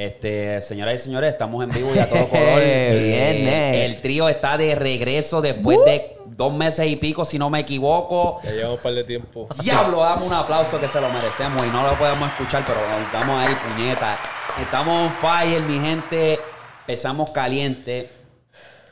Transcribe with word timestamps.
Este, 0.00 0.62
señoras 0.62 0.94
y 0.94 0.98
señores, 0.98 1.30
estamos 1.30 1.62
en 1.62 1.68
vivo 1.68 1.94
y 1.94 1.98
a 1.98 2.08
todo 2.08 2.26
color. 2.30 2.58
Bien, 2.58 3.46
eh. 3.46 3.84
el 3.84 4.00
trío 4.00 4.30
está 4.30 4.56
de 4.56 4.74
regreso 4.74 5.42
después 5.42 5.78
de 5.84 6.16
dos 6.24 6.54
meses 6.54 6.86
y 6.86 6.96
pico, 6.96 7.26
si 7.26 7.38
no 7.38 7.50
me 7.50 7.60
equivoco. 7.60 8.40
Ya 8.44 8.50
llevamos 8.52 8.78
un 8.78 8.82
par 8.82 8.94
de 8.94 9.04
tiempo. 9.04 9.46
Diablo, 9.62 10.00
damos 10.00 10.26
un 10.26 10.32
aplauso 10.32 10.80
que 10.80 10.88
se 10.88 11.02
lo 11.02 11.10
merecemos 11.10 11.66
y 11.66 11.68
no 11.68 11.82
lo 11.82 11.98
podemos 11.98 12.30
escuchar, 12.30 12.64
pero 12.64 12.80
estamos 13.04 13.46
ahí, 13.46 13.54
puñeta. 13.54 14.18
Estamos 14.58 15.06
on 15.06 15.12
fire, 15.12 15.60
mi 15.64 15.78
gente. 15.78 16.40
Empezamos 16.80 17.28
caliente. 17.28 18.08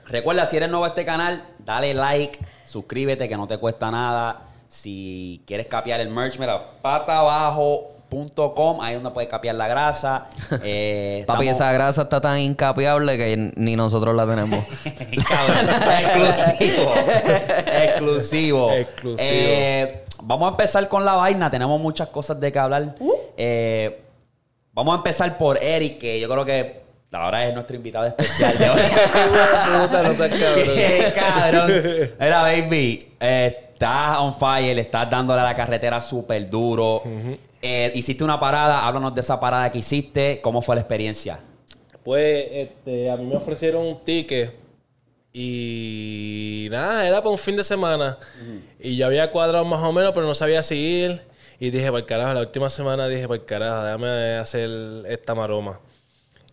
Recuerda, 0.08 0.44
si 0.44 0.58
eres 0.58 0.68
nuevo 0.68 0.84
a 0.84 0.88
este 0.88 1.06
canal, 1.06 1.42
dale 1.58 1.94
like, 1.94 2.38
suscríbete 2.66 3.30
que 3.30 3.36
no 3.38 3.46
te 3.46 3.56
cuesta 3.56 3.90
nada. 3.90 4.42
Si 4.68 5.42
quieres 5.46 5.68
capear 5.68 6.00
el 6.00 6.10
merch, 6.10 6.38
mira, 6.38 6.66
pataabajo.com, 8.08 8.80
ahí 8.80 8.94
es 8.94 9.02
donde 9.02 9.14
puedes 9.14 9.30
capear 9.30 9.54
la 9.54 9.68
grasa. 9.68 10.26
Eh, 10.62 11.24
Papi, 11.26 11.46
estamos- 11.48 11.56
esa 11.56 11.72
grasa 11.72 12.02
está 12.02 12.20
tan 12.20 12.38
incapiable 12.38 13.16
que 13.16 13.52
ni 13.56 13.76
nosotros 13.76 14.14
la 14.14 14.26
tenemos. 14.26 14.58
Exclusivo. 16.00 16.92
exclusivo. 17.66 18.72
Exclusivo. 18.72 19.16
Eh, 19.20 20.04
vamos 20.22 20.46
a 20.48 20.50
empezar 20.50 20.88
con 20.88 21.04
la 21.04 21.14
vaina. 21.14 21.50
Tenemos 21.50 21.80
muchas 21.80 22.08
cosas 22.08 22.40
de 22.40 22.50
que 22.52 22.58
hablar. 22.58 22.94
Uh. 22.98 23.12
Eh, 23.36 24.00
vamos 24.72 24.94
a 24.94 24.96
empezar 24.98 25.36
por 25.38 25.62
Eric, 25.62 25.98
que 25.98 26.18
yo 26.20 26.28
creo 26.28 26.44
que 26.44 26.80
ahora 27.12 27.46
es 27.46 27.54
nuestro 27.54 27.76
invitado 27.76 28.06
especial 28.06 28.52
seas 28.56 30.32
cabrón. 30.32 30.64
Qué 30.64 31.12
cabrón. 31.14 31.72
Mira, 32.20 32.42
baby, 32.42 33.06
eh, 33.20 33.70
estás 33.72 34.18
on 34.18 34.34
fire, 34.34 34.78
estás 34.78 35.08
dándole 35.10 35.40
a 35.40 35.44
la 35.44 35.54
carretera 35.54 36.00
súper 36.00 36.48
duro. 36.50 37.02
Eh, 37.60 37.92
hiciste 37.94 38.22
una 38.24 38.38
parada, 38.38 38.86
háblanos 38.86 39.14
de 39.14 39.20
esa 39.20 39.40
parada 39.40 39.70
que 39.70 39.78
hiciste. 39.78 40.40
¿Cómo 40.40 40.62
fue 40.62 40.76
la 40.76 40.82
experiencia? 40.82 41.40
Pues 42.04 42.46
este, 42.50 43.10
a 43.10 43.16
mí 43.16 43.26
me 43.26 43.36
ofrecieron 43.36 43.84
un 43.84 44.02
ticket 44.04 44.54
y 45.32 46.68
nada, 46.70 47.06
era 47.06 47.18
para 47.18 47.30
un 47.30 47.38
fin 47.38 47.56
de 47.56 47.64
semana. 47.64 48.18
Y 48.80 48.96
yo 48.96 49.06
había 49.06 49.30
cuadrado 49.30 49.64
más 49.64 49.82
o 49.82 49.92
menos, 49.92 50.12
pero 50.12 50.26
no 50.26 50.34
sabía 50.34 50.62
si 50.62 50.76
ir. 50.76 51.22
Y 51.60 51.70
dije, 51.70 51.86
para 51.86 51.98
el 51.98 52.06
carajo, 52.06 52.34
la 52.34 52.40
última 52.40 52.70
semana 52.70 53.08
dije, 53.08 53.28
para 53.28 53.40
el 53.40 53.44
carajo, 53.44 53.84
déjame 53.84 54.36
hacer 54.36 54.70
esta 55.06 55.34
maroma. 55.34 55.80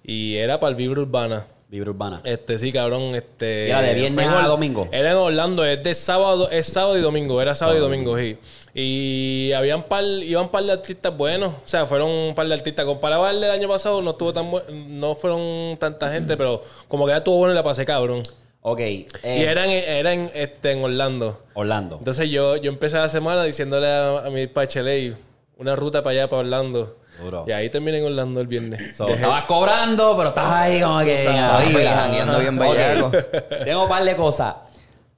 Y 0.04 0.36
era 0.36 0.60
para 0.60 0.72
el 0.72 0.76
Vibra 0.76 1.02
Urbana. 1.02 1.48
Vibra 1.68 1.90
Urbana. 1.90 2.22
Este, 2.24 2.60
sí, 2.60 2.72
cabrón, 2.72 3.16
este... 3.16 3.70
Era 3.70 3.82
de 3.82 3.94
viernes 3.96 4.28
a 4.28 4.48
domingo. 4.48 4.88
Era 4.92 5.12
en 5.12 5.18
Orlando, 5.18 5.66
es 5.66 5.84
de 5.84 5.94
sábado, 5.96 6.50
es 6.50 6.68
sábado 6.68 6.98
y 6.98 7.02
domingo, 7.02 7.42
era 7.42 7.56
sábado 7.56 7.78
y 7.78 7.82
domingo, 7.82 8.18
sí. 8.18 8.38
Y 8.74 9.52
habían 9.54 9.84
par, 9.84 10.04
iban 10.04 10.44
un 10.44 10.50
par 10.50 10.64
de 10.64 10.74
artistas 10.74 11.16
buenos, 11.16 11.50
o 11.50 11.62
sea, 11.68 11.86
fueron 11.86 12.10
un 12.10 12.36
par 12.36 12.48
de 12.48 12.54
artistas. 12.54 12.86
Comparado 12.86 13.26
al 13.26 13.42
del 13.42 13.50
año 13.50 13.68
pasado, 13.68 14.02
no 14.02 14.12
estuvo 14.12 14.32
tan 14.32 14.52
no 14.90 15.16
fueron 15.16 15.78
tanta 15.80 16.12
gente, 16.12 16.38
pero 16.38 16.62
como 16.88 17.06
que 17.06 17.14
ya 17.14 17.18
estuvo 17.18 17.38
bueno 17.38 17.54
y 17.54 17.56
la 17.56 17.64
pasé 17.64 17.86
cabrón. 17.86 18.22
Ok. 18.62 18.80
eh, 18.80 19.08
y 19.24 19.44
eran, 19.44 19.70
eran 19.70 20.30
este, 20.34 20.72
en 20.72 20.84
Orlando. 20.84 21.42
Orlando. 21.54 21.98
Entonces 22.00 22.30
yo, 22.30 22.58
yo 22.58 22.70
empecé 22.70 22.98
la 22.98 23.10
semana 23.10 23.44
diciéndole 23.44 23.88
a, 23.88 24.26
a 24.26 24.30
mi 24.30 24.48
pacheley 24.48 25.16
una 25.58 25.76
ruta 25.76 26.04
para 26.04 26.12
allá, 26.12 26.30
para 26.30 26.42
Orlando. 26.42 26.98
Duro. 27.22 27.46
Y 27.48 27.52
ahí 27.52 27.70
terminé 27.70 28.00
en 28.00 28.06
Orlando 28.06 28.42
el 28.42 28.48
viernes. 28.48 28.96
So, 28.98 29.08
estabas 29.08 29.46
cobrando, 29.46 30.16
pero 30.18 30.30
estás 30.30 30.52
ahí 30.52 30.82
como 30.82 31.00
que. 31.00 31.28
Arriba. 31.28 31.92
jangueando 31.92 32.40
bien 32.40 32.58
bellaco. 32.58 33.12
Tengo 33.64 33.84
un 33.84 33.90
par 33.90 34.04
de 34.04 34.16
cosas. 34.16 34.56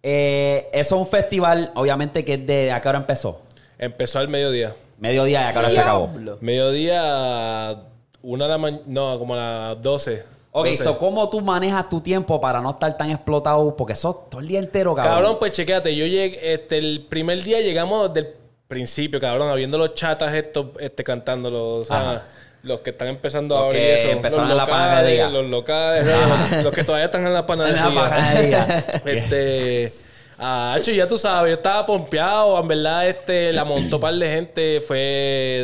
Eh, 0.04 0.70
eso 0.72 0.96
es 0.96 1.02
un 1.02 1.08
festival, 1.08 1.72
obviamente, 1.76 2.24
que 2.24 2.36
es 2.36 2.48
de. 2.48 2.72
¿A 2.72 2.82
qué 2.82 2.90
hora 2.90 3.00
empezó? 3.00 3.42
Empezó 3.78 4.20
al 4.20 4.28
mediodía. 4.28 4.76
Mediodía 5.00 5.42
y 5.42 5.46
a 5.46 5.54
qué 5.54 5.60
hora 5.60 5.70
se 5.70 5.80
acabó. 5.80 6.10
Mediodía, 6.42 7.76
una 8.22 8.46
de 8.46 8.52
la 8.52 8.58
mañana, 8.58 8.84
no, 8.88 9.20
como 9.20 9.34
a 9.34 9.38
las 9.38 9.82
12. 9.82 10.38
Ok, 10.52 10.66
12. 10.68 10.84
so, 10.84 10.98
¿cómo 10.98 11.30
tú 11.30 11.42
manejas 11.42 11.88
tu 11.90 12.02
tiempo 12.02 12.42
para 12.42 12.62
no 12.62 12.72
estar 12.72 12.98
tan 12.98 13.12
explotado? 13.12 13.76
Porque 13.76 13.96
sos 13.96 14.30
todo 14.30 14.42
el 14.42 14.48
día 14.48 14.60
entero, 14.60 14.96
cabrón. 14.96 15.14
Cabrón, 15.14 15.36
pues 15.40 15.52
chequéate, 15.52 15.96
yo 15.96 16.06
llegué, 16.06 16.54
este, 16.54 16.78
el 16.80 17.06
primer 17.08 17.44
día 17.44 17.60
llegamos 17.60 18.12
del 18.14 18.34
principio, 18.68 19.20
cabrón, 19.20 19.50
habiendo 19.50 19.78
los 19.78 19.94
chatas 19.96 20.34
estos, 20.34 20.68
este, 20.80 21.04
cantando, 21.04 21.78
o 21.78 21.84
sea, 21.84 22.12
Ajá. 22.12 22.24
los 22.64 22.82
que 22.82 22.90
están 22.92 23.08
empezando 23.08 23.58
a 23.58 23.68
abrir 23.68 23.82
eso. 23.82 24.10
empezaron 24.10 24.46
los 24.46 24.52
en 24.52 24.58
la 24.58 24.64
locales, 24.66 24.88
panadería. 24.90 25.30
Los 25.30 25.46
locales, 25.46 26.06
los, 26.06 26.64
los 26.64 26.74
que 26.74 26.84
todavía 26.84 27.06
están 27.06 27.26
en 27.26 27.34
la 27.34 27.46
panadería. 27.46 27.86
En 27.88 27.96
la 27.96 28.10
panadería. 28.10 28.86
este, 29.06 29.92
ah, 30.40 30.78
ya 30.84 31.08
tú 31.08 31.18
sabes, 31.18 31.52
yo 31.52 31.56
estaba 31.58 31.86
pompeado, 31.86 32.60
en 32.60 32.68
verdad, 32.68 33.08
este, 33.08 33.52
la 33.54 33.66
montó 33.66 34.00
par 34.00 34.14
de 34.14 34.30
gente, 34.30 34.82
fue 34.82 34.98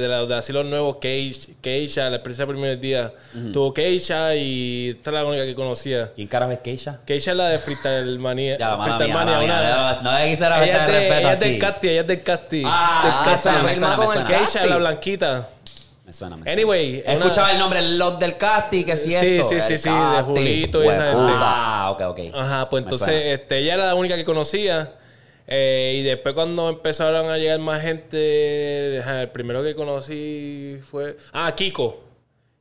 de, 0.01 0.07
la, 0.07 0.25
de 0.25 0.35
así 0.35 0.51
los 0.53 0.65
nuevos, 0.65 0.97
Keisha, 0.97 1.49
Keisha, 1.61 2.09
la 2.09 2.15
experiencia 2.17 2.45
del 2.45 2.55
primer 2.55 2.79
día, 2.79 3.11
tuvo 3.51 3.73
Keisha 3.73 4.35
y 4.35 4.89
esta 4.97 5.09
es 5.09 5.13
la 5.13 5.25
única 5.25 5.45
que 5.45 5.55
conocía. 5.55 6.11
¿Quién 6.15 6.27
carajo 6.27 6.51
es 6.51 6.59
Keisha? 6.59 6.99
Keisha 7.05 7.31
es 7.31 7.37
la 7.37 7.47
de 7.49 7.57
Freestyle 7.59 8.19
Manía. 8.19 8.57
Ya, 8.57 8.75
mala 8.75 8.83
Freestyle 8.97 9.07
mía, 9.07 9.25
Mania, 9.25 9.39
mía. 9.39 9.45
una- 10.01 10.01
No 10.01 10.19
le 10.19 10.29
quisiera 10.29 10.63
ella 10.63 10.73
faltar 10.73 10.89
es, 10.89 10.93
de 10.93 10.93
de, 10.93 10.99
respeto 11.09 11.19
ella 11.19 11.33
es 11.33 11.39
así. 11.41 11.49
del 11.49 11.59
Casti, 11.59 11.89
ella 11.89 12.01
es 12.01 12.07
del 12.07 12.23
Casti. 12.23 12.63
Ah, 12.65 13.01
del 13.03 13.83
ah, 13.83 14.01
Casti. 14.23 14.33
Keisha, 14.33 14.65
la 14.65 14.77
blanquita. 14.77 15.49
Me 16.13 16.17
suena, 16.17 16.37
me 16.37 16.43
suena. 16.43 16.51
Anyway, 16.53 17.03
He 17.05 17.15
una- 17.15 17.25
escuchado 17.25 17.49
el 17.51 17.57
nombre, 17.57 17.81
los 17.81 18.19
del 18.19 18.37
Casti, 18.37 18.83
que 18.83 18.91
es 18.91 19.03
Sí, 19.03 19.09
cierto. 19.09 19.43
sí, 19.49 19.61
sí, 19.61 19.73
El 19.73 19.79
sí, 19.79 19.89
de 19.89 20.21
Julito 20.23 20.83
y 20.83 20.87
esa 20.87 21.05
gente. 21.11 21.33
Ah, 21.39 21.89
ok, 21.91 22.01
ok. 22.09 22.19
Ajá, 22.35 22.69
pues 22.69 22.83
entonces 22.83 23.09
este, 23.39 23.57
ella 23.57 23.73
era 23.73 23.87
la 23.87 23.95
única 23.95 24.15
que 24.15 24.23
conocía. 24.23 24.93
Eh, 25.47 25.97
y 25.99 26.03
después 26.03 26.33
cuando 26.35 26.69
empezaron 26.69 27.29
a 27.29 27.37
llegar 27.37 27.59
más 27.59 27.81
gente, 27.81 28.97
el 28.97 29.29
primero 29.31 29.61
que 29.63 29.75
conocí 29.75 30.79
fue... 30.89 31.17
Ah, 31.33 31.51
Kiko. 31.55 31.99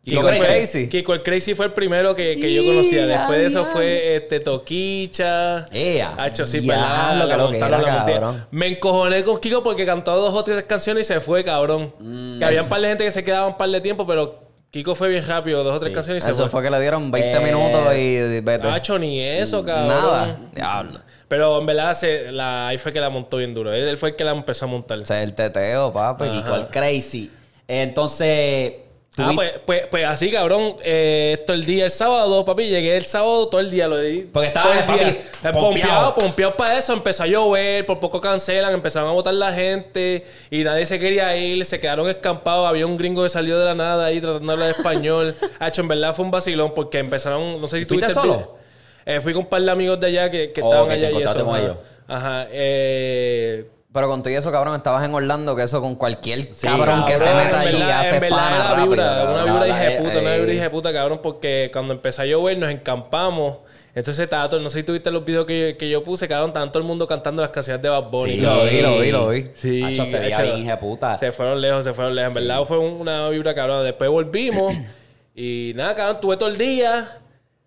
Kiko 0.03 0.23
fue- 0.23 0.37
el 0.39 0.45
Crazy. 0.45 0.89
Kiko 0.89 1.15
el 1.15 1.23
Crazy 1.23 1.55
fue 1.55 1.67
el 1.67 1.73
primero 1.73 2.15
que, 2.15 2.37
que 2.41 2.53
yo 2.53 2.65
conocía. 2.65 3.07
Después 3.07 3.39
de 3.39 3.47
eso 3.47 3.65
fue 3.67 4.17
este 4.17 4.41
Toquicha. 4.41 5.65
Ea. 5.73 6.15
Hacho, 6.19 6.47
sí. 6.47 6.61
La 6.63 7.25
que 7.31 7.37
lo 7.37 7.51
que 7.51 7.59
era, 7.59 7.83
cabrón. 7.83 8.47
Me 8.51 8.67
encojoné 8.67 9.23
con 9.23 9.39
Kiko 9.39 9.63
porque 9.63 9.87
cantó 9.87 10.17
dos 10.17 10.35
o 10.35 10.43
tres 10.43 10.65
canciones 10.65 11.09
y 11.09 11.15
se 11.15 11.21
fue, 11.21 11.45
cabrón. 11.45 11.93
Mm, 12.01 12.39
que 12.41 12.45
había 12.45 12.63
un 12.63 12.69
par 12.69 12.81
de 12.81 12.89
gente 12.89 13.05
que 13.05 13.11
se 13.13 13.23
quedaba 13.25 13.47
un 13.47 13.57
par 13.57 13.69
de 13.69 13.81
tiempo, 13.81 14.07
pero 14.07 14.41
Kiko 14.73 14.95
fue 14.95 15.09
bien 15.09 15.25
rápido, 15.27 15.63
dos 15.63 15.77
o 15.77 15.79
tres 15.79 15.91
Sí. 15.91 15.95
canciones 15.95 16.25
y 16.25 16.27
se 16.27 16.33
Eso 16.33 16.43
fue. 16.45 16.51
fue 16.51 16.63
que 16.65 16.71
le 16.71 16.81
dieron 16.81 17.11
20 17.11 17.37
Eh, 17.37 17.41
minutos 17.41 17.95
y 17.97 18.41
vete. 18.41 18.67
Hacho, 18.69 18.99
ni 18.99 19.21
eso, 19.21 19.63
cabrón. 19.63 19.89
Nada. 19.89 20.41
Diablo. 20.55 21.01
Pero 21.29 21.61
en 21.61 21.67
verdad 21.67 21.95
se, 21.95 22.31
la, 22.33 22.69
ahí 22.69 22.79
fue 22.79 22.93
que 22.93 23.01
la 23.01 23.09
montó 23.09 23.37
bien 23.39 23.55
duro. 23.55 23.73
Él, 23.73 23.87
él 23.89 23.97
fue 23.97 24.11
el 24.11 24.17
que 24.17 24.25
la 24.25 24.33
empezó 24.33 24.65
a 24.65 24.69
montar. 24.69 24.99
O 24.99 25.07
sea, 25.07 25.23
el 25.23 25.35
teteo, 25.35 25.93
papi. 25.93 26.25
Kiko 26.29 26.55
el 26.57 26.67
Crazy. 26.67 27.31
Entonces, 27.69 28.73
Ah, 29.19 29.33
pues, 29.35 29.53
pues, 29.67 29.87
pues 29.91 30.07
así, 30.07 30.31
cabrón. 30.31 30.77
Eh, 30.83 31.43
todo 31.47 31.55
el 31.55 31.67
día, 31.67 31.85
el 31.85 31.91
sábado, 31.91 32.47
papi, 32.47 32.69
llegué 32.69 32.97
el 32.97 33.05
sábado 33.05 33.47
todo 33.49 33.61
el 33.61 33.71
día. 33.71 33.87
Lo 33.87 33.99
di. 33.99 34.23
Porque 34.23 34.49
estaba, 34.49 34.79
el 34.79 34.85
papi, 34.85 35.05
día. 35.05 35.23
pompeado. 35.43 35.61
pompeado, 35.61 36.15
pompeado 36.15 36.57
para 36.57 36.79
eso. 36.79 36.95
Empezó 36.95 37.25
a 37.25 37.27
llover, 37.27 37.85
por 37.85 38.01
poco 38.01 38.23
cancelan, 38.23 38.73
empezaron 38.73 39.11
a 39.11 39.13
votar 39.13 39.35
la 39.35 39.53
gente 39.53 40.25
y 40.51 40.65
nadie 40.65 40.87
se 40.87 40.99
quería 40.99 41.37
ir, 41.37 41.63
se 41.67 41.79
quedaron 41.79 42.09
escampados. 42.09 42.67
Había 42.67 42.87
un 42.87 42.97
gringo 42.97 43.23
que 43.23 43.29
salió 43.29 43.59
de 43.59 43.67
la 43.67 43.75
nada 43.75 44.07
ahí 44.07 44.19
tratando 44.19 44.47
de 44.47 44.53
hablar 44.55 44.71
español. 44.71 45.35
Hacho, 45.59 45.83
en 45.83 45.89
verdad 45.89 46.15
fue 46.15 46.25
un 46.25 46.31
vacilón 46.31 46.73
porque 46.75 46.99
empezaron, 46.99 47.61
no 47.61 47.69
sé 47.69 47.81
si 47.81 47.87
tuviste 47.87 48.07
el 48.07 48.15
solo? 48.15 48.57
Eh, 49.05 49.21
fui 49.21 49.35
con 49.35 49.43
un 49.43 49.49
par 49.49 49.61
de 49.61 49.71
amigos 49.71 50.01
de 50.01 50.07
allá 50.07 50.31
que, 50.31 50.53
que 50.53 50.63
Oh, 50.63 50.69
estaban 50.69 50.89
que 50.89 50.95
allá 50.95 51.11
y 51.11 51.23
eso. 51.23 51.79
Ajá. 52.09 52.47
Eh, 52.51 53.67
Pero 53.93 54.09
con 54.09 54.23
todo 54.23 54.33
eso, 54.35 54.51
cabrón, 54.51 54.75
estabas 54.77 55.05
en 55.05 55.15
Orlando, 55.15 55.55
que 55.55 55.65
eso 55.65 55.81
con 55.83 55.97
cualquier 55.97 56.49
cabrón, 56.63 56.87
cabrón, 56.87 57.05
que 57.07 57.19
se 57.19 57.27
meta 57.35 57.49
en 57.49 57.55
allí 57.57 57.73
verdad- 57.79 58.01
hace 58.01 58.15
en 58.15 58.21
verdad 58.23 58.37
pana 58.39 58.57
era 58.57 58.69
rápido, 58.71 58.87
vibra, 58.89 59.23
una 59.31 59.45
vibra 59.45 59.59
No, 59.61 59.67
hija 59.67 59.79
de 59.79 59.91
la- 59.95 59.99
puta, 60.03 60.19
una 60.19 60.35
eh, 60.35 60.39
vibra 60.41 60.55
hija 60.55 60.63
de 60.65 60.71
puta, 60.71 60.93
cabrón, 60.95 61.21
porque 61.23 61.71
cuando 61.73 61.93
empezó 61.93 62.23
a 62.23 62.27
llover 62.27 62.57
nos 62.59 62.71
encampamos. 62.71 63.59
Entonces 63.95 64.25
estaba 64.25 64.49
todo, 64.49 64.59
no 64.61 64.71
sé 64.71 64.79
si 64.79 64.85
tuviste 64.85 65.11
los 65.11 65.23
videos 65.23 65.45
que, 65.45 65.77
que 65.79 65.91
yo 65.91 66.03
puse, 66.03 66.27
cabrón, 66.27 66.49
estaban 66.49 66.73
todo 66.73 66.79
el 66.83 66.89
mundo 66.89 67.07
cantando 67.07 67.43
las 67.43 67.51
canciones 67.51 67.83
de 67.83 67.91
Bad 67.91 68.05
Bunny. 68.05 68.33
Sí. 68.37 68.41
Lo 68.41 68.65
vi, 68.65 68.81
lo 68.81 68.99
vi, 69.01 69.11
lo 69.13 69.29
vi. 69.29 69.45
Sí, 69.53 69.83
Hacho, 69.83 70.07
se 70.07 70.19
veía 70.19 70.35
hacho, 70.37 70.43
bien, 70.45 70.59
hija 70.63 70.71
de 70.71 70.77
puta. 70.79 71.19
Se 71.19 71.31
fueron 71.31 71.61
lejos, 71.61 71.85
se 71.85 71.93
fueron 71.93 72.15
lejos. 72.15 72.29
En 72.35 72.35
verdad 72.47 72.65
fue 72.65 72.79
un- 72.79 72.99
una 73.03 73.29
vibra, 73.29 73.55
cabrón. 73.55 73.85
Después 73.85 74.09
volvimos 74.09 74.75
y 75.35 75.73
nada, 75.75 75.95
cabrón, 75.95 76.19
tuve 76.23 76.39
todo 76.39 76.49
el 76.49 76.57
día. 76.57 77.19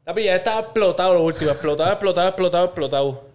Papi, 0.04 0.24
ya 0.24 0.36
estaba 0.38 0.62
explotado 0.62 1.14
lo 1.14 1.22
último. 1.22 1.52
Explotado, 1.52 1.92
explotado, 1.92 2.28
explotado, 2.30 2.66
explotado. 2.66 3.35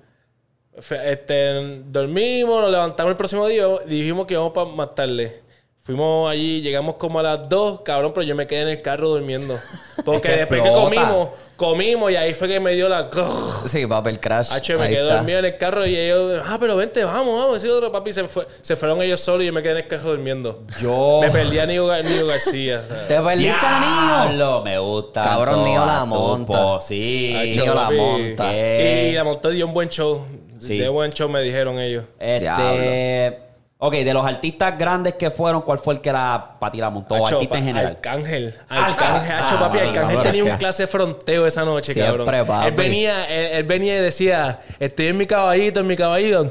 Este, 1.04 1.82
dormimos, 1.86 2.60
nos 2.62 2.70
levantamos 2.70 3.10
el 3.10 3.16
próximo 3.16 3.46
día 3.46 3.64
y 3.86 3.90
dijimos 4.00 4.26
que 4.26 4.34
íbamos 4.34 4.52
para 4.52 4.66
más 4.70 4.94
tarde. 4.94 5.42
Fuimos 5.82 6.30
allí, 6.30 6.60
llegamos 6.60 6.96
como 6.96 7.18
a 7.20 7.22
las 7.22 7.48
2, 7.48 7.80
cabrón, 7.82 8.12
pero 8.14 8.22
yo 8.24 8.34
me 8.34 8.46
quedé 8.46 8.62
en 8.62 8.68
el 8.68 8.82
carro 8.82 9.08
durmiendo. 9.08 9.58
Porque 10.04 10.28
que 10.28 10.36
después 10.36 10.62
que 10.62 10.70
comimos, 10.70 11.28
comimos 11.56 12.12
y 12.12 12.16
ahí 12.16 12.32
fue 12.34 12.48
que 12.48 12.60
me 12.60 12.72
dio 12.74 12.88
la... 12.88 13.08
Sí, 13.66 13.86
papi, 13.86 14.10
el 14.10 14.20
crash. 14.20 14.52
H, 14.52 14.76
me 14.76 14.82
Ahí 14.84 14.88
quedé 14.90 15.02
está. 15.02 15.16
dormido 15.16 15.38
en 15.40 15.44
el 15.46 15.56
carro 15.56 15.86
y 15.86 15.96
ellos, 15.96 16.44
ah, 16.46 16.58
pero 16.60 16.76
vente, 16.76 17.02
vamos, 17.02 17.38
vamos. 17.40 17.56
Ese 17.56 17.70
otro 17.70 17.90
papi 17.90 18.12
se, 18.12 18.24
fue, 18.28 18.46
se 18.60 18.76
fueron 18.76 19.00
ellos 19.02 19.20
solos 19.20 19.42
y 19.42 19.46
yo 19.46 19.52
me 19.52 19.62
quedé 19.62 19.72
en 19.72 19.78
el 19.78 19.88
carro 19.88 20.10
durmiendo. 20.10 20.62
Yo. 20.80 21.20
Me 21.22 21.30
perdí 21.30 21.58
a 21.58 21.66
Nio, 21.66 21.86
Gar- 21.88 22.04
Nio 22.04 22.26
García. 22.26 22.82
Te 23.08 23.18
perdiste 23.20 23.56
a. 23.66 24.26
Diablo, 24.26 24.62
me 24.62 24.78
gusta. 24.78 25.22
Cabrón, 25.22 25.64
Nio 25.64 25.84
la 25.86 26.00
Tupo, 26.00 26.06
monta. 26.06 26.80
Sí. 26.82 27.52
Nio 27.56 27.74
la 27.74 27.82
papi. 27.84 27.96
monta. 27.96 28.50
Eh. 28.54 29.08
Y 29.12 29.14
la 29.16 29.24
montó 29.24 29.48
dio 29.50 29.66
un 29.66 29.72
buen 29.72 29.88
show. 29.88 30.24
Sí. 30.60 30.78
De 30.78 30.88
buen 30.88 31.10
show 31.12 31.28
me 31.28 31.40
dijeron 31.42 31.78
ellos. 31.78 32.04
Este. 32.18 32.40
Diablo. 32.40 33.50
Ok, 33.82 33.94
de 33.94 34.12
los 34.12 34.26
artistas 34.26 34.76
grandes 34.76 35.14
que 35.14 35.30
fueron, 35.30 35.62
¿cuál 35.62 35.78
fue 35.78 35.94
el 35.94 36.00
que 36.02 36.12
la 36.12 36.56
para 36.60 36.70
ti 36.70 36.78
la 36.78 36.90
montó? 36.90 37.14
O 37.14 37.26
Hacho, 37.26 37.36
artista 37.36 37.56
en 37.56 37.64
general. 37.64 37.86
Arcángel. 37.92 38.54
Arcángel. 38.68 39.06
Arcángel, 39.06 39.32
hacho, 39.32 39.54
Ah, 39.56 39.60
papi. 39.60 39.78
Arcángel 39.78 40.22
tenía 40.22 40.44
un 40.44 40.56
clase 40.58 40.86
fronteo 40.86 41.46
esa 41.46 41.64
noche, 41.64 41.94
Siempre, 41.94 42.24
cabrón. 42.26 42.46
papi. 42.46 42.66
Él 42.68 42.74
venía, 42.74 43.24
él, 43.24 43.46
él 43.52 43.64
venía 43.64 43.96
y 43.98 44.02
decía, 44.02 44.58
estoy 44.78 45.06
en 45.06 45.16
mi 45.16 45.26
caballito, 45.26 45.80
en 45.80 45.86
mi 45.86 45.96
caballito. 45.96 46.46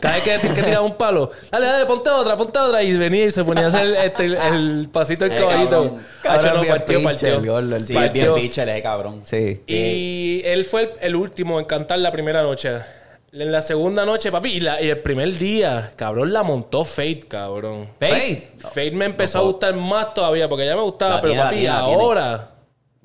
Cada 0.00 0.16
vez 0.16 0.24
que, 0.24 0.48
que 0.54 0.62
tiraba 0.62 0.84
un 0.84 0.96
palo, 0.96 1.30
dale, 1.52 1.66
dale, 1.66 1.86
ponte 1.86 2.10
otra, 2.10 2.36
ponte 2.36 2.58
otra. 2.58 2.82
Y 2.82 2.96
venía 2.96 3.26
y 3.26 3.30
se 3.30 3.44
ponía 3.44 3.66
a 3.66 3.68
hacer 3.68 3.86
este, 4.04 4.24
el, 4.24 4.34
el 4.34 4.88
pasito 4.92 5.24
del 5.24 5.34
Eh, 5.34 5.36
caballito. 5.40 5.96
Hacho, 6.28 6.52
no, 6.54 6.64
partió, 6.64 7.02
partió. 7.02 7.58
el 7.60 7.74
Sí, 7.80 7.82
es 7.82 7.88
bien 7.88 8.02
Partió. 8.02 8.34
pitcher, 8.34 8.68
eh, 8.70 8.82
cabrón. 8.82 9.22
Sí. 9.24 9.62
Y 9.68 10.42
él 10.44 10.64
fue 10.64 10.82
el, 10.82 10.90
el 11.00 11.14
último 11.16 11.60
en 11.60 11.64
cantar 11.64 12.00
la 12.00 12.10
primera 12.10 12.42
noche. 12.42 12.72
En 13.32 13.52
la 13.52 13.60
segunda 13.60 14.04
noche, 14.06 14.30
papi, 14.32 14.50
y, 14.52 14.60
la- 14.60 14.80
y 14.80 14.88
el 14.88 14.98
primer 15.00 15.36
día, 15.36 15.90
cabrón, 15.96 16.32
la 16.32 16.42
montó 16.42 16.84
Fate, 16.84 17.24
cabrón. 17.28 17.90
Fate. 18.00 18.50
Fate 18.58 18.92
me 18.92 19.04
empezó 19.04 19.38
a 19.38 19.42
gustar 19.42 19.74
más 19.76 20.14
todavía, 20.14 20.48
porque 20.48 20.64
ya 20.66 20.74
me 20.76 20.82
gustaba, 20.82 21.20
pero 21.20 21.34
papi, 21.42 21.66
ahora... 21.66 22.48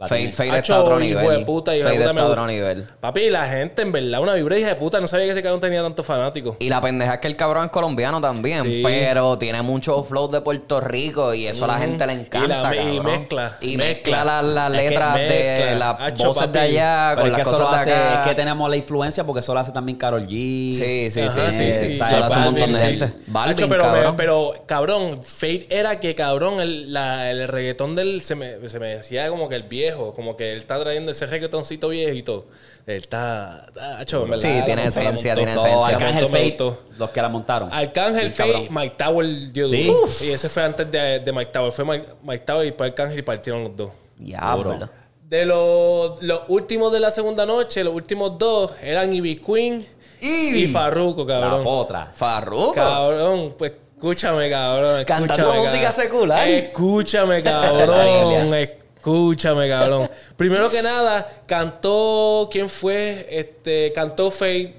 Fade. 0.07 0.33
Fade 0.33 0.57
está 0.57 0.75
a 0.75 0.81
otro 0.83 1.01
hijo 1.01 1.19
nivel. 1.21 1.39
de 1.39 1.45
puta, 1.45 1.75
hijo 1.75 1.83
de 1.87 1.93
Fade 1.93 1.97
puta, 1.99 2.11
está 2.11 2.23
a 2.23 2.27
otro 2.27 2.47
nivel. 2.47 2.87
Papi, 2.99 3.29
la 3.29 3.45
gente, 3.47 3.81
en 3.81 3.91
verdad, 3.91 4.21
una 4.21 4.33
vibra 4.35 4.57
hija 4.57 4.69
de 4.69 4.75
puta. 4.75 4.99
No 4.99 5.07
sabía 5.07 5.25
que 5.25 5.31
ese 5.31 5.43
cabrón 5.43 5.61
tenía 5.61 5.81
tantos 5.81 6.05
fanáticos. 6.05 6.55
Y 6.59 6.69
la 6.69 6.81
pendeja 6.81 7.15
es 7.15 7.19
que 7.19 7.27
el 7.27 7.35
cabrón 7.35 7.65
es 7.65 7.71
colombiano 7.71 8.19
también, 8.21 8.63
Sí. 8.63 8.81
pero 8.83 9.37
tiene 9.37 9.61
mucho 9.61 10.03
flow 10.03 10.29
de 10.29 10.41
Puerto 10.41 10.81
Rico 10.81 11.33
y 11.33 11.47
eso 11.47 11.65
a 11.65 11.67
la 11.69 11.77
gente 11.77 12.05
le 12.07 12.13
encanta. 12.13 12.45
Y 12.45 12.47
la- 12.47 12.75
y 12.75 12.97
cabrón. 12.97 13.05
mezcla, 13.19 13.57
Y 13.61 13.77
mezcla. 13.77 14.23
mezcla 14.23 14.25
las 14.25 14.45
las 14.45 14.71
Es 14.73 14.77
que 14.79 14.89
letras 14.89 15.15
de 15.15 15.75
las 15.77 15.95
Hacho, 15.99 16.27
voces 16.27 16.51
de 16.51 16.59
allá 16.59 17.11
Pero 17.15 17.21
con 17.21 17.25
es 17.25 17.31
las 17.31 17.37
que 17.37 17.43
cosas 17.55 17.85
de 17.85 17.93
acá. 17.93 18.21
es 18.21 18.27
que 18.29 18.35
tenemos 18.35 18.69
la 18.69 18.75
influencia 18.77 19.23
porque 19.23 19.39
eso 19.39 19.53
lo 19.53 19.59
hace 19.59 19.71
también 19.71 19.97
Carol 19.97 20.25
G. 20.27 20.73
Sí, 20.73 21.11
sí, 21.11 21.21
Ajá, 21.21 21.29
sí, 21.29 21.41
sí, 21.51 21.73
sí. 21.73 21.91
sí, 21.93 22.01
Eso 22.01 22.17
lo 22.19 22.25
hace 22.25 22.37
un 22.37 22.43
montón 22.45 22.73
de 22.73 22.79
sí. 22.79 22.85
gente. 22.85 23.13
Balvin, 23.27 23.55
pero, 23.69 23.69
me- 23.69 23.77
cabrón. 23.91 24.15
pero, 24.17 24.53
cabrón, 24.65 25.19
Fate 25.23 25.67
era 25.69 25.99
que, 25.99 26.15
cabrón, 26.15 26.59
el, 26.59 26.91
la- 26.93 27.29
el 27.31 27.47
reggaetón 27.47 27.95
del... 27.95 28.21
Se 28.21 28.35
me, 28.35 28.67
se 28.69 28.79
me 28.79 28.87
decía 28.95 29.29
como 29.29 29.47
que 29.49 29.55
el 29.55 29.63
viejo. 29.63 29.90
Como 29.95 30.35
que 30.37 30.51
él 30.53 30.59
está 30.59 30.79
trayendo 30.79 31.11
ese 31.11 31.25
reggaetoncito 31.25 31.89
viejito. 31.89 32.45
Él 32.85 32.97
está... 32.97 33.67
está 33.99 34.19
verdad, 34.19 34.39
Sí, 34.41 34.47
la 34.59 34.65
tiene 34.65 34.81
la 34.83 34.87
esencia, 34.87 35.35
montó. 35.35 35.45
tiene 35.45 35.53
So, 35.53 35.67
esencia. 35.67 35.87
Arcángel 35.95 36.25
Fate, 36.27 36.73
los 36.97 37.09
que 37.11 37.21
la 37.21 37.29
montaron. 37.29 37.73
Arcángel, 37.73 38.29
Fate. 38.31 38.67
Mike 38.69 38.95
Tower, 38.97 39.25
yo 39.53 39.69
Sí. 39.69 39.91
Y 40.21 40.29
ese 40.31 40.49
fue 40.49 40.63
antes 40.63 40.89
de, 40.91 41.19
de 41.19 41.31
Mike 41.33 41.51
Tower. 41.51 41.71
Fue 41.71 41.85
Mike, 41.85 42.07
Mike 42.23 42.43
Tower 42.45 42.63
y 42.63 42.69
después 42.69 42.89
Arcángel 42.91 43.19
y 43.19 43.21
partieron 43.21 43.63
los 43.63 43.75
dos. 43.77 43.91
Diablo. 44.17 44.89
De 45.27 45.45
los, 45.45 46.21
los 46.21 46.41
últimos 46.49 46.91
de 46.91 46.99
la 46.99 47.09
segunda 47.09 47.45
noche, 47.45 47.83
los 47.83 47.93
últimos 47.93 48.37
dos 48.37 48.73
eran 48.81 49.13
Ivy 49.13 49.37
Queen 49.37 49.87
y 50.19 50.67
Farruko, 50.67 51.23
La 51.25 51.39
cabrón. 51.39 51.63
otra. 51.65 52.11
Farruko. 52.13 52.73
Cabrón, 52.73 53.55
pues 53.57 53.71
escúchame, 53.95 54.49
cabrón. 54.49 55.03
Cantando 55.05 55.33
escúchame, 55.43 55.59
música 55.59 55.83
cabrón. 55.89 56.03
secular. 56.03 56.47
Escúchame, 56.49 57.41
La 57.41 57.51
cabrón. 57.51 58.59
Escúchame, 59.01 59.67
cabrón. 59.67 60.07
Primero 60.37 60.69
que 60.69 60.83
nada, 60.83 61.27
cantó. 61.47 62.47
¿Quién 62.51 62.69
fue? 62.69 63.25
Este. 63.31 63.91
Cantó 63.93 64.29
Fate. 64.29 64.75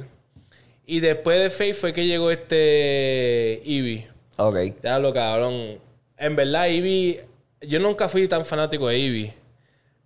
Y 0.86 1.00
después 1.00 1.40
de 1.40 1.50
Fate 1.50 1.74
fue 1.74 1.92
que 1.92 2.06
llegó 2.06 2.30
este. 2.30 3.60
Ivy. 3.64 4.06
Ok. 4.36 4.56
Diablo, 4.80 5.12
cabrón. 5.12 5.80
En 6.16 6.36
verdad, 6.36 6.68
Ivy. 6.68 7.18
Yo 7.62 7.80
nunca 7.80 8.08
fui 8.08 8.28
tan 8.28 8.44
fanático 8.44 8.86
de 8.86 8.98
Ivy. 9.00 9.32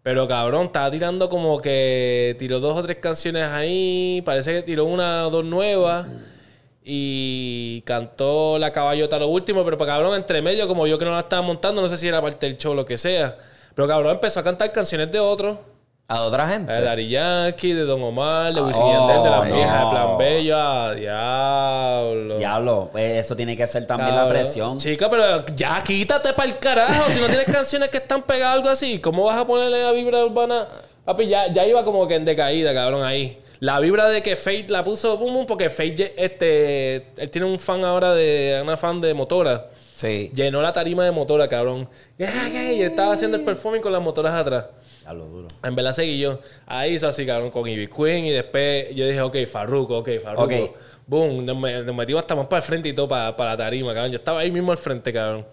Pero 0.02 0.26
cabrón, 0.26 0.66
estaba 0.66 0.90
tirando 0.90 1.28
como 1.28 1.60
que 1.60 2.36
tiró 2.38 2.58
dos 2.58 2.78
o 2.78 2.82
tres 2.82 2.96
canciones 2.96 3.48
ahí. 3.48 4.22
Parece 4.24 4.54
que 4.54 4.62
tiró 4.62 4.86
una 4.86 5.26
o 5.26 5.30
dos 5.30 5.44
nuevas. 5.44 6.08
Y 6.82 7.82
cantó 7.84 8.58
La 8.58 8.72
Caballota 8.72 9.18
lo 9.18 9.28
último. 9.28 9.62
Pero 9.62 9.76
para 9.76 9.92
cabrón, 9.92 10.14
entre 10.14 10.40
medio, 10.40 10.66
como 10.66 10.86
yo 10.86 10.98
que 10.98 11.04
no 11.04 11.10
la 11.10 11.20
estaba 11.20 11.42
montando, 11.42 11.82
no 11.82 11.88
sé 11.88 11.98
si 11.98 12.08
era 12.08 12.22
parte 12.22 12.46
del 12.46 12.56
show 12.56 12.72
o 12.72 12.74
lo 12.74 12.86
que 12.86 12.96
sea. 12.96 13.36
Pero 13.76 13.88
cabrón 13.88 14.12
empezó 14.12 14.40
a 14.40 14.42
cantar 14.42 14.72
canciones 14.72 15.12
de 15.12 15.20
otros. 15.20 15.58
¿A 16.08 16.22
otra 16.22 16.48
gente? 16.48 16.72
De 16.72 16.80
Daddy 16.80 17.08
Yankee, 17.10 17.74
de 17.74 17.82
Don 17.82 18.02
Omar, 18.02 18.54
de 18.54 18.62
Wisin 18.62 18.82
Oh, 18.82 19.22
de 19.22 19.28
la 19.28 19.36
no. 19.44 19.54
vieja 19.54 19.84
de 19.84 19.90
Plan 19.90 20.16
Bello. 20.18 20.56
Ah, 20.56 20.92
diablo. 20.96 22.38
Diablo, 22.38 22.88
pues 22.90 23.18
eso 23.26 23.36
tiene 23.36 23.54
que 23.54 23.66
ser 23.66 23.86
también 23.86 24.14
la 24.16 24.26
presión. 24.26 24.78
Chica, 24.78 25.10
pero 25.10 25.44
ya 25.54 25.82
quítate 25.82 26.32
para 26.32 26.48
el 26.48 26.58
carajo. 26.58 27.10
Si 27.10 27.20
no 27.20 27.26
tienes 27.26 27.44
canciones 27.52 27.90
que 27.90 27.98
están 27.98 28.22
pegadas 28.22 28.54
algo 28.56 28.70
así, 28.70 28.98
¿cómo 28.98 29.24
vas 29.24 29.36
a 29.36 29.46
ponerle 29.46 29.82
la 29.82 29.92
vibra 29.92 30.24
urbana? 30.24 30.66
Papi, 31.04 31.26
ya, 31.26 31.52
ya 31.52 31.66
iba 31.66 31.84
como 31.84 32.08
que 32.08 32.14
en 32.14 32.24
decaída, 32.24 32.72
cabrón, 32.72 33.04
ahí. 33.04 33.38
La 33.60 33.78
vibra 33.80 34.08
de 34.08 34.22
que 34.22 34.36
Fate 34.36 34.66
la 34.68 34.82
puso 34.82 35.18
boom, 35.18 35.34
boom, 35.34 35.46
porque 35.46 35.68
Fate, 35.68 36.14
este, 36.16 37.08
él 37.18 37.30
tiene 37.30 37.46
un 37.46 37.58
fan 37.58 37.84
ahora 37.84 38.14
de, 38.14 38.58
una 38.62 38.78
fan 38.78 39.02
de 39.02 39.12
motora. 39.12 39.66
Sí. 39.96 40.30
Llenó 40.34 40.60
la 40.60 40.72
tarima 40.74 41.04
de 41.04 41.10
motora, 41.10 41.48
cabrón. 41.48 41.88
Y 42.18 42.24
estaba 42.82 43.14
haciendo 43.14 43.36
el 43.38 43.44
performing 43.44 43.80
con 43.80 43.92
las 43.92 44.02
motoras 44.02 44.34
atrás. 44.34 44.66
Diablo 45.00 45.24
duro. 45.26 45.48
En 45.64 45.74
verdad 45.74 45.92
seguí 45.92 46.18
yo. 46.18 46.40
Ahí 46.66 46.94
hizo 46.94 47.08
así, 47.08 47.24
cabrón, 47.24 47.50
con 47.50 47.66
Ivy 47.66 47.86
Queen. 47.88 48.26
Y 48.26 48.30
después 48.30 48.94
yo 48.94 49.06
dije, 49.06 49.22
ok, 49.22 49.36
Farruko, 49.50 49.98
ok, 49.98 50.08
Farruko. 50.22 50.44
Boom, 51.06 51.46
nos, 51.46 51.56
me- 51.56 51.82
nos 51.82 51.94
metimos 51.94 52.20
hasta 52.22 52.34
más 52.34 52.46
para 52.46 52.58
el 52.58 52.62
frente 52.64 52.88
y 52.88 52.92
todo, 52.92 53.08
para, 53.08 53.34
para 53.36 53.52
la 53.52 53.56
tarima, 53.56 53.94
cabrón. 53.94 54.12
Yo 54.12 54.18
estaba 54.18 54.40
ahí 54.40 54.50
mismo 54.50 54.72
al 54.72 54.78
frente, 54.78 55.12
cabrón. 55.12 55.46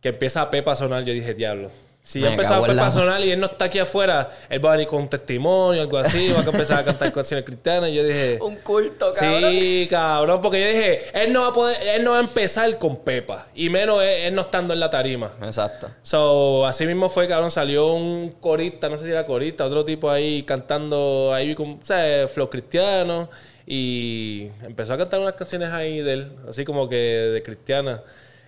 Que 0.00 0.08
empieza 0.10 0.48
Pepa 0.50 0.72
a 0.72 0.76
sonar, 0.76 1.04
yo 1.04 1.12
dije, 1.12 1.34
diablo. 1.34 1.70
Si 2.08 2.20
ya 2.22 2.30
empezaba 2.30 2.66
la- 2.68 2.86
a 2.86 2.90
sonar 2.90 3.20
y 3.22 3.30
él 3.32 3.38
no 3.38 3.44
está 3.48 3.66
aquí 3.66 3.78
afuera, 3.78 4.30
él 4.48 4.64
va 4.64 4.70
a 4.70 4.72
venir 4.72 4.86
con 4.86 5.02
un 5.02 5.08
testimonio, 5.08 5.82
algo 5.82 5.98
así, 5.98 6.32
va 6.32 6.40
a 6.40 6.42
empezar 6.42 6.78
a 6.78 6.84
cantar 6.84 7.12
canciones 7.12 7.44
cristianas. 7.44 7.90
Y 7.90 7.94
yo 7.96 8.02
dije, 8.02 8.38
Un 8.40 8.56
culto, 8.56 9.12
Sí, 9.12 9.86
cabrón, 9.90 10.40
porque 10.40 10.58
yo 10.58 10.68
dije, 10.68 11.00
él 11.12 11.34
no 11.34 11.42
va 11.42 11.48
a 11.48 11.52
poder, 11.52 11.76
él 11.86 12.02
no 12.04 12.12
va 12.12 12.16
a 12.16 12.20
empezar 12.20 12.78
con 12.78 12.96
Pepa. 13.04 13.48
Y 13.54 13.68
menos 13.68 14.02
él, 14.02 14.08
él 14.08 14.34
no 14.34 14.40
estando 14.40 14.72
en 14.72 14.80
la 14.80 14.88
tarima. 14.88 15.32
Exacto. 15.42 15.90
So, 16.02 16.64
así 16.64 16.86
mismo 16.86 17.10
fue, 17.10 17.28
cabrón, 17.28 17.50
salió 17.50 17.88
un 17.92 18.30
corista, 18.40 18.88
no 18.88 18.96
sé 18.96 19.04
si 19.04 19.10
era 19.10 19.26
corista, 19.26 19.66
otro 19.66 19.84
tipo 19.84 20.10
ahí 20.10 20.44
cantando 20.44 21.32
ahí 21.34 21.54
con, 21.54 21.78
¿sabes? 21.82 22.32
Flow 22.32 22.48
cristiano. 22.48 23.28
Y 23.66 24.48
empezó 24.62 24.94
a 24.94 24.96
cantar 24.96 25.20
unas 25.20 25.34
canciones 25.34 25.68
ahí 25.68 26.00
de 26.00 26.12
él, 26.14 26.32
así 26.48 26.64
como 26.64 26.88
que 26.88 26.96
de 26.96 27.42
cristiana. 27.42 28.02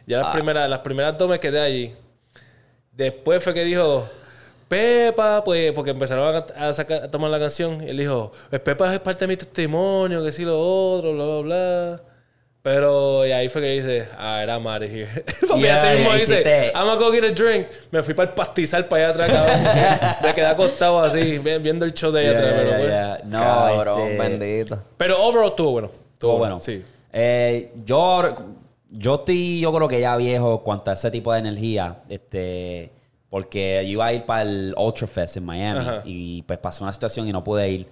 Ya 0.07 0.17
las 0.21 0.29
Ah. 0.29 0.33
primeras, 0.33 0.71
las 0.71 0.79
primeras 0.79 1.19
dos 1.19 1.29
me 1.29 1.39
quedé 1.39 1.61
allí. 1.61 1.93
Después 2.93 3.43
fue 3.43 3.55
que 3.55 3.65
dijo, 3.65 4.09
Pepa, 4.69 5.43
pues, 5.45 5.73
porque 5.73 5.91
empezaron 5.91 6.45
a, 6.57 6.73
sacar, 6.73 7.05
a 7.05 7.11
tomar 7.11 7.31
la 7.31 7.39
canción. 7.39 7.83
Y 7.83 7.91
él 7.91 7.97
dijo, 7.97 8.33
pues 8.51 8.61
Pepa 8.63 8.93
es 8.93 9.01
parte 9.01 9.25
de 9.25 9.29
mi 9.29 9.37
testimonio, 9.37 10.23
que 10.23 10.33
sí 10.33 10.45
lo 10.45 10.59
otro, 10.59 11.13
bla, 11.15 11.25
bla, 11.25 11.41
bla. 11.41 12.03
Pero 12.63 13.27
y 13.27 13.33
ahí 13.33 13.49
fue 13.49 13.63
que 13.63 13.71
dice, 13.71 14.07
ah, 14.19 14.43
era 14.43 14.59
Mari 14.59 14.87
here. 14.93 15.25
Porque 15.49 15.63
Yeah, 15.63 15.77
así 15.77 15.87
mismo 15.97 16.11
yeah, 16.11 16.19
dice, 16.19 16.73
I'm 16.75 16.85
gonna 16.87 16.97
go 16.97 17.11
get 17.11 17.25
a 17.25 17.31
drink. 17.31 17.69
Me 17.91 18.03
fui 18.03 18.13
para 18.13 18.29
el 18.29 18.35
pastizal 18.35 18.85
para 18.85 19.09
allá 19.09 19.15
atrás, 19.15 19.33
cabrón. 19.33 20.17
Me 20.23 20.35
quedé 20.35 20.47
acostado 20.47 21.01
así, 21.01 21.39
vi- 21.39 21.57
viendo 21.59 21.87
el 21.87 21.95
show 21.95 22.12
de 22.12 22.21
allá 22.21 22.38
atrás. 22.38 22.53
Yeah, 22.53 22.62
pero, 22.76 22.87
yeah, 22.87 23.17
pues-. 23.19 23.25
No, 23.31 23.38
Cabrón, 23.41 24.00
este, 24.11 24.19
bendito. 24.19 24.83
pero 24.99 25.23
overall 25.25 25.49
estuvo 25.49 25.73
bueno. 25.73 25.91
Estuvo 26.12 26.37
bueno. 26.37 26.61
Sí. 26.61 26.85
Eh, 27.14 27.73
yo, 27.87 28.37
yo 28.90 29.16
estoy, 29.16 29.61
yo 29.61 29.73
creo 29.73 29.88
que 29.88 30.00
ya 30.00 30.16
viejo 30.16 30.62
cuanto 30.62 30.90
a 30.90 30.94
ese 30.94 31.11
tipo 31.11 31.32
de 31.32 31.38
energía. 31.40 32.02
Este, 32.09 32.92
porque 33.28 33.82
yo 33.85 33.92
iba 33.92 34.06
a 34.06 34.12
ir 34.12 34.25
para 34.26 34.42
el 34.42 34.75
Ultra 34.76 35.06
Fest 35.06 35.37
en 35.37 35.44
Miami. 35.44 35.80
Ajá. 35.80 36.02
Y 36.04 36.42
pues 36.42 36.59
pasó 36.59 36.85
una 36.85 36.92
situación 36.92 37.28
y 37.28 37.32
no 37.32 37.44
pude 37.44 37.68
ir. 37.70 37.87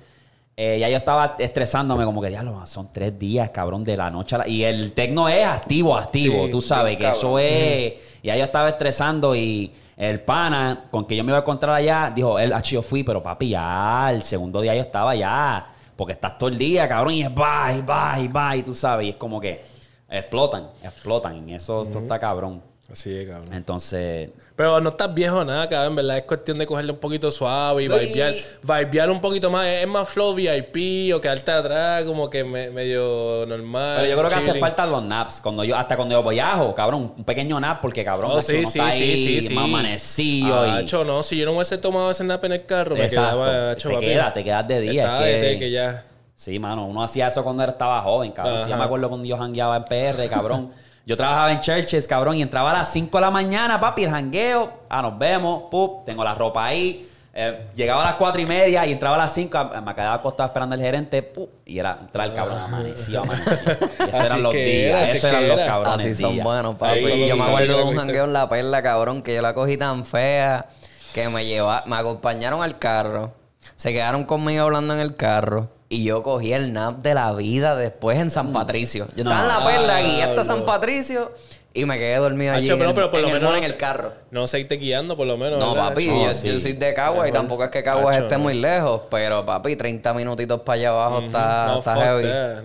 Eh, 0.56 0.76
ya 0.80 0.88
yo 0.88 0.96
estaba 0.96 1.36
estresándome 1.38 2.04
como 2.04 2.20
que 2.20 2.32
ya 2.32 2.42
lo 2.42 2.66
son 2.66 2.92
tres 2.92 3.16
días, 3.16 3.50
cabrón, 3.50 3.84
de 3.84 3.96
la 3.96 4.10
noche 4.10 4.34
a 4.34 4.38
la... 4.38 4.48
Y 4.48 4.64
el 4.64 4.92
tecno 4.92 5.28
es 5.28 5.44
activo, 5.44 5.96
activo. 5.96 6.46
Sí, 6.46 6.50
tú 6.50 6.60
sabes 6.60 6.96
que 6.96 7.08
eso 7.08 7.38
es... 7.38 7.94
Ya 8.24 8.36
yo 8.36 8.42
estaba 8.42 8.68
estresando 8.68 9.36
y 9.36 9.72
el 9.96 10.20
pana 10.20 10.86
con 10.90 11.06
que 11.06 11.14
yo 11.14 11.22
me 11.22 11.30
iba 11.30 11.38
a 11.38 11.42
encontrar 11.42 11.76
allá, 11.76 12.12
dijo, 12.14 12.40
él, 12.40 12.52
"Achi, 12.52 12.74
yo 12.74 12.82
fui, 12.82 13.04
pero 13.04 13.22
papi, 13.22 13.50
ya, 13.50 14.10
el 14.12 14.24
segundo 14.24 14.60
día 14.60 14.74
yo 14.74 14.82
estaba 14.82 15.14
ya. 15.14 15.74
Porque 15.94 16.12
estás 16.14 16.36
todo 16.36 16.50
el 16.50 16.58
día, 16.58 16.88
cabrón, 16.88 17.14
y 17.14 17.22
es 17.22 17.30
bye, 17.32 17.82
bye, 17.82 18.28
bye, 18.28 18.62
tú 18.64 18.74
sabes. 18.74 19.06
Y 19.06 19.10
es 19.10 19.16
como 19.16 19.40
que 19.40 19.77
explotan, 20.10 20.68
explotan. 20.82 21.48
Eso, 21.50 21.82
eso 21.88 21.98
está 21.98 22.18
cabrón. 22.18 22.62
Así 22.90 23.14
es, 23.14 23.28
cabrón. 23.28 23.52
Entonces, 23.52 24.30
Pero 24.56 24.80
no 24.80 24.88
estás 24.88 25.12
viejo 25.12 25.44
nada, 25.44 25.68
cabrón. 25.68 25.90
En 25.90 25.96
verdad 25.96 26.16
es 26.16 26.24
cuestión 26.24 26.56
de 26.56 26.64
cogerle 26.66 26.92
un 26.92 26.98
poquito 26.98 27.30
suave 27.30 27.82
y 27.82 27.88
vibear, 27.88 28.32
vibear 28.62 29.10
un 29.10 29.20
poquito 29.20 29.50
más. 29.50 29.66
Es 29.66 29.86
más 29.86 30.08
flow 30.08 30.32
VIP 30.34 31.12
o 31.14 31.20
quedarte 31.20 31.50
atrás 31.50 32.04
como 32.04 32.30
que 32.30 32.44
me- 32.44 32.70
medio 32.70 33.44
normal. 33.46 33.96
pero 33.98 34.08
yo 34.08 34.16
creo 34.16 34.28
que 34.30 34.34
hace 34.36 34.58
falta 34.58 34.86
los 34.86 35.02
naps. 35.02 35.38
Cuando 35.42 35.64
yo, 35.64 35.76
hasta 35.76 35.96
cuando 35.96 36.14
yo 36.22 36.26
viajo, 36.30 36.74
cabrón, 36.74 37.12
un 37.14 37.24
pequeño 37.24 37.60
nap, 37.60 37.82
porque 37.82 38.02
cabrón, 38.02 38.30
Oh, 38.34 38.40
sí, 38.40 38.52
sí, 38.64 38.78
está 38.78 38.90
sí, 38.90 39.02
ahí 39.02 39.16
sí, 39.18 39.40
sí. 39.42 39.52
más 39.52 39.64
amanecido 39.64 40.66
y. 40.66 40.70
Acho, 40.70 41.04
no, 41.04 41.22
si 41.22 41.36
yo 41.36 41.44
no 41.44 41.52
hubiese 41.52 41.76
tomado 41.76 42.10
ese 42.10 42.24
nap 42.24 42.42
en 42.46 42.52
el 42.52 42.64
carro, 42.64 42.96
me 42.96 43.06
quedaba 43.06 43.72
acho, 43.72 43.90
te 43.90 44.00
quedas, 44.00 44.32
te 44.32 44.42
quedas 44.44 44.66
de 44.66 44.80
día. 44.80 45.28
Es 45.28 45.42
de 45.42 45.48
que- 45.52 45.58
que 45.58 45.70
ya. 45.70 46.04
Sí, 46.38 46.56
mano, 46.60 46.86
uno 46.86 47.02
hacía 47.02 47.26
eso 47.26 47.42
cuando 47.42 47.64
era- 47.64 47.72
estaba 47.72 48.00
joven, 48.00 48.30
cabrón. 48.30 48.60
Sí, 48.64 48.70
yo 48.70 48.76
me 48.76 48.84
acuerdo 48.84 49.08
cuando 49.08 49.26
yo 49.26 49.36
jangueaba 49.36 49.76
en 49.76 49.82
PR, 49.84 50.28
cabrón. 50.28 50.70
Yo 51.04 51.16
trabajaba 51.16 51.50
en 51.50 51.58
churches, 51.58 52.06
cabrón, 52.06 52.36
y 52.36 52.42
entraba 52.42 52.70
a 52.70 52.74
las 52.74 52.92
5 52.92 53.18
de 53.18 53.22
la 53.22 53.30
mañana, 53.32 53.80
papi, 53.80 54.04
el 54.04 54.10
jangueo. 54.10 54.72
Ah, 54.88 55.02
nos 55.02 55.18
vemos, 55.18 55.64
pup, 55.68 56.04
tengo 56.04 56.22
la 56.22 56.36
ropa 56.36 56.64
ahí. 56.66 57.08
Eh, 57.34 57.66
llegaba 57.74 58.02
a 58.02 58.04
las 58.06 58.14
cuatro 58.14 58.40
y 58.40 58.46
media 58.46 58.86
y 58.86 58.92
entraba 58.92 59.16
a 59.16 59.18
las 59.18 59.32
cinco. 59.34 59.58
Me 59.84 59.94
quedaba 59.96 60.14
acostado 60.14 60.46
esperando 60.48 60.74
al 60.76 60.80
gerente. 60.80 61.22
pu, 61.24 61.48
y 61.66 61.78
era 61.80 61.98
entrar 62.00 62.28
el 62.28 62.34
cabrón. 62.34 62.58
Amanecía, 62.58 63.18
amanecía. 63.20 63.78
Y 63.98 64.08
esos 64.10 64.20
eran 64.26 64.42
los 64.44 64.52
días. 64.54 65.10
Esos 65.12 65.24
eran 65.24 65.42
que 65.42 65.48
los 65.48 65.60
cabrones 65.66 66.04
Así 66.06 66.14
son 66.14 66.32
días. 66.32 66.44
buenos, 66.44 66.76
papi. 66.76 66.98
Ahí 67.04 67.28
yo 67.28 67.36
me 67.36 67.42
acuerdo 67.42 67.78
de 67.78 67.82
un 67.84 67.96
jangueo 67.96 68.24
en 68.24 68.32
La 68.32 68.48
Perla, 68.48 68.82
cabrón, 68.82 69.22
que 69.22 69.34
yo 69.34 69.42
la 69.42 69.54
cogí 69.54 69.76
tan 69.76 70.04
fea 70.06 70.66
que 71.14 71.28
me 71.30 71.44
lleva, 71.46 71.82
me 71.86 71.96
acompañaron 71.96 72.62
al 72.62 72.78
carro. 72.78 73.32
Se 73.76 73.92
quedaron 73.92 74.24
conmigo 74.24 74.62
hablando 74.64 74.94
en 74.94 75.00
el 75.00 75.16
carro. 75.16 75.70
Y 75.90 76.04
yo 76.04 76.22
cogí 76.22 76.52
el 76.52 76.72
nap 76.74 76.98
de 76.98 77.14
la 77.14 77.32
vida 77.32 77.74
después 77.74 78.18
en 78.18 78.30
San 78.30 78.52
Patricio. 78.52 79.08
Yo 79.16 79.22
estaba 79.22 79.42
en 79.42 79.48
La 79.48 79.66
Perla, 79.66 80.02
guié 80.02 80.22
hasta 80.22 80.44
San 80.44 80.64
Patricio 80.66 81.32
y 81.72 81.84
me 81.86 81.96
quedé 81.98 82.16
dormido 82.16 82.52
allí 82.52 82.68
en, 82.68 82.76
pero, 82.76 82.90
el- 82.90 82.94
pero 82.94 83.10
por 83.10 83.20
en 83.20 83.22
lo 83.22 83.28
el 83.28 83.34
menos 83.34 83.50
no 83.50 83.56
en 83.56 83.62
se- 83.62 83.68
el 83.68 83.76
carro. 83.78 84.12
No 84.30 84.46
seguiste 84.46 84.74
guiando, 84.76 85.16
por 85.16 85.26
lo 85.26 85.38
menos. 85.38 85.58
No, 85.58 85.72
¿verdad, 85.74 85.88
papi, 85.90 86.06
yo, 86.06 86.34
sí. 86.34 86.48
yo 86.52 86.60
soy 86.60 86.74
de 86.74 86.92
Cagua 86.92 87.26
y 87.26 87.32
tampoco 87.32 87.64
es 87.64 87.70
que 87.70 87.82
Cagua 87.82 88.10
Hacho, 88.12 88.22
esté 88.22 88.36
no. 88.36 88.42
muy 88.42 88.54
lejos, 88.54 89.02
pero 89.10 89.46
papi, 89.46 89.76
30 89.76 90.12
minutitos 90.12 90.60
para 90.60 90.74
allá 90.78 90.88
abajo 90.90 91.18
está, 91.20 91.66
No, 91.68 91.78
está 91.78 91.94
fuck 91.94 92.02
heavy. 92.04 92.22
that. 92.24 92.62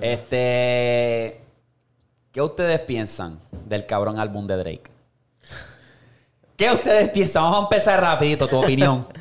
Este. 0.00 1.40
¿Qué 2.32 2.42
ustedes 2.42 2.80
piensan 2.80 3.38
del 3.66 3.86
cabrón 3.86 4.18
álbum 4.18 4.48
de 4.48 4.56
Drake? 4.56 4.90
¿Qué 6.56 6.70
ustedes 6.70 7.10
piensan? 7.10 7.44
Vamos 7.44 7.58
a 7.60 7.62
empezar 7.64 8.00
rapidito, 8.00 8.48
tu 8.48 8.58
opinión. 8.58 9.06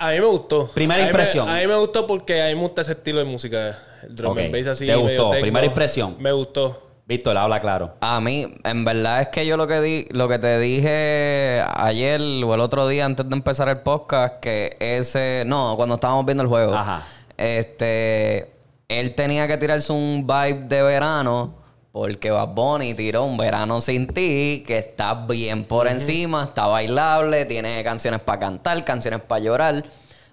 A 0.00 0.10
mí 0.10 0.18
me 0.20 0.26
gustó. 0.26 0.68
Primera 0.72 0.94
A 0.94 0.98
mí 0.98 1.04
me- 1.04 1.10
impresión. 1.10 1.48
a 1.48 1.56
mí 1.58 1.66
me 1.66 1.76
gustó 1.76 2.06
porque 2.06 2.42
a 2.42 2.46
mí 2.46 2.54
me 2.54 2.62
gusta 2.62 2.80
ese 2.80 2.92
estilo 2.92 3.18
de 3.20 3.26
música. 3.26 3.78
El 4.02 4.16
drum 4.16 4.32
Ok. 4.32 4.38
and 4.38 4.52
bass 4.54 4.66
así. 4.66 4.86
¿Te 4.86 4.94
gustó? 4.96 5.30
Primera 5.32 5.66
impresión. 5.66 6.16
Me 6.18 6.32
gustó. 6.32 6.86
Víctor, 7.06 7.36
habla 7.36 7.60
claro. 7.60 7.94
A 8.00 8.20
mí, 8.20 8.54
en 8.64 8.84
verdad 8.84 9.20
es 9.20 9.28
que 9.28 9.44
yo 9.44 9.56
lo 9.56 9.66
que 9.66 9.80
di, 9.80 10.06
lo 10.10 10.28
que 10.28 10.38
te 10.38 10.58
dije 10.60 11.62
ayer 11.74 12.20
o 12.44 12.54
el 12.54 12.60
otro 12.60 12.86
día 12.88 13.04
antes 13.04 13.28
de 13.28 13.34
empezar 13.34 13.68
el 13.68 13.80
podcast, 13.80 14.40
que 14.40 14.76
ese, 14.80 15.42
no, 15.46 15.74
cuando 15.76 15.96
estábamos 15.96 16.24
viendo 16.24 16.44
el 16.44 16.48
juego, 16.48 16.72
Ajá. 16.74 17.02
este, 17.36 18.52
él 18.88 19.14
tenía 19.14 19.46
que 19.48 19.56
tirarse 19.58 19.92
un 19.92 20.24
vibe 20.26 20.66
de 20.68 20.82
verano 20.82 21.54
porque 21.92 22.30
Bad 22.30 22.48
Bunny 22.48 22.94
tiró 22.94 23.24
un 23.24 23.36
verano 23.36 23.80
sin 23.80 24.06
ti, 24.06 24.62
que 24.66 24.78
está 24.78 25.14
bien 25.14 25.64
por 25.64 25.88
encima, 25.88 26.44
está 26.44 26.66
bailable, 26.66 27.44
tiene 27.46 27.82
canciones 27.82 28.20
para 28.20 28.38
cantar, 28.38 28.84
canciones 28.84 29.20
para 29.22 29.40
llorar. 29.40 29.84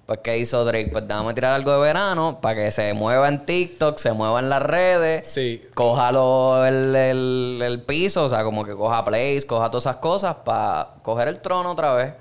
Pues, 0.05 0.19
¿qué 0.23 0.37
hizo 0.37 0.63
Drake? 0.63 0.89
Pues 0.91 1.05
déjame 1.05 1.33
tirar 1.33 1.51
algo 1.53 1.71
de 1.73 1.79
verano 1.79 2.39
para 2.41 2.55
que 2.55 2.71
se 2.71 2.93
mueva 2.93 3.27
en 3.27 3.45
TikTok, 3.45 3.97
se 3.97 4.13
mueva 4.13 4.39
en 4.39 4.47
las 4.49 4.61
redes 4.63 5.27
Sí. 5.27 5.61
coja 5.75 6.11
lo- 6.13 6.65
el, 6.65 6.95
el- 6.95 7.61
el 7.61 7.81
piso, 7.81 8.23
o 8.23 8.29
sea, 8.29 8.43
como 8.45 8.63
que 8.63 8.73
coja 8.73 9.03
plays, 9.03 9.43
coja 9.45 9.69
todas 9.69 9.83
esas 9.83 9.97
cosas 9.97 10.35
para 10.45 10.89
coger 11.01 11.27
el 11.27 11.39
trono 11.39 11.71
otra 11.71 11.93
vez. 11.93 12.13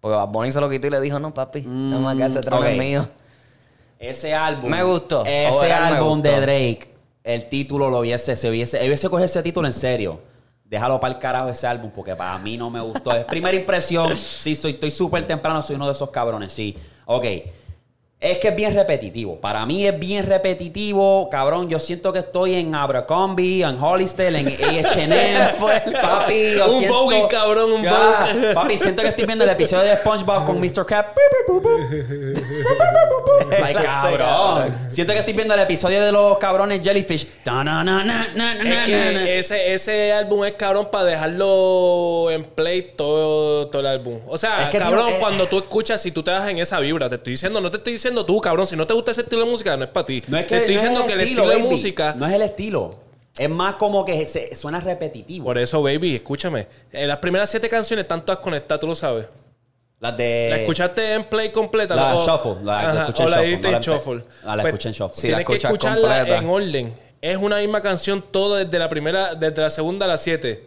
Porque 0.00 0.16
Bad 0.18 0.28
Bunny 0.28 0.52
se 0.52 0.60
lo 0.60 0.68
quitó 0.68 0.88
y 0.88 0.90
le 0.90 1.00
dijo, 1.00 1.18
no, 1.18 1.32
papi, 1.32 1.62
no 1.62 2.00
más 2.00 2.14
que 2.16 2.24
ese 2.26 2.40
trono 2.42 2.62
es 2.66 2.76
mío. 2.76 3.08
Ese 3.98 4.34
álbum. 4.34 4.68
Me 4.70 4.82
gustó. 4.82 5.24
Ese 5.24 5.72
álbum 5.72 6.18
gustó. 6.20 6.30
de 6.30 6.40
Drake, 6.42 6.93
el 7.24 7.48
título 7.48 7.88
lo 7.90 8.00
hubiese, 8.00 8.36
se 8.36 8.50
hubiese, 8.50 8.86
hubiese 8.86 9.08
cogido 9.08 9.24
ese 9.24 9.42
título 9.42 9.66
en 9.66 9.72
serio. 9.72 10.20
Déjalo 10.66 11.00
para 11.00 11.14
el 11.14 11.20
carajo 11.20 11.48
ese 11.48 11.66
álbum, 11.66 11.90
porque 11.94 12.14
para 12.14 12.38
mí 12.38 12.56
no 12.56 12.70
me 12.70 12.80
gustó. 12.80 13.12
Es 13.12 13.24
primera 13.24 13.56
impresión. 13.56 14.14
Sí, 14.16 14.54
soy, 14.54 14.72
estoy 14.72 14.90
súper 14.90 15.26
temprano, 15.26 15.62
soy 15.62 15.76
uno 15.76 15.86
de 15.86 15.92
esos 15.92 16.10
cabrones, 16.10 16.52
sí. 16.52 16.76
Ok. 17.06 17.24
Es 18.24 18.38
que 18.38 18.48
es 18.48 18.56
bien 18.56 18.74
repetitivo. 18.74 19.36
Para 19.38 19.66
mí 19.66 19.86
es 19.86 19.98
bien 19.98 20.24
repetitivo. 20.24 21.28
Cabrón, 21.28 21.68
yo 21.68 21.78
siento 21.78 22.10
que 22.10 22.20
estoy 22.20 22.54
en 22.54 22.74
Abercrombie, 22.74 23.62
en 23.62 23.76
Hollister, 23.78 24.34
en 24.34 24.48
H&M. 24.48 25.54
papi, 26.02 26.54
yo 26.56 26.64
Un 26.64 26.78
siento... 26.78 27.02
Vogue, 27.02 27.26
cabrón, 27.28 27.72
un. 27.72 27.84
Papi, 28.54 28.78
siento 28.78 29.02
que 29.02 29.08
estoy 29.08 29.26
viendo 29.26 29.44
el 29.44 29.50
episodio 29.50 29.90
de 29.90 29.96
SpongeBob 29.98 30.46
con 30.46 30.58
Mr. 30.58 30.86
Cap. 30.86 31.14
Like, 33.60 33.82
cabrón. 33.82 34.74
Siento 34.88 35.12
que 35.12 35.18
estoy 35.18 35.34
viendo 35.34 35.52
el 35.54 35.60
episodio 35.60 36.02
de 36.02 36.10
los 36.10 36.38
cabrones 36.38 36.80
Jellyfish. 36.82 37.26
Es 38.64 38.84
que 38.86 39.38
ese, 39.38 39.74
ese 39.74 40.12
álbum 40.12 40.44
es 40.44 40.52
cabrón 40.52 40.88
para 40.90 41.04
dejarlo 41.04 42.30
en 42.30 42.44
play 42.44 42.92
todo, 42.96 43.68
todo 43.68 43.80
el 43.80 43.86
álbum. 43.86 44.20
O 44.26 44.38
sea, 44.38 44.64
Es 44.64 44.70
que, 44.70 44.78
cabrón, 44.78 45.08
tío, 45.08 45.16
eh, 45.16 45.20
cuando 45.20 45.46
tú 45.46 45.58
escuchas, 45.58 46.00
si 46.00 46.10
tú 46.10 46.22
te 46.22 46.30
das 46.30 46.48
en 46.48 46.58
esa 46.58 46.80
vibra, 46.80 47.08
te 47.08 47.16
estoy 47.16 47.32
diciendo, 47.32 47.60
no 47.60 47.70
te 47.70 47.76
estoy 47.78 47.94
diciendo 47.94 48.13
tú, 48.22 48.38
cabrón, 48.38 48.66
si 48.66 48.76
no 48.76 48.86
te 48.86 48.92
gusta 48.92 49.12
ese 49.12 49.22
estilo 49.22 49.44
de 49.46 49.50
música, 49.50 49.74
no 49.78 49.84
es 49.84 49.90
para 49.90 50.04
ti. 50.04 50.22
No 50.28 50.36
es 50.36 50.44
que 50.44 50.56
te 50.56 50.60
estoy 50.60 50.74
no 50.74 50.80
es 50.80 50.82
diciendo 50.82 51.06
que 51.06 51.12
el 51.14 51.20
estilo, 51.22 51.48
de 51.48 51.56
baby. 51.56 51.68
música. 51.68 52.14
No 52.14 52.26
es 52.26 52.32
el 52.34 52.42
estilo. 52.42 52.94
Es 53.38 53.48
más 53.48 53.76
como 53.76 54.04
que 54.04 54.26
se- 54.26 54.54
suena 54.54 54.78
repetitivo. 54.80 55.46
Por 55.46 55.56
eso, 55.58 55.82
baby, 55.82 56.16
escúchame. 56.16 56.68
En 56.92 57.08
las 57.08 57.16
primeras 57.18 57.48
siete 57.48 57.68
canciones 57.70 58.02
están 58.04 58.24
todas 58.24 58.40
conectadas, 58.40 58.78
tú 58.80 58.86
lo 58.86 58.94
sabes. 58.94 59.26
Las 60.00 60.16
de. 60.18 60.48
¿La 60.50 60.56
escuchaste 60.58 61.14
en 61.14 61.24
play 61.24 61.50
completa? 61.50 61.94
Eh, 61.94 61.96
La. 61.96 62.14
O- 62.14 62.26
shuffle, 62.26 62.56
la- 62.62 62.80
Ajá, 62.80 63.00
escuché 63.08 63.22
o 63.22 63.26
en 63.26 63.30
la 63.32 63.36
shuffle, 63.40 63.70
no 63.70 63.76
en 63.76 63.82
shuffle. 63.82 64.24
Ah, 64.44 64.56
la 64.56 64.62
Pues, 64.62 64.72
escuché 64.74 64.88
en 64.90 64.94
shuffle. 64.94 65.16
Sí, 65.20 65.26
Tienes 65.28 65.46
que 65.46 65.54
escucharla 65.56 66.08
completa. 66.18 66.38
en 66.38 66.48
orden. 66.48 66.94
Es 67.22 67.36
una 67.38 67.56
misma 67.56 67.80
canción 67.80 68.22
todo 68.30 68.56
desde 68.56 68.78
la 68.78 68.88
primera, 68.88 69.34
desde 69.34 69.62
la 69.62 69.70
segunda 69.70 70.04
a 70.04 70.08
la 70.08 70.18
siete. 70.18 70.64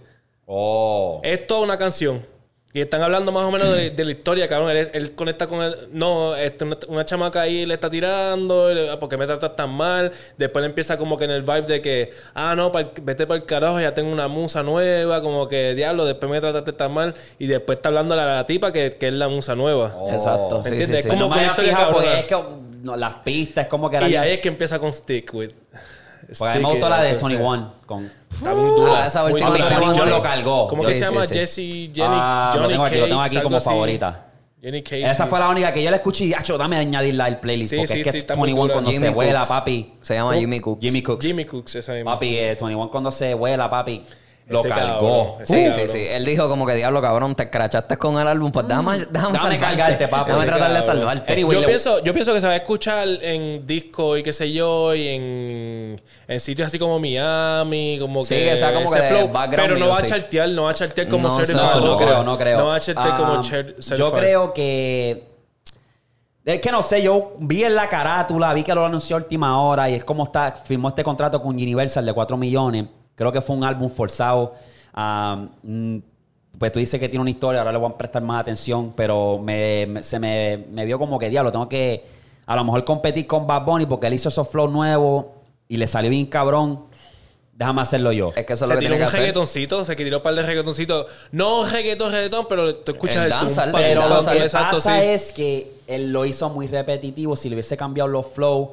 Oh. 0.47 1.19
Es 1.23 1.45
toda 1.45 1.61
una 1.61 1.77
canción. 1.77 2.25
Y 2.73 2.81
están 2.81 3.01
hablando 3.01 3.31
más 3.31 3.45
o 3.45 3.49
menos 3.51 3.71
de, 3.75 3.89
de 3.89 4.05
la 4.05 4.11
historia, 4.11 4.47
cabrón. 4.47 4.69
Él, 4.69 4.89
él 4.93 5.15
conecta 5.15 5.47
con 5.47 5.63
el... 5.63 5.87
No, 5.93 6.35
este, 6.35 6.65
una, 6.65 6.77
una 6.89 7.05
chamaca 7.05 7.41
ahí 7.41 7.65
le 7.65 7.73
está 7.73 7.89
tirando. 7.89 8.69
ah, 8.91 8.99
¿Por 8.99 9.09
qué 9.09 9.17
me 9.17 9.25
tratas 9.25 9.55
tan 9.55 9.69
mal? 9.71 10.11
Después 10.37 10.61
le 10.61 10.67
empieza 10.67 10.95
como 10.95 11.17
que 11.17 11.25
en 11.25 11.31
el 11.31 11.41
vibe 11.41 11.61
de 11.63 11.81
que... 11.81 12.11
Ah, 12.35 12.53
no, 12.55 12.71
pa'l- 12.71 12.91
vete 13.01 13.25
para 13.25 13.39
el 13.39 13.45
carajo. 13.45 13.79
Ya 13.79 13.93
tengo 13.95 14.11
una 14.11 14.27
musa 14.27 14.61
nueva. 14.63 15.21
Como 15.21 15.47
que, 15.47 15.73
diablo, 15.75 16.05
después 16.05 16.29
me 16.29 16.39
trataste 16.39 16.73
tan 16.73 16.91
mal. 16.91 17.15
Y 17.39 17.47
después 17.47 17.77
está 17.77 17.89
hablando 17.89 18.13
a 18.13 18.17
la, 18.17 18.45
tipa 18.45 18.71
que, 18.71 18.95
que 18.97 19.07
es 19.07 19.13
la 19.13 19.27
musa 19.29 19.55
nueva. 19.55 19.95
Oh. 19.97 20.11
Exacto, 20.11 20.57
¿Me 20.57 20.63
sí, 20.63 20.69
entiendes? 20.69 21.01
sí, 21.03 21.03
sí. 21.03 21.07
Es 21.07 21.13
como 21.21 21.29
no 21.29 21.35
me 21.35 21.49
fijado 21.55 21.93
porque 21.93 22.07
cabrona. 22.09 22.19
es 22.19 22.25
que 22.25 22.37
no, 22.83 22.95
las 22.95 23.15
pistas 23.15 23.63
es 23.65 23.69
como 23.69 23.89
que 23.89 23.97
era. 23.97 24.07
Y 24.09 24.15
ahí 24.17 24.31
es 24.33 24.41
que 24.41 24.49
empieza 24.49 24.77
con 24.77 24.93
Stick 24.93 25.33
With. 25.33 25.51
Porque 26.37 26.51
a 26.53 26.55
mí 26.57 26.63
me 26.63 26.69
gustó 26.71 26.89
la 26.89 27.01
de 27.01 27.09
21 27.15 27.73
con. 27.85 28.11
Está 28.31 28.53
muy 28.53 28.69
dura. 28.71 29.03
Ah, 29.03 29.07
esa 29.07 29.21
muy 29.23 29.31
última 29.33 29.49
dura. 29.51 29.63
de 29.63 29.69
21 29.69 29.93
John 29.95 30.03
sí. 30.03 30.09
lo 30.09 30.21
cargó. 30.21 30.67
¿Cómo 30.67 30.81
Sí, 30.83 30.87
que 30.89 30.93
se 30.95 30.99
sí, 30.99 31.05
llama? 31.13 31.25
sí. 31.25 31.33
Jessie, 31.33 31.91
Jenny, 31.93 32.07
Ah, 32.19 32.51
lo 32.53 32.59
Johnny 32.61 32.73
tengo 32.73 32.83
aquí, 32.85 32.95
lo 32.97 33.05
tengo 33.05 33.17
Cakes, 33.19 33.27
aquí 33.29 33.37
algo 33.37 33.47
como 33.47 33.57
así. 33.57 33.69
favorita. 33.69 34.23
Jenny 34.61 34.81
Cakes. 34.83 35.05
Esa 35.05 35.23
sí. 35.23 35.29
fue 35.29 35.39
la 35.39 35.49
única 35.49 35.71
que 35.71 35.83
yo 35.83 35.89
la 35.91 35.97
escuché 35.97 36.25
y 36.25 36.33
acho, 36.33 36.57
dame 36.57 36.75
añadirla 36.77 37.25
al 37.25 37.39
playlist. 37.39 37.69
Sí, 37.71 37.77
porque 37.77 37.93
sí, 37.93 37.99
es 37.99 38.05
que 38.05 38.11
sí, 38.11 38.17
está 38.19 38.35
muy 38.35 38.47
21 38.47 38.61
dura. 38.63 38.73
cuando 38.73 38.91
Jimmy 38.91 39.05
se 39.07 39.13
vuela, 39.13 39.39
Cooks. 39.39 39.49
papi. 39.49 39.93
Se 40.01 40.15
llama 40.15 40.35
Jimmy 40.35 40.59
Cooks. 40.59 40.81
Jimmy 40.81 41.01
Cooks. 41.01 41.25
Jimmy 41.25 41.45
Cooks, 41.45 41.75
esa 41.75 41.93
misma. 41.93 42.11
Papi, 42.13 42.35
eh, 42.37 42.45
21 42.59 42.89
cuando 42.91 43.11
se 43.11 43.33
vuela, 43.33 43.69
papi, 43.69 44.03
lo 44.47 44.59
Ese 44.59 44.69
cargó. 44.69 45.35
cabrón, 45.35 45.45
Sí, 45.45 45.53
sí, 45.55 45.67
cabrón. 45.69 45.87
sí. 45.89 45.97
Él 46.09 46.23
dijo 46.25 46.47
como 46.47 46.65
que 46.65 46.73
diablo, 46.75 47.01
cabrón, 47.01 47.35
te 47.35 47.43
escrachaste 47.43 47.97
con 47.97 48.17
el 48.19 48.27
álbum. 48.27 48.51
Pues 48.51 48.65
déjame, 48.67 48.91
déjame, 48.97 49.11
Déjame 49.11 49.37
salvarte. 49.37 49.57
cargarte, 49.59 50.07
papi. 50.07 50.31
Déjame 50.31 50.47
tratar 50.47 50.73
de 50.73 50.81
salvarte. 50.81 51.33
Anyway, 51.33 51.53
Yo 51.55 51.61
le- 51.61 51.67
pienso, 51.67 52.03
yo 52.03 52.13
pienso 52.13 52.33
que 52.33 52.39
se 52.41 52.47
va 52.47 52.53
a 52.53 52.57
escuchar 52.57 53.07
en 53.21 53.67
disco 53.67 54.15
y 54.15 54.23
qué 54.23 54.31
sé 54.31 54.51
yo, 54.53 54.95
y 54.95 55.07
en, 55.09 56.01
en 56.29 56.39
sitios 56.39 56.67
así 56.67 56.79
como 56.79 56.97
Miami, 56.99 57.97
como 57.99 58.23
Sí, 58.23 58.35
que. 58.35 58.45
que 58.51 58.57
sea 58.57 58.73
como 58.73 58.85
ese 58.85 58.99
que 59.07 59.23
background 59.25 59.73
Pero 59.73 59.77
no 59.85 59.89
va 59.91 59.99
a 59.99 60.05
chartear, 60.05 60.49
no 60.49 60.63
va 60.63 60.69
a 60.71 60.73
chartear 60.73 61.07
como 61.09 61.27
No, 61.27 61.35
Certified 61.35 61.61
no, 61.81 61.85
No, 61.85 61.97
creo, 61.97 62.23
no 62.23 62.37
creo. 62.37 62.57
No 62.59 62.65
va 62.67 62.75
a 62.75 62.79
chartear 62.79 63.17
como 63.17 63.33
Ah, 63.33 63.41
cer- 63.43 63.75
Yo 63.75 63.81
Certified. 63.81 64.11
creo 64.17 64.53
que. 64.53 65.27
Es 66.45 66.61
que 66.61 66.71
no 66.71 66.81
sé, 66.81 67.01
yo 67.01 67.33
vi 67.39 67.65
en 67.65 67.75
la 67.75 67.89
carátula, 67.89 68.53
vi 68.53 68.63
que 68.63 68.73
lo 68.73 68.85
anunció 68.85 69.17
a 69.17 69.19
última 69.19 69.61
hora 69.61 69.89
y 69.89 69.95
es 69.95 70.05
como 70.05 70.23
está, 70.23 70.53
firmó 70.53 70.87
este 70.87 71.03
contrato 71.03 71.41
con 71.41 71.49
Universal 71.55 72.05
de 72.05 72.13
4 72.13 72.37
millones. 72.37 72.85
Creo 73.17 73.31
que 73.33 73.41
fue 73.41 73.55
un 73.57 73.65
álbum 73.65 73.89
forzado. 73.89 74.55
Ah, 74.93 75.47
mm, 75.63 75.97
pues 76.57 76.71
tú 76.71 76.79
dices 76.79 76.99
que 76.99 77.09
tiene 77.09 77.21
una 77.21 77.29
historia, 77.29 77.59
ahora 77.61 77.73
le 77.73 77.77
voy 77.79 77.91
a 77.91 77.97
prestar 77.97 78.21
más 78.23 78.39
atención, 78.41 78.93
pero 78.95 79.37
me, 79.37 79.85
me- 79.87 80.03
se 80.03 80.17
me, 80.19 80.65
me 80.71 80.85
vio 80.85 80.97
como 80.97 81.19
que 81.19 81.29
diablo, 81.29 81.51
tengo 81.51 81.67
que 81.67 82.05
a 82.45 82.55
lo 82.55 82.63
mejor 82.63 82.85
competir 82.85 83.27
con 83.27 83.45
Bad 83.45 83.65
Bunny 83.65 83.85
porque 83.85 84.07
él 84.07 84.13
hizo 84.13 84.29
esos 84.29 84.47
flows 84.47 84.71
nuevos 84.71 85.25
y 85.67 85.75
le 85.77 85.85
salió 85.87 86.09
bien 86.09 86.25
cabrón. 86.27 86.85
Déjame 87.53 87.81
hacerlo 87.81 88.11
yo. 88.11 88.31
Es 88.35 88.45
que 88.45 88.53
eso 88.53 88.65
es 88.65 88.69
se 88.69 88.73
lo 88.75 88.79
que 88.79 88.85
tiró 88.85 88.89
tiene 88.91 88.97
que 88.97 89.03
un 89.03 89.07
hacer. 89.07 89.19
reggaetoncito, 89.21 89.83
se 89.83 89.95
tiró 89.95 90.17
un 90.17 90.23
par 90.23 90.35
de 90.35 90.43
reggaetoncitos. 90.43 91.07
No 91.31 91.65
reggaetón, 91.65 92.11
reggaetón, 92.11 92.45
pero 92.47 92.75
tú 92.77 92.91
escuchas 92.91 93.25
El 93.25 93.47
tumpa, 93.47 93.63
el 93.63 93.71
Pero 93.71 94.03
el 94.03 94.09
lo 94.09 94.15
dancehall, 94.15 94.37
que 94.37 94.43
exacto, 94.43 94.77
pasa 94.77 94.99
sí. 94.99 95.05
es 95.07 95.31
que 95.31 95.73
él 95.87 96.11
lo 96.13 96.23
hizo 96.25 96.49
muy 96.49 96.67
repetitivo. 96.67 97.35
Si 97.35 97.49
le 97.49 97.55
hubiese 97.55 97.75
cambiado 97.75 98.07
los 98.07 98.27
flows. 98.27 98.69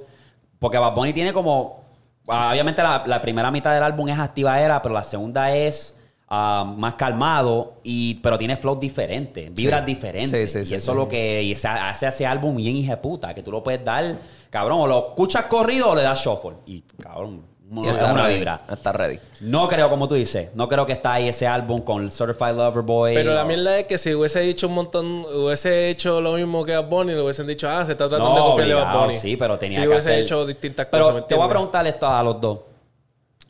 Porque 0.58 0.76
Bad 0.78 0.94
Bunny 0.94 1.12
tiene 1.14 1.32
como. 1.32 1.83
Obviamente 2.26 2.82
la, 2.82 3.02
la 3.06 3.20
primera 3.20 3.50
mitad 3.50 3.72
del 3.74 3.82
álbum 3.82 4.08
es 4.08 4.18
activadera, 4.18 4.80
pero 4.80 4.94
la 4.94 5.02
segunda 5.02 5.54
es 5.54 5.94
ah, 6.28 6.64
más 6.76 6.94
calmado. 6.94 7.74
Y, 7.82 8.14
pero 8.16 8.38
tiene 8.38 8.56
flows 8.56 8.80
diferentes, 8.80 9.52
vibras 9.54 9.80
Sí. 9.80 9.86
diferentes. 9.86 10.50
Sí, 10.52 10.64
sí, 10.64 10.72
y 10.72 10.76
eso 10.76 10.92
es 10.92 10.96
lo 10.96 11.08
que 11.08 11.54
hace 11.62 12.06
ese 12.08 12.26
álbum 12.26 12.56
bien 12.56 12.76
hijeputa. 12.76 13.34
Que 13.34 13.42
tú 13.42 13.50
lo 13.52 13.62
puedes 13.62 13.84
dar, 13.84 14.16
cabrón, 14.50 14.80
o 14.80 14.86
lo 14.86 15.08
escuchas 15.08 15.44
corrido 15.46 15.90
o 15.90 15.94
le 15.94 16.02
das 16.02 16.18
shuffle. 16.24 16.56
Y 16.66 16.80
cabrón, 17.02 17.42
está 17.82 18.12
una 18.12 18.22
ready. 18.24 18.34
vibra. 18.36 18.60
Está 18.70 18.92
ready. 18.92 19.18
No 19.40 19.66
creo, 19.68 19.88
como 19.90 20.06
tú 20.06 20.14
dices, 20.14 20.50
no 20.54 20.68
creo 20.68 20.84
que 20.86 20.92
está 20.92 21.14
ahí 21.14 21.28
ese 21.28 21.46
álbum 21.46 21.80
con 21.80 22.10
Certified 22.10 22.54
Lover 22.54 22.82
Boy. 22.82 23.14
Pero 23.14 23.34
la 23.34 23.42
o- 23.42 23.46
mierda 23.46 23.78
es 23.78 23.86
que 23.86 23.98
si 23.98 24.14
hubiese 24.14 24.40
dicho 24.40 24.68
un 24.68 24.74
montón, 24.74 25.24
hubiese 25.24 25.88
hecho 25.90 26.20
lo 26.20 26.32
mismo 26.34 26.64
que 26.64 26.74
Bad 26.76 26.88
Bunny, 26.88 27.12
le 27.14 27.22
hubiesen 27.22 27.46
dicho, 27.46 27.68
ah, 27.68 27.84
se 27.86 27.92
está 27.92 28.08
tratando 28.08 28.30
No, 28.34 28.44
de 28.44 28.50
copiarle 28.50 28.72
a 28.74 28.84
Bad 28.84 29.00
Bunny. 29.06 29.14
sí, 29.14 29.36
pero 29.36 29.58
tenía 29.58 29.76
si 29.76 29.82
que 29.82 29.88
hubiese 29.88 30.10
hacer... 30.12 30.22
hecho 30.24 30.46
distintas 30.46 30.86
pero 30.90 31.04
cosas. 31.06 31.20
¿me 31.22 31.26
te 31.28 31.34
voy 31.34 31.46
a 31.46 31.48
preguntar 31.48 31.86
esto 31.86 32.06
a 32.06 32.22
los 32.22 32.40
dos. 32.40 32.58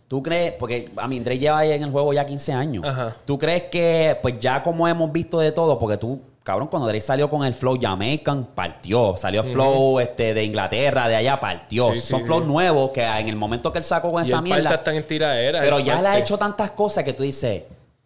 ¿Tú 0.06 0.22
crees, 0.22 0.52
porque 0.52 0.90
a 0.96 1.08
mí 1.08 1.18
Drake 1.18 1.38
lleva 1.40 1.58
ahí 1.58 1.72
en 1.72 1.82
el 1.82 1.90
juego 1.90 2.12
ya 2.12 2.24
15 2.24 2.52
años, 2.52 2.84
Ajá. 2.86 3.16
¿tú 3.24 3.36
crees 3.38 3.62
que, 3.64 4.16
pues 4.22 4.38
ya 4.38 4.62
como 4.62 4.86
hemos 4.86 5.10
visto 5.10 5.40
de 5.40 5.50
todo, 5.50 5.78
porque 5.78 5.96
tú 5.96 6.20
cabrón, 6.44 6.68
cuando 6.68 6.86
Drake 6.86 7.00
salió 7.00 7.28
con 7.28 7.44
el 7.44 7.54
flow 7.54 7.76
Jamaican, 7.80 8.44
partió. 8.54 9.16
Salió 9.16 9.40
el 9.40 9.48
flow 9.48 9.98
este, 9.98 10.34
de 10.34 10.44
Inglaterra, 10.44 11.08
de 11.08 11.16
allá, 11.16 11.40
partió. 11.40 11.92
Sí, 11.94 12.00
Son 12.02 12.20
sí, 12.20 12.26
flows 12.26 12.42
sí. 12.42 12.48
nuevos 12.48 12.90
que 12.92 13.02
en 13.02 13.28
el 13.28 13.34
momento 13.36 13.72
que 13.72 13.78
él 13.78 13.84
sacó 13.84 14.12
con 14.12 14.22
Y 14.24 14.28
esa 14.28 14.36
el 14.36 14.42
mierda. 14.44 14.74
está 14.74 14.94
en 14.94 15.02
tiraera. 15.02 15.60
Pero 15.60 15.80
ya 15.80 16.00
le 16.00 16.08
ha 16.08 16.18
hecho 16.18 16.38
tantas 16.38 16.70
cosas 16.70 17.02
que 17.02 17.14
tú 17.14 17.22
dices. 17.24 17.64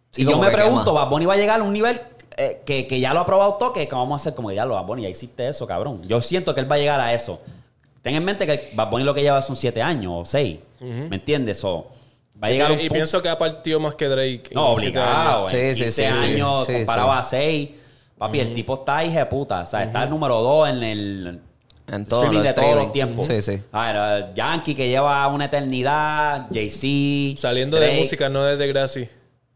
Sí, 0.09 0.23
y 0.23 0.25
yo 0.25 0.39
me 0.39 0.47
que 0.49 0.53
pregunto. 0.53 0.91
Bad 0.93 1.09
Bunny 1.09 1.25
va 1.25 1.33
a 1.33 1.37
llegar 1.37 1.59
a 1.59 1.63
un 1.63 1.73
nivel 1.73 2.01
eh, 2.37 2.61
que, 2.65 2.87
que 2.87 2.99
ya 2.99 3.13
lo 3.13 3.19
ha 3.19 3.25
probado 3.25 3.55
todo, 3.55 3.73
que 3.73 3.85
vamos 3.91 4.13
a 4.13 4.15
hacer 4.15 4.33
como 4.33 4.49
que 4.49 4.55
ya 4.55 4.65
lo 4.65 4.73
Bad 4.73 4.85
Bunny, 4.85 5.03
ya 5.03 5.09
existe 5.09 5.47
eso, 5.47 5.67
cabrón. 5.67 6.01
Yo 6.07 6.21
siento 6.21 6.55
que 6.55 6.61
él 6.61 6.71
va 6.71 6.75
a 6.77 6.79
llegar 6.79 6.99
a 6.99 7.13
eso. 7.13 7.39
Ten 8.01 8.15
en 8.15 8.23
mente 8.23 8.45
que 8.47 8.71
Bad 8.73 8.89
Bunny 8.89 9.03
lo 9.03 9.13
que 9.13 9.21
lleva 9.21 9.41
son 9.41 9.57
siete 9.57 9.81
años 9.81 10.13
o 10.15 10.23
seis. 10.25 10.59
¿Me 10.79 11.17
entiendes? 11.17 11.61
O 11.65 11.87
va 12.41 12.47
a 12.47 12.51
llegar 12.51 12.71
un 12.71 12.79
Y, 12.79 12.89
pienso 12.89 13.21
que 13.21 13.27
ha 13.27 13.37
partido 13.37 13.81
más 13.81 13.95
que 13.95 14.07
Drake. 14.07 14.43
No, 14.53 14.67
obligado. 14.69 15.47
años. 15.47 15.51
Sí, 15.51 15.57
en 15.57 15.75
sí, 15.75 15.83
15 15.83 15.91
sí, 15.91 16.13
sí. 16.17 16.25
años 16.25 16.65
Sí, 16.65 16.73
comparado 16.73 17.11
sí. 17.11 17.17
a 17.19 17.23
6. 17.23 17.69
Papi, 18.19 18.39
el 18.41 18.53
tipo 18.53 18.75
está 18.75 19.03
hija 19.03 19.19
de 19.19 19.25
puta. 19.25 19.61
O 19.61 19.65
sea, 19.65 19.81
está 19.83 20.03
el 20.03 20.09
número 20.11 20.41
2 20.41 20.69
en 20.69 20.83
el 20.83 21.39
En 21.87 22.03
todo 22.05 22.21
streaming 22.23 22.43
de 22.45 22.53
todos 22.53 22.75
los 22.75 22.91
tiempos. 22.91 23.25
Sí, 23.27 23.41
sí. 23.41 23.59
A 23.71 23.91
ver, 23.91 24.31
Yankee 24.35 24.75
que 24.75 24.87
lleva 24.89 25.25
una 25.29 25.45
eternidad. 25.45 26.47
Jay-Z. 26.53 27.39
Saliendo 27.41 27.79
de 27.79 27.93
música, 27.93 28.29
no 28.29 28.43
desde 28.43 28.67
Gracie. 28.67 29.09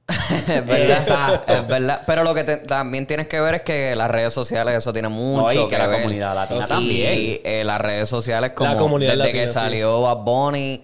es 0.07 0.65
verdad. 0.65 0.97
Exacto. 0.97 1.53
Es 1.53 1.67
verdad. 1.67 2.01
Pero 2.05 2.23
lo 2.23 2.33
que 2.33 2.43
te- 2.43 2.57
también 2.57 3.05
tienes 3.07 3.27
que 3.27 3.39
ver 3.39 3.55
es 3.55 3.61
que 3.61 3.95
las 3.95 4.09
redes 4.11 4.33
sociales, 4.33 4.75
eso 4.75 4.91
tiene 4.91 5.07
mucho 5.09 5.53
No, 5.55 5.65
y 5.65 5.67
que 5.67 5.77
la 5.77 5.87
ver. 5.87 6.01
comunidad 6.01 6.35
latina 6.35 6.65
Y, 6.65 6.67
también. 6.67 7.39
eh, 7.43 7.63
las 7.65 7.79
redes 7.81 8.09
sociales, 8.09 8.51
como 8.55 8.75
comunidad 8.75 9.11
desde 9.11 9.23
latina, 9.25 9.41
que 9.41 9.47
sí. 9.47 9.53
salió 9.53 10.01
Bad 10.01 10.17
Bunny, 10.17 10.83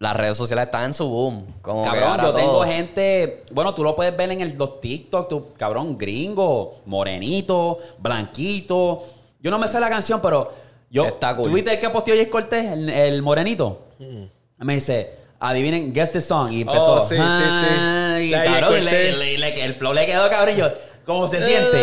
las 0.00 0.16
redes 0.16 0.36
sociales 0.36 0.64
están 0.64 0.84
en 0.86 0.94
su 0.94 1.08
boom. 1.08 1.46
Como 1.62 1.84
Cabrón, 1.84 2.18
yo 2.22 2.32
tengo 2.32 2.52
todo- 2.52 2.64
gente. 2.64 3.44
Bueno, 3.52 3.74
tú 3.74 3.84
lo 3.84 3.94
puedes 3.94 4.16
ver 4.16 4.30
en 4.32 4.40
el, 4.40 4.56
los 4.56 4.80
TikTok, 4.80 5.28
tú, 5.28 5.52
cabrón, 5.56 5.96
gringo, 5.98 6.80
morenito, 6.86 7.78
blanquito. 7.98 9.04
Yo 9.40 9.50
no 9.50 9.58
me 9.58 9.68
sé 9.68 9.78
la 9.78 9.88
canción, 9.90 10.20
pero 10.22 10.52
yo. 10.90 11.04
Está 11.04 11.36
cool. 11.36 11.44
¿Tú 11.48 11.52
viste 11.54 11.72
el 11.74 11.78
que 11.78 11.90
posteó 11.90 12.14
Jay 12.16 12.26
Cortés, 12.26 12.64
el, 12.72 12.88
el 12.88 13.22
morenito? 13.22 13.78
Mm. 13.98 14.24
Me 14.64 14.74
dice, 14.76 15.16
adivinen, 15.38 15.92
guess 15.92 16.12
the 16.12 16.20
song. 16.22 16.50
Y 16.50 16.62
empezó. 16.62 16.94
Oh, 16.94 17.00
sí, 17.00 17.16
sí, 17.16 17.22
sí. 17.22 17.66
"Ah", 17.68 18.18
Y 18.22 18.30
cabrón, 18.32 18.82
le- 18.84 19.12
le- 19.12 19.38
le- 19.38 19.64
el 19.64 19.74
flow 19.74 19.92
le 19.92 20.06
quedó 20.06 20.28
cabrón. 20.30 20.54
y 20.56 20.60
yo, 20.60 20.68
¿cómo 21.04 21.28
se 21.28 21.42
siente? 21.42 21.78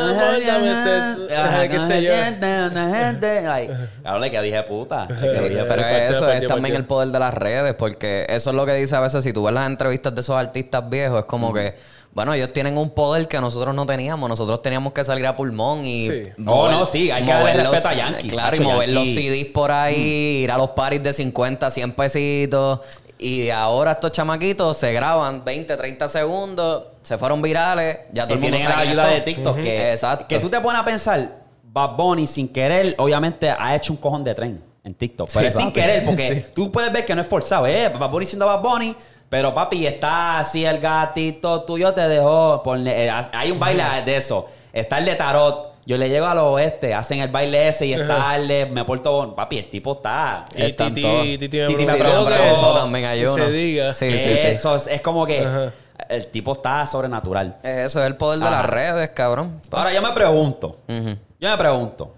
Ajá, 0.00 1.68
qué 1.68 1.76
no 1.76 1.86
sé 1.86 1.94
se 1.94 2.02
yo. 2.02 2.14
siente, 2.14 2.46
una 2.46 2.94
gente. 3.04 3.42
Like, 3.42 3.74
Cabrón, 4.02 4.22
le 4.22 4.30
quedó 4.30 4.42
dije 4.42 4.62
puta. 4.64 5.06
Le 5.20 5.20
quedó 5.20 5.42
dije 5.48 5.64
Pero 5.68 5.82
eso 5.86 6.30
es 6.30 6.46
también 6.46 6.76
el 6.76 6.84
poder 6.84 7.08
de 7.08 7.18
las 7.18 7.34
redes, 7.34 7.74
porque 7.74 8.26
eso 8.28 8.50
es 8.50 8.56
lo 8.56 8.66
que 8.66 8.74
dice 8.74 8.96
a 8.96 9.00
veces, 9.00 9.22
si 9.24 9.32
tú 9.32 9.44
ves 9.44 9.54
las 9.54 9.66
entrevistas 9.66 10.14
de 10.14 10.20
esos 10.20 10.36
artistas 10.36 10.88
viejos, 10.88 11.20
es 11.20 11.24
como 11.26 11.52
que, 11.52 11.74
bueno, 12.12 12.32
ellos 12.34 12.52
tienen 12.52 12.76
un 12.76 12.90
poder 12.90 13.28
que 13.28 13.40
nosotros 13.40 13.74
no 13.74 13.86
teníamos, 13.86 14.28
nosotros 14.28 14.60
teníamos 14.62 14.92
que 14.92 15.04
salir 15.04 15.26
a 15.26 15.36
pulmón 15.36 15.84
y... 15.84 16.06
Sí. 16.08 16.22
No, 16.38 16.68
no, 16.70 16.84
sí, 16.84 17.10
hay 17.10 17.24
que 17.24 17.30
darle 17.32 17.52
mover 17.52 17.70
respeto 17.70 17.74
los- 17.76 17.86
a 17.86 17.94
Yankee. 17.94 18.28
Claro, 18.30 18.56
y 18.56 18.60
mover 18.60 18.88
los 18.90 19.04
Yankee. 19.08 19.28
CDs 19.44 19.52
por 19.52 19.70
ahí, 19.70 20.40
ir 20.42 20.50
a 20.50 20.58
los 20.58 20.70
paris 20.70 21.02
de 21.02 21.12
50, 21.12 21.70
100 21.70 21.92
pesitos, 21.92 22.80
y 23.20 23.50
ahora 23.50 23.92
estos 23.92 24.12
chamaquitos 24.12 24.76
se 24.76 24.92
graban 24.92 25.44
20, 25.44 25.76
30 25.76 26.08
segundos, 26.08 26.84
se 27.02 27.18
fueron 27.18 27.40
virales, 27.42 27.98
ya 28.12 28.26
todo 28.26 28.38
Y 28.38 28.46
el 28.46 28.52
mundo 28.52 28.68
la 28.68 28.78
ayuda 28.78 29.06
de. 29.08 29.20
TikTok. 29.20 29.56
Que, 29.56 29.90
Exacto. 29.92 30.26
que 30.28 30.38
tú 30.38 30.48
te 30.48 30.60
pones 30.60 30.80
a 30.80 30.84
pensar, 30.84 31.38
Bad 31.62 31.96
Bunny 31.96 32.26
sin 32.26 32.48
querer, 32.48 32.94
obviamente 32.98 33.50
ha 33.50 33.76
hecho 33.76 33.92
un 33.92 33.98
cojón 33.98 34.24
de 34.24 34.34
tren 34.34 34.62
en 34.82 34.94
TikTok. 34.94 35.28
Pero 35.32 35.46
es 35.48 35.54
sin 35.54 35.70
querer, 35.72 36.04
porque 36.04 36.46
tú 36.54 36.72
puedes 36.72 36.92
ver 36.92 37.04
que 37.04 37.14
no 37.14 37.20
es 37.20 37.26
forzado. 37.28 37.66
Eh, 37.66 37.88
Bad 37.88 38.10
Bunny 38.10 38.26
siendo 38.26 38.46
Bad 38.46 38.60
Bunny, 38.62 38.96
pero 39.28 39.54
papi, 39.54 39.86
está 39.86 40.38
así 40.40 40.64
el 40.64 40.78
gatito 40.80 41.62
tuyo 41.62 41.92
te 41.94 42.08
dejó. 42.08 42.62
poner- 42.64 42.96
eh, 43.08 43.10
hay 43.32 43.50
un 43.50 43.58
baile 43.60 43.84
de 44.04 44.16
eso. 44.16 44.48
Está 44.72 44.98
el 44.98 45.04
de 45.04 45.14
Tarot. 45.14 45.69
Yo 45.90 45.98
le 45.98 46.08
llego 46.08 46.24
al 46.26 46.38
oeste, 46.38 46.94
hacen 46.94 47.18
el 47.18 47.30
baile 47.30 47.66
ese 47.66 47.84
y 47.84 47.94
está 47.94 48.36
el 48.36 48.46
de 48.46 48.64
Me 48.66 48.84
Porto 48.84 49.10
Bon- 49.10 49.34
Papi, 49.34 49.58
el 49.58 49.68
tipo 49.68 49.90
está. 49.90 50.44
Y 50.54 50.62
Están 50.62 50.94
Titi, 50.94 51.02
todos. 51.02 51.22
Titi 51.24 51.58
me 51.58 51.66
Titi 51.66 51.84
me 51.84 51.94
preguntó 51.96 52.74
también 52.74 53.06
hay 53.06 53.22
uno. 53.24 53.34
se 53.34 53.50
diga. 53.50 53.92
Sí, 53.92 54.08
sí, 54.08 54.18
sí. 54.20 54.46
eso 54.46 54.76
es, 54.76 54.86
es 54.86 55.02
como 55.02 55.26
que 55.26 55.40
Ajá. 55.44 55.72
el 56.08 56.28
tipo 56.28 56.52
está 56.52 56.86
sobrenatural. 56.86 57.56
Eso 57.64 58.00
es 58.00 58.06
el 58.06 58.16
poder 58.16 58.38
de 58.38 58.46
Ajá. 58.46 58.62
las 58.62 58.66
redes, 58.70 59.10
cabrón. 59.10 59.60
Ahora 59.72 59.92
yo 59.92 60.00
me 60.00 60.12
pregunto, 60.12 60.76
Ujú. 60.86 61.16
yo 61.40 61.50
me 61.50 61.56
pregunto, 61.58 62.14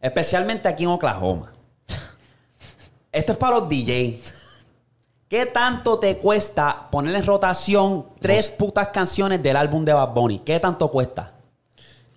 especialmente 0.00 0.68
aquí 0.68 0.84
en 0.84 0.90
Oklahoma, 0.90 1.50
esto 3.10 3.32
es 3.32 3.38
para 3.38 3.58
los 3.58 3.68
DJ. 3.68 4.20
¿Qué 5.28 5.44
tanto 5.46 5.98
te 5.98 6.18
cuesta 6.18 6.86
poner 6.88 7.16
en 7.16 7.26
rotación 7.26 8.06
tres 8.20 8.48
putas 8.48 8.86
canciones 8.88 9.42
del 9.42 9.56
álbum 9.56 9.84
de 9.84 9.92
Bad 9.92 10.10
Bunny? 10.14 10.38
¿Qué 10.38 10.60
tanto 10.60 10.88
cuesta? 10.88 11.32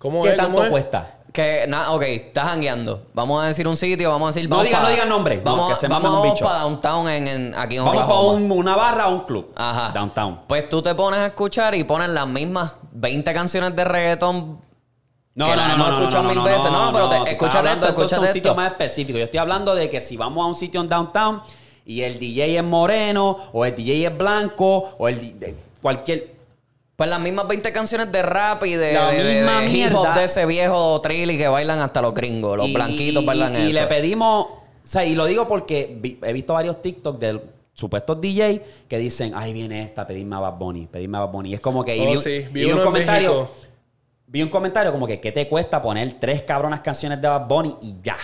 ¿Cómo 0.02 0.22
¿Qué 0.24 0.30
es? 0.30 0.34
¿Cómo 0.34 0.46
tanto 0.48 0.64
es? 0.64 0.70
cuesta? 0.70 1.14
Que, 1.32 1.64
nada, 1.66 1.92
ok, 1.92 2.02
estás 2.02 2.44
jangueando. 2.48 3.04
Vamos 3.14 3.42
a 3.42 3.46
decir 3.46 3.66
un 3.66 3.76
sitio, 3.76 4.10
vamos 4.10 4.26
a 4.26 4.30
decir. 4.36 4.50
No 4.50 4.56
vamos 4.56 4.68
digan- 4.68 4.80
pa- 4.82 4.86
no 4.86 4.90
digan 4.92 5.08
nombre, 5.08 5.36
no, 5.36 5.42
Vamos, 5.44 5.70
que 5.70 5.76
se 5.76 5.88
mamen 5.88 6.10
vamos 6.10 6.26
un 6.26 6.32
bicho. 6.32 6.44
para 6.44 6.58
downtown 6.58 7.08
en, 7.08 7.26
en- 7.28 7.54
aquí 7.56 7.76
en 7.76 7.84
Vamos 7.86 8.02
para 8.02 8.14
Oklahoma. 8.14 8.54
una 8.54 8.76
barra 8.76 9.08
o 9.08 9.12
un 9.14 9.20
club. 9.20 9.50
Ajá. 9.56 9.92
Downtown. 9.94 10.40
Pues 10.46 10.68
tú 10.68 10.82
te 10.82 10.94
pones 10.94 11.20
a 11.20 11.26
escuchar 11.26 11.74
y 11.74 11.84
pones 11.84 12.10
las 12.10 12.26
mismas 12.26 12.74
20 12.92 13.32
canciones 13.32 13.74
de 13.74 13.84
reggaetón. 13.84 14.60
No, 15.34 15.46
que 15.46 15.50
no, 15.52 15.56
las 15.56 15.68
no, 15.68 15.74
hemos 15.74 15.86
no, 15.88 15.92
no, 15.92 15.98
escuchado 16.00 16.22
no, 16.24 16.28
mil 16.28 16.38
no, 16.38 16.44
veces. 16.44 16.64
no, 16.70 16.84
No, 16.86 16.92
pero 16.92 17.04
te- 17.08 17.08
tú 17.08 17.14
estás 17.22 17.32
escúchate 17.32 17.58
hablando 17.58 17.86
esto, 17.86 17.88
entonces 17.88 18.12
escúchate 18.12 18.28
un 18.30 18.34
sitio 18.34 18.50
esto. 18.50 18.60
más 18.60 18.70
específico. 18.72 19.18
Yo 19.18 19.24
estoy 19.24 19.38
hablando 19.38 19.74
de 19.74 19.88
que 19.88 20.00
si 20.02 20.16
vamos 20.18 20.44
a 20.44 20.48
un 20.48 20.54
sitio 20.54 20.80
en 20.82 20.88
downtown 20.88 21.40
y 21.86 22.02
el 22.02 22.18
DJ 22.18 22.58
es 22.58 22.62
moreno 22.64 23.38
o 23.54 23.64
el 23.64 23.74
DJ 23.74 24.06
es 24.08 24.18
blanco 24.18 24.90
o 24.98 25.08
el 25.08 25.18
di- 25.18 25.32
de 25.32 25.56
cualquier 25.80 26.31
Pues 27.02 27.10
las 27.10 27.18
mismas 27.18 27.48
20 27.48 27.72
canciones 27.72 28.12
de 28.12 28.22
rap 28.22 28.64
y 28.64 28.74
de, 28.74 28.92
La 28.92 29.10
de- 29.10 29.34
misma 29.34 29.60
de 29.62 29.66
hip 29.66 29.86
hop 29.92 30.02
mierda. 30.02 30.14
de 30.20 30.24
ese 30.24 30.46
viejo 30.46 31.00
trilly 31.00 31.36
que 31.36 31.48
bailan 31.48 31.80
hasta 31.80 32.00
los 32.00 32.14
gringos. 32.14 32.56
Los 32.56 32.68
Y- 32.68 32.74
blanquitos 32.74 33.24
y- 33.24 33.26
bailan 33.26 33.56
y, 33.56 33.70
eso. 33.70 33.80
le 33.80 33.86
pedimos, 33.88 34.44
o 34.44 34.60
sea, 34.84 35.04
y 35.04 35.16
lo 35.16 35.24
digo 35.26 35.48
porque 35.48 35.96
vi- 36.00 36.20
he 36.22 36.32
visto 36.32 36.54
varios 36.54 36.80
TikTok 36.80 37.18
de 37.18 37.42
supuestos 37.72 38.20
DJ 38.20 38.62
que 38.86 38.98
dicen, 38.98 39.32
ay, 39.34 39.52
viene 39.52 39.82
esta, 39.82 40.06
pedirme 40.06 40.36
a 40.36 40.38
Bad 40.38 40.52
Bunny, 40.58 40.86
pedirme 40.86 41.18
a 41.18 41.22
Bad 41.22 41.30
Bunny. 41.32 41.50
Y 41.50 41.54
es 41.54 41.60
como 41.60 41.84
que... 41.84 41.96
y 41.96 42.00
Oh, 42.06 42.10
vi, 42.12 42.16
sí. 42.18 42.46
Vi 42.52 42.60
y 42.62 42.64
vi 42.66 42.70
un 42.70 42.82
comentario... 42.84 43.34
México. 43.34 43.56
Vi 44.28 44.42
un 44.44 44.48
comentario 44.48 44.92
como 44.92 45.08
que, 45.08 45.18
¿qué 45.18 45.32
te 45.32 45.48
cuesta 45.48 45.82
poner 45.82 46.12
tres 46.20 46.42
cabronas 46.42 46.78
canciones 46.82 47.20
de 47.20 47.26
Bad 47.26 47.48
Bunny 47.48 47.74
y 47.82 47.96
ya? 48.00 48.16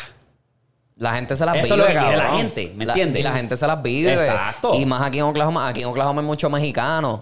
La 0.98 1.14
gente 1.14 1.34
se 1.34 1.44
las 1.44 1.56
Eso 1.58 1.74
vive, 1.74 1.88
es 1.88 1.94
lo 1.94 2.00
que 2.00 2.06
quiere 2.06 2.16
la 2.16 2.28
gente, 2.28 2.72
¿me 2.76 2.86
La- 2.86 2.92
entiendes? 2.92 3.20
y 3.20 3.22
la 3.24 3.32
gente 3.32 3.56
se 3.56 3.66
las 3.66 3.82
vive. 3.82 4.12
Exacto. 4.12 4.72
Y 4.74 4.86
más 4.86 5.02
aquí 5.02 5.18
en 5.18 5.24
Oklahoma. 5.24 5.66
Aquí 5.66 5.82
en 5.82 5.88
Oklahoma 5.88 6.20
hay 6.20 6.26
muchos 6.28 6.48
mexicanos 6.48 7.20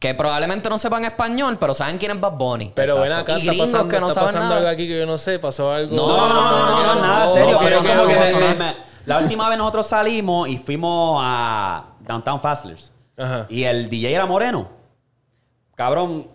que 0.00 0.14
probablemente 0.14 0.68
no 0.68 0.78
sepan 0.78 1.04
español, 1.04 1.58
pero 1.60 1.74
saben 1.74 1.98
quién 1.98 2.10
es 2.12 2.20
Bad 2.20 2.32
Bunny. 2.32 2.72
Pero 2.74 2.98
ven 3.00 3.12
acá, 3.12 3.34
Y 3.34 3.40
está 3.40 3.50
gringos 3.52 3.68
pasando, 3.68 3.88
que 3.88 4.00
no 4.00 4.08
está 4.08 4.20
saben 4.20 4.26
pasando 4.34 4.48
nada. 4.48 4.56
algo 4.60 4.70
aquí 4.70 4.88
que 4.88 4.98
yo 4.98 5.06
no 5.06 5.18
sé. 5.18 5.38
Pasó 5.38 5.70
algo. 5.72 5.94
No, 5.94 6.08
No, 6.08 6.28
no, 6.28 6.34
no, 6.34 6.94
no, 6.94 7.00
nada 7.02 7.26
serio. 7.34 7.58
pero 7.62 7.82
que 7.82 8.16
me- 8.16 8.54
me- 8.54 8.76
la 9.06 9.18
última 9.18 9.48
vez 9.48 9.58
nosotros 9.58 9.86
salimos 9.86 10.48
y 10.48 10.56
fuimos 10.56 11.20
a 11.22 11.84
Downtown 12.00 12.40
Fastlers. 12.40 12.92
Ajá. 13.18 13.46
Y 13.50 13.64
el 13.64 13.88
DJ 13.90 14.14
era 14.14 14.24
moreno. 14.26 14.68
Cabrón, 15.74 16.26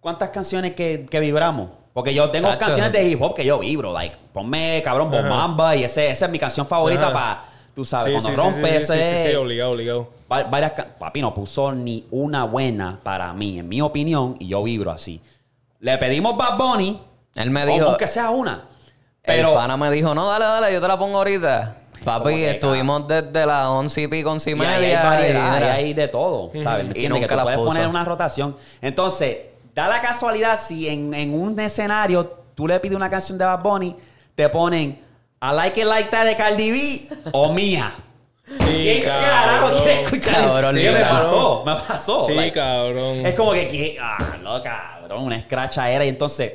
¿cuántas 0.00 0.30
canciones 0.30 0.74
que, 0.74 1.06
que 1.10 1.20
vibramos? 1.20 1.70
Porque 1.92 2.14
yo 2.14 2.30
tengo 2.30 2.48
Tacho. 2.48 2.66
canciones 2.66 2.92
de 2.92 3.08
hip 3.08 3.20
hop 3.20 3.34
que 3.34 3.44
yo 3.44 3.58
vibro. 3.58 3.92
Like, 3.92 4.16
ponme, 4.32 4.80
cabrón. 4.84 5.10
Bomamba. 5.10 5.76
Y 5.76 5.84
ese, 5.84 6.10
esa 6.10 6.26
es 6.26 6.30
mi 6.30 6.38
canción 6.38 6.66
favorita 6.66 7.12
para, 7.12 7.44
tú 7.74 7.84
sabes, 7.84 8.06
Sí, 8.06 8.12
cuando 8.12 8.28
sí, 8.30 8.34
sí, 8.36 8.42
rompe 8.60 8.80
sí, 8.80 8.86
sí, 8.86 8.92
ese... 8.98 9.22
sí, 9.24 9.30
sí, 9.30 9.36
obligado, 9.36 9.70
obligado. 9.72 10.08
Va- 10.32 10.44
varias 10.44 10.72
papi 10.98 11.20
no 11.20 11.34
puso 11.34 11.72
ni 11.72 12.06
una 12.10 12.44
buena 12.44 12.98
para 13.02 13.32
mí, 13.34 13.58
en 13.58 13.68
mi 13.68 13.80
opinión, 13.82 14.36
y 14.38 14.48
yo 14.48 14.62
vibro 14.62 14.90
así. 14.90 15.20
Le 15.80 15.98
pedimos 15.98 16.36
Bad 16.36 16.56
Bunny, 16.56 16.98
Él 17.34 17.50
me 17.50 17.64
o- 17.64 17.66
dijo. 17.66 17.88
aunque 17.88 18.06
sea 18.08 18.30
una. 18.30 18.64
Pero. 19.22 19.50
El 19.50 19.54
pana 19.54 19.76
me 19.76 19.90
dijo, 19.90 20.14
no, 20.14 20.28
dale, 20.28 20.44
dale, 20.46 20.72
yo 20.72 20.80
te 20.80 20.88
la 20.88 20.98
pongo 20.98 21.18
ahorita. 21.18 21.76
Papi, 22.04 22.42
estuvimos 22.44 23.06
desde 23.06 23.46
las 23.46 23.66
11 23.66 24.02
y 24.02 24.08
pico, 24.08 24.30
11 24.32 24.50
y 24.50 24.52
y 24.54 24.56
media. 24.56 24.74
ahí 24.76 24.84
hay 24.86 24.90
y 24.90 24.96
variedad, 24.96 25.54
ahí 25.54 25.84
hay 25.84 25.94
de 25.94 26.08
todo, 26.08 26.50
¿sabes? 26.60 26.86
¿Me 26.88 27.00
Y 27.00 27.08
nunca 27.08 27.20
que 27.22 27.28
tú 27.28 27.36
la 27.36 27.42
puedes 27.44 27.58
puso. 27.58 27.68
poner 27.70 27.86
una 27.86 28.04
rotación. 28.04 28.56
Entonces, 28.80 29.36
da 29.74 29.86
la 29.86 30.00
casualidad 30.00 30.58
si 30.58 30.88
en, 30.88 31.14
en 31.14 31.32
un 31.32 31.58
escenario 31.60 32.26
tú 32.56 32.66
le 32.66 32.80
pides 32.80 32.96
una 32.96 33.08
canción 33.08 33.38
de 33.38 33.44
Bad 33.44 33.62
Bunny, 33.62 33.94
te 34.34 34.48
ponen 34.48 35.00
I 35.40 35.54
Like 35.54 35.80
It 35.80 35.86
Like 35.86 36.10
That 36.10 36.24
de 36.26 36.36
Cardi 36.36 36.70
B 36.72 37.08
o 37.32 37.52
Mía. 37.52 37.92
Sí, 38.58 38.64
¿Quién 38.64 39.02
cabrón. 39.04 39.30
carajo 39.30 39.70
quiere 39.72 40.02
escuchar 40.02 40.34
eso? 40.34 40.52
Cabrón, 40.52 40.74
Sí, 40.74 40.80
me 40.82 41.00
pasó, 41.00 41.62
me 41.64 41.76
pasó. 41.76 42.24
Sí, 42.26 42.34
like, 42.34 42.58
cabrón. 42.58 43.26
Es 43.26 43.34
como 43.34 43.52
que, 43.52 43.98
ah, 44.00 44.36
no, 44.42 44.62
cabrón, 44.62 45.24
una 45.24 45.36
escracha 45.36 45.90
era. 45.90 46.04
Y 46.04 46.08
entonces, 46.08 46.52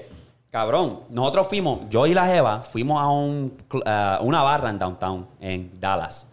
cabrón, 0.52 1.02
nosotros 1.10 1.48
fuimos, 1.48 1.82
yo 1.90 2.06
y 2.08 2.14
la 2.14 2.26
Jeva, 2.28 2.62
fuimos 2.62 3.02
a 3.02 3.08
un, 3.08 3.58
a 3.86 4.20
una 4.22 4.44
barra 4.44 4.70
en 4.70 4.80
downtown, 4.80 5.28
en 5.40 5.80
Dallas. 5.80 6.28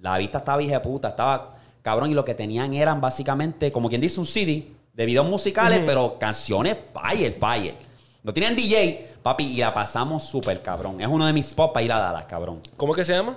La 0.00 0.16
vista 0.18 0.38
estaba 0.38 0.62
hija 0.62 0.74
de 0.74 0.80
puta, 0.80 1.08
estaba 1.08 1.52
cabrón, 1.82 2.10
y 2.10 2.14
lo 2.14 2.24
que 2.24 2.34
tenían 2.34 2.72
eran 2.72 3.00
básicamente, 3.00 3.70
como 3.72 3.88
quien 3.88 4.00
dice, 4.00 4.20
un 4.20 4.26
CD 4.26 4.68
de 4.92 5.06
videos 5.06 5.26
musicales, 5.28 5.82
pero 5.86 6.18
canciones 6.18 6.76
fire, 6.92 7.32
fire. 7.32 7.74
No 8.22 8.34
tenían 8.34 8.54
DJ, 8.54 9.14
papi, 9.22 9.44
y 9.44 9.56
la 9.58 9.72
pasamos 9.72 10.22
súper 10.24 10.60
cabrón. 10.62 11.00
Es 11.00 11.08
uno 11.08 11.26
de 11.26 11.32
mis 11.32 11.46
spots 11.46 11.72
para 11.72 11.84
ir 11.84 11.92
a 11.92 11.98
Dallas, 11.98 12.24
cabrón. 12.26 12.60
¿Cómo 12.76 12.92
que 12.92 13.04
se 13.04 13.14
llama? 13.14 13.34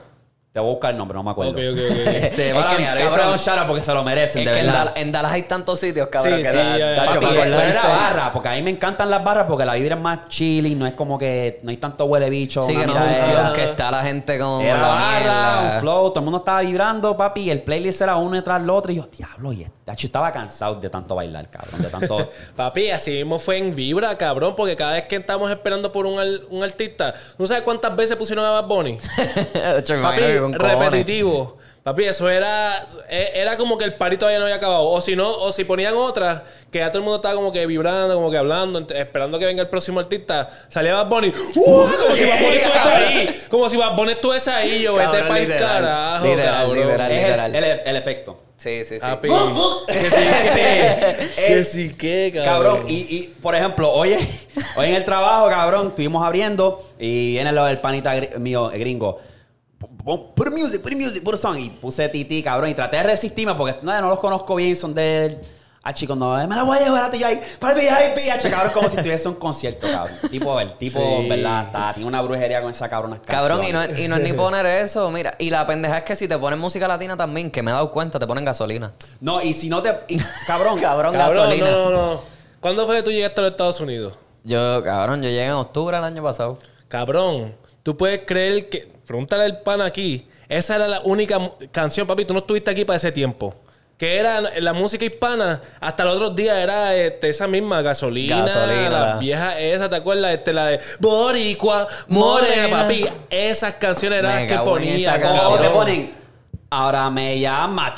Te 0.53 0.59
voy 0.59 0.69
a 0.69 0.71
buscar 0.73 0.91
el 0.91 0.97
nombre, 0.97 1.15
no 1.15 1.23
me 1.23 1.31
acuerdo. 1.31 1.51
Ok, 1.53 1.57
ok, 1.57 1.79
ok. 1.79 2.07
Este, 2.13 2.49
Es 2.51 2.65
que, 2.65 2.77
mía, 2.77 2.93
le 2.93 3.01
voy 3.01 3.03
a 3.03 3.07
hacer 3.07 3.09
cabrón, 3.21 3.31
un 3.31 3.37
shout 3.39 3.57
out 3.57 3.67
porque 3.67 3.81
se 3.83 3.91
lo 3.95 4.03
merecen, 4.03 4.41
Es 4.41 4.45
de 4.47 4.51
que 4.53 4.59
en, 4.59 4.65
verdad. 4.67 4.79
Dallas- 4.85 4.93
en 4.97 5.11
Dallas 5.11 5.31
hay 5.31 5.41
tantos 5.43 5.79
sitios, 5.79 6.07
cabrón, 6.09 6.35
Sí, 6.37 6.43
que 6.43 6.49
sí, 6.49 6.55
da- 6.57 6.77
ya, 6.77 6.95
tacho, 6.95 7.19
Papi, 7.21 7.25
para 7.35 7.39
acordarse. 7.55 7.87
barra, 7.87 8.31
porque 8.31 8.49
a 8.49 8.51
mí 8.51 8.61
me 8.61 8.69
encantan 8.69 9.09
las 9.09 9.23
barras 9.23 9.45
porque 9.49 9.65
la 9.65 9.73
vibra 9.73 9.95
es 9.95 10.01
más 10.01 10.27
chilling, 10.29 10.77
no 10.77 10.85
es 10.85 10.93
como 10.93 11.17
que 11.17 11.59
no 11.63 11.71
hay 11.71 11.77
tanto 11.77 12.05
huele 12.05 12.29
bicho. 12.29 12.61
Sí, 12.61 12.73
una 12.73 12.81
que 12.81 12.87
no 12.87 12.93
es 12.93 13.01
un 13.01 13.09
miradera. 13.09 13.41
club 13.41 13.53
que 13.55 13.63
está 13.63 13.89
la 13.89 14.03
gente 14.03 14.37
con 14.37 14.61
Era 14.61 14.77
la 14.79 14.87
barra, 14.89 15.19
mierda. 15.19 15.73
un 15.75 15.79
flow, 15.81 16.09
todo 16.09 16.19
el 16.19 16.23
mundo 16.25 16.37
estaba 16.37 16.61
vibrando, 16.61 17.17
papi, 17.17 17.41
y 17.41 17.49
el 17.49 17.63
playlist 17.63 18.01
era 18.03 18.15
uno 18.17 18.43
tras 18.43 18.61
el 18.61 18.69
otro. 18.69 18.91
Y 18.91 18.97
yo, 18.97 19.07
diablo, 19.07 19.53
y 19.53 19.57
yo 19.63 19.67
estaba 19.97 20.31
cansado 20.31 20.75
de 20.75 20.87
tanto 20.89 21.15
bailar, 21.15 21.49
cabrón, 21.49 21.81
de 21.81 21.87
tanto. 21.89 22.29
Papi, 22.55 22.91
así 22.91 23.09
mismo 23.11 23.39
fue 23.39 23.57
en 23.57 23.75
Vibra, 23.75 24.15
cabrón, 24.19 24.53
porque 24.55 24.75
cada 24.75 24.93
vez 24.93 25.05
que 25.07 25.15
estamos 25.15 25.49
esperando 25.49 25.91
por 25.91 26.05
un, 26.05 26.19
al- 26.19 26.43
un 26.51 26.63
artista, 26.63 27.11
¿no 27.39 27.47
sabes 27.47 27.63
cuántas 27.63 27.95
veces 27.95 28.15
pusieron 28.17 28.45
a 28.45 28.51
Bad 28.51 28.65
Bunny? 28.67 28.97
Tacho, 29.53 29.95
me 29.95 30.01
Papi, 30.03 30.17
imagino 30.19 30.39
que 30.41 30.42
con 30.43 30.53
cojones. 30.53 30.79
repetitivo. 30.79 31.57
Papi, 31.83 32.05
eso 32.05 32.29
era 32.29 32.85
e- 33.09 33.31
era 33.35 33.57
como 33.57 33.77
que 33.77 33.83
el 33.83 33.95
party 33.95 34.15
todavía 34.15 34.39
no 34.39 34.45
había 34.45 34.55
acabado. 34.55 34.85
O 34.85 35.01
si 35.01 35.17
no, 35.17 35.29
o 35.29 35.51
si 35.51 35.65
ponían 35.65 35.95
otras, 35.97 36.41
que 36.71 36.79
ya 36.79 36.87
todo 36.89 36.99
el 36.99 37.03
mundo 37.03 37.17
estaba 37.17 37.35
como 37.35 37.51
que 37.51 37.65
vibrando, 37.65 38.15
como 38.15 38.31
que 38.31 38.37
hablando, 38.37 38.79
esperando 38.95 39.37
que 39.37 39.45
venga 39.45 39.61
el 39.63 39.67
próximo 39.69 39.99
artista. 39.99 40.47
Salía 40.69 40.93
Bad 40.95 41.07
Bunny. 41.07 41.27
¡Uh! 41.55 41.63
Como 41.65 42.15
si 42.15 42.23
Bad 42.25 42.39
Bunny 42.39 42.55
estuviese 42.55 42.89
ahí. 42.89 43.41
Como 43.49 43.69
si 43.69 43.77
Bad 43.77 43.95
Bunny 43.97 44.11
estuviese 44.13 44.51
ahí. 44.51 44.81
Yo, 44.83 44.93
vete 44.93 45.23
para 45.23 45.39
el 45.39 45.47
carajo, 45.57 46.25
Literal, 46.25 46.53
cabrón. 46.67 46.77
literal. 46.79 47.11
el, 47.11 47.17
literal. 47.21 47.55
el- 47.55 47.79
el 47.85 47.95
efecto. 47.97 48.39
Sí, 48.55 48.85
sí, 48.85 48.95
sí. 48.95 48.99
Papi. 49.01 49.27
que 49.87 49.93
sí, 50.09 50.15
que, 50.53 51.27
que 51.47 51.63
sí, 51.65 51.93
que, 51.95 52.31
cabrón. 52.45 52.75
Cabrón, 52.77 52.85
y, 52.87 52.93
y, 53.17 53.23
por 53.41 53.55
ejemplo, 53.55 53.91
hoy, 53.91 54.15
hoy 54.77 54.87
en 54.87 54.95
el 54.95 55.03
trabajo, 55.03 55.49
cabrón, 55.49 55.87
estuvimos 55.89 56.23
abriendo 56.23 56.81
y 56.97 57.31
viene 57.33 57.51
lo 57.51 57.65
del 57.65 57.79
panita 57.79 58.13
mío, 58.37 58.71
eh, 58.71 58.77
gringo. 58.77 59.19
Pon- 60.03 60.33
Put 60.35 60.49
music, 60.51 60.81
put 60.81 60.93
music, 60.93 61.23
put 61.23 61.33
a 61.35 61.37
song. 61.37 61.57
Y 61.57 61.69
puse 61.69 62.09
titi, 62.09 62.41
cabrón, 62.43 62.69
y 62.69 62.73
traté 62.73 62.97
de 62.97 63.03
resistirme 63.03 63.55
porque 63.55 63.77
no, 63.81 64.01
no 64.01 64.09
los 64.09 64.19
conozco 64.19 64.55
bien, 64.55 64.75
son 64.75 64.93
de. 64.93 65.39
Ah, 65.85 65.93
chico, 65.93 66.15
no, 66.15 66.35
me 66.47 66.55
la 66.55 66.63
voy 66.63 66.77
a 66.77 66.81
llevar 66.85 67.03
a 67.03 67.11
ti 67.11 67.19
yo 67.19 67.27
ahí. 67.27 67.41
Para 67.59 67.73
el 67.73 67.81
VIP, 67.81 68.31
ah, 68.31 68.37
cabrón, 68.49 68.71
como 68.73 68.87
si 68.87 68.95
tuviese 68.95 69.27
un 69.27 69.35
concierto, 69.35 69.85
cabrón. 69.85 70.15
Tipo, 70.31 70.57
el 70.61 70.73
tipo, 70.77 70.97
Sí. 70.99 71.27
¿verdad? 71.27 71.63
Está, 71.65 71.93
tiene 71.93 72.07
una 72.07 72.21
brujería 72.21 72.61
con 72.61 72.71
esa 72.71 72.87
cabrona. 72.87 73.19
Cabrón, 73.21 73.65
y 73.65 73.73
no, 73.73 73.83
y 73.83 74.07
no 74.07 74.15
es 74.15 74.23
ni 74.23 74.31
poner 74.33 74.65
eso, 74.65 75.11
mira. 75.11 75.35
Y 75.39 75.49
la 75.49 75.67
pendeja 75.67 75.97
es 75.97 76.03
que 76.05 76.15
si 76.15 76.25
te 76.29 76.37
ponen 76.37 76.57
música 76.57 76.87
latina 76.87 77.17
también, 77.17 77.51
que 77.51 77.61
me 77.61 77.71
he 77.71 77.73
dado 77.73 77.91
cuenta, 77.91 78.17
te 78.17 78.25
ponen 78.25 78.45
gasolina. 78.45 78.93
No, 79.19 79.41
y 79.41 79.51
si 79.51 79.67
no 79.67 79.81
te. 79.81 79.89
y- 80.07 80.17
cabrón, 80.47 80.79
Cabrón, 80.81 81.11
Cabrón, 81.13 81.37
gasolina. 81.49 81.69
no, 81.71 81.89
no, 81.89 82.13
no. 82.13 82.21
¿Cuándo 82.61 82.85
fue 82.85 82.95
que 82.95 83.03
tú 83.03 83.11
llegaste 83.11 83.41
a 83.41 83.43
los 83.43 83.51
Estados 83.51 83.81
Unidos? 83.81 84.17
Yo, 84.45 84.81
cabrón, 84.85 85.21
yo 85.21 85.27
llegué 85.27 85.47
en 85.47 85.51
octubre 85.51 85.97
del 85.97 86.05
año 86.05 86.23
pasado. 86.23 86.59
Cabrón, 86.87 87.55
tú 87.83 87.97
puedes 87.97 88.21
creer 88.25 88.69
que. 88.69 88.92
Pregúntale 89.05 89.43
al 89.43 89.59
pan 89.61 89.81
aquí. 89.81 90.27
Esa 90.49 90.75
era 90.75 90.87
la 90.87 91.01
única 91.01 91.39
canción, 91.71 92.05
papi. 92.07 92.25
Tú 92.25 92.33
no 92.33 92.39
estuviste 92.39 92.71
aquí 92.71 92.85
para 92.85 92.97
ese 92.97 93.11
tiempo. 93.11 93.53
Que 93.97 94.17
era 94.17 94.41
la 94.41 94.73
música 94.73 95.05
hispana. 95.05 95.61
Hasta 95.79 96.03
los 96.03 96.15
otros 96.15 96.35
días 96.35 96.57
era 96.57 96.95
este, 96.95 97.29
esa 97.29 97.47
misma 97.47 97.81
gasolina. 97.81 98.41
Gasolina. 98.41 98.89
La 98.89 99.15
vieja 99.15 99.59
esa, 99.59 99.89
¿te 99.89 99.95
acuerdas? 99.95 100.33
Este, 100.33 100.51
la 100.51 100.65
de 100.65 100.79
Boricua, 100.99 101.87
Morena, 102.07 102.55
Morena. 102.67 102.81
papi. 102.81 103.05
Esas 103.29 103.73
canciones 103.75 104.19
eran 104.19 104.35
las 104.35 104.47
que 104.47 104.57
ponía. 104.63 105.13
te 105.61 105.69
ponen. 105.69 106.13
Ahora 106.69 107.09
me 107.11 107.39
llama. 107.39 107.93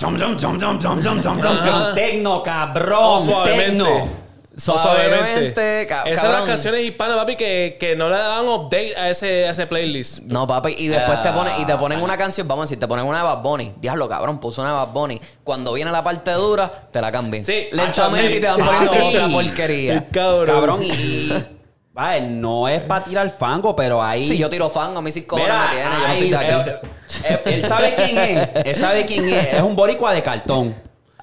Tecno, 1.95 2.35
O 2.37 2.43
cabrón. 2.43 3.25
suavemente. 3.25 3.67
Tecno. 3.83 4.24
Suavemente, 4.57 5.85
ca- 5.87 6.03
Esas 6.03 6.23
eran 6.23 6.31
cabrón. 6.33 6.47
canciones 6.47 6.81
hispanas, 6.83 7.17
papi, 7.17 7.35
que, 7.35 7.77
que 7.79 7.95
no 7.95 8.09
le 8.09 8.17
daban 8.17 8.47
update 8.47 8.95
a 8.95 9.09
ese, 9.09 9.47
a 9.47 9.51
ese 9.51 9.67
playlist. 9.67 10.23
No, 10.23 10.47
papi, 10.47 10.75
y 10.77 10.87
después 10.87 11.21
te 11.21 11.31
ponen, 11.31 11.53
y 11.61 11.65
te 11.65 11.75
ponen 11.75 11.99
Ah. 11.99 12.03
una 12.03 12.17
canción, 12.17 12.47
vamos 12.47 12.63
a 12.63 12.65
decir, 12.65 12.79
te 12.79 12.87
ponen 12.87 13.05
una 13.05 13.17
de 13.19 13.23
Bad 13.23 13.41
Bunny. 13.41 13.73
Diablo, 13.77 14.07
cabrón, 14.07 14.39
puso 14.39 14.61
una 14.61 14.71
de 14.71 14.77
Bad 14.77 14.93
Bunny. 14.93 15.19
Cuando 15.43 15.73
viene 15.73 15.91
la 15.91 16.03
parte 16.03 16.31
dura, 16.31 16.71
te 16.91 17.01
la 17.01 17.11
cambian. 17.11 17.43
Sí, 17.43 17.67
Lentamente 17.71 18.31
sí. 18.31 18.37
y 18.37 18.41
te 18.41 18.47
van 18.47 18.59
poniendo 18.65 18.91
Papi. 18.91 19.07
otra 19.07 19.27
porquería. 19.29 20.07
Cabrón. 20.11 20.45
Cabrón, 20.45 20.83
y. 20.83 20.91
y- 20.91 21.45
vale, 21.91 22.21
no 22.21 22.67
es 22.67 22.81
para 22.81 23.05
tirar 23.05 23.29
fango, 23.37 23.75
pero 23.75 24.01
ahí. 24.03 24.25
Sí, 24.25 24.37
yo 24.37 24.49
tiro 24.49 24.69
fango, 24.69 24.99
a 24.99 25.01
mí 25.01 25.11
sí 25.11 25.23
cojones 25.23 25.47
Mira, 25.53 25.65
me 25.67 25.75
tiene, 25.75 25.89
yo 25.91 25.99
no 25.99 26.05
ahí, 26.07 26.19
soy 26.19 26.29
de 26.29 26.37
aquí. 26.37 26.47
él, 26.49 27.39
él- 27.45 27.53
él 27.53 27.65
sabe 27.65 27.95
quién 27.95 28.17
es. 28.17 28.49
Él 28.65 28.75
sabe 28.75 29.05
quién 29.05 29.29
es. 29.33 29.53
Es 29.53 29.61
un 29.61 29.75
boricua 29.75 30.13
de 30.13 30.21
cartón. 30.23 30.75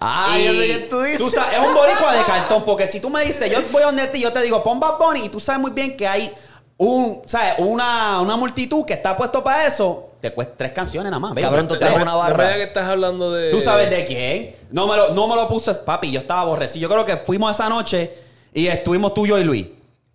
Ah, 0.04 0.36
Y 0.38 0.44
yo 0.46 0.52
sé 0.52 0.66
quién 0.66 0.88
tú 0.88 1.00
dices. 1.02 1.30
sabes, 1.30 1.54
es 1.54 1.58
un 1.66 1.74
boricua 1.74 2.12
de 2.16 2.24
cartón. 2.24 2.64
Porque 2.64 2.86
si 2.86 2.98
tú 3.00 3.08
me 3.08 3.24
dices, 3.24 3.50
yo 3.50 3.60
voy 3.70 3.82
a 3.82 3.86
donde 3.86 4.06
ti, 4.08 4.20
yo 4.20 4.32
te 4.32 4.42
digo, 4.42 4.62
pon 4.62 4.80
Bad 4.80 4.98
Bunny. 4.98 5.26
Y 5.26 5.28
tú 5.28 5.38
sabes 5.38 5.60
muy 5.60 5.70
bien 5.70 5.96
que 5.96 6.06
hay 6.08 6.32
un, 6.76 7.22
¿sabes? 7.26 7.54
Una, 7.58 8.20
una 8.20 8.36
multitud 8.36 8.84
que 8.84 8.94
está 8.94 9.16
puesto 9.16 9.44
para 9.44 9.66
eso. 9.66 10.08
Te 10.20 10.32
cuesta 10.32 10.54
tres 10.56 10.72
canciones 10.72 11.10
nada 11.10 11.20
más. 11.20 11.30
baby. 11.32 11.42
Cabrón, 11.42 11.68
tú 11.68 11.78
traes 11.78 12.00
una 12.00 12.14
barra. 12.14 12.54
que 12.54 12.62
estás 12.64 12.86
hablando 12.88 13.32
de. 13.32 13.50
¿Tú 13.50 13.60
sabes 13.60 13.90
de 13.90 14.04
quién? 14.04 14.56
No 14.70 14.86
me 14.86 14.96
lo, 14.96 15.10
no 15.14 15.28
me 15.28 15.36
lo 15.36 15.46
puse, 15.48 15.72
papi. 15.74 16.10
Yo 16.10 16.20
estaba 16.20 16.40
aborrecido. 16.42 16.82
Yo 16.82 16.88
creo 16.88 17.04
que 17.04 17.16
fuimos 17.16 17.50
esa 17.54 17.68
noche 17.68 18.12
y 18.52 18.66
estuvimos 18.66 19.14
tú, 19.14 19.26
yo 19.26 19.38
y 19.38 19.44
Luis. 19.44 19.66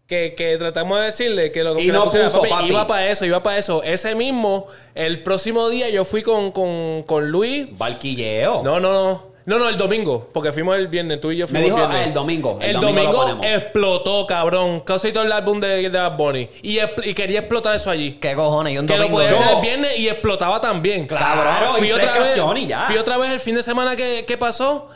Que, 0.07 0.35
que 0.35 0.57
tratamos 0.57 0.99
de 0.99 1.05
decirle 1.05 1.51
que 1.51 1.65
lo 1.65 1.75
que 1.75 1.83
Y 1.83 1.87
no 1.87 2.05
puso, 2.05 2.41
papi. 2.41 2.67
Iba 2.69 2.87
para 2.87 3.07
eso, 3.09 3.25
iba 3.25 3.43
para 3.43 3.57
eso. 3.57 3.83
Ese 3.83 4.15
mismo, 4.15 4.67
el 4.95 5.21
próximo 5.23 5.67
día 5.67 5.89
yo 5.89 6.05
fui 6.05 6.23
con, 6.23 6.51
con, 6.53 7.03
con 7.03 7.29
Luis. 7.29 7.67
Barquilleo. 7.77 8.63
No, 8.63 8.79
no, 8.79 8.93
no. 8.93 9.36
No, 9.47 9.57
no, 9.57 9.67
el 9.69 9.77
domingo. 9.77 10.29
Porque 10.33 10.51
fuimos 10.51 10.75
el 10.77 10.87
viernes. 10.87 11.19
Tú 11.19 11.31
y 11.31 11.37
yo 11.37 11.45
Me 11.47 11.61
fuimos 11.61 11.65
dijo, 11.65 11.77
el 11.77 11.81
viernes. 11.87 12.01
ah, 12.03 12.07
el 12.09 12.13
domingo. 12.13 12.59
El 12.61 12.69
El, 12.75 12.79
domingo 12.81 13.11
domingo, 13.25 13.43
explotó, 13.43 14.27
cabrón. 14.27 14.81
Casi 14.81 15.11
todo 15.11 15.23
el 15.23 15.31
álbum 15.31 15.59
de, 15.59 15.89
de 15.89 15.97
Bad 15.97 16.17
Bunny. 16.17 16.49
Y, 16.61 16.79
y 17.03 17.13
quería 17.13 17.39
explotar 17.39 17.73
eso 17.75 17.89
allí. 17.89 18.17
¿Qué 18.21 18.35
cojones? 18.35 18.73
Y 18.73 18.77
un 18.77 18.85
Que 18.85 18.93
lo 18.97 19.03
domingo. 19.03 19.17
podía 19.17 19.29
yo- 19.31 19.35
hacer 19.41 19.55
el 19.55 19.61
viernes 19.61 19.99
y 19.99 20.09
explotaba 20.09 20.59
también. 20.61 21.07
Claro, 21.07 21.75
y 21.77 21.79
fui 21.79 21.91
otra 21.91 22.11
vez. 22.11 22.21
canciones 22.25 22.63
y 22.63 22.67
ya. 22.67 22.79
Fui 22.81 22.97
otra 22.97 23.17
vez 23.17 23.31
el 23.31 23.39
fin 23.39 23.55
de 23.55 23.63
semana 23.63 23.95
que, 23.95 24.25
que 24.27 24.37
pasó. 24.37 24.89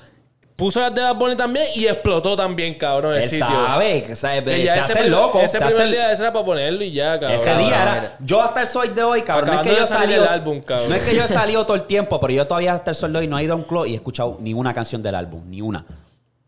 Puso 0.61 0.79
las 0.79 0.93
de 0.93 1.01
Bad 1.01 1.15
Bunny 1.15 1.35
también 1.35 1.65
y 1.73 1.87
explotó 1.87 2.35
también, 2.35 2.75
cabrón, 2.75 3.15
el 3.15 3.23
Él 3.23 3.27
sitio. 3.29 3.47
sabe, 3.47 4.03
que 4.03 4.15
sabe, 4.15 4.43
Que 4.43 4.61
se 4.63 4.69
hace 4.69 4.79
ese 4.79 4.93
primer- 4.93 5.09
loco. 5.11 5.39
Ese 5.39 5.57
se 5.57 5.65
primer 5.65 5.81
hace- 5.81 5.91
día 5.91 6.11
ese 6.11 6.21
era 6.21 6.31
para 6.31 6.45
ponerlo 6.45 6.83
y 6.83 6.91
ya, 6.91 7.19
cabrón. 7.19 7.31
Ese 7.39 7.55
día 7.55 7.81
era. 7.81 8.17
Yo 8.19 8.39
hasta 8.39 8.61
el 8.61 8.67
sol 8.67 8.93
de 8.93 9.01
hoy, 9.01 9.23
cabrón. 9.23 9.47
No 9.47 9.53
es, 9.53 9.61
que 9.63 9.69
Acabando 9.69 9.71
yo 9.71 9.77
he 9.77 9.81
de 9.81 9.87
salir 9.87 10.03
salido. 10.09 10.21
del 10.23 10.31
álbum, 10.33 10.61
cabrón. 10.61 10.89
No 10.89 10.95
es 10.95 11.01
que 11.01 11.15
yo 11.15 11.23
he 11.23 11.27
salido 11.27 11.65
todo 11.65 11.75
el 11.75 11.83
tiempo, 11.87 12.19
pero 12.19 12.31
yo 12.33 12.45
todavía 12.45 12.73
hasta 12.75 12.91
el 12.91 12.95
sol 12.95 13.11
de 13.11 13.17
hoy 13.17 13.27
no 13.27 13.39
he 13.39 13.43
ido 13.43 13.53
a 13.53 13.55
un 13.55 13.63
club 13.63 13.87
y 13.87 13.93
he 13.93 13.95
escuchado 13.95 14.37
ni 14.39 14.53
una 14.53 14.71
canción 14.71 15.01
del 15.01 15.15
álbum. 15.15 15.41
Ni 15.49 15.61
una. 15.61 15.83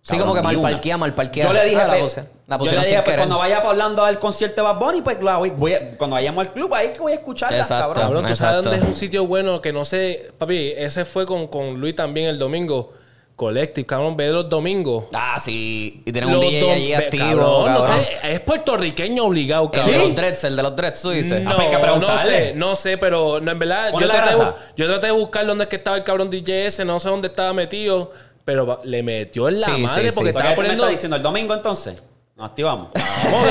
Sí, 0.03 0.15
como 0.19 0.33
que 0.35 0.41
ni 0.41 0.45
mal 0.47 0.57
una. 0.57 0.69
parquea, 0.69 0.97
mal 0.97 1.13
parquea. 1.15 1.45
Yo 1.45 1.53
le 1.53 1.63
dije, 1.65 1.81
Ah, 1.81 1.87
la 1.87 1.93
pe- 1.93 2.01
puse- 2.01 2.23
la 2.45 2.55
yo 2.55 2.59
pusieron 2.59 2.81
le 2.83 2.87
sin 2.89 2.91
dije, 2.97 3.03
pues, 3.03 3.03
querer. 3.05 3.19
cuando 3.19 3.37
vaya 3.39 3.55
para 3.57 3.69
Orlando 3.69 4.03
al 4.05 4.19
concierto 4.19 4.61
de 4.61 4.67
Bad 4.67 4.77
Bunny, 4.77 5.01
pues 5.01 5.15
claro, 5.15 5.39
voy, 5.39 5.49
voy 5.51 5.73
a- 5.73 5.97
cuando 5.97 6.15
vayamos 6.17 6.45
al 6.45 6.53
club, 6.53 6.71
ahí 6.75 6.89
que 6.89 6.99
voy 6.99 7.13
a 7.13 7.15
escucharla, 7.15 7.57
Exacto. 7.57 7.83
cabrón. 7.87 8.03
Cabrón, 8.03 8.23
tú 8.25 8.29
Exacto. 8.29 8.53
sabes 8.53 8.63
dónde 8.65 8.79
es 8.79 8.83
un 8.93 8.95
sitio 8.99 9.25
bueno 9.25 9.59
que 9.61 9.73
no 9.73 9.85
sé. 9.85 10.29
Papi, 10.37 10.73
ese 10.77 11.05
fue 11.05 11.25
con, 11.25 11.47
con 11.47 11.79
Luis 11.79 11.95
también 11.95 12.27
el 12.27 12.37
domingo. 12.37 12.91
Collective, 13.35 13.85
cabrón, 13.87 14.15
ve 14.15 14.29
los 14.29 14.47
domingos. 14.47 15.05
Ah, 15.11 15.37
sí. 15.39 16.03
Y 16.05 16.11
tienen 16.11 16.35
un 16.35 16.39
DJ 16.39 16.71
allí 16.71 16.93
activo. 16.93 17.25
cabrón, 17.65 17.73
no 17.73 17.81
sé, 17.81 18.07
es 18.31 18.39
puertorriqueño 18.41 19.25
obligado, 19.25 19.65
El 19.65 19.71
cabrón. 19.71 19.91
de 19.93 19.99
los 20.07 20.15
dreads, 20.15 20.43
el 20.43 20.55
de 20.55 20.63
los 20.63 20.75
dreads, 20.75 21.01
tú 21.01 21.09
dices. 21.09 21.41
No, 21.41 21.51
Ah, 21.51 21.55
pues 21.55 21.99
no 21.99 22.17
sé, 22.19 22.53
no 22.55 22.75
sé, 22.75 22.97
pero 22.99 23.39
no, 23.41 23.51
en 23.51 23.57
verdad 23.59 23.91
yo 23.99 24.07
traté, 24.07 24.35
de, 24.37 24.43
yo 24.77 24.87
traté 24.87 25.07
de 25.07 25.13
buscar 25.13 25.45
dónde 25.47 25.63
es 25.63 25.69
que 25.69 25.77
estaba 25.77 25.97
el 25.97 26.03
cabrón 26.03 26.29
DJ 26.29 26.67
ese, 26.67 26.85
no 26.85 26.99
sé 26.99 27.09
dónde 27.09 27.27
estaba 27.29 27.53
metido, 27.53 28.11
pero 28.45 28.81
le 28.83 29.01
metió 29.01 29.47
en 29.49 29.61
la 29.61 29.67
Sí, 29.67 29.81
madre 29.81 30.09
sí, 30.09 30.15
porque 30.15 30.29
estaba 30.29 30.49
me 30.51 30.55
poniendo... 30.55 30.83
estás 30.83 30.91
diciendo 30.91 31.15
el 31.17 31.23
domingo 31.23 31.53
entonces. 31.55 32.01
Nos 32.35 32.49
activamos. 32.49 32.87
Vamos, 33.23 33.47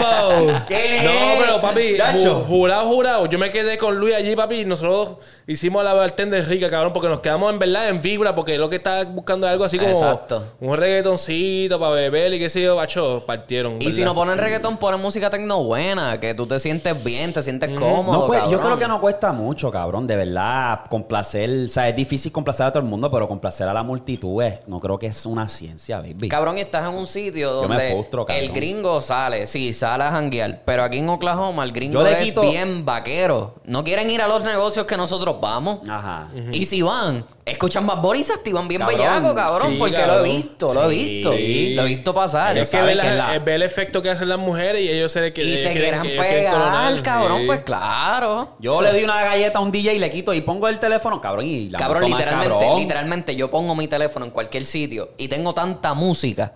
vamos. 0.00 0.62
¿Qué? 0.68 1.00
No, 1.04 1.10
pero 1.40 1.60
papi, 1.60 1.96
ju- 1.96 2.44
jurado, 2.44 2.86
jurado. 2.88 3.26
Yo 3.26 3.38
me 3.38 3.50
quedé 3.50 3.78
con 3.78 3.96
Luis 3.98 4.14
allí, 4.14 4.36
papi, 4.36 4.56
y 4.60 4.64
nosotros 4.66 5.14
hicimos 5.46 5.82
la 5.84 5.94
bartender 5.94 6.46
rica, 6.46 6.68
cabrón, 6.68 6.92
porque 6.92 7.08
nos 7.08 7.20
quedamos 7.20 7.50
en 7.52 7.58
verdad 7.58 7.88
en 7.88 8.02
vibra, 8.02 8.34
porque 8.34 8.58
lo 8.58 8.68
que 8.68 8.76
estaba 8.76 9.04
buscando 9.04 9.46
es 9.46 9.52
algo 9.52 9.64
así 9.64 9.78
como 9.78 9.90
Exacto. 9.90 10.44
un 10.60 10.76
reggaetoncito 10.76 11.78
para 11.80 11.92
beber 11.92 12.34
y 12.34 12.38
qué 12.38 12.48
sé 12.50 12.62
yo, 12.62 12.76
bacho, 12.76 13.22
partieron. 13.26 13.80
Y 13.80 13.90
si 13.92 14.04
no 14.04 14.14
ponen 14.14 14.36
reggaetón, 14.38 14.76
ponen 14.76 15.00
música 15.00 15.30
tecno 15.30 15.62
buena, 15.64 16.20
que 16.20 16.34
tú 16.34 16.46
te 16.46 16.60
sientes 16.60 17.02
bien, 17.02 17.32
te 17.32 17.42
sientes 17.42 17.70
No 17.70 17.80
cómodo. 17.80 18.26
yo 18.26 18.32
cabrón. 18.32 18.60
creo 18.60 18.78
que 18.78 18.88
no 18.88 19.00
cuesta 19.00 19.32
mucho, 19.32 19.70
cabrón. 19.70 20.06
De 20.06 20.16
verdad, 20.16 20.80
complacer. 20.90 21.48
O 21.66 21.68
sea, 21.68 21.88
es 21.88 21.96
difícil 21.96 22.30
complacer 22.32 22.66
a 22.66 22.72
todo 22.72 22.82
el 22.82 22.88
mundo, 22.88 23.10
pero 23.10 23.26
complacer 23.28 23.66
a 23.68 23.72
la 23.72 23.82
multitud 23.82 24.42
es, 24.42 24.60
no 24.68 24.78
creo 24.78 24.98
que 24.98 25.06
es 25.06 25.24
una 25.26 25.48
ciencia, 25.48 25.98
baby. 26.00 26.28
Cabrón, 26.28 26.58
y 26.58 26.60
estás 26.60 26.86
en 26.88 26.94
un 26.94 27.06
sitio 27.06 27.51
Yo 27.62 27.68
me 27.68 27.74
donde 27.76 27.90
frustro, 27.92 28.24
cabrón. 28.24 28.44
el 28.44 28.52
gringo 28.52 29.00
sale, 29.00 29.46
sí, 29.46 29.72
sale 29.74 30.04
a 30.04 30.10
janguear, 30.10 30.62
pero 30.64 30.82
aquí 30.84 30.98
en 30.98 31.08
Oklahoma 31.10 31.64
el 31.64 31.72
gringo 31.72 32.06
es 32.06 32.16
quito- 32.30 32.42
bien 32.42 32.84
vaquero. 32.84 33.56
No 33.64 33.84
quieren 33.84 34.08
ir 34.10 34.22
a 34.22 34.28
los 34.28 34.42
negocios 34.44 34.86
que 34.86 34.96
nosotros 34.96 35.36
vamos. 35.40 35.80
Ajá. 35.88 36.28
Y 36.52 36.64
si 36.64 36.82
van, 36.82 37.24
escuchan 37.44 37.84
más 37.84 38.00
Boris 38.00 38.22
y 38.22 38.24
se 38.24 38.32
activan 38.34 38.68
bien 38.68 38.80
Cabrón, 38.80 38.98
bellaco, 38.98 39.34
cabrón, 39.34 39.72
sí, 39.72 39.76
porque 39.78 39.94
cabrón. 39.96 40.18
lo 40.18 40.24
he 40.24 40.28
visto, 40.28 40.74
lo 40.74 40.84
he 40.84 40.94
visto. 40.94 41.32
sí. 41.32 41.74
Lo 41.74 41.82
he 41.82 41.86
visto 41.86 42.14
pasar. 42.14 42.56
Es 42.56 42.70
que 42.70 42.80
ve, 42.80 42.94
la- 42.94 43.02
que 43.02 43.08
es 43.10 43.16
la- 43.16 43.38
ve 43.38 43.54
el 43.56 43.62
efecto 43.62 44.00
que 44.02 44.10
hacen 44.10 44.28
las 44.28 44.38
mujeres 44.38 44.80
y 44.82 44.88
ellos 44.88 45.10
se 45.12 45.20
le 45.20 45.28
y 45.36 45.40
ellos 45.40 45.60
se 45.60 45.72
quieren- 45.72 46.00
quieren 46.00 46.22
quieren 46.22 46.50
coronar. 46.52 46.88
pegar, 46.90 47.02
cabrón, 47.02 47.40
Sí. 47.40 47.46
pues 47.46 47.60
claro. 47.60 48.56
Yo 48.60 48.80
le 48.82 48.92
doy 48.92 49.04
una 49.04 49.22
galleta 49.24 49.58
a 49.58 49.62
un 49.62 49.70
DJ 49.72 49.94
y 49.94 49.98
le 49.98 50.10
quito 50.10 50.32
y 50.34 50.40
pongo 50.40 50.68
el 50.68 50.78
teléfono, 50.78 51.20
cabrón, 51.20 51.46
y 51.46 51.68
la 51.70 51.78
Cabrón, 51.78 52.04
literalmente, 52.04 52.48
cabrón. 52.58 52.78
literalmente, 52.80 53.36
yo 53.36 53.50
pongo 53.50 53.74
mi 53.74 53.88
teléfono 53.88 54.24
en 54.26 54.30
cualquier 54.30 54.64
sitio 54.66 55.10
y 55.16 55.28
tengo 55.28 55.52
tanta 55.54 55.94
música 55.94 56.52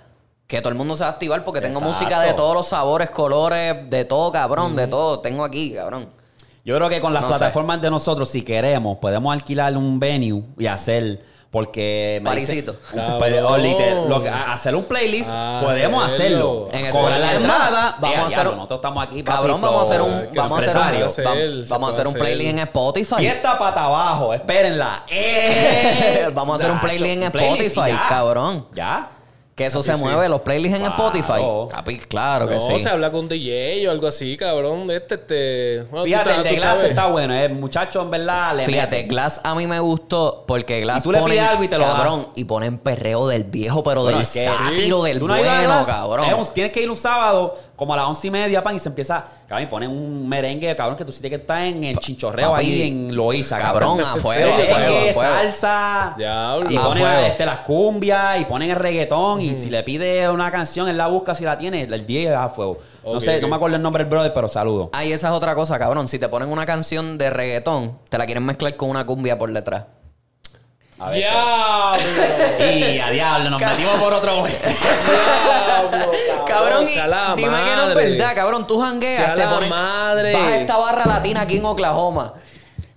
que 0.46 0.60
todo 0.60 0.68
el 0.70 0.74
mundo 0.76 0.94
se 0.94 1.02
va 1.02 1.08
a 1.08 1.12
activar 1.12 1.42
porque 1.44 1.60
tengo 1.60 1.78
Exacto. 1.78 1.92
música 1.98 2.20
de 2.20 2.32
todos 2.34 2.54
los 2.54 2.66
sabores, 2.68 3.10
colores, 3.10 3.90
de 3.90 4.04
todo, 4.04 4.30
cabrón, 4.32 4.76
de 4.76 4.86
todo. 4.86 5.18
Tengo 5.20 5.44
aquí, 5.44 5.72
cabrón. 5.74 6.08
Yo 6.64 6.74
creo 6.76 6.88
que 6.88 7.00
con 7.00 7.12
las 7.12 7.22
No 7.22 7.28
sé. 7.32 7.38
plataformas 7.38 7.80
de 7.80 7.90
nosotros, 7.90 8.28
si 8.28 8.42
queremos, 8.42 8.98
podemos 8.98 9.32
alquilar 9.32 9.76
un 9.76 9.98
venue 10.00 10.42
y 10.58 10.66
hacer. 10.66 11.36
Porque. 11.48 12.18
me 12.22 12.28
Parisito. 12.30 12.72
dice- 12.72 13.94
lo 14.08 14.22
que- 14.22 14.28
a- 14.28 14.52
hacer 14.52 14.74
un 14.74 14.84
playlist, 14.84 15.30
Ah, 15.32 15.60
podemos 15.64 16.04
hacerlo. 16.04 16.64
hacerlo. 16.66 16.86
En 16.86 16.92
Cobrar 16.92 17.20
la 17.20 17.34
entrada. 17.34 17.96
Vamos 18.00 18.16
eh, 18.16 18.20
a 18.20 18.26
hacer 18.26 18.28
diablo, 18.30 18.50
un- 18.50 18.56
Nosotros 18.58 18.78
estamos 18.78 19.04
aquí. 19.04 19.22
papi, 19.22 19.36
Cabrón, 19.36 19.60
vamos 19.62 19.80
a 19.80 19.82
hacer 19.84 20.02
un, 20.02 20.08
vamos 20.34 20.52
a 20.52 20.56
hacer 20.58 20.76
un, 20.76 20.82
hacer, 21.06 21.24
vamos 21.68 21.88
a 21.88 21.92
hacer 21.92 22.06
un 22.08 22.14
playlist 22.14 22.50
en 22.50 22.56
hacer. 22.58 22.68
Spotify. 22.68 23.14
Fiesta 23.16 23.58
pata 23.58 23.84
abajo, 23.84 24.34
espérenla. 24.34 25.04
Eh, 25.10 26.28
Vamos 26.34 26.54
a 26.54 26.56
hacer 26.56 26.70
un 26.72 26.80
playlist 26.80 27.22
en 27.22 27.32
playlist 27.32 27.60
Spotify, 27.76 27.92
ya. 27.92 28.06
cabrón. 28.08 28.66
Ya. 28.74 29.10
Que 29.56 29.64
eso 29.64 29.78
Papi, 29.78 29.90
se 29.90 29.94
sí. 29.96 30.04
mueve, 30.04 30.28
los 30.28 30.42
playlists 30.42 30.78
en 30.78 30.84
Claro. 30.84 30.96
Spotify. 31.14 31.74
Capi, 31.74 31.96
claro 32.00 32.46
que 32.46 32.56
No, 32.56 32.60
sí. 32.60 32.78
se 32.78 32.90
habla 32.90 33.10
con 33.10 33.26
DJ 33.26 33.88
o 33.88 33.90
algo 33.90 34.06
así, 34.06 34.36
cabrón. 34.36 34.90
Este, 34.90 35.14
este. 35.14 35.82
Bueno, 35.90 36.02
tú 36.02 36.04
Fíjate, 36.04 36.28
estás- 36.30 36.36
el 36.36 36.42
de 36.44 36.50
tú 36.50 36.56
Glass 36.56 36.76
sabes. 36.76 36.90
está 36.90 37.06
bueno. 37.06 37.32
El 37.34 37.54
muchacho, 37.54 38.02
en 38.02 38.10
verdad, 38.10 38.54
le 38.54 38.66
Fíjate, 38.66 38.96
mete. 38.96 39.08
Glass 39.08 39.40
a 39.42 39.54
mí 39.54 39.66
me 39.66 39.80
gustó 39.80 40.44
porque 40.46 40.82
Glass 40.82 40.98
Y 41.02 41.04
tú 41.04 41.12
le 41.12 41.20
ponen, 41.20 41.38
pides 41.38 41.50
algo 41.50 41.64
y 41.64 41.68
te 41.68 41.78
lo 41.78 41.86
da. 41.86 41.92
cabrón, 41.94 42.28
y 42.34 42.44
ponen 42.44 42.76
perreo 42.76 43.26
del 43.28 43.44
viejo, 43.44 43.82
pero 43.82 44.02
Bueno, 44.02 44.18
del 44.18 44.26
es 44.26 44.32
que- 44.34 44.44
sátiro 44.46 45.00
sí. 45.02 45.08
del 45.08 45.18
¿Tú 45.20 45.26
no 45.26 45.32
has 45.32 45.40
ido 45.40 45.50
a 45.50 45.54
bueno, 45.56 45.68
Glass? 45.72 45.86
cabrón. 45.86 46.26
Es 46.26 46.34
un- 46.48 46.54
tienes 46.54 46.72
que 46.72 46.82
ir 46.82 46.90
un 46.90 46.96
sábado, 46.96 47.56
como 47.76 47.92
a 47.94 47.96
las 47.98 48.06
once 48.06 48.26
y 48.26 48.30
media, 48.30 48.62
pan, 48.62 48.74
y 48.74 48.78
se 48.78 48.88
empieza. 48.88 49.24
Cabrón, 49.46 49.62
y 49.64 49.66
ponen 49.70 49.90
un 49.90 50.28
merengue, 50.28 50.74
cabrón, 50.74 50.96
que 50.96 51.04
tú 51.04 51.12
sí 51.12 51.20
tienes 51.20 51.38
que 51.38 51.42
estar 51.42 51.62
en 51.62 51.84
el 51.84 51.96
chinchorreo 51.98 52.52
papi, 52.52 52.64
ahí 52.64 52.88
en 52.88 53.14
Loíza, 53.14 53.58
cabrón, 53.58 53.98
cabrón. 53.98 54.18
a 54.18 54.20
fuego, 54.22 54.52
a 54.54 54.56
Merengue, 54.56 54.72
fuego, 54.82 55.10
a 55.10 55.12
fuego. 55.12 55.34
salsa. 55.34 56.14
Diablo. 56.16 56.70
Y 56.70 56.76
A 56.76 56.82
ponen 56.82 57.02
fuego. 57.04 57.26
este, 57.26 57.46
las 57.46 57.58
cumbias, 57.58 58.40
y 58.40 58.44
ponen 58.46 58.70
el 58.70 58.76
reggaetón, 58.76 59.40
y 59.40 59.58
si 59.58 59.70
le 59.70 59.82
pide 59.82 60.28
una 60.30 60.50
canción, 60.50 60.88
él 60.88 60.96
la 60.96 61.06
busca 61.06 61.34
si 61.34 61.44
la 61.44 61.56
tiene, 61.58 61.82
el 61.82 62.06
10 62.06 62.34
a 62.34 62.48
fuego. 62.48 62.78
no 63.04 63.20
sé, 63.20 63.40
no 63.40 63.48
me 63.48 63.56
acuerdo 63.56 63.76
el 63.76 63.82
nombre 63.82 64.02
del 64.04 64.10
brother, 64.10 64.32
pero 64.34 64.48
saludo. 64.48 64.90
Ay, 64.92 65.12
esa 65.12 65.28
es 65.28 65.34
otra 65.34 65.54
cosa, 65.54 65.78
cabrón. 65.78 66.08
Si 66.08 66.18
te 66.18 66.28
ponen 66.28 66.48
una 66.48 66.66
canción 66.66 67.18
de 67.18 67.30
reggaetón, 67.30 67.98
te 68.08 68.18
la 68.18 68.24
quieren 68.26 68.44
mezclar 68.44 68.74
con 68.76 68.90
una 68.90 69.06
cumbia 69.06 69.38
por 69.38 69.52
detrás. 69.52 69.84
A 70.98 71.10
veces. 71.10 71.30
Diablo. 71.30 72.86
Y 72.88 72.98
a 73.00 73.10
diablo, 73.10 73.50
nos 73.50 73.60
metimos 73.60 73.94
por 73.96 74.12
otro. 74.14 74.44
Diablo, 74.44 76.12
Cabrón, 76.46 76.86
sea 76.86 77.06
la 77.06 77.34
y 77.36 77.42
dime 77.42 77.56
que 77.64 77.76
no 77.76 77.88
es 77.90 77.94
verdad, 77.94 78.34
cabrón. 78.34 78.66
Tú 78.66 78.80
jangueas, 78.80 79.34
te 79.34 79.44
la 79.44 79.50
ponen. 79.50 79.68
madre. 79.68 80.32
Vas 80.32 80.42
a 80.52 80.56
esta 80.56 80.76
barra 80.78 81.04
latina 81.06 81.42
aquí 81.42 81.58
en 81.58 81.64
Oklahoma. 81.66 82.32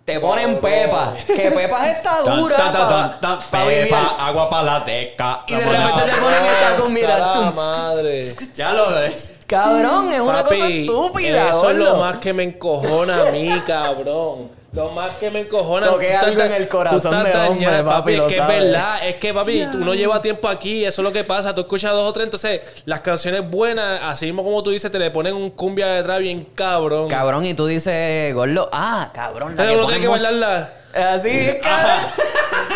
Te 0.05 0.19
ponen 0.19 0.59
Pepa. 0.59 1.13
Que 1.27 1.51
Pepa 1.51 1.87
está 1.89 2.21
dura. 2.21 2.55
tan, 2.57 2.73
tan, 2.73 2.81
pa- 2.87 2.89
tan, 2.89 3.19
tan, 3.19 3.39
pa 3.51 3.63
vivir. 3.65 3.83
Pepa, 3.89 4.15
agua 4.19 4.49
para 4.49 4.63
la 4.63 4.85
seca. 4.85 5.43
Y 5.45 5.53
de 5.53 5.65
repente 5.65 6.01
te 6.05 6.21
ponen 6.21 6.45
esa 6.45 6.75
comida. 6.77 7.17
La 7.19 7.31
Tum, 7.33 7.55
madre. 7.55 8.21
Ya 8.55 8.71
lo 8.73 8.91
ves. 8.95 9.33
Cabrón, 9.45 10.11
es 10.13 10.19
una 10.19 10.43
cosa 10.43 10.67
estúpida. 10.67 11.49
Eso 11.49 11.69
es 11.69 11.77
lo 11.77 11.95
más 11.97 12.17
que 12.17 12.33
me 12.33 12.43
encojona 12.43 13.27
a 13.27 13.31
mí, 13.31 13.61
cabrón. 13.67 14.57
Lo 14.79 14.91
más 14.91 15.11
que 15.17 15.29
me 15.29 15.41
encojona. 15.41 15.87
Toqué 15.87 16.15
algo 16.15 16.41
en 16.41 16.51
el 16.53 16.67
corazón 16.69 17.23
de 17.23 17.35
hombre, 17.35 17.67
ña- 17.67 17.83
papi, 17.85 18.15
lo 18.15 18.27
Es 18.27 18.33
que 18.33 18.39
sabes. 18.39 18.57
es 18.57 18.63
verdad. 18.63 19.07
Es 19.07 19.15
que, 19.17 19.33
papi, 19.33 19.65
tú 19.71 19.79
no 19.79 19.93
llevas 19.93 20.21
tiempo 20.21 20.47
aquí. 20.47 20.85
Eso 20.85 21.01
es 21.01 21.03
lo 21.03 21.11
que 21.11 21.23
pasa. 21.23 21.53
Tú 21.53 21.61
escuchas 21.61 21.91
dos 21.91 22.07
o 22.07 22.13
tres. 22.13 22.23
Entonces, 22.25 22.61
las 22.85 23.01
canciones 23.01 23.49
buenas, 23.49 23.99
así 24.03 24.25
mismo 24.25 24.43
como 24.43 24.63
tú 24.63 24.69
dices, 24.71 24.89
te 24.91 24.97
le 24.99 25.11
ponen 25.11 25.35
un 25.35 25.49
cumbia 25.49 25.87
detrás 25.87 26.19
bien 26.19 26.47
cabrón. 26.55 27.09
Cabrón, 27.09 27.45
y 27.45 27.53
tú 27.53 27.65
dices, 27.67 28.33
gordo, 28.33 28.69
ah, 28.71 29.11
cabrón, 29.13 29.55
la 29.55 29.63
Pero 29.63 29.69
que 29.73 29.77
uno 29.79 29.87
tiene 29.87 30.01
que 30.01 30.07
bailarla. 30.07 30.73
Así, 30.93 31.49
cabrón. 31.61 31.99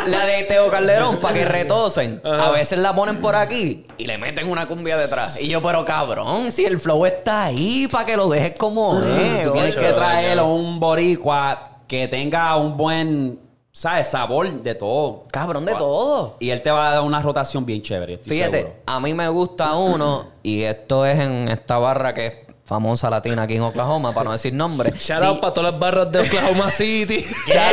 La 0.08 0.26
de 0.26 0.44
Teo 0.44 0.70
Calderón, 0.70 1.18
para 1.22 1.34
que 1.34 1.46
retosen. 1.46 2.22
A 2.26 2.52
veces 2.52 2.78
la 2.78 2.94
ponen 2.94 3.22
por 3.22 3.36
aquí 3.36 3.86
y 3.98 4.06
le 4.06 4.18
meten 4.18 4.50
una 4.50 4.68
cumbia 4.68 4.98
detrás. 4.98 5.40
Y 5.42 5.48
yo, 5.48 5.62
pero 5.62 5.86
cabrón, 5.86 6.52
si 6.52 6.66
el 6.66 6.80
flow 6.80 7.06
está 7.06 7.46
ahí, 7.46 7.88
para 7.90 8.06
que 8.06 8.18
lo 8.18 8.28
dejes 8.28 8.54
como 8.58 9.00
es. 9.00 9.44
Tú 9.44 9.54
tienes 9.54 9.76
que 9.78 9.94
traer 9.94 10.40
a 10.40 10.44
un 10.44 10.80
boricua 10.80 11.70
que 11.88 12.08
tenga 12.08 12.56
un 12.58 12.78
buen, 12.78 13.40
¿sabes? 13.72 14.08
Sabor 14.08 14.50
de 14.52 14.76
todo. 14.76 15.24
Cabrón, 15.32 15.66
de 15.66 15.74
todo. 15.76 16.38
Y 16.40 16.50
él 16.50 16.62
te 16.62 16.72
va 16.72 16.90
a 16.90 16.94
dar 16.96 17.04
una 17.04 17.22
rotación 17.22 17.66
bien 17.66 17.82
chévere. 17.82 18.14
estoy 18.14 18.38
Fíjate, 18.38 18.58
seguro. 18.58 18.76
a 18.86 19.00
mí 19.00 19.14
me 19.14 19.28
gusta 19.30 19.74
uno, 19.76 20.28
y 20.42 20.62
esto 20.64 21.06
es 21.06 21.20
en 21.20 21.48
esta 21.50 21.78
barra 21.78 22.14
que 22.14 22.26
es 22.28 22.34
famosa 22.74 23.08
latina 23.08 23.44
aquí 23.44 23.56
en 23.56 23.62
Oklahoma, 23.62 24.14
para 24.14 24.24
no 24.24 24.32
decir 24.32 24.52
nombre. 24.52 24.92
Shout 24.98 25.24
out 25.24 25.40
para 25.40 25.54
todas 25.54 25.72
las 25.72 25.80
barras 25.80 26.12
de 26.12 26.22
Oklahoma 26.22 26.72
City. 26.72 27.24
ya 27.48 27.70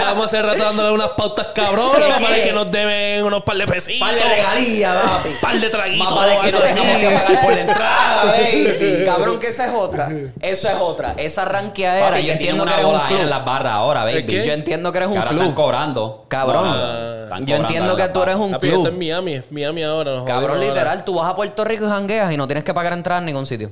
vamos 0.00 0.26
hace 0.26 0.40
rato 0.40 0.64
dándole 0.64 0.90
unas 0.90 1.10
pautas 1.10 1.48
cabronas 1.54 2.18
para 2.22 2.36
que 2.42 2.50
nos 2.54 2.70
deben 2.70 3.24
unos 3.24 3.42
par 3.42 3.58
de 3.58 3.66
pesitos. 3.66 4.08
Par 4.08 4.16
de 4.16 4.24
regalías, 4.24 4.96
papi. 4.96 5.28
Par 5.42 5.60
de 5.60 5.68
traguitos. 5.68 6.06
Más 6.06 6.14
vale 6.14 6.38
que 6.40 6.52
no 6.52 6.60
tengamos 6.60 6.96
que 6.96 7.10
pagar 7.10 7.42
por 7.42 7.54
la 7.54 7.60
entrada, 7.60 8.24
baby. 8.24 9.04
Cabrón, 9.04 9.38
que 9.38 9.48
esa 9.48 9.66
es 9.66 9.74
otra. 9.74 10.08
Esa 10.40 10.72
es 10.72 10.78
otra. 10.80 11.14
Esa 11.18 11.44
ranqueadera, 11.44 12.08
Papi, 12.12 12.24
yo 12.24 12.32
entiendo 12.32 12.64
que 12.64 12.72
eres 12.72 12.84
un 12.86 12.94
ahí 12.94 13.00
en 13.12 13.16
club. 13.18 13.28
las 13.28 13.44
barras 13.44 13.72
ahora, 13.74 14.04
baby. 14.04 14.44
Yo 14.46 14.52
entiendo 14.54 14.92
que 14.92 14.98
eres 14.98 15.10
un 15.10 15.20
club. 15.20 15.54
cobrando. 15.54 16.24
Cabrón. 16.28 16.64
Ah. 16.66 17.38
Yo 17.44 17.56
entiendo 17.56 17.92
en 17.92 17.96
que 17.98 18.08
tú 18.08 18.22
eres 18.22 18.36
un 18.36 18.52
club. 18.54 18.86
es 18.86 18.92
Miami, 18.94 19.42
Miami 19.50 19.82
ahora. 19.82 20.24
Cabrón, 20.24 20.58
literal, 20.58 21.04
tú 21.04 21.16
vas 21.16 21.28
a 21.30 21.36
Puerto 21.36 21.64
Rico 21.64 21.84
y 21.84 21.88
jangueas 21.88 22.32
y 22.32 22.36
no 22.38 22.46
tienes 22.46 22.64
que 22.64 22.72
pagar 22.72 22.94
entrada 22.94 23.20
en 23.20 23.26
ningún 23.26 23.46
sitio. 23.46 23.70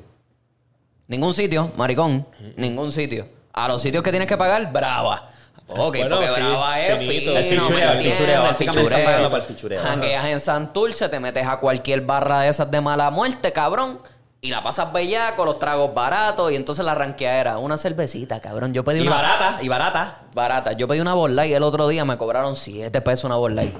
Ningún 1.08 1.34
sitio, 1.34 1.70
maricón. 1.76 2.26
Ningún 2.56 2.90
sitio. 2.92 3.26
A 3.52 3.68
los 3.68 3.82
sitios 3.82 4.02
que 4.02 4.10
tienes 4.10 4.26
que 4.28 4.36
pagar, 4.36 4.72
brava. 4.72 5.30
Ok, 5.66 5.96
Bueno, 5.96 6.16
porque 6.16 6.28
sí, 6.28 6.40
brava 6.40 6.80
es 6.80 6.98
finito. 6.98 7.36
El 7.36 7.44
fichureo, 7.44 7.74
¿me 7.74 7.92
el 7.92 8.02
fichureo, 8.12 8.36
El 8.36 8.42
básicamente 8.42 8.82
están 8.82 8.84
fichureo. 8.84 9.04
pagando 9.06 9.30
para 9.30 9.42
el 9.42 9.48
fichureo. 9.48 9.82
Jangueas 9.82 10.24
en 10.26 10.40
Santurce, 10.40 11.08
te 11.08 11.20
metes 11.20 11.46
a 11.46 11.58
cualquier 11.60 12.00
barra 12.02 12.40
de 12.40 12.48
esas 12.48 12.70
de 12.70 12.80
mala 12.80 13.10
muerte, 13.10 13.52
cabrón. 13.52 14.00
Y 14.40 14.50
la 14.50 14.62
pasas 14.62 14.92
bellaco, 14.92 15.44
los 15.46 15.58
tragos 15.58 15.94
baratos 15.94 16.52
y 16.52 16.56
entonces 16.56 16.84
la 16.84 16.94
ranqueadera. 16.94 17.56
Una 17.56 17.78
cervecita, 17.78 18.40
cabrón. 18.40 18.74
Yo 18.74 18.84
pedí 18.84 18.98
Y 18.98 19.06
una... 19.06 19.16
barata, 19.16 19.58
y 19.62 19.68
barata. 19.68 20.18
Barata. 20.34 20.72
Yo 20.72 20.86
pedí 20.86 21.00
una 21.00 21.14
Bud 21.14 21.30
Light 21.30 21.54
el 21.54 21.62
otro 21.62 21.88
día, 21.88 22.04
me 22.04 22.18
cobraron 22.18 22.54
7 22.54 23.00
pesos 23.00 23.24
una 23.24 23.38
Light. 23.48 23.74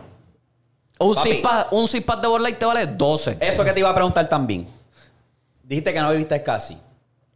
Un 0.98 1.14
Papi. 1.14 1.28
six 1.28 1.42
pack, 1.42 1.72
un 1.72 1.86
six 1.88 2.02
pack 2.04 2.20
de 2.22 2.38
Light 2.38 2.58
te 2.58 2.64
vale 2.64 2.86
12. 2.86 3.36
Eso 3.40 3.62
que 3.62 3.72
te 3.72 3.80
iba 3.80 3.90
a 3.90 3.94
preguntar 3.94 4.26
también. 4.26 4.66
Dijiste 5.62 5.92
que 5.92 6.00
no 6.00 6.10
viviste 6.10 6.42
casi. 6.42 6.78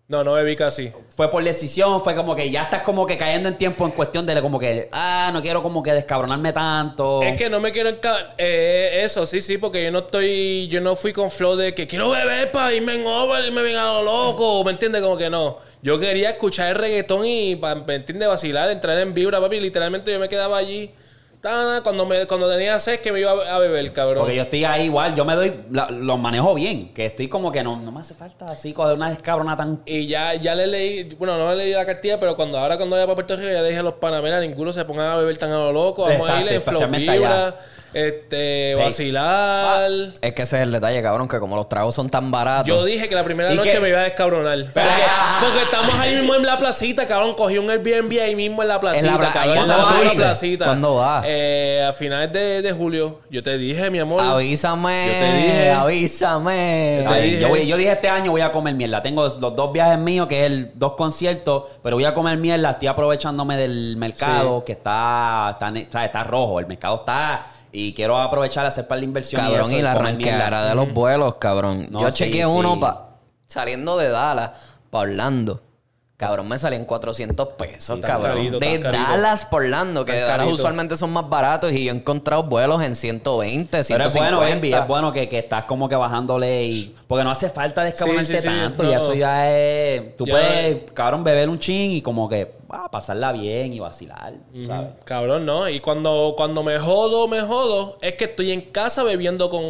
No, 0.08 0.24
no 0.24 0.32
bebí 0.32 0.56
casi. 0.56 0.90
Fue 1.10 1.30
por 1.30 1.44
decisión, 1.44 2.00
fue 2.00 2.14
como 2.14 2.34
que 2.34 2.50
ya 2.50 2.62
estás 2.62 2.80
como 2.80 3.06
que 3.06 3.18
cayendo 3.18 3.50
en 3.50 3.58
tiempo 3.58 3.84
en 3.84 3.90
cuestión 3.90 4.24
de 4.24 4.40
como 4.40 4.58
que, 4.58 4.88
ah, 4.90 5.28
no 5.34 5.42
quiero 5.42 5.62
como 5.62 5.82
que 5.82 5.92
descabronarme 5.92 6.50
tanto. 6.54 7.22
Es 7.22 7.36
que 7.36 7.50
no 7.50 7.60
me 7.60 7.72
quiero 7.72 7.90
eh, 8.38 9.00
eso, 9.04 9.26
sí, 9.26 9.42
sí, 9.42 9.58
porque 9.58 9.84
yo 9.84 9.90
no 9.92 9.98
estoy, 9.98 10.66
yo 10.68 10.80
no 10.80 10.96
fui 10.96 11.12
con 11.12 11.30
flow 11.30 11.56
de 11.56 11.74
que 11.74 11.86
quiero 11.86 12.08
beber 12.08 12.50
para 12.50 12.72
irme 12.72 12.94
en 12.94 13.06
over 13.06 13.44
y 13.44 13.50
me 13.50 13.60
venga 13.60 13.82
a 13.82 14.00
lo 14.00 14.02
loco, 14.02 14.64
¿me 14.64 14.70
entiendes? 14.70 15.02
Como 15.02 15.18
que 15.18 15.28
no. 15.28 15.58
Yo 15.82 16.00
quería 16.00 16.30
escuchar 16.30 16.70
el 16.70 16.76
reggaetón 16.76 17.26
y, 17.26 17.56
pa- 17.56 17.74
¿me 17.74 17.96
entiendes? 17.96 18.28
Vacilar, 18.28 18.70
entrar 18.70 18.98
en 18.98 19.12
vibra, 19.12 19.40
papi. 19.42 19.60
Literalmente 19.60 20.10
yo 20.10 20.18
me 20.18 20.30
quedaba 20.30 20.56
allí. 20.56 20.90
Cuando, 21.40 22.04
me, 22.04 22.26
cuando 22.26 22.50
tenía 22.50 22.78
sed 22.80 22.98
que 23.00 23.12
me 23.12 23.20
iba 23.20 23.30
a 23.30 23.58
beber, 23.58 23.92
cabrón. 23.92 24.18
Porque 24.22 24.34
yo 24.34 24.42
estoy 24.42 24.64
ahí 24.64 24.86
igual, 24.86 25.14
yo 25.14 25.24
me 25.24 25.34
doy, 25.36 25.54
la- 25.70 25.88
lo 25.90 26.16
manejo 26.16 26.52
bien, 26.54 26.92
que 26.92 27.06
estoy 27.06 27.28
como 27.28 27.52
que 27.52 27.62
no, 27.62 27.76
no 27.76 27.92
me 27.92 28.00
hace 28.00 28.14
falta 28.14 28.46
así 28.46 28.72
con 28.72 28.90
una 28.90 29.10
descabrona 29.10 29.56
tan... 29.56 29.80
Y 29.86 30.06
ya, 30.08 30.34
ya 30.34 30.54
le 30.56 30.66
leí, 30.66 31.04
bueno, 31.16 31.38
no 31.38 31.50
le 31.50 31.64
leí 31.64 31.72
la 31.72 31.86
cartilla, 31.86 32.18
pero 32.18 32.34
cuando 32.34 32.58
ahora 32.58 32.76
cuando 32.76 32.96
vaya 32.96 33.06
para 33.06 33.14
Puerto 33.14 33.36
Rico 33.36 33.48
ya 33.52 33.62
le 33.62 33.68
dije 33.68 33.78
a 33.80 33.84
los 33.84 33.94
panameras, 33.94 34.40
ninguno 34.40 34.72
se 34.72 34.84
pongan 34.84 35.06
a 35.12 35.16
beber 35.16 35.38
tan 35.38 35.50
a 35.50 35.58
lo 35.58 35.72
loco, 35.72 36.02
vamos 36.02 36.28
a 36.28 36.40
Exacto, 36.40 36.46
ir 36.46 36.52
en 36.54 36.62
flow 36.62 36.74
especialmente 36.74 37.12
vibra, 37.12 37.46
allá. 37.46 37.56
Este, 37.94 38.74
vacilar. 38.74 39.90
Es 40.20 40.32
que 40.34 40.42
ese 40.42 40.56
es 40.56 40.62
el 40.62 40.72
detalle, 40.72 41.02
cabrón, 41.02 41.28
que 41.28 41.38
como 41.40 41.56
los 41.56 41.68
tragos 41.68 41.94
son 41.94 42.08
tan 42.08 42.30
baratos. 42.30 42.66
Yo 42.68 42.84
dije 42.84 43.08
que 43.08 43.14
la 43.14 43.22
primera 43.24 43.52
¿Y 43.52 43.56
noche 43.56 43.70
qué? 43.72 43.80
me 43.80 43.88
iba 43.88 44.00
a 44.00 44.04
descabronar. 44.04 44.58
Porque, 44.72 45.62
estamos 45.62 45.94
ahí 45.98 46.16
mismo 46.16 46.34
en 46.34 46.44
la 46.44 46.58
placita, 46.58 47.06
cabrón. 47.06 47.34
Cogí 47.34 47.58
un 47.58 47.70
Airbnb 47.70 48.12
ahí 48.22 48.34
mismo 48.36 48.62
en 48.62 48.68
la 48.68 48.80
placita, 48.80 49.30
cabrón. 49.32 49.56
en 49.56 49.62
Esa 49.62 49.66
Santurce. 49.76 49.96
fue 49.96 50.04
la 50.04 50.12
placita. 50.14 50.64
¿Cuándo 50.66 50.94
va? 50.96 51.22
Eh, 51.24 51.84
a 51.88 51.92
finales 51.92 52.32
de, 52.32 52.62
de 52.62 52.72
julio. 52.72 53.20
Yo 53.30 53.42
te 53.42 53.56
dije, 53.58 53.90
mi 53.90 53.98
amor. 53.98 54.22
Avísame. 54.22 55.06
Yo 55.06 55.12
te 55.12 55.32
dije. 55.36 55.70
Avísame. 55.70 57.00
Te 57.02 57.06
Ay, 57.08 57.30
dije. 57.30 57.42
yo, 57.42 57.48
voy- 57.48 57.66
yo 57.66 57.76
dije 57.76 57.92
este 57.92 58.08
año 58.08 58.30
voy 58.32 58.40
a 58.40 58.52
comer 58.52 58.74
mierda. 58.74 59.02
Tengo 59.02 59.22
los 59.24 59.40
dos 59.40 59.72
viajes 59.72 59.98
míos, 59.98 60.26
que 60.28 60.40
es 60.44 60.46
el 60.52 60.70
dos 60.74 60.92
conciertos, 60.94 61.64
pero 61.82 61.96
voy 61.96 62.04
a 62.04 62.14
comer 62.14 62.36
mierda. 62.38 62.70
Estoy 62.72 62.88
aprovechándome 62.88 63.56
del 63.56 63.96
mercado, 63.96 64.58
Sí. 64.60 64.64
que 64.66 64.72
está, 64.72 65.50
está, 65.52 65.72
sea, 65.90 66.04
está 66.04 66.24
rojo. 66.24 66.58
El 66.60 66.66
mercado 66.66 66.96
está... 66.96 67.46
Y 67.72 67.92
quiero 67.94 68.18
aprovechar 68.18 68.64
a 68.64 68.68
hacer 68.68 68.86
par 68.88 68.98
de 68.98 69.04
inversión 69.04 69.42
Cabrón, 69.42 69.70
y, 69.70 69.74
eso, 69.74 69.78
y 69.78 69.82
la 69.82 69.94
comer 69.94 70.14
mierda. 70.16 70.32
ranqueara 70.38 70.68
de 70.70 70.74
los 70.74 70.92
vuelos, 70.92 71.34
cabrón. 71.38 71.86
No, 71.90 72.00
Yo 72.00 72.10
sí, 72.10 72.24
chequeé 72.24 72.44
sí. 72.44 72.50
uno 72.50 72.80
pa, 72.80 73.10
saliendo 73.46 73.96
de 73.98 74.08
Dallas 74.08 74.52
para 74.90 75.10
Orlando. 75.10 75.62
Cabrón, 76.16 76.48
me 76.48 76.58
salían 76.58 76.84
400 76.84 77.48
pesos, 77.50 77.96
Sí, 77.96 78.02
cabrón. 78.04 78.32
carito, 78.36 78.58
de. 78.58 78.78
Dallas 78.80 79.44
por 79.44 79.62
Orlando, 79.62 80.04
que 80.04 80.12
de 80.14 80.22
Dallas 80.22 80.48
usualmente 80.50 80.96
son 80.96 81.12
más 81.12 81.28
baratos 81.28 81.70
y 81.72 81.84
yo 81.84 81.92
he 81.92 81.96
encontrado 81.96 82.42
vuelos 82.42 82.82
en 82.82 82.96
120, 82.96 83.68
Pero 83.70 83.84
150. 83.84 84.06
es 84.08 84.14
bueno, 84.34 84.44
Envy, 84.52 84.72
es 84.74 84.86
bueno 84.88 85.12
que, 85.12 85.28
que 85.28 85.38
estás 85.38 85.62
como 85.64 85.88
que 85.88 85.94
bajándole 85.94 86.64
y... 86.64 86.96
Porque 87.06 87.22
no 87.22 87.30
hace 87.30 87.48
falta 87.50 87.84
descabronarte 87.84 88.24
Sí, 88.26 88.32
sí, 88.34 88.40
sí, 88.42 88.48
tanto 88.48 88.82
no. 88.82 88.90
y 88.90 88.94
eso 88.94 89.14
ya 89.14 89.48
es... 89.48 90.16
Tú 90.16 90.26
Ya- 90.26 90.32
puedes, 90.32 90.90
cabrón, 90.92 91.22
beber 91.22 91.48
un 91.48 91.60
chin 91.60 91.92
y 91.92 92.02
como 92.02 92.28
que 92.28 92.57
ah, 92.70 92.90
pasarla 92.90 93.32
bien 93.32 93.72
y 93.72 93.80
vacilar, 93.80 94.34
tú 94.54 94.64
¿sabes? 94.64 94.90
Cabrón, 95.04 95.46
¿no? 95.46 95.68
Y 95.68 95.80
cuando, 95.80 96.34
cuando 96.36 96.62
me 96.62 96.78
jodo, 96.78 97.28
me 97.28 97.40
jodo, 97.40 97.98
es 98.02 98.14
que 98.14 98.24
estoy 98.24 98.52
en 98.52 98.60
casa 98.60 99.02
bebiendo 99.02 99.50
con 99.50 99.62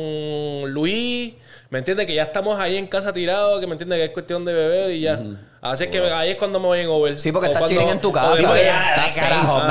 Luis, 0.72 1.34
¿Me 1.70 1.80
entiendes? 1.80 2.06
Que 2.06 2.14
ya 2.14 2.22
estamos 2.22 2.58
ahí 2.58 2.76
en 2.78 2.86
casa 2.86 3.12
tirados, 3.12 3.60
que 3.60 3.66
me 3.66 3.72
entiendes 3.72 3.98
que 3.98 4.04
es 4.06 4.10
cuestión 4.10 4.42
de 4.44 4.54
beber 4.54 4.90
y 4.90 5.00
ya. 5.00 5.20
Así 5.60 5.88
que 5.88 6.00
ahí 6.00 6.30
es 6.30 6.36
cuando 6.36 6.60
me 6.60 6.66
voy 6.66 6.80
en 6.80 6.88
over. 6.88 7.18
Sí, 7.18 7.30
porque 7.30 7.48
O 7.48 7.52
estás 7.52 7.68
chilling 7.68 7.88
en 7.88 8.00
tu 8.00 8.10
casa. 8.10 8.36
Sí, 8.36 8.44
porque 8.46 8.64
ya, 8.64 8.94
estás 8.94 9.14
carajo, 9.16 9.62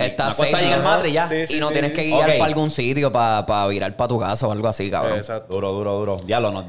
Estás 0.00 0.36
safe, 0.36 0.50
en 0.50 0.72
el 0.72 1.06
y 1.06 1.12
ya. 1.12 1.28
Sí, 1.28 1.46
sí, 1.46 1.56
y 1.56 1.60
no 1.60 1.68
sí, 1.68 1.72
tienes 1.74 1.90
sí. 1.90 1.96
que 1.96 2.02
guiar 2.04 2.30
para 2.32 2.44
algún 2.46 2.70
sitio 2.70 3.12
para 3.12 3.66
virar 3.68 3.94
para 3.96 4.08
tu 4.08 4.18
casa 4.18 4.48
o 4.48 4.52
algo 4.52 4.66
así, 4.66 4.90
cabrón. 4.90 5.18
Exacto. 5.18 5.54
Duro, 5.54 5.72
duro, 5.72 5.92
duro. 5.98 6.16
Diablo, 6.24 6.50
nos 6.50 6.66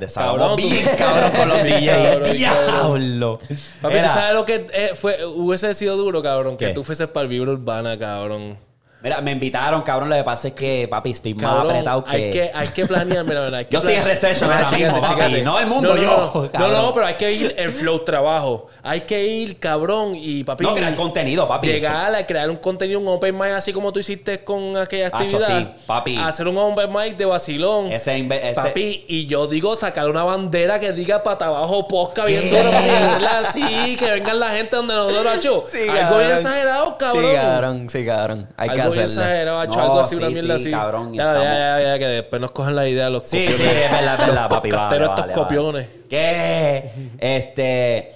tú- 0.58 0.58
bien 0.58 0.86
cabrón 0.98 1.32
con 1.32 1.50
los 1.50 1.64
cabrón. 1.64 2.32
Diablo. 2.38 3.40
Papi, 3.82 3.96
¿tú 4.00 4.08
sabes 4.08 4.34
lo 4.34 4.46
que 4.46 4.68
eh, 4.74 4.92
fue, 4.94 5.26
hubiese 5.26 5.74
sido 5.74 5.98
duro, 5.98 6.22
cabrón? 6.22 6.56
Que 6.56 6.70
tú 6.70 6.84
fueses 6.84 7.08
para 7.08 7.24
el 7.24 7.30
Vibra 7.30 7.54
Urbana, 7.54 7.98
cabrón. 7.98 8.67
Mira, 9.08 9.22
me 9.22 9.32
invitaron, 9.32 9.84
cabrón. 9.84 10.10
Lo 10.10 10.18
que 10.18 10.24
pasa 10.26 10.50
es 10.50 10.54
que, 10.54 10.86
papi, 10.90 11.12
estoy 11.12 11.34
más 11.34 11.44
Cabrón, 11.44 11.72
apretado 11.72 12.04
que... 12.04 12.12
hay 12.12 12.32
que... 12.32 12.52
Hay 12.54 12.68
que 12.68 12.86
planear, 12.86 13.24
mira, 13.24 13.64
que 13.66 13.72
Yo 13.74 13.80
estoy 13.80 13.94
en 13.96 14.04
Mira, 14.04 14.66
ahora 14.66 14.78
mismo, 14.78 15.02
papi. 15.02 15.42
No 15.42 15.60
el 15.60 15.68
mundo, 15.68 15.96
no, 15.96 16.02
no, 16.02 16.02
yo, 16.44 16.50
No, 16.60 16.68
no, 16.68 16.82
no, 16.82 16.94
pero 16.94 17.06
hay 17.06 17.16
que 17.16 17.32
ir 17.32 17.56
el 17.58 17.72
flow 17.72 18.04
trabajo. 18.04 18.66
Hay 18.84 19.02
que 19.02 19.26
ir, 19.26 19.60
cabrón, 19.60 20.12
y 20.14 20.44
papi... 20.44 20.66
No, 20.66 20.76
crear 20.76 20.94
contenido, 20.96 21.48
papi. 21.48 21.68
Llegar 21.68 22.14
a 22.14 22.26
crear 22.26 22.50
un 22.50 22.58
contenido, 22.58 23.00
un 23.00 23.08
open 23.08 23.34
mic 23.38 23.52
así 23.52 23.72
como 23.72 23.94
tú 23.94 24.02
hiciste 24.02 24.44
con 24.44 24.76
aquella 24.76 25.08
actividad. 25.08 25.60
sí, 25.60 25.68
papi. 25.86 26.18
Hacer 26.18 26.50
un 26.50 26.58
open 26.58 26.92
mic 26.92 27.16
de 27.16 27.26
vacilón. 27.26 27.90
Ese, 27.94 28.18
ese- 28.18 28.56
Papi, 28.56 29.06
y 29.08 29.26
yo 29.26 29.48
digo 29.48 29.78
sacar 29.78 30.10
una 30.10 30.26
bandera 30.26 30.82
que 30.82 30.92
diga 30.92 31.24
pata 31.24 31.46
abajo 31.46 31.88
posca 31.88 32.26
bien 32.26 32.50
duro, 32.50 32.70
y 32.72 32.90
hacerla 32.90 33.40
así, 33.40 33.96
que 33.98 34.12
vengan 34.12 34.40
la 34.40 34.50
gente 34.52 34.76
donde 34.76 34.94
nosotros, 34.94 35.28
hacho. 35.28 35.64
Sí, 35.72 35.88
Algo 35.88 36.18
bien 36.18 36.32
exagerado, 36.32 36.98
cabrón. 36.98 37.26
Sí, 37.30 37.36
cabrón, 37.36 37.90
sí, 37.90 38.06
cabrón. 38.06 38.48
Hay 38.58 38.70
que 38.70 38.97
hacerlo. 39.04 39.22
exagerado, 39.24 39.60
hacho, 39.60 39.78
No, 39.78 39.84
algo 39.84 40.00
así, 40.00 40.16
una 40.16 40.28
sí, 40.28 40.34
mierda 40.34 40.56
sí, 40.60 40.62
así. 40.62 40.72
cabrón, 40.72 41.14
ya, 41.14 41.24
ya, 41.24 41.30
estamos- 41.32 41.46
ya, 41.58 41.82
ya, 41.94 42.00
que 42.00 42.06
después 42.06 42.42
nos 42.42 42.52
cogen 42.52 42.76
la 42.76 42.88
idea 42.88 43.06
de 43.06 43.12
los 43.12 43.28
Sí, 43.28 43.38
copiones. 43.46 43.58
sí, 43.58 43.64
es 43.64 43.92
verdad, 43.92 44.14
es 44.20 44.28
verdad, 44.28 44.50
papi. 44.50 44.70
Vale, 44.70 44.96
estos 45.06 45.18
vale. 45.18 45.34
copiones. 45.34 45.88
¿Qué? 46.10 46.92
Este... 47.20 48.14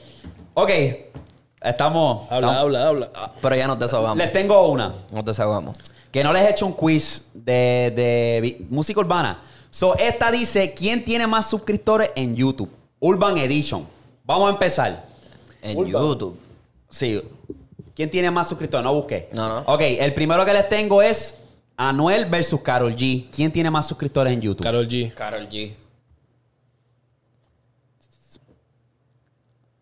Ok. 0.54 0.70
Estamos... 1.62 2.32
Habla, 2.32 2.48
estamos- 2.52 2.58
habla, 2.58 2.88
habla. 2.88 3.10
Pero 3.42 3.56
ya 3.56 3.68
nos 3.68 3.80
desahogamos. 3.80 4.18
Les 4.18 4.32
tengo 4.34 4.68
una. 4.70 4.94
Nos 5.12 5.26
desahogamos. 5.26 5.78
Que 6.12 6.24
no 6.24 6.34
les 6.34 6.44
he 6.46 6.50
hecho 6.50 6.66
un 6.66 6.74
quiz 6.74 7.26
de, 7.34 7.94
de 7.96 8.66
música 8.70 9.00
urbana. 9.00 9.42
So, 9.70 9.96
esta 9.98 10.32
dice, 10.32 10.74
¿quién 10.74 11.06
tiene 11.06 11.28
más 11.28 11.50
suscriptores 11.50 12.12
en 12.16 12.36
YouTube? 12.36 12.70
Urban 13.00 13.38
Edition. 13.38 13.88
Vamos 14.26 14.48
a 14.50 14.52
empezar. 14.54 15.06
En 15.62 15.78
Urban. 15.78 15.92
YouTube. 15.92 16.38
Sí. 16.90 17.22
¿Quién 17.96 18.10
tiene 18.10 18.32
más 18.32 18.48
suscriptores? 18.50 18.84
No 18.84 18.94
busqué. 18.94 19.30
No, 19.34 19.48
no. 19.48 19.60
Ok, 19.74 19.82
el 19.82 20.14
primero 20.14 20.46
que 20.46 20.54
les 20.54 20.68
tengo 20.70 21.02
es 21.02 21.36
Anuel 21.78 22.26
versus 22.26 22.62
Carol 22.62 22.96
G. 22.96 23.28
¿Quién 23.32 23.52
tiene 23.52 23.70
más 23.70 23.88
suscriptores 23.88 24.34
en 24.34 24.42
YouTube? 24.42 24.64
Karol 24.64 24.88
G. 24.88 25.14
Carol 25.14 25.50
G. 25.50 25.74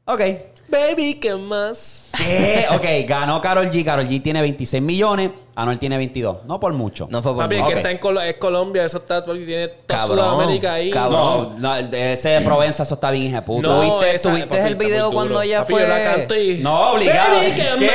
Ok. 0.05 0.21
Baby, 0.67 1.15
¿qué 1.15 1.35
más? 1.35 2.11
¿Qué? 2.17 2.65
Ok, 2.71 3.07
ganó 3.07 3.41
Carol 3.41 3.69
G. 3.69 3.83
Carol 3.83 4.07
G 4.07 4.21
tiene 4.21 4.41
26 4.41 4.81
millones. 4.81 5.31
Anuel 5.55 5.77
tiene 5.79 5.97
22. 5.97 6.45
No 6.45 6.59
por 6.59 6.71
mucho. 6.73 7.07
No 7.11 7.21
fue 7.21 7.33
por 7.33 7.43
Papi, 7.43 7.55
es 7.55 7.61
mucho. 7.61 7.71
que 7.73 7.77
está 7.79 7.91
en 7.91 7.99
Colo- 7.99 8.21
es 8.21 8.35
Colombia, 8.35 8.85
eso 8.85 8.97
está, 8.97 9.25
papi, 9.25 9.45
tiene 9.45 9.67
toda 9.67 9.99
Cabrón, 9.99 10.17
Sudamérica 10.17 10.73
ahí. 10.73 10.89
cabrón. 10.91 11.55
No, 11.57 11.75
ese 11.75 12.29
de 12.29 12.41
Provenza, 12.41 12.83
eso 12.83 12.95
está 12.95 13.11
bien, 13.11 13.23
hija 13.25 13.43
puta. 13.43 13.67
No, 13.67 13.81
¿Tuviste- 13.81 14.13
esa- 14.15 14.29
tuviste 14.29 14.47
papi, 14.49 14.61
el 14.61 14.71
está 14.73 14.83
video 14.85 15.11
cuando 15.11 15.41
ella 15.41 15.59
Papi, 15.61 15.73
fue- 15.73 15.81
yo 15.81 15.87
la 15.87 16.03
canto 16.03 16.35
y... 16.35 16.57
No, 16.59 16.91
obligado. 16.93 17.35
Baby, 17.37 17.51
¿qué. 17.55 17.89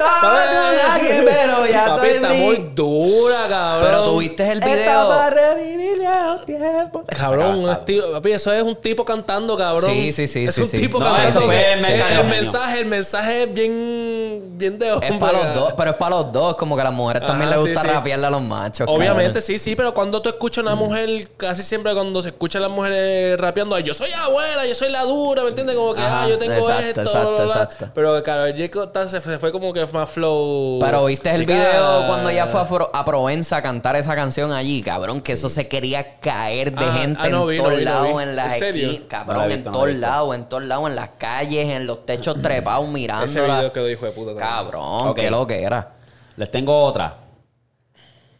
Estaba 0.00 0.94
aquí, 0.94 1.06
pero 1.24 1.66
ya 1.66 1.84
Papi, 1.96 2.06
estoy 2.08 2.22
está 2.24 2.28
muy 2.34 2.70
dura, 2.74 3.46
cabrón. 3.48 3.84
Pero 3.90 4.04
tuviste 4.04 4.42
el 4.50 4.58
Está 4.58 4.74
video. 4.74 5.08
para 5.08 5.30
revivir 5.30 5.98
viejos 5.98 6.46
tiempos. 6.46 7.02
Cabrón, 7.08 7.58
un 7.60 7.70
estilo, 7.70 8.12
papi, 8.12 8.32
eso 8.32 8.52
es 8.52 8.62
un 8.62 8.76
tipo 8.76 9.04
cantando, 9.04 9.56
cabrón. 9.56 9.90
Sí, 9.90 10.12
sí, 10.12 10.26
sí, 10.26 10.44
Es 10.46 10.54
sí, 10.54 10.60
un 10.62 10.66
sí. 10.66 10.78
tipo 10.78 10.98
No, 10.98 11.06
cantando. 11.06 11.42
fue 11.42 11.72
el 11.74 11.80
mercadeo, 11.80 12.20
el 12.22 12.26
mensaje, 12.28 12.78
el 12.80 12.86
mensaje 12.86 13.42
es 13.44 13.54
bien, 13.54 14.42
bien 14.54 14.78
de 14.78 14.92
hombre. 14.92 15.08
Es 15.08 15.16
para 15.18 15.32
los 15.32 15.54
dos, 15.54 15.72
pero 15.76 15.90
es 15.90 15.96
para 15.96 16.16
los 16.16 16.32
dos. 16.32 16.49
Como 16.56 16.74
que 16.76 16.80
a 16.82 16.84
las 16.84 16.92
mujeres 16.92 17.26
también 17.26 17.48
Ajá, 17.48 17.56
les 17.56 17.64
sí, 17.64 17.70
gusta 17.72 17.82
sí. 17.82 17.94
rapearle 17.94 18.26
a 18.26 18.30
los 18.30 18.42
machos. 18.42 18.88
Obviamente, 18.88 19.24
cabrón. 19.40 19.42
sí, 19.42 19.58
sí, 19.58 19.76
pero 19.76 19.92
cuando 19.94 20.20
tú 20.22 20.28
escuchas 20.28 20.58
a 20.64 20.66
una 20.68 20.74
mujer, 20.76 21.28
casi 21.36 21.62
siempre 21.62 21.92
cuando 21.94 22.22
se 22.22 22.30
escucha 22.30 22.58
a 22.58 22.62
las 22.62 22.70
mujeres 22.70 23.38
rapeando, 23.40 23.76
"Ay, 23.76 23.82
yo 23.82 23.94
soy 23.94 24.10
abuela, 24.12 24.66
yo 24.66 24.74
soy 24.74 24.90
la 24.90 25.02
dura, 25.04 25.42
¿me 25.42 25.50
entiendes? 25.50 25.76
Como 25.76 25.94
que, 25.94 26.00
Ajá, 26.00 26.22
ah, 26.24 26.28
yo 26.28 26.38
tengo 26.38 26.54
exacto, 26.54 26.82
esto, 26.86 27.00
exacto, 27.02 27.28
bla, 27.34 27.44
bla, 27.44 27.44
bla. 27.54 27.62
exacto. 27.62 27.90
Pero 27.94 28.22
Karol 28.22 28.52
G 28.54 29.08
se 29.08 29.38
fue, 29.38 29.52
como 29.52 29.72
que 29.72 29.84
más 29.86 30.10
flow. 30.10 30.78
Pero 30.80 31.04
viste 31.06 31.30
el 31.30 31.40
Chica, 31.40 31.52
video 31.54 32.06
cuando 32.06 32.28
ella 32.30 32.46
fue 32.46 32.60
a, 32.60 32.68
Pro- 32.68 32.90
a 32.92 33.04
Provenza 33.04 33.56
a 33.56 33.62
cantar 33.62 33.96
esa 33.96 34.14
canción 34.14 34.52
allí, 34.52 34.82
cabrón, 34.82 35.20
que 35.20 35.32
eso 35.32 35.48
se 35.48 35.68
quería 35.68 36.18
caer 36.20 36.72
de 36.72 36.84
Ah, 36.84 36.92
gente 36.92 37.20
ah, 37.22 37.28
no 37.28 37.50
en 37.50 37.58
todos 37.62 37.80
lados, 37.82 38.22
en 38.22 38.36
las 38.36 38.60
esquinas, 38.60 38.96
cabrón, 39.08 39.48
la 39.48 39.54
en 39.54 39.64
la 39.64 39.72
todos 39.72 39.90
lados, 39.90 40.34
en 40.34 40.48
todos 40.48 40.62
lados, 40.64 40.88
en 40.90 40.96
las 40.96 41.10
calles, 41.18 41.68
en 41.70 41.86
los 41.86 42.04
techos 42.06 42.40
trepados 42.40 42.84
Ese 42.84 42.92
mirándola. 42.92 43.56
video 43.58 43.72
quedó 43.72 43.90
hijo 43.90 44.06
de 44.06 44.12
puta. 44.12 44.34
Cabrón, 44.34 45.14
qué 45.14 45.30
lo 45.30 45.46
que 45.46 45.62
era. 45.62 45.92
Les 46.40 46.50
tengo 46.50 46.74
otra. 46.84 47.18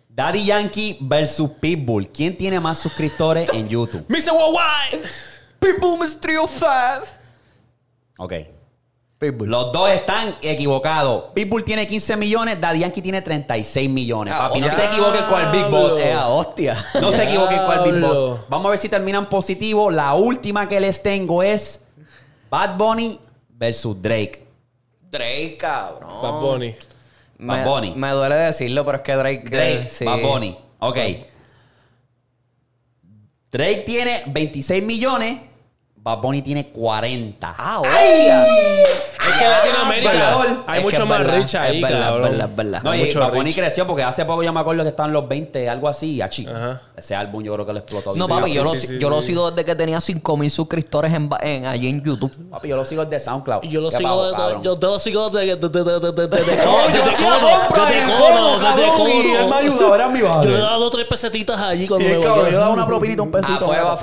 Daddy 0.08 0.46
Yankee 0.46 0.96
versus 1.02 1.50
Pitbull. 1.50 2.08
¿Quién 2.08 2.34
tiene 2.34 2.58
más 2.58 2.78
suscriptores 2.78 3.50
en 3.52 3.68
YouTube? 3.68 4.06
Mr. 4.08 4.32
Worldwide. 4.32 5.06
People 5.58 5.98
Mysterio 6.00 6.48
5. 6.48 6.66
Ok. 8.16 8.32
Los 9.40 9.70
dos 9.70 9.90
están 9.90 10.34
equivocados. 10.40 11.24
Pitbull 11.34 11.62
tiene 11.62 11.86
15 11.86 12.16
millones, 12.16 12.58
Daddy 12.58 12.78
Yankee 12.78 13.02
tiene 13.02 13.20
36 13.20 13.90
millones. 13.90 14.32
Ah, 14.34 14.48
Papi, 14.48 14.62
no 14.62 14.70
se 14.70 14.82
equivoquen 14.82 15.24
con 15.24 15.40
el 15.42 15.50
Big 15.50 15.66
Boss. 15.66 16.00
Eh, 16.00 16.16
hostia. 16.16 16.82
No 17.02 17.12
se 17.12 17.24
equivoquen 17.24 17.58
con 17.66 17.80
el 17.80 17.92
Big 17.92 18.00
Boss. 18.00 18.40
Vamos 18.48 18.66
a 18.66 18.70
ver 18.70 18.78
si 18.78 18.88
terminan 18.88 19.28
positivo. 19.28 19.90
La 19.90 20.14
última 20.14 20.66
que 20.66 20.80
les 20.80 21.02
tengo 21.02 21.42
es 21.42 21.82
Bad 22.48 22.78
Bunny 22.78 23.20
versus 23.50 24.00
Drake. 24.00 24.46
Drake, 25.10 25.58
cabrón. 25.58 26.22
Bad 26.22 26.40
Bunny. 26.40 26.74
Me, 27.40 27.54
Bad 27.54 27.66
Bunny. 27.66 27.92
me 27.96 28.10
duele 28.10 28.34
decirlo, 28.34 28.84
pero 28.84 28.98
es 28.98 29.02
que 29.02 29.14
Drake. 29.14 29.42
Drake, 29.44 29.80
eh, 29.80 29.88
sí. 29.88 30.04
Bad 30.04 30.20
Bunny. 30.20 30.56
Ok. 30.78 30.96
Drake 33.50 33.82
tiene 33.86 34.22
26 34.26 34.82
millones, 34.82 35.40
Bad 35.96 36.20
Bunny 36.20 36.42
tiene 36.42 36.66
40. 36.68 37.54
Ah, 37.58 37.80
hostia. 37.80 38.44
Ah, 39.30 39.34
es 39.34 39.38
que 39.38 39.48
Latinoamérica 39.48 40.64
hay 40.66 40.82
mucho 40.82 41.06
más 41.06 41.26
rich 41.26 41.54
ahí, 41.54 41.80
cabrón. 41.80 42.38
No, 42.82 42.94
y 42.94 43.54
creció 43.54 43.86
porque 43.86 44.02
hace 44.02 44.24
poco 44.24 44.42
yo 44.42 44.52
me 44.52 44.60
acuerdo 44.60 44.82
que 44.82 44.88
estaban 44.88 45.12
los 45.12 45.28
20, 45.28 45.68
algo 45.68 45.88
así, 45.88 46.20
achi. 46.20 46.46
Ese 46.96 47.14
álbum 47.14 47.42
yo 47.42 47.54
creo 47.54 47.66
que 47.66 47.72
lo 47.72 47.78
explotó. 47.80 48.14
No, 48.14 48.28
papi, 48.28 48.52
yo, 48.52 48.64
lo, 48.64 48.74
yo 48.74 49.22
sigo 49.22 49.50
desde 49.50 49.64
que 49.64 49.74
tenía 49.74 49.98
5.000 49.98 50.50
suscriptores 50.50 51.12
allí 51.42 51.88
en 51.88 52.02
YouTube. 52.02 52.34
Papi, 52.50 52.68
yo 52.68 52.76
lo 52.76 52.84
sigo 52.84 53.04
desde 53.04 53.24
SoundCloud. 53.24 53.62
Yo 53.62 53.80
lo 53.80 53.90
sigo 53.90 54.30
desde... 54.30 54.62
Yo 54.62 54.76
lo 54.80 54.98
sigo 54.98 55.30
desde... 55.30 55.56
Desde 55.56 56.00
desde 56.00 56.26
desde 56.26 56.56
Yo 60.42 60.56
he 60.56 60.60
dado 60.60 60.90
tres 60.90 61.06
pesetitas 61.06 61.60
allí 61.60 61.86
Yo 61.86 61.98
le 61.98 62.18
daba 62.52 62.70
una 62.70 62.86
propinita, 62.86 63.22
un 63.22 63.30
pesito. 63.30 63.70
Ah, 63.72 63.96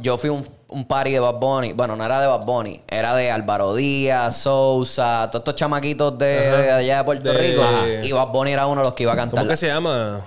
yo 0.00 0.16
fui 0.18 0.28
un 0.30 0.44
un 0.68 0.86
party 0.86 1.12
de 1.12 1.20
Bad 1.20 1.34
Bunny. 1.36 1.72
Bueno, 1.72 1.94
no 1.96 2.04
era 2.04 2.20
de 2.20 2.26
Bad 2.26 2.44
Bunny. 2.44 2.80
Era 2.88 3.14
de 3.14 3.30
Álvaro 3.30 3.74
Díaz, 3.74 4.36
Sousa, 4.36 5.28
todos 5.30 5.40
estos 5.42 5.54
chamaquitos 5.56 6.18
de, 6.18 6.26
de 6.26 6.70
allá 6.72 6.98
de 6.98 7.04
Puerto 7.04 7.32
De- 7.32 7.38
Rico. 7.38 7.62
Ajá. 7.62 7.86
Y 8.02 8.12
Bad 8.12 8.28
Bunny 8.28 8.52
era 8.52 8.66
uno 8.66 8.80
de 8.80 8.86
los 8.86 8.94
que 8.94 9.02
iba 9.04 9.12
a 9.12 9.16
cantar 9.16 9.38
¿Cómo 9.40 9.48
que 9.50 9.56
se 9.56 9.66
llama? 9.68 10.24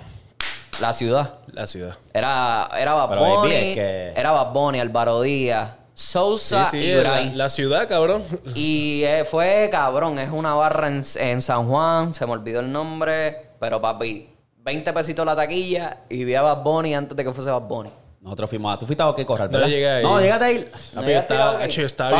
la 0.80 0.92
ciudad. 0.92 1.34
La 1.52 1.66
ciudad. 1.66 1.96
Era, 2.12 2.68
era 2.78 2.94
Bad 2.94 3.08
Pero, 3.08 3.24
Bunny. 3.24 3.54
es 3.54 3.74
que- 3.74 4.12
Era 4.16 4.30
Bad 4.30 4.52
Bunny, 4.52 4.80
Álvaro 4.80 5.20
Díaz, 5.22 5.74
Sousa 5.94 6.66
Sí, 6.66 6.80
sí, 6.80 6.86
y 6.88 6.94
la, 6.94 7.20
la 7.22 7.50
ciudad, 7.50 7.88
cabrón. 7.88 8.22
Y 8.54 9.02
eh, 9.04 9.24
fue 9.24 9.68
cabrón, 9.72 10.18
es 10.20 10.30
una 10.30 10.54
barra 10.54 10.86
en, 10.86 11.02
en 11.16 11.42
San 11.42 11.66
Juan, 11.68 12.14
se 12.14 12.24
me 12.26 12.32
olvidó 12.32 12.60
el 12.60 12.70
nombre, 12.70 13.50
pero 13.58 13.80
papi, 13.80 14.28
20 14.58 14.92
pesitos 14.92 15.26
la 15.26 15.34
taquilla 15.34 15.96
y 16.08 16.22
vi 16.24 16.36
a 16.36 16.42
Bad 16.42 16.62
Bunny 16.62 16.94
antes 16.94 17.16
de 17.16 17.24
que 17.24 17.32
fuese 17.32 17.50
Bad 17.50 17.62
Bunny. 17.62 17.90
Nosotros 18.20 18.50
fuimos 18.50 18.74
a... 18.74 18.78
¿Tú 18.78 18.86
fuiste 18.86 19.02
a 19.02 19.12
qué 19.16 19.24
corral, 19.24 19.48
No 19.50 19.58
verdad? 19.58 19.68
llegué 19.70 19.88
ahí. 19.90 20.02
No, 20.02 20.20
llegaste 20.20 20.44
ahí. 20.44 20.68
No 20.92 21.00
Papi, 21.00 21.06
llegaste 21.06 21.34
la- 21.34 21.64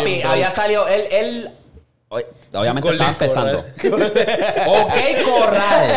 bien. 0.04 0.26
había 0.26 0.46
bro. 0.46 0.56
salido... 0.56 0.88
Él... 0.88 1.02
él 1.10 1.50
obviamente 2.54 2.88
estaba 2.90 3.10
empezando. 3.10 3.58
ok, 4.66 4.94
corral. 5.24 5.90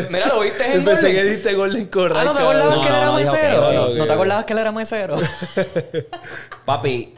Mira, 0.10 0.26
¿lo 0.28 0.40
viste 0.40 0.72
en 0.74 0.84
Pensé 0.84 1.12
que 1.12 1.24
diste 1.24 1.54
Golden 1.54 1.86
Corral. 1.86 2.18
Ah, 2.20 2.24
¿no 2.24 2.34
te 2.34 2.42
acordabas 2.42 2.76
No, 2.76 2.82
que 2.82 2.88
él 2.88 2.94
era 2.94 3.12
mesero? 3.12 3.72
no, 3.72 3.88
¿No 3.88 3.94
que- 4.02 4.06
te 4.06 4.12
acordabas 4.12 4.44
que 4.44 4.52
él 4.52 4.58
era 4.60 4.70
mesero? 4.72 5.16
Papi, 6.64 7.14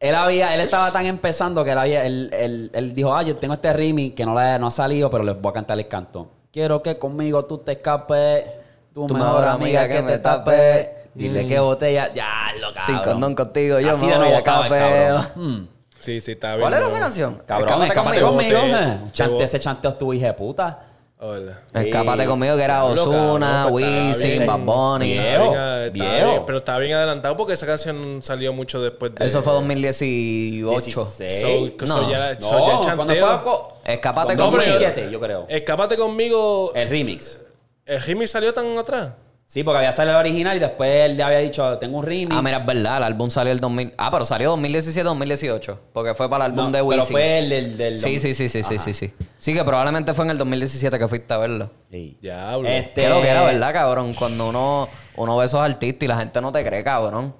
él 0.00 0.14
había, 0.14 0.54
él 0.54 0.60
estaba 0.60 0.92
tan 0.92 1.06
empezando 1.06 1.64
que 1.64 1.70
él 1.72 1.78
había, 1.78 2.04
él, 2.04 2.30
él- 2.32 2.70
él 2.74 2.92
dijo, 2.94 3.14
ah, 3.14 3.22
yo 3.22 3.36
tengo 3.36 3.54
este 3.54 3.72
remix 3.72 4.14
que 4.14 4.26
no, 4.26 4.34
le- 4.38 4.58
no 4.58 4.66
ha 4.66 4.70
salido, 4.70 5.08
pero 5.10 5.24
les 5.24 5.40
voy 5.40 5.50
a 5.50 5.54
cantar 5.54 5.78
el 5.78 5.88
canto. 5.88 6.30
Quiero 6.52 6.82
que 6.82 6.98
conmigo 6.98 7.44
tú 7.44 7.58
te 7.58 7.72
escapes, 7.72 8.44
tu, 8.92 9.06
mejor 9.08 9.46
amiga 9.48 9.88
que, 9.88 10.02
te 10.02 10.18
tape. 10.18 10.99
Dile 11.14 11.44
que 11.46 11.58
botella, 11.58 12.12
ya 12.14 12.52
lo 12.60 12.72
cabrón. 12.72 12.84
Sin 12.86 12.98
condón 12.98 13.34
contigo, 13.34 13.80
yo 13.80 13.92
Así 13.92 14.06
me 14.06 14.16
voy 14.16 14.28
a 14.28 14.38
estaba 14.38 14.62
capeo. 14.68 15.18
Hmm. 15.34 15.66
Sí, 15.98 16.20
sí, 16.20 16.32
está 16.32 16.56
bien. 16.56 16.60
¿Cuál 16.62 16.74
era 16.74 16.88
esa 16.88 16.98
canción? 17.00 17.42
Cabrón, 17.46 17.82
Escápate 17.82 18.20
conmigo. 18.22 18.58
conmigo. 18.60 18.76
Eh. 18.78 18.98
te 19.06 19.12
Chante, 19.12 19.44
ese 19.44 19.60
chanteo 19.60 19.90
estuvo 19.90 20.14
hija 20.14 20.28
de 20.28 20.32
puta. 20.34 20.86
Hola. 21.22 21.60
Escápate 21.74 22.24
conmigo 22.24 22.56
que 22.56 22.62
era 22.62 22.82
Ozuna, 22.84 23.66
Wisin. 23.66 24.46
Bad 24.46 24.60
Bunny. 24.60 25.12
Viejo, 25.12 25.52
viejo. 25.92 26.46
pero 26.46 26.58
está 26.58 26.78
bien 26.78 26.94
adelantado 26.94 27.36
porque 27.36 27.52
esa 27.52 27.66
canción 27.66 28.20
salió 28.22 28.54
mucho 28.54 28.80
después 28.80 29.14
de. 29.14 29.26
Eso 29.26 29.42
fue 29.42 29.52
2018. 29.52 30.70
16. 30.70 31.40
So, 31.78 31.86
so 31.86 32.00
No. 32.00 32.10
ya, 32.10 32.40
so 32.40 32.50
No, 32.58 32.82
ya 32.84 32.90
el 32.90 32.96
cuando 32.96 33.14
chanteo. 33.14 33.40
fue 33.84 33.92
Escápate 33.94 34.36
conmigo. 34.36 34.58
pero 34.58 34.64
17, 34.78 35.10
yo 35.10 35.20
creo. 35.20 35.46
Escápate 35.48 35.96
conmigo. 35.96 36.72
El 36.74 36.88
remix. 36.88 37.42
¿El 37.84 38.00
Jimmy 38.00 38.26
salió 38.26 38.54
tan 38.54 38.78
atrás? 38.78 39.10
Sí, 39.50 39.64
porque 39.64 39.78
había 39.78 39.90
salido 39.90 40.14
el 40.14 40.26
original 40.26 40.56
y 40.56 40.60
después 40.60 40.88
él 40.88 41.16
le 41.16 41.24
había 41.24 41.38
dicho, 41.38 41.76
tengo 41.78 41.98
un 41.98 42.06
remix. 42.06 42.32
Ah, 42.32 42.40
mira, 42.40 42.58
es 42.58 42.66
verdad, 42.66 42.98
el 42.98 43.02
álbum 43.02 43.30
salió 43.30 43.50
el 43.50 43.58
2000. 43.58 43.94
Ah, 43.98 44.08
pero 44.12 44.24
salió 44.24 44.56
2017-2018. 44.56 45.76
Porque 45.92 46.14
fue 46.14 46.30
para 46.30 46.44
el 46.44 46.52
álbum 46.52 46.66
No, 46.66 46.70
de 46.70 46.78
pero 46.78 46.84
Wisin. 46.84 47.10
fue 47.10 47.38
el 47.40 47.48
del... 47.48 47.76
del 47.76 47.98
Sí, 47.98 48.20
sí, 48.20 48.32
sí, 48.32 48.48
sí, 48.48 48.62
sí, 48.62 48.78
sí, 48.78 48.94
sí. 48.94 49.12
Sí, 49.40 49.52
que 49.52 49.64
probablemente 49.64 50.14
fue 50.14 50.24
en 50.26 50.30
el 50.30 50.38
2017 50.38 50.96
que 51.00 51.08
fuiste 51.08 51.34
a 51.34 51.38
verlo. 51.38 51.68
Sí. 51.90 52.16
Diablo. 52.22 52.68
Este... 52.68 53.00
Que 53.02 53.08
lo 53.08 53.20
que 53.20 53.26
era, 53.28 53.42
¿verdad, 53.42 53.72
cabrón? 53.72 54.14
Cuando 54.14 54.50
uno, 54.50 54.88
uno 55.16 55.36
ve 55.36 55.46
esos 55.46 55.58
artistas 55.60 56.04
y 56.04 56.06
la 56.06 56.18
gente 56.18 56.40
no 56.40 56.52
te 56.52 56.64
cree, 56.64 56.84
cabrón. 56.84 57.34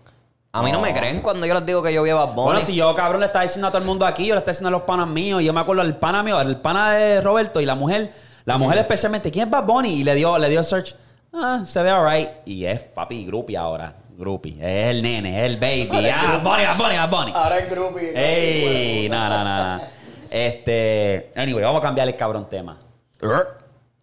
A 0.50 0.64
mí 0.64 0.72
no, 0.72 0.80
me 0.80 0.92
creen 0.92 1.20
cuando 1.20 1.46
yo 1.46 1.54
les 1.54 1.64
digo 1.64 1.80
que 1.80 1.94
yo 1.94 2.02
vi 2.02 2.10
a 2.10 2.16
Bad 2.16 2.34
Bunny. 2.34 2.42
Bueno, 2.42 2.60
si 2.62 2.74
yo, 2.74 2.92
cabrón, 2.96 3.20
le 3.20 3.26
estaba 3.26 3.44
diciendo 3.44 3.68
a 3.68 3.70
todo 3.70 3.82
el 3.82 3.86
mundo 3.86 4.04
aquí, 4.04 4.26
yo 4.26 4.34
le 4.34 4.40
estaba 4.40 4.50
diciendo 4.50 4.66
a 4.66 4.72
los 4.72 4.82
panas 4.82 5.06
míos, 5.06 5.42
y 5.42 5.44
yo 5.44 5.52
me 5.52 5.60
acuerdo 5.60 5.82
el 5.82 5.94
pana 5.94 6.24
mío, 6.24 6.40
el 6.40 6.56
pana 6.56 6.90
de 6.94 7.20
Roberto 7.20 7.60
y 7.60 7.66
la 7.66 7.76
mujer, 7.76 8.12
la 8.46 8.58
mujer 8.58 8.78
especialmente, 8.78 9.30
¿quién 9.30 9.44
es 9.44 9.50
Bad 9.52 9.64
Bunny? 9.64 10.00
Y 10.00 10.02
le 10.02 10.16
dio, 10.16 10.36
le 10.38 10.48
dio 10.48 10.60
search, 10.64 10.96
ah, 11.32 11.62
se 11.64 11.82
ve 11.82 11.90
alright. 11.90 12.28
Y 12.46 12.64
es 12.64 12.82
papi 12.82 13.24
groupie 13.24 13.56
ahora, 13.56 13.94
groupie. 14.16 14.56
Es 14.60 14.90
el 14.90 15.02
nene, 15.02 15.38
es 15.38 15.50
el 15.50 15.56
baby. 15.56 16.08
Ah, 16.12 16.40
Bunny, 16.42 16.64
Bunny, 16.76 16.96
Bunny. 17.10 17.32
Ahora 17.34 17.58
es 17.58 17.70
groupie. 17.70 18.12
Ey, 18.14 19.08
no, 19.08 19.28
no, 19.28 19.44
no, 19.44 19.76
no. 19.76 19.82
Este, 20.30 21.32
anyway, 21.34 21.64
vamos 21.64 21.80
a 21.80 21.82
cambiar 21.82 22.06
el 22.08 22.16
cabrón 22.16 22.48
tema. 22.48 22.78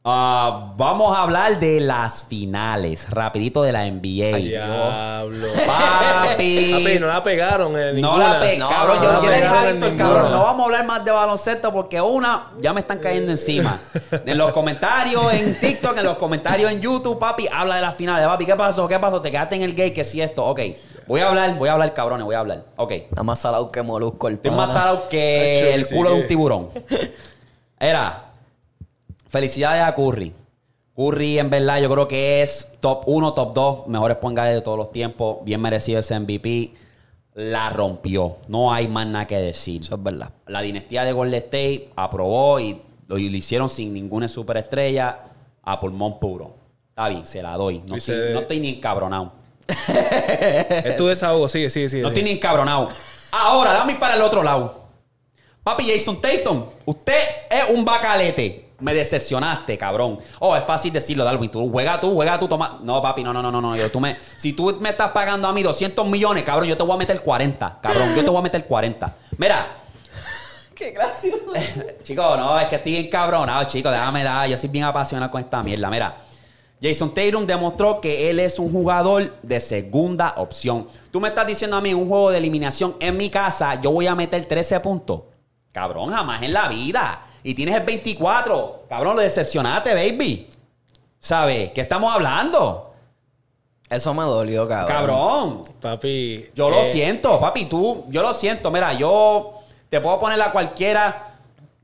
Ah, 0.09 0.71
vamos 0.77 1.13
a 1.13 1.23
hablar 1.23 1.59
de 1.59 1.81
las 1.81 2.23
finales, 2.23 3.09
rapidito 3.09 3.61
de 3.61 3.73
la 3.73 3.85
NBA. 3.85 4.37
Diablo. 4.37 5.47
Papi. 5.67 6.71
Papi, 6.71 6.99
no 7.01 7.07
la 7.07 7.21
pegaron 7.21 7.77
en 7.77 7.99
No 7.99 8.17
la 8.17 8.39
pe... 8.39 8.57
No, 8.57 8.69
cabrón, 8.69 8.99
no, 8.99 9.03
yo, 9.03 9.11
no 9.11 9.21
pegaron 9.21 9.65
en 9.65 9.73
Víctor, 9.73 9.89
ninguna. 9.91 10.13
cabrón, 10.13 10.31
no 10.31 10.43
vamos 10.43 10.61
a 10.61 10.65
hablar 10.65 10.85
más 10.85 11.03
de 11.03 11.11
baloncesto 11.11 11.73
porque 11.73 11.99
una, 11.99 12.53
ya 12.61 12.71
me 12.71 12.79
están 12.79 12.99
cayendo 12.99 13.33
encima. 13.33 13.77
En 14.25 14.37
los 14.37 14.53
comentarios 14.53 15.33
en 15.33 15.59
TikTok, 15.59 15.97
en 15.97 16.05
los 16.05 16.17
comentarios 16.17 16.71
en 16.71 16.79
YouTube, 16.79 17.19
papi, 17.19 17.49
habla 17.51 17.75
de 17.75 17.81
las 17.81 17.95
finales. 17.95 18.25
Papi, 18.25 18.45
¿qué 18.45 18.55
pasó? 18.55 18.87
¿Qué 18.87 18.97
pasó? 18.99 19.21
Te 19.21 19.29
quedaste 19.29 19.57
en 19.57 19.63
el 19.63 19.75
gay, 19.75 19.91
que 19.91 20.05
si 20.05 20.21
esto. 20.21 20.45
Ok, 20.45 20.61
voy 21.05 21.19
a 21.19 21.27
hablar, 21.27 21.55
voy 21.57 21.67
a 21.67 21.73
hablar, 21.73 21.93
cabrones, 21.93 22.23
voy 22.23 22.35
a 22.35 22.39
hablar. 22.39 22.63
Ok. 22.77 22.91
Está 22.91 23.23
más 23.23 23.39
salado 23.39 23.73
que 23.73 23.81
molusco 23.81 24.29
el 24.29 24.35
Estoy 24.35 24.51
más 24.51 24.71
salado 24.71 25.09
que 25.09 25.73
el 25.73 25.83
sí 25.83 25.93
culo 25.93 26.11
de 26.11 26.15
un 26.21 26.27
tiburón. 26.29 26.69
Era, 27.77 28.26
felicidades 29.37 29.83
a 29.83 29.93
Curry. 29.93 30.33
Curry, 30.95 31.37
en 31.37 31.49
verdad, 31.51 31.79
yo 31.79 31.91
creo 31.91 32.07
que 32.07 32.41
es 32.41 32.69
top 32.79 33.03
1, 33.05 33.33
top 33.35 33.53
2, 33.53 33.87
mejores 33.87 34.17
point 34.17 34.37
de 34.39 34.61
todos 34.61 34.79
los 34.79 34.91
tiempos. 34.91 35.37
Bien 35.43 35.61
merecido 35.61 35.99
ese 35.99 36.19
MVP. 36.19 36.73
La 37.35 37.69
rompió. 37.69 38.37
No 38.47 38.73
hay 38.73 38.87
más 38.87 39.05
nada 39.05 39.27
que 39.27 39.37
decir. 39.37 39.81
Eso 39.81 39.93
es 39.93 40.01
verdad. 40.03 40.31
La 40.47 40.61
dinastía 40.61 41.03
de 41.03 41.11
Golden 41.11 41.35
State 41.35 41.91
aprobó 41.95 42.59
y 42.59 42.81
lo, 43.07 43.19
y 43.19 43.29
lo 43.29 43.37
hicieron 43.37 43.69
sin 43.69 43.93
ninguna 43.93 44.27
superestrella 44.27 45.19
a 45.61 45.79
pulmón 45.79 46.19
puro. 46.19 46.55
Está 46.89 47.09
bien, 47.09 47.23
se 47.27 47.43
la 47.43 47.55
doy. 47.57 47.83
No, 47.85 47.93
Dice- 47.93 48.13
estoy, 48.17 48.33
no 48.33 48.39
estoy 48.39 48.59
ni 48.59 48.69
encabronado. 48.69 49.33
Es 49.67 50.97
tu 50.97 51.05
desahogo, 51.05 51.47
sigue, 51.47 51.69
sigue, 51.69 51.89
sigue. 51.89 52.01
No 52.01 52.07
estoy 52.07 52.23
ni 52.23 52.31
encabronado. 52.31 52.89
Ahora, 53.31 53.73
dame 53.73 53.95
para 53.95 54.15
el 54.15 54.21
otro 54.21 54.41
lado. 54.41 54.87
Papi 55.63 55.91
Jason 55.91 56.19
Tatum, 56.19 56.63
usted 56.85 57.13
es 57.51 57.69
un 57.69 57.85
bacalete. 57.85 58.66
Me 58.79 58.93
decepcionaste, 58.93 59.77
cabrón. 59.77 60.19
Oh, 60.39 60.55
es 60.55 60.63
fácil 60.63 60.93
decirlo, 60.93 61.23
Dalvin. 61.23 61.49
Tú 61.49 61.69
juega 61.71 61.99
tú, 61.99 62.13
juega 62.13 62.37
tú, 62.37 62.47
toma. 62.47 62.79
No, 62.83 63.01
papi, 63.01 63.23
no, 63.23 63.33
no, 63.33 63.41
no, 63.41 63.51
no, 63.51 63.59
no. 63.59 63.75
Yo, 63.75 63.89
tú 63.89 63.99
me, 63.99 64.15
si 64.37 64.53
tú 64.53 64.77
me 64.79 64.89
estás 64.89 65.11
pagando 65.11 65.47
a 65.47 65.53
mí 65.53 65.63
200 65.63 66.07
millones, 66.07 66.43
cabrón, 66.43 66.67
yo 66.67 66.77
te 66.77 66.83
voy 66.83 66.93
a 66.93 66.97
meter 66.97 67.21
40, 67.21 67.79
cabrón. 67.81 68.15
Yo 68.15 68.23
te 68.23 68.29
voy 68.29 68.39
a 68.39 68.43
meter 68.43 68.65
40. 68.65 69.15
Mira, 69.37 69.67
Qué 70.75 70.91
gracioso. 70.91 71.45
Chicos, 72.03 72.37
no, 72.37 72.59
es 72.59 72.67
que 72.67 72.75
estoy 72.75 72.91
bien 72.91 73.09
cabronado, 73.09 73.63
chicos. 73.65 73.91
Déjame 73.91 74.23
dar. 74.23 74.47
Yo 74.47 74.57
soy 74.57 74.69
bien 74.69 74.83
apasionado 74.83 75.31
con 75.31 75.41
esta 75.41 75.63
mierda. 75.63 75.89
Mira, 75.89 76.17
Jason 76.79 77.13
Tatum 77.13 77.47
demostró 77.47 77.99
que 77.99 78.29
él 78.29 78.39
es 78.39 78.59
un 78.59 78.71
jugador 78.71 79.39
de 79.41 79.59
segunda 79.59 80.35
opción. 80.37 80.87
Tú 81.09 81.19
me 81.19 81.29
estás 81.29 81.47
diciendo 81.47 81.77
a 81.77 81.81
mí, 81.81 81.93
un 81.93 82.07
juego 82.07 82.29
de 82.29 82.37
eliminación 82.37 82.95
en 82.99 83.17
mi 83.17 83.31
casa, 83.31 83.81
yo 83.81 83.91
voy 83.91 84.05
a 84.05 84.13
meter 84.13 84.45
13 84.45 84.79
puntos. 84.81 85.23
Cabrón, 85.71 86.11
jamás 86.11 86.43
en 86.43 86.53
la 86.53 86.67
vida. 86.67 87.26
Y 87.47 87.53
tienes 87.53 87.75
el 87.75 87.83
24. 87.83 88.87
Cabrón, 88.89 89.15
lo 89.15 89.21
decepcionaste, 89.21 89.93
baby. 89.93 90.49
¿Sabes? 91.17 91.71
¿Qué 91.71 91.79
estamos 91.79 92.13
hablando? 92.13 92.91
Eso 93.89 94.13
me 94.13 94.23
dolió, 94.23 94.67
cabrón. 94.67 94.87
Cabrón. 94.89 95.63
Papi. 95.79 96.49
Yo 96.53 96.69
lo 96.69 96.81
eh, 96.81 96.83
siento, 96.83 97.39
papi, 97.39 97.63
tú, 97.63 98.03
yo 98.09 98.21
lo 98.21 98.33
siento. 98.33 98.69
Mira, 98.69 98.91
yo 98.91 99.61
te 99.89 100.01
puedo 100.01 100.19
poner 100.19 100.41
a 100.41 100.51
cualquiera. 100.51 101.35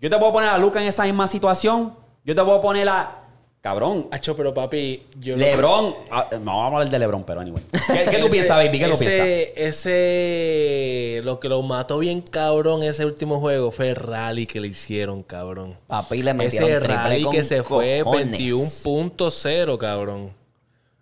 Yo 0.01 0.09
te 0.09 0.17
puedo 0.17 0.33
poner 0.33 0.49
a 0.49 0.57
Luca 0.57 0.81
en 0.81 0.87
esa 0.87 1.03
misma 1.05 1.27
situación. 1.27 1.95
Yo 2.25 2.35
te 2.35 2.43
puedo 2.43 2.61
poner 2.61 2.89
a. 2.89 3.22
Cabrón. 3.63 4.09
Acho, 4.11 4.35
pero 4.35 4.53
papi, 4.53 5.03
yo 5.21 5.37
no- 5.37 5.39
Lebron. 5.41 5.95
ah, 6.11 6.27
No, 6.33 6.57
vamos 6.57 6.63
a 6.63 6.65
hablar 6.79 6.89
de 6.89 6.99
Lebron, 6.99 7.23
pero 7.23 7.39
anyway. 7.39 7.63
¿Qué, 7.87 8.09
qué 8.11 8.17
tú 8.17 8.27
piensas, 8.27 8.57
baby? 8.57 8.77
¿Qué 8.77 8.89
tú 8.89 8.97
piensas? 8.99 9.27
ese. 9.55 11.21
Lo 11.23 11.39
que 11.39 11.47
lo 11.47 11.61
mató 11.61 11.97
bien 11.99 12.19
cabrón 12.19 12.83
ese 12.83 13.05
último 13.05 13.39
juego 13.39 13.71
fue 13.71 13.91
el 13.91 13.95
rally 13.95 14.47
que 14.47 14.59
le 14.59 14.67
hicieron, 14.67 15.23
cabrón. 15.23 15.77
Papi 15.87 16.21
le 16.23 16.33
metieron 16.33 16.69
Ese 16.71 16.79
rally 16.79 17.25
que 17.29 17.45
se 17.45 17.63
fue 17.63 18.01
cojones. 18.03 18.37
21.0 18.37 19.77
cabrón. 19.77 20.33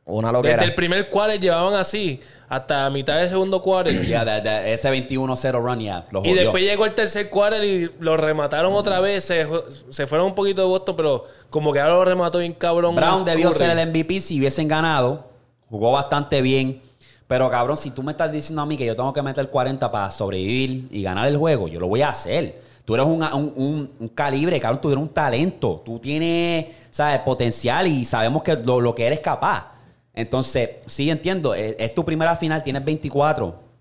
Una 0.05 0.31
loquera. 0.31 0.57
Desde 0.57 0.69
el 0.69 0.75
primer 0.75 1.09
quarter 1.09 1.39
llevaban 1.39 1.73
así 1.73 2.19
hasta 2.51 2.89
mitad 2.89 3.17
del 3.17 3.29
segundo 3.29 3.61
quarter. 3.61 3.93
De- 4.43 4.73
ese 4.73 4.91
21-0 4.91 5.51
run 5.63 5.79
ya. 5.79 6.05
Lo 6.11 6.23
Y 6.25 6.33
después 6.33 6.61
llegó 6.63 6.85
el 6.85 6.93
tercer 6.93 7.29
quarter 7.29 7.63
y 7.63 7.89
lo 7.99 8.17
remataron 8.17 8.73
otra 8.73 8.99
vez. 8.99 9.23
Se, 9.23 9.47
se 9.89 10.05
fueron 10.05 10.27
un 10.27 10.35
poquito 10.35 10.61
de 10.61 10.67
Boston, 10.67 10.95
pero 10.97 11.25
como 11.49 11.71
que 11.71 11.79
ahora 11.79 11.93
lo 11.93 12.05
remató 12.05 12.39
bien 12.39 12.53
cabrón. 12.53 12.95
Brown 12.95 13.23
debió 13.25 13.47
Curry. 13.49 13.57
ser 13.57 13.77
el 13.79 13.87
MVP 13.89 14.19
si 14.19 14.37
hubiesen 14.39 14.67
ganado. 14.67 15.25
Jugó 15.69 15.91
bastante 15.93 16.41
bien. 16.41 16.81
Pero 17.27 17.49
cabrón, 17.49 17.77
si 17.77 17.91
tú 17.91 18.03
me 18.03 18.11
estás 18.11 18.29
diciendo 18.29 18.61
a 18.61 18.65
mí 18.65 18.75
que 18.75 18.85
yo 18.85 18.95
tengo 18.97 19.13
que 19.13 19.21
meter 19.21 19.47
40 19.49 19.89
para 19.89 20.11
sobrevivir 20.11 20.87
y 20.91 21.01
ganar 21.01 21.29
el 21.29 21.37
juego, 21.37 21.69
yo 21.69 21.79
lo 21.79 21.87
voy 21.87 22.01
a 22.01 22.09
hacer. 22.09 22.61
Tú 22.83 22.95
eres 22.95 23.05
un, 23.07 23.23
un- 23.23 23.53
un- 23.55 23.91
un 23.97 24.07
calibre, 24.09 24.59
cabrón, 24.59 24.81
tú 24.81 24.89
eres 24.89 25.01
un 25.01 25.07
talento. 25.07 25.81
Tú 25.85 25.99
tienes, 25.99 26.65
¿sabes? 26.89 27.19
Potencial 27.21 27.87
y 27.87 28.03
sabemos 28.03 28.43
que 28.43 28.57
lo, 28.57 28.81
lo 28.81 28.93
que 28.93 29.07
eres 29.07 29.21
capaz. 29.21 29.70
Entonces, 30.13 30.69
sí 30.87 31.09
entiendo, 31.09 31.53
es, 31.53 31.75
es 31.79 31.95
tu 31.95 32.03
primera 32.03 32.35
final, 32.35 32.61
tienes 32.63 32.83
24. 32.83 33.71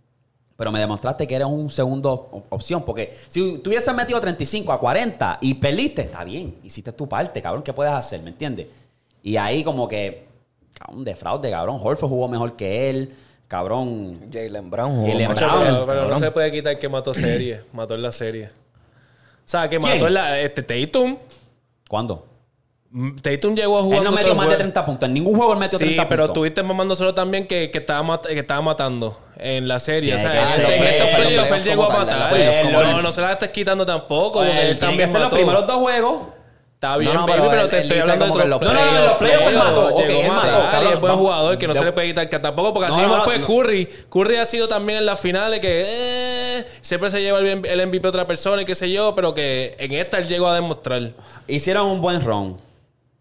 Pero 0.57 0.70
me 0.72 0.78
demostraste 0.78 1.26
que 1.26 1.35
eres 1.35 1.47
un 1.49 1.70
segundo 1.70 2.12
op- 2.31 2.53
opción. 2.53 2.83
Porque 2.85 3.16
si 3.28 3.59
tú 3.59 3.70
hubieses 3.70 3.95
metido 3.95 4.20
35 4.20 4.72
a 4.72 4.78
40 4.78 5.39
y 5.41 5.55
perdiste, 5.55 6.03
está 6.03 6.22
bien. 6.22 6.57
Hiciste 6.62 6.93
tu 6.93 7.09
parte, 7.09 7.41
cabrón. 7.41 7.62
¿Qué 7.62 7.72
puedes 7.72 7.93
hacer? 7.93 8.20
¿Me 8.22 8.28
entiendes? 8.31 8.66
Y 9.22 9.37
ahí 9.39 9.64
como 9.64 9.89
que, 9.89 10.26
cabrón, 10.78 11.03
de 11.05 11.16
fraude, 11.16 11.51
cabrón. 11.51 11.78
Horford 11.83 12.09
jugó 12.11 12.28
mejor 12.28 12.57
que 12.57 12.91
él. 12.91 13.14
Cabrón. 13.49 14.20
Jalen 14.33 14.70
Brown 14.70 14.97
jugó 14.97 15.07
Jalen 15.12 15.35
Brown, 15.35 15.62
pero, 15.64 15.87
pero 15.87 16.09
no 16.09 16.16
se 16.18 16.31
puede 16.31 16.53
quitar 16.53 16.78
que 16.78 16.89
mató 16.89 17.12
serie. 17.14 17.62
mató 17.72 17.95
en 17.95 18.03
la 18.03 18.12
serie. 18.12 18.47
O 18.47 18.51
sea, 19.51 19.68
que 19.68 19.78
¿Quién? 19.81 19.93
mató 19.95 20.07
en 20.07 20.14
la. 20.14 20.39
Este, 20.41 20.62
Tatum. 20.62 21.16
¿Cuándo? 21.89 22.26
Mm, 22.93 23.16
Tatum 23.18 23.55
llegó 23.55 23.78
a 23.78 23.82
jugar. 23.82 23.99
Él 23.99 24.05
no 24.05 24.12
metió 24.12 24.34
más 24.34 24.49
de 24.49 24.57
30 24.57 24.84
puntos. 24.84 25.07
En 25.09 25.14
ningún 25.14 25.36
juego 25.36 25.53
él 25.53 25.59
metió 25.61 25.78
Sí, 25.78 25.84
30 25.84 26.09
pero 26.09 26.22
puntos. 26.24 26.34
estuviste 26.34 26.62
mamándoselo 26.64 27.14
también 27.14 27.47
que, 27.47 27.70
que, 27.70 27.78
estaba 27.78 28.20
que 28.22 28.38
estaba 28.41 28.61
matando 28.62 29.16
en 29.38 29.68
la 29.68 29.78
serie. 29.78 30.18
Sí, 30.18 30.24
o 30.26 30.28
sea, 30.28 30.32
en 30.32 30.38
en 30.38 30.43
estos 30.45 31.09
playoffs 31.09 31.14
playoffs, 31.16 31.30
él 31.30 31.34
playoffs 31.47 31.64
llegó 31.64 31.84
a 31.91 31.97
matar. 31.99 32.30
playoffs 32.30 32.72
No, 32.72 33.03
no 33.03 33.12
se 33.12 33.20
la 33.20 33.32
estés 33.32 33.51
quitando 33.51 33.86
tampoco. 33.86 34.41
Pues, 34.41 34.55
él 34.57 34.78
también 34.78 35.09
ser 35.09 35.20
los 35.20 35.26
mató. 35.28 35.36
primeros 35.36 35.66
dos 35.66 35.76
juegos. 35.76 36.22
Está 36.74 36.97
bien, 36.97 37.12
No, 37.12 37.20
no, 37.20 37.26
baby, 37.26 37.41
pero 37.41 37.51
pero, 37.51 37.62
él- 37.62 37.70
te 37.70 37.80
estoy 37.82 38.01
hablando 38.01 38.38
de 38.38 38.45
los 38.47 38.61
No, 38.62 38.72
no, 38.72 38.80
en 38.80 39.05
los 39.05 39.12
playoffs 39.18 39.47
él 39.49 39.55
mató. 39.55 39.86
Ok, 39.95 40.01
él 40.09 40.28
mató, 40.28 40.82
y 40.82 40.93
es 40.95 41.01
buen 41.01 41.14
jugador 41.14 41.59
que 41.59 41.68
no 41.68 41.74
se 41.74 41.84
le 41.84 41.93
puede 41.93 42.07
quitar 42.09 42.28
que 42.28 42.38
tampoco 42.38 42.72
porque 42.74 42.88
así 42.91 43.01
No, 43.01 43.07
no, 43.09 43.16
no, 43.18 43.22
fue 43.22 43.38
no. 43.38 43.47
Curry. 43.47 43.86
Curry 44.11 44.36
ha 44.38 44.47
sido 44.47 44.66
también 44.66 44.99
en 44.99 45.07
las 45.07 45.20
finales 45.20 45.61
que 45.61 45.84
eh, 45.86 46.66
siempre 46.80 47.11
se 47.11 47.20
lleva 47.22 47.38
el, 47.38 47.86
MVP 47.86 48.05
a 48.07 48.09
otra 48.09 48.26
persona 48.26 48.62
y 48.62 48.64
qué 48.64 48.74
sé 48.74 48.91
yo, 48.91 49.14
pero 49.14 49.32
que 49.34 49.76
en 49.78 49.93
esta 49.93 50.18
él 50.18 50.26
llegó 50.26 50.49
a 50.49 50.55
demostrar. 50.55 51.11
Hicieron 51.47 51.86
un 51.86 52.01
buen 52.01 52.22
run. 52.22 52.57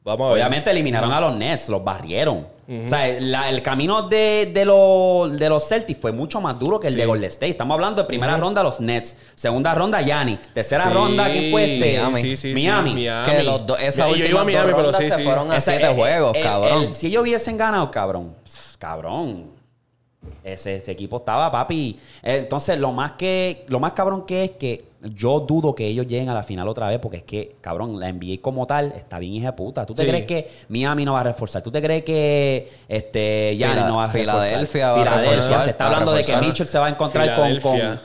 Vamos 0.09 0.25
a 0.31 0.33
ver. 0.33 0.41
Obviamente 0.43 0.71
eliminaron 0.71 1.11
a 1.11 1.19
los 1.21 1.35
Nets, 1.35 1.69
los 1.69 1.83
barrieron. 1.83 2.47
O 2.85 2.87
sea, 2.87 3.07
la- 3.19 3.49
el 3.49 3.63
camino 3.63 4.03
de, 4.03 4.51
de, 4.53 4.63
los, 4.63 5.35
de 5.39 5.49
los 5.49 5.67
Celtics 5.67 5.99
fue 5.99 6.11
mucho 6.11 6.39
más 6.39 6.59
duro 6.59 6.79
que 6.79 6.85
el 6.87 6.93
Sí. 6.93 6.99
de 6.99 7.05
Golden 7.07 7.27
State. 7.29 7.49
Estamos 7.49 7.73
hablando 7.73 8.03
de 8.03 8.07
primera 8.07 8.37
ronda 8.37 8.61
los 8.61 8.79
Nets, 8.79 9.15
segunda 9.33 9.73
ronda 9.73 10.01
Yanni, 10.01 10.37
tercera 10.53 10.83
Sí, 10.83 10.89
ronda 10.89 11.31
¿quién 11.31 11.51
fue 11.51 11.63
este? 11.75 11.97
Miami. 11.99 12.21
Sí, 12.21 12.35
sí, 12.35 12.37
sí, 12.37 12.53
Miami. 12.53 12.93
Miami. 12.93 13.31
Que 13.31 13.43
los 13.43 13.65
dos, 13.65 13.79
esas 13.79 14.07
Yo- 14.09 14.15
yo 14.15 14.25
iba 14.25 14.41
últimas 14.41 14.41
a 14.41 14.45
Miami, 14.45 14.67
dos 14.67 14.75
pero 14.75 14.83
rondas 14.91 15.01
sí, 15.03 15.11
se 15.11 15.23
fueron 15.23 15.51
a 15.51 15.57
Esa- 15.57 15.71
siete 15.71 15.87
el- 15.87 15.95
juegos, 15.95 16.35
el- 16.37 16.43
cabrón. 16.43 16.83
el- 16.83 16.93
si 16.93 17.07
ellos 17.07 17.23
hubiesen 17.23 17.57
ganado, 17.57 17.89
cabrón, 17.89 18.35
cabrón. 18.77 19.51
Ese, 20.43 20.75
ese 20.75 20.91
equipo 20.91 21.17
estaba, 21.17 21.49
papi. 21.51 21.97
Eh, 22.21 22.37
Entonces, 22.39 22.77
lo 22.77 22.91
más 22.91 23.13
que, 23.13 23.65
lo 23.67 23.79
más 23.79 23.93
cabrón 23.93 24.25
que 24.25 24.43
es 24.43 24.51
que 24.51 24.88
yo 25.01 25.39
dudo 25.39 25.73
que 25.75 25.85
ellos 25.87 26.05
lleguen 26.07 26.27
a 26.29 26.33
la 26.33 26.43
final 26.43 26.67
otra 26.67 26.87
vez, 26.89 26.99
porque 26.99 27.17
es 27.17 27.23
que, 27.23 27.55
cabrón, 27.61 27.99
la 27.99 28.09
NBA 28.11 28.41
como 28.41 28.65
tal 28.65 28.91
está 28.95 29.17
bien 29.19 29.33
hija 29.33 29.47
de 29.47 29.53
puta. 29.53 29.85
¿Tú 29.85 29.93
te 29.93 30.03
Sí. 30.03 30.07
crees 30.09 30.25
que 30.25 30.49
Miami 30.67 31.05
no 31.05 31.13
va 31.13 31.21
a 31.21 31.23
reforzar? 31.23 31.61
¿Tú 31.61 31.71
te 31.71 31.81
crees 31.81 32.03
que 32.03 32.69
este 32.87 33.55
Giannis 33.57 33.85
no 33.85 33.97
va 33.97 34.03
a 34.05 34.07
reforzar? 34.07 34.41
Filadelfia 34.43 34.91
va 34.91 34.93
a 34.93 35.03
Filadelfia. 35.03 35.31
reforzar, 35.35 35.61
Se 35.63 35.69
está 35.71 35.85
hablando 35.85 36.11
de 36.11 36.21
que 36.21 36.27
reforzar. 36.27 36.47
Mitchell 36.49 36.67
se 36.67 36.79
va 36.79 36.85
a 36.87 36.89
encontrar 36.89 37.35
con, 37.35 37.59
con. 37.59 37.99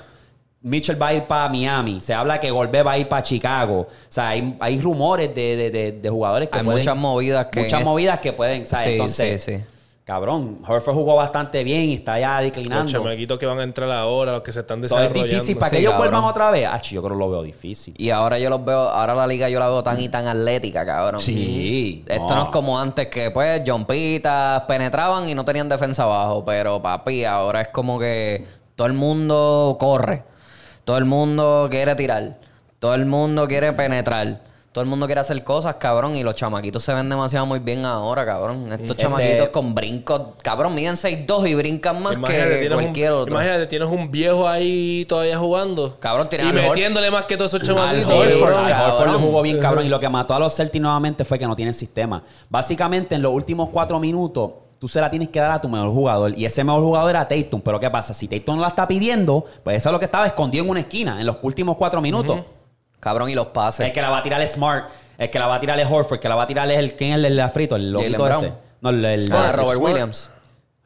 Mitchell 0.62 1.00
va 1.02 1.08
a 1.08 1.14
ir 1.14 1.24
para 1.24 1.48
Miami. 1.50 2.00
Se 2.00 2.14
habla 2.14 2.40
que 2.40 2.50
Golbe 2.50 2.82
va 2.82 2.92
a 2.92 2.98
ir 2.98 3.06
para 3.06 3.22
Chicago. 3.22 3.80
O 3.80 3.86
sea, 4.08 4.28
hay, 4.30 4.56
hay 4.60 4.80
rumores 4.80 5.34
de, 5.34 5.56
de- 5.56 5.70
de- 5.70 5.92
de 5.92 6.08
jugadores 6.10 6.48
que 6.48 6.56
Hay 6.58 6.64
pueden- 6.64 6.78
muchas 6.78 6.96
movidas 6.96 7.46
que- 7.48 7.60
Muchas 7.60 7.84
movidas 7.84 8.18
que 8.20 8.32
pueden... 8.32 8.66
Sí, 8.66 8.74
Entonces, 8.86 9.42
sí, 9.42 9.58
sí. 9.58 9.64
Cabrón, 10.04 10.58
Horford 10.66 10.94
jugó 10.94 11.16
bastante 11.16 11.64
bien 11.64 11.82
y 11.84 11.94
está 11.94 12.18
ya 12.18 12.34
Los 12.40 12.52
declinando. 12.52 12.92
chamaquitos 12.92 13.38
que 13.38 13.46
van 13.46 13.58
a 13.58 13.62
entrar 13.62 13.90
ahora, 13.90 14.32
los 14.32 14.42
que 14.42 14.52
se 14.52 14.60
están 14.60 14.84
Eso 14.84 14.94
es 14.96 15.00
desarrollando. 15.02 15.34
difícil. 15.34 15.56
Para 15.56 15.70
Sí, 15.70 15.76
que 15.76 15.80
ellos 15.80 15.92
cabrón. 15.92 16.10
vuelvan 16.12 16.30
otra 16.30 16.50
vez, 16.50 16.68
ah, 16.70 16.80
yo 16.82 17.02
creo 17.02 17.14
que 17.14 17.18
lo 17.18 17.30
veo 17.30 17.42
difícil. 17.42 17.94
Y 17.96 18.10
ahora 18.10 18.38
yo 18.38 18.50
los 18.50 18.64
veo, 18.64 18.80
ahora 18.90 19.14
la 19.14 19.26
liga 19.26 19.48
yo 19.48 19.58
la 19.58 19.68
veo 19.68 19.82
tan 19.82 19.98
y 20.00 20.08
tan 20.10 20.26
atlética, 20.26 20.84
cabrón. 20.84 21.20
Sí. 21.20 22.04
Esto 22.06 22.34
no. 22.34 22.42
es 22.44 22.48
como 22.50 22.78
antes 22.78 23.06
que 23.08 23.30
pues 23.30 23.62
jumpitas 23.66 24.62
penetraban 24.62 25.28
y 25.28 25.34
no 25.34 25.44
tenían 25.44 25.68
defensa 25.68 26.02
abajo, 26.02 26.44
pero 26.44 26.82
papi, 26.82 27.24
ahora 27.24 27.62
es 27.62 27.68
como 27.68 27.98
que 27.98 28.46
todo 28.76 28.86
el 28.86 28.92
mundo 28.94 29.76
corre, 29.80 30.22
todo 30.84 30.98
el 30.98 31.06
mundo 31.06 31.68
quiere 31.70 31.94
tirar, 31.94 32.38
todo 32.78 32.94
el 32.94 33.06
mundo 33.06 33.48
quiere 33.48 33.72
penetrar. 33.72 34.42
Todo 34.74 34.82
el 34.82 34.90
mundo 34.90 35.06
quiere 35.06 35.20
hacer 35.20 35.44
cosas, 35.44 35.76
cabrón, 35.76 36.16
y 36.16 36.24
los 36.24 36.34
chamaquitos 36.34 36.82
se 36.82 36.92
ven 36.92 37.08
demasiado 37.08 37.46
muy 37.46 37.60
bien 37.60 37.86
ahora, 37.86 38.26
cabrón. 38.26 38.72
Estos 38.72 38.90
Este- 38.90 39.02
chamaquitos 39.02 39.48
con 39.50 39.72
brincos, 39.72 40.20
cabrón, 40.42 40.74
miden 40.74 40.96
6'2 40.96 41.46
y 41.46 41.54
brincan 41.54 42.02
más 42.02 42.16
Imagínate, 42.16 42.58
que 42.60 42.68
cualquier 42.70 43.12
un, 43.12 43.18
otro. 43.20 43.34
imagínate, 43.34 43.66
tienes 43.68 43.88
un 43.88 44.10
viejo 44.10 44.48
ahí 44.48 45.04
todavía 45.08 45.38
jugando. 45.38 45.96
Cabrón, 46.00 46.26
tienes 46.28 46.48
y 46.48 46.50
al 46.50 46.56
Horford. 46.56 46.70
metiéndole 46.74 47.08
más 47.12 47.24
que 47.26 47.36
todos 47.36 47.54
esos 47.54 47.68
Al 47.68 47.76
chamaquitos. 47.76 48.10
Horford, 48.10 48.32
Horford, 48.32 48.50
cabrón. 48.52 48.72
al 48.72 48.90
Horford 48.90 49.12
lo 49.12 49.18
jugó 49.20 49.42
bien 49.42 49.58
cabrón. 49.60 49.86
Y 49.86 49.88
lo 49.88 50.00
que 50.00 50.08
mató 50.08 50.34
a 50.34 50.40
los 50.40 50.52
Celtics 50.56 50.82
nuevamente 50.82 51.24
fue 51.24 51.38
que 51.38 51.46
no 51.46 51.54
tienen 51.54 51.72
sistema. 51.72 52.24
Básicamente, 52.50 53.14
en 53.14 53.22
los 53.22 53.32
últimos 53.32 53.68
cuatro 53.70 54.00
minutos, 54.00 54.50
tú 54.80 54.88
se 54.88 55.00
la 55.00 55.08
tienes 55.08 55.28
que 55.28 55.38
dar 55.38 55.52
a 55.52 55.60
tu 55.60 55.68
mejor 55.68 55.90
jugador. 55.90 56.36
Y 56.36 56.46
ese 56.46 56.64
mejor 56.64 56.82
jugador 56.82 57.10
era 57.10 57.28
Tatum. 57.28 57.60
Pero 57.60 57.78
¿qué 57.78 57.90
pasa? 57.90 58.12
Si 58.12 58.26
Tatum 58.26 58.56
no 58.56 58.62
la 58.62 58.68
está 58.68 58.88
pidiendo, 58.88 59.44
pues 59.62 59.76
eso 59.76 59.88
es 59.88 59.92
lo 59.92 60.00
que 60.00 60.06
estaba 60.06 60.26
escondido 60.26 60.64
en 60.64 60.70
una 60.70 60.80
esquina 60.80 61.20
en 61.20 61.26
los 61.26 61.36
últimos 61.42 61.76
cuatro 61.76 62.00
minutos. 62.00 62.40
Cabrón, 63.04 63.28
y 63.28 63.34
los 63.34 63.46
pases. 63.48 63.86
El 63.86 63.92
que 63.92 64.00
la 64.02 64.10
va 64.10 64.18
a 64.18 64.22
tirar 64.22 64.40
es 64.40 64.52
Smart. 64.52 64.88
El 65.18 65.30
que 65.30 65.38
la 65.38 65.46
va 65.46 65.54
a 65.56 65.60
tirar 65.60 65.78
es 65.78 65.86
Horford. 65.86 66.14
El 66.14 66.20
que 66.20 66.28
la 66.28 66.34
va 66.34 66.42
a 66.42 66.46
tirar 66.46 66.68
es 66.70 66.78
el... 66.78 66.94
¿Quién 66.96 67.10
es 67.12 67.16
el, 67.18 67.24
el 67.26 67.40
afrito? 67.40 67.76
El 67.76 67.92
loquito 67.92 68.26
ese. 68.28 68.52
No, 68.80 68.90
el... 68.90 69.04
el- 69.04 69.32
Ah, 69.32 69.52
Robert 69.52 69.74
Smart. 69.76 69.78
Williams. 69.92 70.30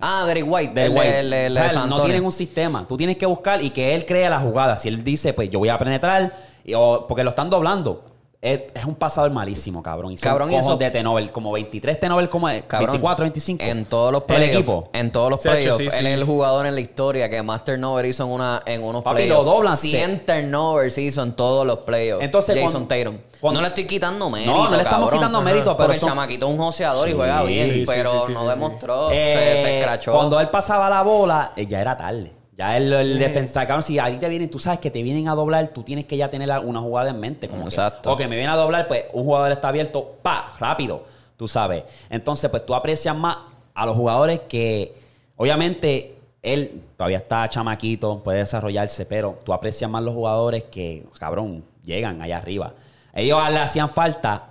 Ah, 0.01 0.25
Derek 0.27 0.45
White. 0.47 0.75
de 0.75 0.87
el, 0.87 0.93
White. 0.93 1.19
el- 1.21 1.33
el 1.33 1.53
O 1.53 1.55
sea, 1.55 1.63
de 1.65 1.71
San 1.71 1.89
no 1.89 2.03
tienen 2.03 2.25
un 2.25 2.33
sistema. 2.33 2.85
Tú 2.87 2.97
tienes 2.97 3.17
que 3.17 3.25
buscar 3.27 3.63
y 3.63 3.71
que 3.71 3.95
él 3.95 4.05
crea 4.05 4.29
la 4.31 4.41
jugada. 4.41 4.77
Si 4.77 4.89
él 4.89 5.03
dice, 5.03 5.33
pues 5.33 5.49
yo 5.51 5.59
voy 5.61 5.69
a 5.71 5.79
penetrar, 5.79 6.35
y- 6.65 6.75
o- 6.75 7.07
porque 7.09 7.25
lo 7.25 7.31
están 7.31 7.49
doblando. 7.49 8.05
Es, 8.41 8.61
es 8.73 8.85
un 8.85 8.95
pasador 8.95 9.33
malísimo, 9.33 9.83
cabrón. 9.83 10.13
Y 10.13 10.17
son 10.19 10.23
Cabrón, 10.31 10.53
y 10.53 10.55
eso- 10.55 10.77
de 10.77 10.89
T-Nobel, 10.93 11.33
como 11.33 11.51
23 11.51 11.99
T-Nobel, 11.99 12.29
como 12.29 12.47
Cabrón, 12.69 12.91
24, 12.93 13.25
25. 13.25 13.65
En 13.65 13.85
todos 13.87 14.13
los 14.13 14.21
El 14.21 14.27
playoffs. 14.27 14.55
equipo. 14.55 14.91
En 14.93 15.11
todos 15.11 15.29
los 15.31 15.43
playoffs. 15.43 15.77
sí, 15.79 15.85
él 15.87 15.91
sí. 15.91 15.97
es 15.97 16.05
el 16.05 16.23
jugador 16.23 16.67
en 16.67 16.77
la 16.77 16.81
historia 16.81 17.29
que 17.29 17.43
más 17.43 17.65
turnover 17.65 18.07
hizo 18.07 18.23
en, 18.25 18.31
una, 18.31 18.63
en 18.65 18.85
unos 18.85 19.03
Papi, 19.03 19.17
playoffs. 19.17 19.45
lo 19.45 19.51
doblan, 19.53 19.77
100 19.77 20.25
turnovers 20.25 20.97
hizo 20.99 21.23
en 21.25 21.33
todos 21.33 21.67
los 21.67 21.79
playoffs. 21.81 22.25
Entonces, 22.25 22.55
Jason 22.57 22.87
cuando- 22.87 23.11
Tatum. 23.11 23.19
cuando- 23.41 23.59
no 23.61 23.63
le 23.63 23.69
estoy 23.71 23.87
quitando 23.87 24.31
mérito, 24.31 24.53
no 24.55 24.71
le 24.71 24.77
estamos 24.85 24.91
cabrón. 25.09 25.19
quitando 25.19 25.43
mérito, 25.43 25.65
pero 25.65 25.77
Porque 25.77 25.95
el 25.95 26.01
son- 26.01 26.09
chamaquito 26.11 26.47
es 26.47 26.53
un 26.53 26.59
joseador 26.59 27.09
y 27.09 27.13
juega 27.15 27.43
bien, 27.43 27.67
sí, 27.67 27.73
sí, 27.81 27.85
pero 27.87 28.13
sí, 28.13 28.19
sí, 28.29 28.33
no 28.35 28.39
sí, 28.41 28.45
sí. 28.47 28.51
demostró. 28.55 29.11
Eh, 29.11 29.55
se, 29.57 29.63
se 29.63 29.79
escrachó. 29.81 30.13
Cuando 30.13 30.39
él 30.39 30.49
pasaba 30.51 30.89
la 30.89 31.03
bola, 31.03 31.55
eh, 31.57 31.67
ya 31.67 31.81
era 31.81 31.97
tarde. 31.97 32.38
Ya 32.59 32.77
el, 32.77 32.93
el 32.93 33.21
defensa, 33.21 33.65
cabrón, 33.69 33.85
si 33.85 34.01
a 34.01 34.07
ti 34.07 34.17
te 34.17 34.29
vienen, 34.29 34.51
tú 34.51 34.59
sabes 34.59 34.81
que 34.81 34.91
te 34.91 35.01
vienen 35.05 35.29
a 35.29 35.37
doblar, 35.37 35.69
tú 35.69 35.85
tienes 35.85 36.07
que 36.07 36.17
ya 36.17 36.29
tener 36.29 36.51
una 36.65 36.81
jugada 36.81 37.11
en 37.11 37.21
mente. 37.21 37.49
Como 37.49 37.63
Exacto. 37.63 38.17
Que, 38.17 38.25
ok, 38.25 38.29
me 38.29 38.35
viene 38.35 38.51
a 38.51 38.57
doblar, 38.57 38.89
pues 38.89 39.05
un 39.13 39.23
jugador 39.23 39.53
está 39.53 39.69
abierto, 39.69 40.17
pa, 40.23 40.53
rápido, 40.59 41.05
tú 41.37 41.47
sabes. 41.47 41.85
Entonces, 42.11 42.51
pues 42.51 42.67
tú 42.67 42.75
aprecias 42.75 43.15
más 43.15 43.39
a 43.73 43.87
los 43.87 43.95
jugadores 43.95 44.41
que, 44.41 44.93
obviamente, 45.37 46.17
él 46.43 46.83
todavía 46.97 47.19
está 47.19 47.49
chamaquito, 47.49 48.25
puede 48.25 48.39
desarrollarse, 48.39 49.07
pero 49.07 49.39
tú 49.45 49.53
aprecias 49.53 49.89
más 49.89 50.03
los 50.03 50.15
jugadores 50.15 50.65
que, 50.65 51.07
cabrón, 51.17 51.65
llegan 51.85 52.21
allá 52.23 52.39
arriba. 52.39 52.75
Ellos 53.15 53.41
le 53.51 53.59
hacían 53.59 53.89
falta 53.89 54.49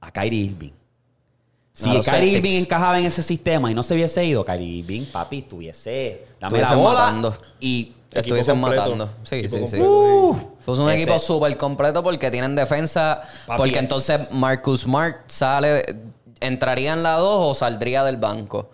a 0.00 0.12
Kyrie 0.12 0.44
Irving. 0.44 0.79
Si 1.82 2.10
Kyrie. 2.10 2.36
Irving 2.38 2.52
encajaba 2.62 2.98
en 2.98 3.06
ese 3.06 3.22
sistema 3.22 3.70
y 3.70 3.74
no 3.74 3.82
se 3.82 3.94
hubiese 3.94 4.24
ido, 4.24 4.44
Kyrie 4.44 4.66
Irving, 4.78 5.04
papi, 5.12 5.38
estuviese. 5.38 6.24
Dame 6.40 6.60
la 6.60 6.74
bola 6.74 6.98
matando. 7.00 7.36
y. 7.60 7.92
Estuviesen 8.12 8.60
completo. 8.60 8.82
matando. 8.82 9.10
Sí, 9.22 9.48
sí, 9.48 9.66
sí. 9.68 9.76
Uh, 9.80 10.36
Fue 10.64 10.74
un 10.78 10.90
ese- 10.90 11.02
equipo 11.04 11.18
súper 11.20 11.56
completo 11.56 12.02
porque 12.02 12.30
tienen 12.30 12.56
defensa. 12.56 13.22
Papi, 13.46 13.56
porque 13.56 13.76
es- 13.76 13.82
entonces 13.84 14.32
Marcus 14.32 14.80
Smart 14.80 15.18
sale, 15.28 15.84
entraría 16.40 16.92
en 16.92 17.02
la 17.04 17.12
2 17.18 17.36
o 17.50 17.54
saldría 17.54 18.02
del 18.02 18.16
banco. 18.16 18.70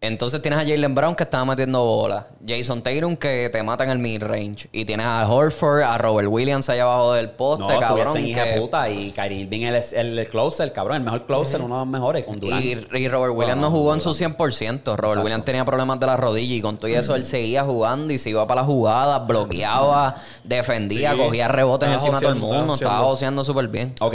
Entonces 0.00 0.40
tienes 0.40 0.60
a 0.60 0.62
Jalen 0.62 0.94
Brown 0.94 1.16
que 1.16 1.24
estaba 1.24 1.44
metiendo 1.44 1.84
bola. 1.84 2.28
Jason 2.46 2.82
Tatum 2.82 3.16
que 3.16 3.48
te 3.50 3.60
mata 3.64 3.82
en 3.82 3.90
el 3.90 3.98
mid-range. 3.98 4.68
Y 4.70 4.84
tienes 4.84 5.04
a 5.04 5.28
Horford, 5.28 5.82
a 5.82 5.98
Robert 5.98 6.28
Williams 6.30 6.68
allá 6.68 6.84
abajo 6.84 7.14
del 7.14 7.30
poste, 7.30 7.64
No, 7.64 7.80
cabrón. 7.80 7.98
estuviesen 8.06 8.28
hija 8.28 8.44
que- 8.44 8.60
puta 8.60 8.88
y 8.88 9.10
Kyrie 9.10 9.40
Irving 9.40 9.62
el, 9.62 9.74
el, 9.96 10.18
el 10.20 10.28
closer, 10.28 10.72
cabrón, 10.72 10.98
el 10.98 11.02
mejor 11.02 11.26
closer, 11.26 11.60
uno 11.62 11.74
de 11.74 11.80
los 11.80 11.88
mejores 11.88 12.22
con 12.22 12.38
Durant. 12.38 12.64
Y, 12.64 12.96
y 12.96 13.08
Robert 13.08 13.34
Williams 13.34 13.60
no, 13.60 13.72
jugó 13.72 13.92
en 13.92 14.00
su 14.00 14.10
100%. 14.10 14.36
Robert 14.36 15.02
Exacto. 15.02 15.20
Williams 15.24 15.44
tenía 15.44 15.64
problemas 15.64 15.98
de 15.98 16.06
la 16.06 16.16
rodilla 16.16 16.54
y 16.54 16.62
con 16.62 16.76
todo 16.76 16.86
eso 16.92 17.16
él 17.16 17.24
seguía 17.24 17.64
jugando 17.64 18.12
y 18.12 18.18
se 18.18 18.30
iba 18.30 18.46
para 18.46 18.60
las 18.60 18.66
jugadas, 18.68 19.26
bloqueaba, 19.26 20.14
defendía, 20.44 21.12
Sí. 21.14 21.18
cogía 21.18 21.48
rebotes 21.48 21.88
Estaba 21.88 22.00
encima 22.06 22.18
de 22.20 22.22
todo 22.24 22.32
el 22.34 22.38
mundo. 22.40 22.74
estaba 22.74 23.12
Estaba 23.12 23.42
súper 23.42 23.66
bien. 23.66 23.94
Ok, 24.00 24.14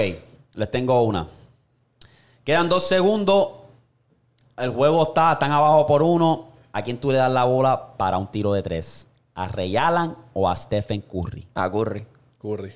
les 0.55 0.71
tengo 0.71 1.03
una. 1.03 1.27
Quedan 2.45 2.69
dos 2.69 2.87
segundos. 2.87 3.47
El 4.57 4.69
juego 4.71 5.03
está 5.03 5.37
tan 5.39 5.51
abajo 5.51 5.85
por 5.85 6.01
uno. 6.03 6.49
¿A 6.71 6.81
quién 6.81 6.97
tú 6.99 7.11
le 7.11 7.17
das 7.17 7.31
la 7.31 7.43
bola 7.43 7.95
para 7.97 8.17
un 8.17 8.27
tiro 8.27 8.53
de 8.53 8.61
tres? 8.63 9.07
¿A 9.35 9.47
Ray 9.47 9.75
Allen 9.77 10.15
o 10.33 10.47
a 10.49 10.55
Stephen 10.55 11.01
Curry? 11.01 11.47
A 11.55 11.69
Curry. 11.71 12.05
Curry. 12.41 12.73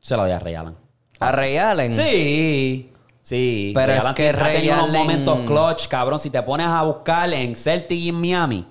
Se 0.00 0.16
la 0.16 0.22
doy 0.24 0.32
a 0.32 0.38
Ray 0.38 0.54
Allen. 0.54 0.76
A 1.20 1.32
Ray 1.32 1.56
Allen. 1.56 1.92
Sí, 1.92 2.92
sí. 3.22 3.72
Pero 3.74 3.86
Ray 3.88 3.96
es 3.98 4.02
Allen 4.04 4.14
que 4.14 4.32
Ray 4.32 4.56
tenido 4.56 4.74
unos 4.74 4.88
Allen- 4.88 5.00
momentos 5.00 5.38
clutch, 5.40 5.88
cabrón. 5.88 6.18
Si 6.18 6.30
te 6.30 6.42
pones 6.42 6.66
a 6.66 6.82
buscar 6.82 7.32
en 7.32 7.54
Celtic 7.56 7.98
y 7.98 8.08
en 8.10 8.14
Miami. 8.20 8.66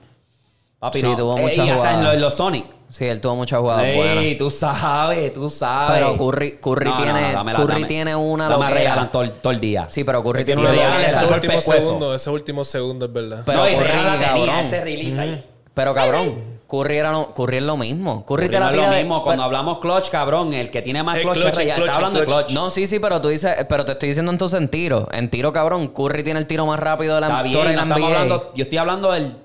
Papi, 0.79 0.99
Sí, 0.99 1.07
no. 1.07 1.15
tuvo 1.15 1.37
Eh, 1.37 1.41
muchas 1.41 1.57
y 1.57 1.61
hasta 1.61 1.71
en 1.71 1.77
jugadas. 1.77 2.03
los, 2.03 2.13
en 2.13 2.21
los 2.21 2.33
Sonic. 2.35 2.65
Sí, 2.93 3.05
él 3.05 3.19
tuvo 3.19 3.35
muchas 3.35 3.59
jugadas 3.59 3.85
Ey, 3.85 3.97
buenas. 3.97 4.37
tú 4.37 4.51
sabes, 4.51 5.33
tú 5.33 5.49
sabes. 5.49 5.97
Pero 5.99 6.15
Curry- 6.15 6.59
Curry 6.61 6.91
tiene- 6.91 7.33
dámela, 7.33 7.57
Curry 7.59 7.73
dame. 7.73 7.85
tiene 7.87 8.15
una 8.15 8.47
loquera. 8.49 8.93
Allen 8.93 9.11
todo, 9.11 9.23
el- 9.23 9.31
todo 9.31 9.51
el 9.51 9.59
día. 9.59 9.87
Sí, 9.89 10.03
pero 10.03 10.21
Curry 10.23 10.45
tiene 10.45 10.61
una 10.61 10.71
loquera. 10.73 11.27
últimos 11.33 11.55
pescuezo. 11.55 11.81
segundos, 11.87 12.15
esos 12.21 12.31
últimos 12.35 12.67
segundos, 12.67 13.09
es 13.09 13.13
verdad. 13.15 13.41
Pero 13.47 13.57
no, 13.57 13.67
y 13.69 13.73
Curry, 13.73 13.89
cabrón. 14.21 14.49
ese 14.59 14.81
release 14.83 15.19
ahí. 15.19 15.43
Pero 15.73 15.95
cabrón, 15.95 16.35
Curry, 16.67 16.97
era 16.97 17.11
lo, 17.11 17.33
Curry 17.33 17.57
es 17.57 17.63
lo 17.63 17.77
mismo. 17.77 18.23
Curry, 18.27 18.43
Curry 18.45 18.49
te 18.49 18.59
la 18.59 18.65
no 18.65 18.65
es 18.67 18.71
tira 18.77 18.87
lo 18.89 18.93
de- 18.93 18.99
mismo. 19.03 19.23
Cuando 19.23 19.41
pero- 19.41 19.45
hablamos 19.45 19.79
clutch, 19.79 20.09
cabrón, 20.11 20.53
el 20.53 20.69
que 20.69 20.83
tiene 20.83 21.01
más 21.01 21.17
clutch, 21.17 21.33
clutch, 21.39 21.45
es 21.47 21.73
clutch, 21.73 21.79
Está 21.87 21.95
hablando 21.95 22.19
de 22.19 22.25
clutch. 22.27 22.51
No, 22.51 22.69
sí, 22.69 22.85
sí, 22.85 22.99
pero 22.99 23.19
tú 23.21 23.29
dices, 23.29 23.55
pero 23.67 23.85
te 23.85 23.93
estoy 23.93 24.09
diciendo 24.09 24.31
entonces 24.31 24.59
en 24.61 24.69
tiro. 24.69 25.07
En 25.11 25.31
tiro, 25.31 25.51
cabrón, 25.51 25.87
Curry 25.87 26.21
tiene 26.23 26.39
el 26.39 26.45
tiro 26.45 26.67
más 26.67 26.79
rápido 26.79 27.15
de 27.15 27.21
la 27.21 27.27
Está 27.27 27.47
historia 27.47 27.71
bien, 27.71 27.75
de 27.75 27.85
no 27.85 27.89
la 27.89 27.95
NBA. 28.05 28.07
hablando, 28.07 28.51
yo 28.53 28.63
estoy 28.65 28.77
hablando 28.77 29.11
del, 29.11 29.35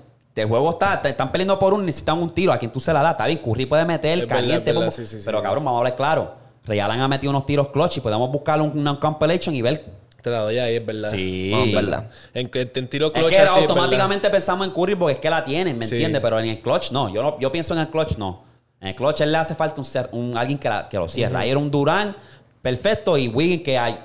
del 0.41 0.49
juego 0.49 0.71
está, 0.71 1.01
te 1.01 1.09
están 1.09 1.31
peleando 1.31 1.57
por 1.59 1.73
uno, 1.73 1.83
necesitan 1.83 2.21
un 2.21 2.29
tiro, 2.33 2.51
a 2.51 2.57
quien 2.57 2.71
tú 2.71 2.79
se 2.79 2.91
la 2.93 3.01
das, 3.01 3.11
está 3.11 3.25
bien, 3.27 3.39
Curry 3.39 3.65
puede 3.65 3.85
meter 3.85 4.19
Es 4.19 4.25
caliente, 4.25 4.71
verdad, 4.73 4.91
sí, 4.91 5.05
sí, 5.05 5.17
sí. 5.19 5.23
pero 5.25 5.41
cabrón, 5.41 5.63
vamos 5.65 5.77
a 5.77 5.79
hablar 5.79 5.95
claro. 5.95 6.33
Ray 6.65 6.79
Allen 6.79 6.99
ha 7.01 7.07
metido 7.07 7.31
unos 7.31 7.45
tiros 7.45 7.69
clutch 7.69 7.97
y 7.97 8.01
podemos 8.01 8.31
buscar 8.31 8.61
un, 8.61 8.77
una 8.77 8.99
compilation 8.99 9.55
y 9.55 9.61
ver. 9.61 9.85
Te 10.21 10.29
la 10.29 10.39
doy 10.41 10.59
ahí, 10.59 10.75
es 10.75 10.85
verdad. 10.85 11.09
Sí. 11.09 11.49
No, 11.53 11.63
es 11.63 11.73
verdad. 11.73 12.09
En, 12.33 12.51
en, 12.53 12.71
en 12.75 12.87
tiro 12.89 13.07
Es 13.07 13.13
clutch 13.13 13.29
que 13.29 13.39
así, 13.39 13.59
es 13.59 13.61
automáticamente 13.69 14.29
pensamos 14.29 14.67
en 14.67 14.73
Curry 14.73 14.95
porque 14.95 15.13
es 15.13 15.19
que 15.19 15.29
la 15.29 15.43
tienen, 15.43 15.77
¿me 15.79 15.87
Sí. 15.87 15.95
entiendes? 15.95 16.21
Pero 16.21 16.39
en 16.39 16.45
el 16.47 16.59
clutch 16.59 16.91
no. 16.91 17.07
Yo, 17.13 17.23
no, 17.23 17.39
yo 17.39 17.51
pienso 17.51 17.73
en 17.73 17.79
el 17.79 17.89
clutch 17.89 18.17
no. 18.17 18.43
En 18.81 18.89
el 18.89 18.95
clutch 18.95 19.21
él 19.21 19.31
le 19.31 19.37
hace 19.37 19.55
falta 19.55 19.81
un, 20.11 20.19
un 20.31 20.37
alguien 20.37 20.59
que, 20.59 20.67
la- 20.69 20.89
que 20.89 20.97
lo 20.97 21.07
cierra. 21.07 21.39
Ahí 21.39 21.49
era 21.51 21.57
un 21.57 21.71
Durán 21.71 22.15
perfecto 22.61 23.17
y 23.17 23.27
Wiggins 23.29 23.63
que 23.63 23.77
hay. 23.77 23.97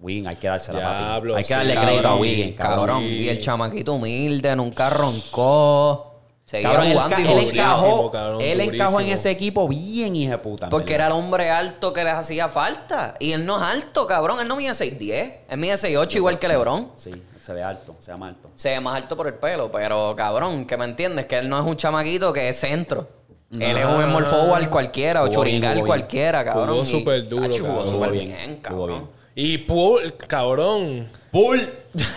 Wiggins 0.00 0.28
hay 0.28 0.36
que 0.36 0.48
dársela, 0.48 0.80
papi. 0.80 1.04
Diablo, 1.04 1.36
Hay 1.36 1.42
que 1.42 1.48
sí, 1.48 1.54
darle 1.54 1.74
cabrón, 1.74 1.88
crédito 1.90 2.08
a 2.08 2.16
Wiggins, 2.16 2.56
Cabrón. 2.56 2.76
cabrón. 2.78 3.00
Sí. 3.02 3.06
Y 3.08 3.28
el 3.28 3.40
chamaquito 3.40 3.92
humilde, 3.94 4.56
nunca 4.56 4.90
roncó. 4.90 6.04
Seguía 6.46 6.68
Cabrón, 6.70 6.86
él, 6.86 6.92
jugando 6.94 7.16
ca- 7.16 7.20
y 7.22 7.26
él 7.30 7.38
encajó, 7.50 8.10
cabrón, 8.10 8.40
él 8.40 8.60
encajó 8.62 9.00
en 9.00 9.08
ese 9.08 9.30
equipo 9.30 9.68
bien, 9.68 10.16
hija 10.16 10.30
de 10.32 10.38
puta. 10.38 10.70
Porque 10.70 10.94
verdad. 10.94 11.08
era 11.08 11.16
el 11.16 11.22
hombre 11.22 11.50
alto 11.50 11.92
que 11.92 12.02
les 12.04 12.14
hacía 12.14 12.48
falta. 12.48 13.14
Y 13.20 13.32
él 13.32 13.44
no 13.44 13.58
es 13.58 13.62
alto, 13.64 14.06
cabrón. 14.06 14.40
Él 14.40 14.48
no 14.48 14.56
mide 14.56 14.70
6'10. 14.72 15.40
Él 15.50 15.58
mide 15.58 15.74
6'8 15.76 16.16
igual 16.16 16.38
que 16.38 16.48
LeBron. 16.48 16.92
Sí, 16.96 17.10
se 17.42 17.52
ve 17.52 17.62
alto, 17.62 17.96
se 17.98 18.12
ve 18.12 18.16
más 18.16 18.30
alto. 18.30 18.50
Se 18.54 18.70
ve 18.70 18.80
más 18.80 18.96
alto 18.96 19.14
por 19.14 19.26
el 19.26 19.34
pelo. 19.34 19.70
Pero, 19.70 20.14
cabrón, 20.16 20.64
que 20.64 20.78
me 20.78 20.86
entiendes, 20.86 21.26
que 21.26 21.36
él 21.38 21.50
no 21.50 21.60
es 21.60 21.66
un 21.66 21.76
chamaquito 21.76 22.32
que 22.32 22.48
es 22.48 22.58
centro. 22.58 23.06
Él 23.52 23.76
es 23.76 23.84
un 23.84 24.02
small 24.10 24.24
forward 24.24 24.70
cualquiera 24.70 25.22
o 25.24 25.28
churingal 25.28 25.84
cualquiera, 25.84 26.42
cabrón. 26.46 26.68
Jugó 26.70 26.84
súper 26.86 27.28
duro, 27.28 27.44
Jugó 27.50 27.66
cabrón. 27.74 27.88
súper 27.88 28.10
bien, 28.12 28.60
jugó 28.66 28.86
bien. 28.86 29.17
Y 29.40 29.56
Paul, 29.58 30.14
cabrón. 30.26 31.06
Bull. 31.30 31.60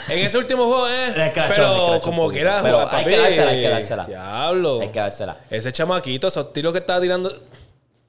En 0.09 0.25
ese 0.25 0.39
último 0.39 0.65
juego, 0.65 0.89
eh. 0.89 1.31
Pero 1.35 2.01
como 2.01 2.23
chava, 2.23 2.33
que 2.33 2.41
era 2.41 2.61
pero 2.63 2.79
jugar, 2.79 2.95
hay 2.95 3.05
que 3.05 3.17
dársela, 3.17 3.51
hay 3.51 3.61
que 3.61 3.69
dársela. 3.69 4.05
Diablo. 4.05 4.81
Hay 4.81 4.87
que 4.87 4.99
dársela. 4.99 5.37
Ese 5.51 5.71
chamaquito, 5.71 6.29
esos 6.29 6.51
tiros 6.51 6.73
que 6.73 6.79
estaba 6.79 6.99
tirando. 6.99 7.31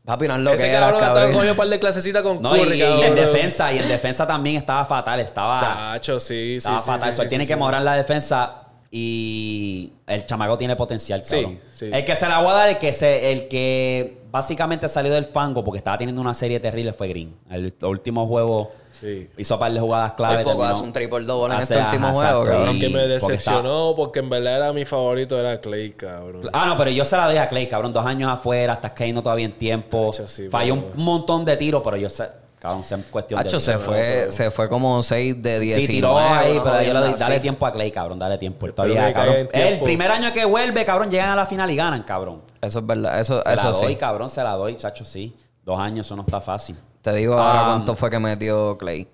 Papi, 0.06 0.28
no 0.28 0.36
es 0.36 0.40
lo 0.40 0.54
ese 0.54 0.64
que 0.64 0.70
era, 0.70 0.80
cabrón 0.80 1.00
estaba 1.02 1.20
cabrón. 1.26 1.48
un 1.50 1.56
par 1.56 1.68
de 1.68 1.78
clasecitas 1.78 2.22
con 2.22 2.40
No, 2.40 2.56
y, 2.56 2.60
Curry, 2.60 2.78
y 2.78 3.02
en 3.02 3.14
defensa, 3.14 3.70
y 3.70 3.80
en 3.80 3.88
defensa 3.88 4.26
también 4.26 4.56
estaba 4.56 4.86
fatal. 4.86 5.20
Estaba, 5.20 5.60
Chacho, 5.60 6.18
sí, 6.18 6.52
sí, 6.52 6.56
estaba 6.56 6.80
sí. 6.80 6.86
fatal. 6.86 7.12
sí, 7.12 7.20
él 7.20 7.28
tiene 7.28 7.44
sí, 7.44 7.48
que 7.48 7.54
sí. 7.54 7.58
mejorar 7.58 7.82
la 7.82 7.96
defensa 7.96 8.62
y 8.90 9.92
el 10.06 10.24
chamaco 10.24 10.56
tiene 10.56 10.74
potencial, 10.74 11.22
Sí, 11.22 11.36
cabrón. 11.36 11.60
sí. 11.74 11.90
El 11.92 12.02
que 12.02 12.16
se 12.16 12.26
la 12.26 12.38
voy 12.38 12.50
a 12.50 12.54
dar, 12.54 12.68
el 12.70 12.78
que, 12.78 12.94
se, 12.94 13.30
el 13.30 13.48
que 13.48 14.22
básicamente 14.30 14.88
salió 14.88 15.12
del 15.12 15.26
fango 15.26 15.62
porque 15.62 15.78
estaba 15.78 15.98
teniendo 15.98 16.22
una 16.22 16.32
serie 16.32 16.58
terrible 16.60 16.94
fue 16.94 17.08
Green. 17.08 17.36
El, 17.50 17.74
último 17.82 18.26
juego 18.26 18.72
Sí. 19.03 19.28
hizo 19.36 19.55
un 19.55 19.61
par 19.61 19.72
de 19.72 19.80
jugadas 19.80 20.12
clave. 20.12 20.44
Poco 20.44 20.62
hace 20.64 20.82
un 20.84 20.92
triple 20.92 21.24
double 21.24 21.55
en 21.57 21.61
este 21.61 21.76
último 21.76 22.07
ajá, 22.07 22.14
juego, 22.14 22.40
exacto, 22.42 22.59
cabrón. 22.59 22.76
y- 22.76 22.80
Que 22.80 22.88
me 22.88 22.92
porque 23.00 23.09
decepcionó 23.09 23.94
porque 23.96 24.20
en 24.20 24.30
verdad 24.30 24.57
era 24.57 24.72
mi 24.72 24.84
favorito, 24.84 25.38
era 25.38 25.61
Clay, 25.61 25.90
cabrón. 25.92 26.48
Ah, 26.53 26.66
no, 26.66 26.76
pero 26.76 26.90
yo 26.90 27.05
se 27.05 27.16
la 27.16 27.26
doy 27.26 27.36
a 27.36 27.48
Clay, 27.48 27.66
cabrón. 27.66 27.92
Dos 27.92 28.07
años 28.07 28.30
afuera, 28.30 28.74
estás 28.74 28.92
cayendo 28.92 29.20
todavía 29.22 29.44
en 29.46 29.59
tiempo. 29.59 30.12
Sí, 30.12 30.48
Falló 30.48 30.74
un 30.74 30.86
montón 30.94 31.44
de 31.44 31.57
tiros, 31.57 31.82
pero 31.84 31.96
yo 31.96 32.09
sé, 32.09 32.28
cabrón, 32.61 32.82
es 32.82 32.94
cuestión 33.11 33.40
Hacho, 33.40 33.57
de 33.57 33.61
se 33.61 33.70
tiempo. 33.72 33.86
fue, 33.86 34.26
se 34.30 34.50
fue 34.53 34.68
como 34.68 35.03
6 35.03 35.42
de 35.42 35.59
19. 35.59 35.80
Sí, 35.86 35.92
tiró 35.92 36.16
ahí, 36.16 36.61
pero 36.62 36.76
yo 36.82 36.92
le 36.92 36.92
doy, 36.92 37.00
jodienda 37.00 37.16
dale 37.26 37.40
tiempo 37.40 37.66
a 37.66 37.72
Clay, 37.72 37.90
cabrón, 37.90 38.18
dale 38.20 38.38
tiempo. 38.38 38.66
Él 38.66 38.72
todavía, 38.74 39.12
cabrón. 39.12 39.48
El 39.53 39.78
primer 39.80 40.11
año 40.12 40.32
que 40.32 40.44
vuelve, 40.44 40.84
cabrón, 40.84 41.11
llegan 41.11 41.30
a 41.30 41.34
la 41.36 41.46
final 41.46 41.68
y 41.70 41.74
ganan, 41.74 42.05
cabrón. 42.05 42.42
Eso 42.61 42.78
es 42.78 42.86
verdad, 42.86 43.18
eso, 43.18 43.42
Se 43.42 43.53
eso 43.53 43.64
la 43.64 43.70
doy, 43.76 43.88
sí. 43.94 43.96
cabrón, 43.96 44.28
se 44.28 44.42
la 44.44 44.53
doy, 44.53 44.76
chacho, 44.76 45.05
sí. 45.05 45.34
Dos 45.64 45.78
años, 45.80 46.07
eso 46.07 46.14
no 46.14 46.22
está 46.22 46.40
fácil. 46.40 46.76
Te 47.03 47.12
digo 47.14 47.34
ahora 47.34 47.62
Ah. 47.62 47.64
cuánto 47.66 47.94
fue 47.96 48.11
que 48.11 48.18
metió 48.18 48.78
Clay. 48.78 49.07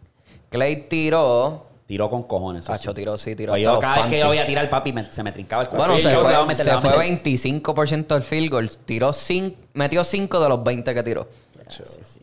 Clay 0.51 0.89
tiró. 0.89 1.64
Tiró 1.86 2.11
con 2.11 2.24
cojones. 2.24 2.64
eso 2.64 2.72
Hacho, 2.74 2.91
sí. 2.91 2.97
tiró, 2.97 3.16
sí, 3.16 3.34
tiró. 3.34 3.53
Hasta 3.55 3.62
yo 3.62 3.70
los 3.72 3.80
cada 3.80 3.97
vez 4.03 4.07
que 4.09 4.18
yo 4.18 4.26
voy 4.26 4.39
a 4.39 4.47
tirar 4.47 4.64
el 4.64 4.70
papi, 4.70 4.93
me- 4.93 5.11
se 5.11 5.22
me 5.22 5.32
trincaba 5.32 5.62
el 5.62 5.68
Bueno, 5.70 5.95
Sí, 5.97 6.03
se 6.03 6.11
yo 6.11 6.16
le 6.18 6.22
voy 6.22 6.32
a 6.34 6.36
fue, 6.39 6.47
meter, 6.49 6.57
se 6.57 6.64
le 6.64 6.70
voy 6.72 6.78
a 6.78 6.80
fue 6.82 6.91
meter. 6.91 7.01
25% 7.01 8.14
del 8.14 8.22
field 8.24 8.51
goal. 8.51 8.70
Tiró 8.84 9.09
cin- 9.11 9.55
metió 9.72 10.05
5 10.05 10.39
de 10.39 10.49
los 10.51 10.62
20 10.62 10.93
que 10.95 11.03
tiró. 11.03 11.28
Sí, 11.68 11.82
sí. 12.03 12.20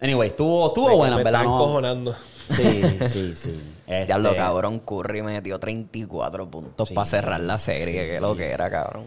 Anyway, 0.00 0.28
estuvo, 0.28 0.68
estuvo 0.68 0.88
Me- 0.90 0.94
buena, 0.94 1.16
me 1.16 1.24
¿verdad? 1.24 1.40
está 1.42 1.48
No- 1.50 1.56
encojonando. 1.56 2.14
Sí, 2.50 2.82
sí, 3.06 3.34
sí. 3.34 3.62
Ya 4.08 4.18
lo 4.18 4.28
Este, 4.30 4.40
cabrón, 4.40 4.78
Curry 4.80 5.22
metió 5.22 5.58
34 5.58 6.48
puntos 6.48 6.88
Sí. 6.88 6.94
para 6.94 7.04
cerrar 7.04 7.40
la 7.40 7.58
serie. 7.58 8.06
que 8.06 8.20
lo 8.20 8.36
que 8.36 8.50
era, 8.50 8.70
cabrón. 8.70 9.06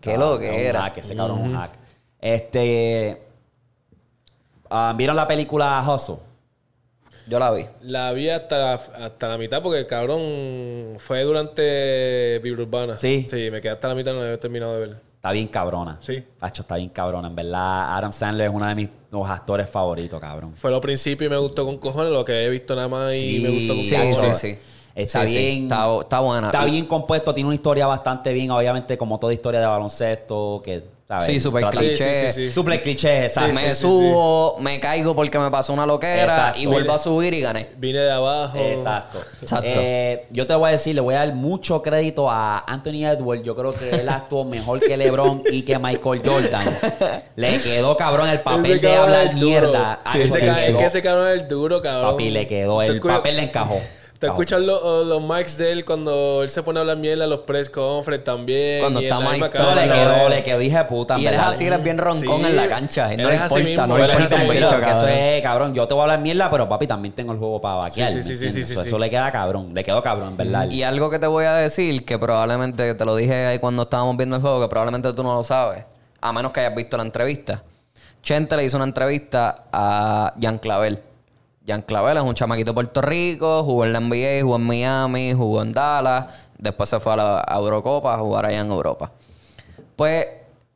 Qué 0.00 0.12
estaba- 0.12 0.16
lo 0.32 0.38
que 0.38 0.48
un 0.50 0.54
era. 0.54 0.82
hack, 0.82 0.98
ese 0.98 1.14
cabrón 1.16 1.40
es 1.40 1.46
un 1.46 1.54
hack. 1.56 1.70
Este. 2.20 3.22
Ah, 4.72 4.94
¿Vieron 4.96 5.14
la 5.16 5.26
película 5.28 5.82
Hustle? 5.86 6.16
Yo 7.28 7.38
la 7.38 7.52
vi. 7.52 7.64
La 7.82 8.12
vi 8.12 8.28
hasta 8.28 8.58
la, 8.58 8.72
hasta 8.74 9.28
la 9.28 9.38
mitad 9.38 9.62
porque 9.62 9.78
el 9.78 9.86
cabrón 9.86 10.96
fue 10.98 11.22
durante 11.22 12.40
Vibra 12.42 12.62
Urbana. 12.62 12.96
Sí. 12.96 13.26
Sí, 13.28 13.48
me 13.50 13.60
quedé 13.60 13.72
hasta 13.72 13.88
la 13.88 13.94
mitad, 13.94 14.12
no 14.12 14.22
había 14.22 14.40
terminado 14.40 14.74
de 14.74 14.80
ver. 14.88 14.96
Está 15.16 15.30
bien 15.30 15.46
cabrona. 15.46 15.98
Sí. 16.00 16.24
Hacho, 16.40 16.62
está 16.62 16.74
bien 16.76 16.88
cabrona. 16.88 17.28
En 17.28 17.36
verdad, 17.36 17.96
Adam 17.96 18.12
Sandler 18.12 18.48
es 18.48 18.52
uno 18.52 18.66
de 18.66 18.74
mis 18.74 18.88
los 19.12 19.28
actores 19.30 19.70
favoritos, 19.70 20.20
cabrón. 20.20 20.52
Fue 20.56 20.70
lo 20.72 20.80
principio 20.80 21.28
y 21.28 21.30
me 21.30 21.36
gustó 21.36 21.64
con 21.64 21.78
cojones, 21.78 22.12
lo 22.12 22.24
que 22.24 22.44
he 22.44 22.48
visto 22.48 22.74
nada 22.74 22.88
más 22.88 23.14
y 23.14 23.38
me 23.40 23.50
gustó 23.50 23.74
con 23.74 23.82
Sí, 23.84 23.94
cojones. 23.94 24.38
sí, 24.38 24.52
sí. 24.54 24.58
Está 24.94 25.22
Sí, 25.22 25.28
sí. 25.28 25.36
bien. 25.38 25.62
Está, 25.64 26.00
está 26.00 26.20
buena. 26.20 26.46
Está 26.48 26.64
bien 26.64 26.86
compuesto, 26.86 27.32
tiene 27.32 27.46
una 27.46 27.54
historia 27.54 27.86
bastante 27.86 28.32
bien, 28.32 28.50
obviamente, 28.50 28.98
como 28.98 29.18
toda 29.20 29.32
historia 29.32 29.60
de 29.60 29.66
baloncesto, 29.66 30.60
que, 30.64 30.82
¿sabes? 31.12 31.26
Sí, 31.26 31.40
súper 31.40 31.64
cliché. 31.66 31.96
Sí, 31.96 32.14
sí, 32.14 32.26
sí, 32.26 32.46
sí. 32.48 32.52
Súper 32.52 32.82
cliché, 32.82 33.24
exacto. 33.24 33.54
me 33.54 33.60
sí, 33.60 33.74
sí, 33.74 33.82
subo, 33.82 34.56
me 34.60 34.80
caigo 34.80 35.14
porque 35.14 35.38
me 35.38 35.50
pasó 35.50 35.72
una 35.72 35.84
loquera 35.84 36.22
Exacto. 36.22 36.60
y 36.60 36.66
vuelvo 36.66 36.92
a 36.92 36.98
subir 36.98 37.34
y 37.34 37.40
gané. 37.40 37.68
Vine 37.76 37.98
de 37.98 38.12
abajo. 38.12 38.58
Exacto. 38.58 39.18
Exacto. 39.42 39.66
Eh, 39.68 40.26
yo 40.30 40.46
te 40.46 40.54
voy 40.54 40.68
a 40.68 40.72
decir, 40.72 40.94
le 40.94 41.00
voy 41.00 41.14
a 41.14 41.18
dar 41.18 41.34
mucho 41.34 41.82
crédito 41.82 42.30
a 42.30 42.64
Anthony 42.66 43.04
Edwards. 43.04 43.42
Yo 43.42 43.54
creo 43.54 43.74
que 43.74 43.90
él 43.90 44.08
actuó 44.08 44.44
mejor 44.44 44.80
que 44.80 44.96
LeBron 44.96 45.42
y 45.50 45.62
que 45.62 45.78
Michael 45.78 46.22
Jordan. 46.24 46.64
Le 47.36 47.58
quedó 47.58 47.96
cabrón 47.96 48.28
el 48.28 48.40
papel 48.40 48.80
de 48.80 48.96
hablar 48.96 49.34
mierda. 49.34 50.00
Sí, 50.12 50.22
ese 50.22 50.50
es 50.70 50.76
que 50.76 50.84
ese 50.84 51.02
cabrón 51.02 51.28
es 51.28 51.48
duro, 51.48 51.80
cabrón. 51.80 52.12
Papi, 52.12 52.30
le 52.30 52.46
quedó. 52.46 52.78
¿Te 52.80 52.86
El 52.86 53.00
papel 53.00 53.36
le 53.36 53.42
encajó. 53.44 53.80
¿Te 54.22 54.26
Encajó. 54.28 54.40
escuchas 54.42 54.60
los, 54.62 55.04
los 55.08 55.20
mics 55.20 55.58
de 55.58 55.72
él 55.72 55.84
cuando 55.84 56.44
él 56.44 56.48
se 56.50 56.62
pone 56.62 56.78
a 56.78 56.82
hablar 56.82 56.96
mierda 56.96 57.24
en 57.24 57.30
los 57.30 57.40
press 57.40 57.68
conference 57.68 58.22
también? 58.24 58.78
Cuando 58.80 59.00
y 59.00 59.06
está 59.06 59.18
Mike 59.18 59.58
No, 59.58 59.74
le 59.74 59.82
quedó, 59.82 60.28
le 60.28 60.44
quedó, 60.44 60.58
dije 60.58 60.84
puta. 60.84 61.18
Y 61.18 61.26
él 61.26 61.34
es 61.34 61.40
así, 61.40 61.66
él 61.66 61.72
es 61.72 61.82
bien 61.82 61.98
roncón 61.98 62.40
Sí, 62.40 62.46
en 62.46 62.54
la 62.54 62.68
cancha. 62.68 63.12
Y 63.12 63.16
no 63.16 63.24
él 63.24 63.28
le 63.30 63.34
es 63.34 63.40
así 63.42 63.58
importa, 63.58 63.86
no 63.88 63.98
le 63.98 64.04
él 64.04 64.10
importa 64.12 64.34
un 64.36 64.42
así 64.42 64.52
bicho, 64.52 64.68
que 64.68 64.76
eso 64.76 64.80
cabrón. 65.00 65.10
es, 65.10 65.42
cabrón, 65.42 65.74
yo 65.74 65.88
te 65.88 65.94
voy 65.94 66.00
a 66.00 66.04
hablar 66.04 66.20
mierda, 66.20 66.48
pero 66.52 66.68
papi, 66.68 66.86
también 66.86 67.12
tengo 67.16 67.32
el 67.32 67.38
juego 67.40 67.60
para 67.60 67.74
vaquear. 67.74 68.10
Sí, 68.10 68.16
¿me 68.18 68.22
sí, 68.22 68.28
sí, 68.28 68.36
sí, 68.36 68.44
entiendes? 68.46 68.66
sí, 68.68 68.72
Eso- 68.74 68.82
sí. 68.82 68.88
Eso 68.90 68.98
le 69.00 69.10
queda 69.10 69.32
cabrón, 69.32 69.74
le 69.74 69.82
quedó 69.82 70.00
cabrón, 70.00 70.28
en 70.28 70.36
verdad. 70.36 70.70
Y 70.70 70.84
algo 70.84 71.10
que 71.10 71.18
te 71.18 71.26
voy 71.26 71.44
a 71.46 71.54
decir, 71.54 72.04
que 72.04 72.16
probablemente 72.16 72.94
te 72.94 73.04
lo 73.04 73.16
dije 73.16 73.46
ahí 73.46 73.58
cuando 73.58 73.82
estábamos 73.82 74.16
viendo 74.16 74.36
el 74.36 74.42
juego, 74.42 74.60
que 74.60 74.68
probablemente 74.68 75.12
tú 75.14 75.24
no 75.24 75.34
lo 75.34 75.42
sabes, 75.42 75.82
a 76.20 76.32
menos 76.32 76.52
que 76.52 76.60
hayas 76.60 76.76
visto 76.76 76.96
la 76.96 77.02
entrevista. 77.02 77.60
Chente 78.22 78.56
le 78.56 78.62
hizo 78.62 78.76
una 78.76 78.84
entrevista 78.86 79.64
a 79.72 80.32
Jan 80.40 80.58
Clavel. 80.58 81.00
Jan 81.66 81.82
Clavel 81.82 82.16
es 82.16 82.22
un 82.22 82.34
chamaquito 82.34 82.70
de 82.72 82.74
Puerto 82.74 83.00
Rico, 83.02 83.62
jugó 83.64 83.84
en 83.84 83.92
la 83.92 84.00
NBA, 84.00 84.42
jugó 84.42 84.56
en 84.56 84.62
Miami, 84.66 85.32
jugó 85.32 85.62
en 85.62 85.72
Dallas, 85.72 86.26
después 86.58 86.88
se 86.88 86.98
fue 87.00 87.12
a 87.12 87.16
la 87.16 87.44
a 87.46 87.56
Eurocopa 87.58 88.14
a 88.14 88.18
jugar 88.18 88.46
allá 88.46 88.60
en 88.60 88.70
Europa. 88.70 89.12
Pues 89.96 90.26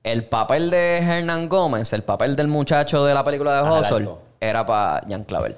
el 0.04 0.24
papel 0.28 0.70
de 0.70 0.98
Hernán 0.98 1.48
Gómez, 1.48 1.92
el 1.92 2.02
papel 2.04 2.36
del 2.36 2.46
muchacho 2.48 3.04
de 3.04 3.14
la 3.14 3.24
película 3.24 3.60
de 3.62 3.68
Hustle, 3.80 4.08
era 4.40 4.64
para 4.64 5.04
Jan 5.08 5.24
Clavel. 5.24 5.56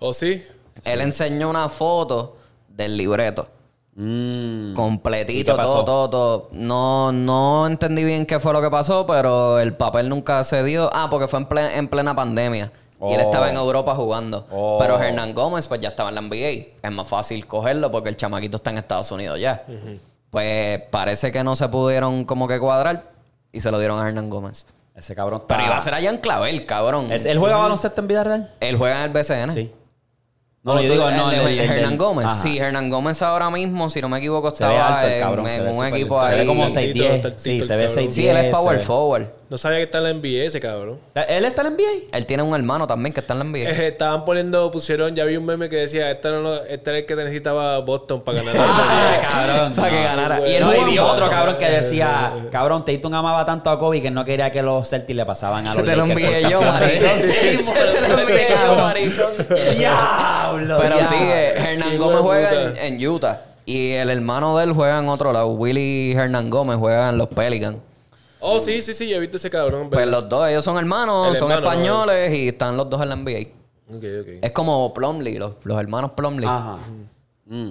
¿O 0.00 0.12
sí? 0.12 0.42
Él 0.84 1.00
enseñó 1.00 1.48
una 1.48 1.68
foto 1.68 2.36
del 2.68 2.96
libreto. 2.96 3.46
Mm. 3.94 4.72
¿Y 4.72 4.74
Completito, 4.74 5.54
todo, 5.54 5.84
todo, 5.84 6.10
todo. 6.10 6.48
No, 6.50 7.12
no 7.12 7.68
entendí 7.68 8.02
bien 8.02 8.26
qué 8.26 8.40
fue 8.40 8.52
lo 8.52 8.60
que 8.60 8.68
pasó, 8.70 9.06
pero 9.06 9.60
el 9.60 9.76
papel 9.76 10.08
nunca 10.08 10.42
se 10.42 10.64
dio. 10.64 10.90
Ah, 10.92 11.06
porque 11.08 11.28
fue 11.28 11.38
en, 11.38 11.48
ple- 11.48 11.70
en 11.76 11.86
plena 11.86 12.16
pandemia. 12.16 12.72
Y 13.10 13.14
él 13.14 13.20
Oh. 13.22 13.24
estaba 13.24 13.50
en 13.50 13.56
Europa 13.56 13.94
jugando. 13.94 14.46
Oh. 14.50 14.78
Pero 14.80 15.00
Hernán 15.00 15.34
Gómez, 15.34 15.66
pues 15.66 15.80
ya 15.80 15.88
estaba 15.88 16.08
en 16.10 16.14
la 16.16 16.20
NBA. 16.22 16.76
Es 16.82 16.92
más 16.92 17.08
fácil 17.08 17.46
cogerlo 17.46 17.90
porque 17.90 18.08
el 18.08 18.16
chamaquito 18.16 18.56
está 18.56 18.70
en 18.70 18.78
Estados 18.78 19.10
Unidos 19.12 19.38
ya. 19.40 19.64
Pues 20.30 20.80
parece 20.90 21.30
que 21.32 21.44
no 21.44 21.54
se 21.56 21.68
pudieron 21.68 22.24
como 22.24 22.48
que 22.48 22.58
cuadrar 22.58 23.10
y 23.52 23.60
se 23.60 23.70
lo 23.70 23.78
dieron 23.78 24.00
a 24.00 24.08
Hernán 24.08 24.28
Gómez. 24.30 24.66
Ese 24.96 25.14
cabrón 25.14 25.40
está... 25.42 25.56
Pero 25.56 25.66
iba 25.68 25.76
a 25.76 25.80
ser 25.80 25.94
allá 25.94 26.10
en 26.10 26.18
Clavel, 26.18 26.66
cabrón. 26.66 27.10
¿Es- 27.12 27.24
¿Él 27.24 27.38
juega 27.38 27.56
baloncesto 27.56 28.00
en 28.00 28.08
vida 28.08 28.24
real? 28.24 28.50
Él 28.60 28.76
juega 28.76 28.98
en 28.98 29.02
el 29.04 29.10
BCN. 29.10 29.50
Sí. 29.52 29.72
No, 30.62 30.80
yo 30.80 30.90
digo, 30.92 31.10
no, 31.10 31.30
el, 31.30 31.40
el- 31.40 31.44
de 31.44 31.52
el- 31.52 31.60
el- 31.60 31.70
Hernán 31.78 31.98
Gómez. 31.98 32.26
Ajá. 32.26 32.36
Sí, 32.36 32.56
Hernán 32.58 32.88
Gómez 32.90 33.20
ahora 33.20 33.50
mismo, 33.50 33.90
si 33.90 34.00
no 34.00 34.08
me 34.08 34.18
equivoco, 34.18 34.48
Se 34.50 34.64
estaba 34.64 34.96
alto 35.00 35.08
en- 35.08 35.20
cabrón, 35.20 35.46
en, 35.46 35.52
se 35.52 35.78
un 35.78 35.86
equipo 35.86 36.24
se 36.24 36.32
ahí. 36.32 36.40
ve 36.40 36.46
como 36.46 36.62
Tantito, 36.62 36.80
6'10. 37.04 37.20
tantito 37.20 37.38
Sí, 37.38 37.60
se 37.60 37.76
ve 37.76 37.86
cabrón. 37.86 38.04
6'10. 38.06 38.10
Sí, 38.14 38.28
él 38.28 38.36
es 38.38 38.50
power 38.54 38.78
se 38.80 38.86
forward. 38.86 39.26
No 39.54 39.58
sabía 39.58 39.78
que 39.78 39.84
está 39.84 39.98
en 39.98 40.04
la 40.04 40.12
NBA 40.14 40.46
ese 40.46 40.58
cabrón. 40.58 40.98
¿Él 41.14 41.44
está 41.44 41.62
en 41.62 41.68
la 41.68 41.74
NBA? 41.76 42.08
Él 42.18 42.26
tiene 42.26 42.42
un 42.42 42.56
hermano 42.56 42.88
también 42.88 43.12
que 43.14 43.20
está 43.20 43.34
en 43.34 43.38
la 43.38 43.44
NBA. 43.44 43.70
Eh, 43.70 43.86
estaban 43.86 44.24
poniendo, 44.24 44.68
pusieron, 44.72 45.14
ya 45.14 45.24
vi 45.24 45.36
un 45.36 45.46
meme 45.46 45.68
que 45.68 45.76
decía, 45.76 46.10
este, 46.10 46.28
no, 46.30 46.40
lo- 46.40 46.64
este 46.64 46.90
era 46.90 46.98
el 46.98 47.06
que 47.06 47.14
necesitaba 47.14 47.78
Boston 47.78 48.22
para 48.22 48.38
ganar 48.38 48.56
la 48.56 48.64
Ah, 48.66 49.14
serie. 49.14 49.28
cabrón. 49.30 49.72
Para 49.74 49.90
que 49.90 50.02
ganara. 50.02 50.48
Y 50.48 50.54
él 50.54 50.60
No, 50.64 50.74
y 50.74 50.98
Boston. 50.98 50.98
otro 51.08 51.30
cabrón 51.30 51.56
que 51.56 51.70
decía, 51.70 52.32
cabrón, 52.50 52.84
Tatum 52.84 53.14
amaba 53.14 53.44
tanto 53.44 53.70
a 53.70 53.78
Kobe 53.78 54.02
que 54.02 54.10
no 54.10 54.24
quería 54.24 54.50
que 54.50 54.60
los 54.60 54.88
Celtics 54.90 55.14
le 55.16 55.24
pasaban 55.24 55.64
a 55.68 55.70
Se 55.72 55.78
los 55.78 55.86
te 55.88 55.94
lo 55.94 56.02
envié 56.06 56.42
yo, 56.50 56.60
maricón. 56.60 57.10
Sí, 57.20 57.28
sí, 57.30 57.62
Se 57.62 57.72
te 57.72 58.08
lo 58.08 58.18
envié 58.18 58.46
yo, 58.66 58.74
maricón. 58.74 59.76
Diablo. 59.78 60.78
Pero 60.80 60.96
ya. 60.98 61.04
sí, 61.06 61.14
Hernán 61.20 61.96
Gómez 61.98 62.18
juega 62.22 62.72
en 62.84 63.06
Utah. 63.08 63.40
Y 63.66 63.92
el 63.92 64.10
hermano 64.10 64.58
de 64.58 64.64
él 64.64 64.72
juega 64.72 64.98
en 64.98 65.08
otro 65.08 65.32
lado. 65.32 65.46
Willy 65.52 66.12
Hernán 66.12 66.50
Gómez 66.50 66.76
juega 66.76 67.08
en 67.10 67.18
los 67.18 67.28
Pelicans. 67.28 67.76
Oh, 68.46 68.60
sí, 68.60 68.82
sí, 68.82 68.92
sí, 68.94 69.08
yo 69.08 69.16
he 69.16 69.20
visto 69.20 69.36
ese 69.36 69.50
cabrón. 69.50 69.88
Pues 69.90 69.98
¿verdad? 70.04 70.20
los 70.20 70.28
dos, 70.28 70.48
ellos 70.48 70.64
son 70.64 70.76
hermanos, 70.78 71.28
El 71.28 71.36
son 71.36 71.50
hermano, 71.50 71.70
españoles 71.70 72.34
y 72.38 72.48
están 72.48 72.76
los 72.76 72.88
dos 72.90 73.00
en 73.02 73.08
la 73.08 73.16
NBA. 73.16 73.40
Ok, 73.88 74.04
ok. 74.20 74.28
Es 74.42 74.52
como 74.52 74.92
Plumlee, 74.94 75.38
los, 75.38 75.52
los 75.64 75.78
hermanos 75.78 76.12
Plumlee. 76.16 76.46
Ajá. 76.48 76.78
Mm. 77.46 77.70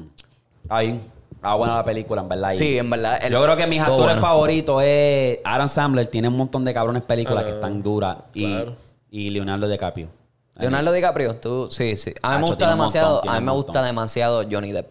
Ahí. 0.70 1.00
Ah, 1.42 1.56
buena 1.56 1.76
la 1.76 1.84
película, 1.84 2.22
en 2.22 2.30
verdad. 2.30 2.52
Y 2.52 2.56
Sí, 2.56 2.78
en 2.78 2.90
verdad. 2.90 3.20
el- 3.22 3.32
Yo 3.34 3.44
creo 3.44 3.58
que 3.58 3.68
mis 3.68 3.84
todo 3.84 3.94
actores 3.96 4.14
bueno. 4.16 4.22
favoritos 4.22 4.82
es 4.86 5.40
Adam 5.44 5.68
Sandler. 5.68 6.08
Tiene 6.08 6.28
un 6.30 6.38
montón 6.38 6.64
de 6.64 6.74
cabrones 6.74 7.04
películas 7.04 7.44
que 7.44 7.52
están 7.52 7.84
duras. 7.84 8.18
Y, 8.34 8.46
claro. 8.48 8.76
y 9.12 9.30
Leonardo 9.30 9.68
DiCaprio. 9.68 10.08
Leonardo 10.56 10.92
DiCaprio, 10.94 11.36
tú, 11.38 11.68
sí, 11.72 11.98
sí. 11.98 12.14
A 12.22 12.34
mí 12.34 12.36
me 12.38 12.42
gusta 12.44 12.58
tiene 12.58 12.74
un 12.74 12.78
demasiado, 12.80 13.22
tiene 13.22 13.38
a 13.38 13.40
mí 13.40 13.46
me 13.46 13.52
gusta 13.52 13.72
montón. 13.74 13.86
demasiado 13.86 14.44
Johnny 14.50 14.72
Depp. 14.72 14.88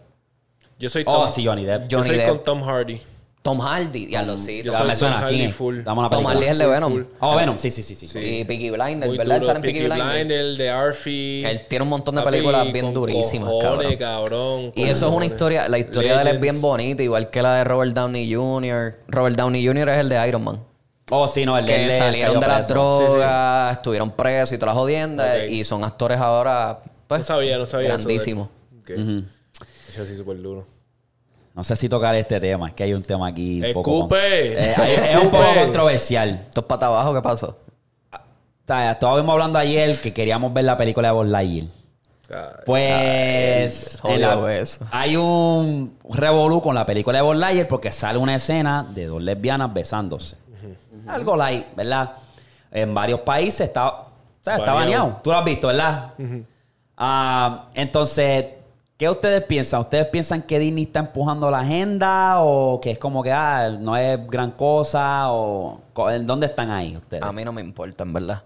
Yo 0.78 0.90
soy 0.90 1.04
Oh, 1.06 1.22
Tom, 1.22 1.30
sí, 1.30 1.46
Johnny 1.46 1.64
Depp. 1.64 1.86
yo 1.88 1.98
Johnny 1.98 2.08
soy 2.10 2.18
Depp. 2.18 2.28
con 2.28 2.44
Tom 2.44 2.62
Hardy. 2.64 3.00
Tom 3.42 3.58
Hardy, 3.60 4.08
ya 4.08 4.22
lo 4.22 4.38
sí. 4.38 4.62
Ah, 4.72 4.78
soy 4.78 4.86
me 4.88 4.96
suena. 4.96 5.18
Tom 5.18 5.28
¿Quién 5.28 5.40
Hardy 5.40 5.44
es? 5.50 5.56
Tom. 5.84 6.26
Hardy 6.26 6.46
el 6.46 6.58
de 6.58 6.66
Venom. 6.68 6.92
full. 6.92 7.02
Oh, 7.18 7.32
bueno, 7.32 7.58
sí, 7.58 7.72
sí, 7.72 7.82
sí. 7.82 7.96
sí. 7.96 8.06
Sí. 8.06 8.18
Y 8.20 8.44
Peaky 8.44 8.70
Blinders, 8.70 9.08
Muy 9.08 9.18
¿verdad? 9.18 9.34
Él 9.36 9.40
duro. 9.42 9.52
sale 9.52 9.56
en 9.56 9.62
Peaky 9.62 9.88
Peaky 9.88 10.00
Blinders. 10.12 10.58
De 10.58 10.70
Arfie. 10.70 11.50
Él 11.50 11.66
tiene 11.68 11.82
un 11.82 11.88
montón 11.88 12.14
de 12.14 12.20
Papi, 12.22 12.30
películas 12.30 12.72
bien 12.72 12.94
durísimas, 12.94 13.48
cojones, 13.48 13.96
cabrón. 13.96 14.70
cabrón. 14.70 14.72
Y 14.76 14.84
eso 14.84 15.08
es 15.08 15.12
una 15.12 15.26
historia, 15.26 15.68
la 15.68 15.78
historia 15.78 16.18
de 16.18 16.22
él 16.30 16.36
es 16.36 16.40
bien 16.40 16.60
bonita, 16.60 17.02
igual 17.02 17.30
que 17.30 17.42
la 17.42 17.56
de 17.56 17.64
Robert 17.64 17.92
Downey 17.94 18.32
Jr. 18.32 18.94
Robert 19.08 19.36
Downey 19.36 19.66
Jr. 19.66 19.88
es 19.88 19.98
el 19.98 20.08
de 20.08 20.28
Iron 20.28 20.44
Man. 20.44 20.60
Oh, 21.10 21.26
sí, 21.26 21.44
no, 21.44 21.58
el 21.58 21.66
de 21.66 21.74
Que 21.74 21.90
salieron 21.90 22.38
de 22.38 22.46
las 22.46 22.68
drogas, 22.68 23.72
estuvieron 23.72 24.12
presos 24.12 24.52
y 24.52 24.56
todas 24.58 24.74
las 24.74 24.80
jodiendas, 24.80 25.50
y 25.50 25.64
son 25.64 25.82
actores 25.82 26.18
ahora 26.20 26.80
Pues, 27.08 27.22
no 27.22 27.26
sabía, 27.26 27.58
no 27.58 27.66
sabía. 27.66 27.88
eso 27.88 27.96
de- 27.98 28.04
Grandísimo. 28.04 28.50
Ok. 28.82 28.90
Ujú. 28.96 29.24
Eso 29.92 30.06
sí, 30.06 30.16
súper 30.16 30.40
duro. 30.40 30.64
No 31.54 31.62
sé 31.62 31.76
si 31.76 31.88
tocar 31.88 32.14
este 32.14 32.40
tema, 32.40 32.68
es 32.68 32.74
que 32.74 32.84
hay 32.84 32.94
un 32.94 33.02
tema 33.02 33.28
aquí. 33.28 33.62
un 33.62 33.72
poco 33.74 34.08
con- 34.08 34.18
Escupe. 34.18 34.52
Eh, 34.70 34.74
hay- 34.76 34.92
es 35.16 35.16
un 35.22 35.30
poco 35.30 35.44
controversial. 35.54 36.30
¿Esto 36.48 36.60
es 36.62 36.66
pata 36.66 36.86
abajo? 36.86 37.12
¿Qué 37.14 37.20
pasó? 37.22 37.58
O 38.12 38.18
sea, 38.66 38.92
estábamos 38.92 39.30
hablando 39.32 39.58
ayer 39.58 40.00
que 40.00 40.14
queríamos 40.14 40.52
ver 40.54 40.64
la 40.64 40.76
película 40.76 41.08
de 41.08 41.14
Buzz 41.14 41.28
Lightyear. 41.28 41.66
Pues 42.64 43.98
Ay, 44.02 44.14
en 44.14 44.20
la- 44.22 44.28
jodido 44.28 44.48
eso. 44.48 44.86
hay 44.90 45.16
un 45.16 45.98
revolú 46.08 46.62
con 46.62 46.74
la 46.74 46.86
película 46.86 47.18
de 47.18 47.22
Buzz 47.22 47.36
Lightyear 47.36 47.68
porque 47.68 47.92
sale 47.92 48.18
una 48.18 48.34
escena 48.36 48.86
de 48.88 49.06
dos 49.06 49.20
lesbianas 49.22 49.72
besándose. 49.74 50.36
Algo 51.06 51.36
light, 51.36 51.66
¿verdad? 51.76 52.12
En 52.70 52.94
varios 52.94 53.20
países 53.20 53.62
está, 53.68 53.88
o 53.90 54.06
sea, 54.40 54.56
está 54.56 54.72
Baneado. 54.72 54.76
baneado. 55.04 55.20
Tú 55.22 55.30
lo 55.30 55.36
has 55.36 55.44
visto, 55.44 55.66
¿verdad? 55.66 56.10
Ah, 56.96 57.66
entonces, 57.74 58.44
¿qué 59.02 59.08
ustedes 59.08 59.42
piensan? 59.42 59.80
¿Ustedes 59.80 60.06
piensan 60.06 60.42
que 60.42 60.60
Disney 60.60 60.84
está 60.84 61.00
empujando 61.00 61.50
la 61.50 61.58
agenda 61.58 62.40
o 62.40 62.80
que 62.80 62.92
es 62.92 62.98
como 62.98 63.20
que 63.20 63.32
ah, 63.32 63.76
no 63.80 63.96
es 63.96 64.16
gran 64.28 64.52
cosa 64.52 65.32
o 65.32 65.80
en 66.08 66.24
dónde 66.24 66.46
están 66.46 66.70
ahí 66.70 66.96
ustedes? 66.96 67.20
A 67.20 67.32
mí 67.32 67.44
no 67.44 67.52
me 67.52 67.62
importa, 67.62 68.04
en 68.04 68.12
verdad. 68.12 68.44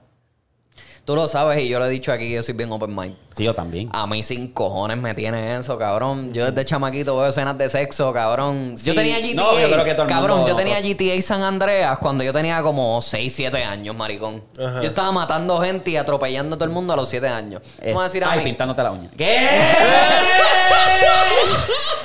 Tú 1.04 1.14
lo 1.14 1.28
sabes 1.28 1.62
y 1.62 1.68
yo 1.68 1.78
lo 1.78 1.84
he 1.84 1.90
dicho 1.90 2.10
aquí, 2.10 2.32
yo 2.32 2.42
soy 2.42 2.54
bien 2.54 2.72
open 2.72 2.96
mind. 2.96 3.16
Sí, 3.36 3.44
yo 3.44 3.54
también. 3.54 3.90
A 3.92 4.06
mí 4.06 4.22
sin 4.22 4.50
cojones 4.52 4.96
me 4.96 5.12
tiene 5.14 5.58
eso, 5.58 5.76
cabrón. 5.78 6.32
Yo 6.32 6.46
desde 6.50 6.64
chamaquito 6.64 7.18
veo 7.18 7.28
escenas 7.28 7.58
de 7.58 7.68
sexo, 7.68 8.10
cabrón. 8.10 8.72
Sí. 8.78 8.86
Yo 8.86 8.94
tenía 8.94 9.18
GTA. 9.20 9.34
No, 9.34 9.60
yo 9.60 9.68
creo 9.70 9.84
que 9.84 9.92
todo 9.92 10.04
el 10.04 10.08
cabrón, 10.08 10.36
mundo- 10.38 10.52
yo 10.52 10.56
tenía 10.56 10.80
GTA 10.80 11.20
San 11.20 11.42
Andreas 11.42 11.98
cuando 11.98 12.24
yo 12.24 12.32
tenía 12.32 12.62
como 12.62 13.02
6, 13.02 13.30
7 13.36 13.62
años, 13.62 13.94
maricón. 13.94 14.42
Ajá. 14.58 14.80
Yo 14.80 14.88
estaba 14.88 15.12
matando 15.12 15.60
gente 15.60 15.90
y 15.90 15.98
atropellando 15.98 16.54
a 16.54 16.58
todo 16.58 16.64
el 16.66 16.72
mundo 16.74 16.94
a 16.94 16.96
los 16.96 17.10
7 17.10 17.28
años. 17.28 17.60
Me 17.84 17.92
vas 17.92 18.00
a 18.00 18.04
decir 18.04 18.24
a 18.24 18.28
Eh, 18.28 18.30
Ay, 18.32 18.38
mí. 18.38 18.44
pintándote 18.44 18.82
la 18.82 18.90
uña. 18.92 19.10
¿Qué? 19.14 19.46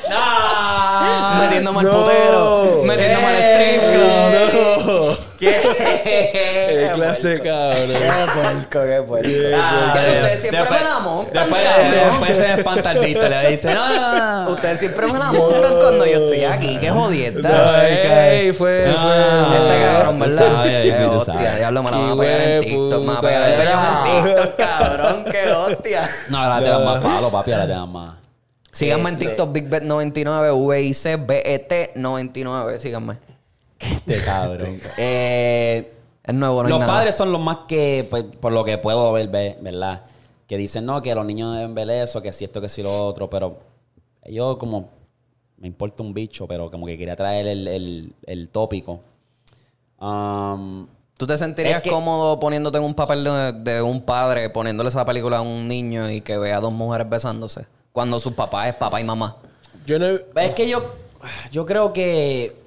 no. 0.10 1.42
Metiéndome 1.42 1.80
al 1.80 1.86
No. 1.86 1.92
putero. 1.92 2.82
Metiéndome 2.84 3.28
al 3.28 3.36
strip 3.42 3.82
club. 3.92 4.06
No. 4.86 5.18
¿Qué? 5.40 5.56
Eh, 6.06 6.92
clase 6.94 7.40
cabrón. 7.42 8.68
puerco, 8.70 8.88
qué 8.88 9.02
puerco. 9.08 9.30
Ah, 9.56 9.94
eh, 9.98 10.20
ustedes 10.22 10.42
siempre 10.42 10.64
me 10.70 10.84
la 10.84 11.00
montan, 11.24 11.44
después, 11.44 11.64
cabrón. 11.64 11.92
después 12.20 12.38
se 12.38 12.54
espanta 12.54 12.92
el 12.92 13.00
Víctor. 13.00 13.30
Le 13.30 13.50
dice, 13.52 13.74
no, 13.74 13.90
no, 13.90 14.44
no. 14.46 14.50
Ustedes 14.52 14.80
siempre 14.80 15.08
me 15.08 15.20
la 15.20 15.32
montan 15.32 15.74
cuando 15.80 16.06
yo 16.06 16.18
estoy 16.26 16.44
aquí. 16.44 16.78
Qué 16.78 16.92
ey, 18.48 18.54
fue, 18.54 18.86
Ah. 18.96 19.48
fue. 19.50 19.58
Este 19.68 19.84
cabrón, 19.86 20.20
¿verdad? 20.20 20.64
Qué 20.64 21.06
hostia, 21.06 21.34
sabe. 21.36 21.58
diablo, 21.58 21.84
me 21.84 21.92
la 21.92 21.98
van 21.98 22.10
a 22.12 22.16
pegar 22.18 22.42
en 22.42 22.62
TikTok. 22.62 23.00
Me 23.02 23.06
van 23.08 23.18
a 23.18 23.22
pegar 23.22 23.50
el 23.50 23.58
en 24.08 24.24
TikTok, 24.26 24.56
cabrón. 24.58 25.26
Qué 25.32 25.52
hostia. 25.52 26.10
No, 26.30 26.38
ahora 26.38 26.60
te 26.60 26.66
dan 26.70 26.86
más 26.86 27.02
falo, 27.04 27.30
papi. 27.32 27.52
Ahora 27.52 27.66
te 27.66 27.72
dan 27.74 27.92
más. 27.92 28.16
Síganme 28.72 29.10
en 29.10 29.18
TikTok, 29.18 29.52
BigBet99, 29.54 30.54
VIC, 30.56 31.28
BET99. 31.28 32.78
Síganme. 32.80 33.18
Este 33.80 34.24
cabrón. 34.24 34.80
eh, 34.98 35.92
Es 36.24 36.34
nuevo, 36.36 36.62
no 36.62 36.68
hay 36.68 36.70
los 36.70 36.80
nada. 36.80 36.92
padres 36.94 37.16
son 37.16 37.32
los 37.32 37.42
más 37.42 37.58
que, 37.68 38.08
pues, 38.10 38.24
por 38.40 38.52
lo 38.54 38.64
que 38.64 38.78
puedo 38.78 39.12
ver, 39.12 39.28
ve- 39.28 39.58
¿verdad? 39.60 40.02
Que 40.52 40.58
dicen, 40.58 40.86
no, 40.86 41.02
que 41.02 41.16
los 41.16 41.26
niños 41.26 41.56
deben 41.56 41.74
ver 41.74 41.89
eso, 41.91 42.22
que 42.22 42.34
si 42.34 42.43
esto, 42.43 42.60
que 42.60 42.68
si 42.68 42.84
lo 42.84 43.06
otro. 43.08 43.30
Pero 43.30 43.56
yo 44.30 44.58
como, 44.58 44.89
me 45.56 45.66
importa 45.68 46.04
un 46.04 46.14
bicho, 46.14 46.45
pero 46.45 46.70
como 46.70 46.86
que 46.88 46.97
quería 46.97 47.16
traer 47.16 47.47
el, 47.47 47.70
el- 47.70 48.14
el 48.26 48.49
tópico. 48.49 48.99
Um, 49.97 50.88
¿Tú 51.18 51.26
te 51.26 51.38
sentirías 51.38 51.78
Es 51.78 51.84
que- 51.84 51.89
cómodo 51.89 52.38
poniéndote 52.38 52.80
en 52.80 52.84
un 52.84 52.93
papel 52.93 53.24
de, 53.24 53.54
de 53.54 53.82
un 53.82 54.02
padre, 54.02 54.49
poniéndole 54.49 54.89
esa 54.89 55.06
película 55.06 55.38
a 55.38 55.41
un 55.41 55.70
niño 55.70 56.12
y 56.12 56.20
que 56.20 56.38
vea 56.38 56.58
a 56.58 56.60
dos 56.60 56.74
mujeres 56.74 57.08
besándose? 57.10 57.66
Cuando 57.93 58.20
su 58.20 58.36
papá 58.36 58.68
es 58.68 58.76
papá 58.76 58.99
y 58.99 59.06
mamá. 59.06 59.38
Yo 59.86 59.99
no 59.99 60.06
es 60.08 60.52
que 60.54 60.68
yo, 60.68 60.84
yo 61.52 61.66
creo 61.66 61.93
que 61.93 62.61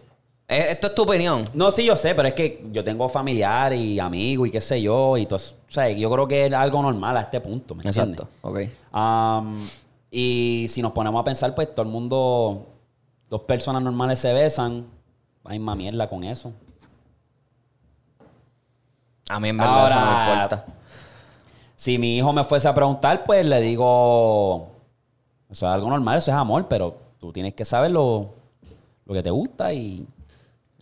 Esto 0.46 0.88
es 0.88 0.94
tu 0.94 1.02
opinión. 1.02 1.44
No, 1.54 1.70
sí, 1.70 1.84
yo 1.84 1.96
sé, 1.96 2.14
pero 2.14 2.28
es 2.28 2.34
que 2.34 2.66
yo 2.70 2.84
tengo 2.84 3.08
familiares 3.08 3.80
y 3.80 3.98
amigos 3.98 4.48
y 4.48 4.50
qué 4.50 4.60
sé 4.60 4.80
yo. 4.80 5.16
Y 5.16 5.26
todo, 5.26 5.38
o 5.38 5.72
sea, 5.72 5.88
yo 5.90 6.10
creo 6.10 6.28
que 6.28 6.46
es 6.46 6.52
algo 6.52 6.82
normal 6.82 7.16
a 7.16 7.22
este 7.22 7.40
punto, 7.40 7.74
¿me 7.74 7.82
entiendes? 7.82 8.20
Exacto. 8.20 8.28
Ok. 8.42 8.60
Y 10.10 10.66
si 10.68 10.82
nos 10.82 10.92
ponemos 10.92 11.20
a 11.20 11.24
pensar, 11.24 11.54
pues 11.54 11.74
todo 11.74 11.84
el 11.84 11.90
mundo, 11.90 12.66
dos 13.28 13.40
personas 13.42 13.82
normales 13.82 14.18
se 14.18 14.32
besan. 14.32 14.86
Hay 15.44 15.58
más 15.58 15.76
mierda 15.76 16.08
con 16.08 16.22
eso. 16.24 16.52
A 19.28 19.40
mí 19.40 19.48
en 19.48 19.56
verdad 19.56 19.86
eso 19.86 20.00
no 20.00 20.06
me 20.06 20.34
importa. 20.34 20.66
Si 21.74 21.98
mi 21.98 22.18
hijo 22.18 22.32
me 22.32 22.44
fuese 22.44 22.68
a 22.68 22.74
preguntar, 22.74 23.24
pues 23.24 23.44
le 23.44 23.60
digo, 23.60 24.68
eso 25.50 25.66
es 25.66 25.72
algo 25.72 25.88
normal, 25.88 26.18
eso 26.18 26.30
es 26.30 26.36
amor, 26.36 26.68
pero 26.68 26.96
tú 27.18 27.32
tienes 27.32 27.54
que 27.54 27.64
saber 27.64 27.90
lo, 27.90 28.30
lo 29.06 29.14
que 29.14 29.22
te 29.22 29.30
gusta 29.30 29.72
y 29.72 30.06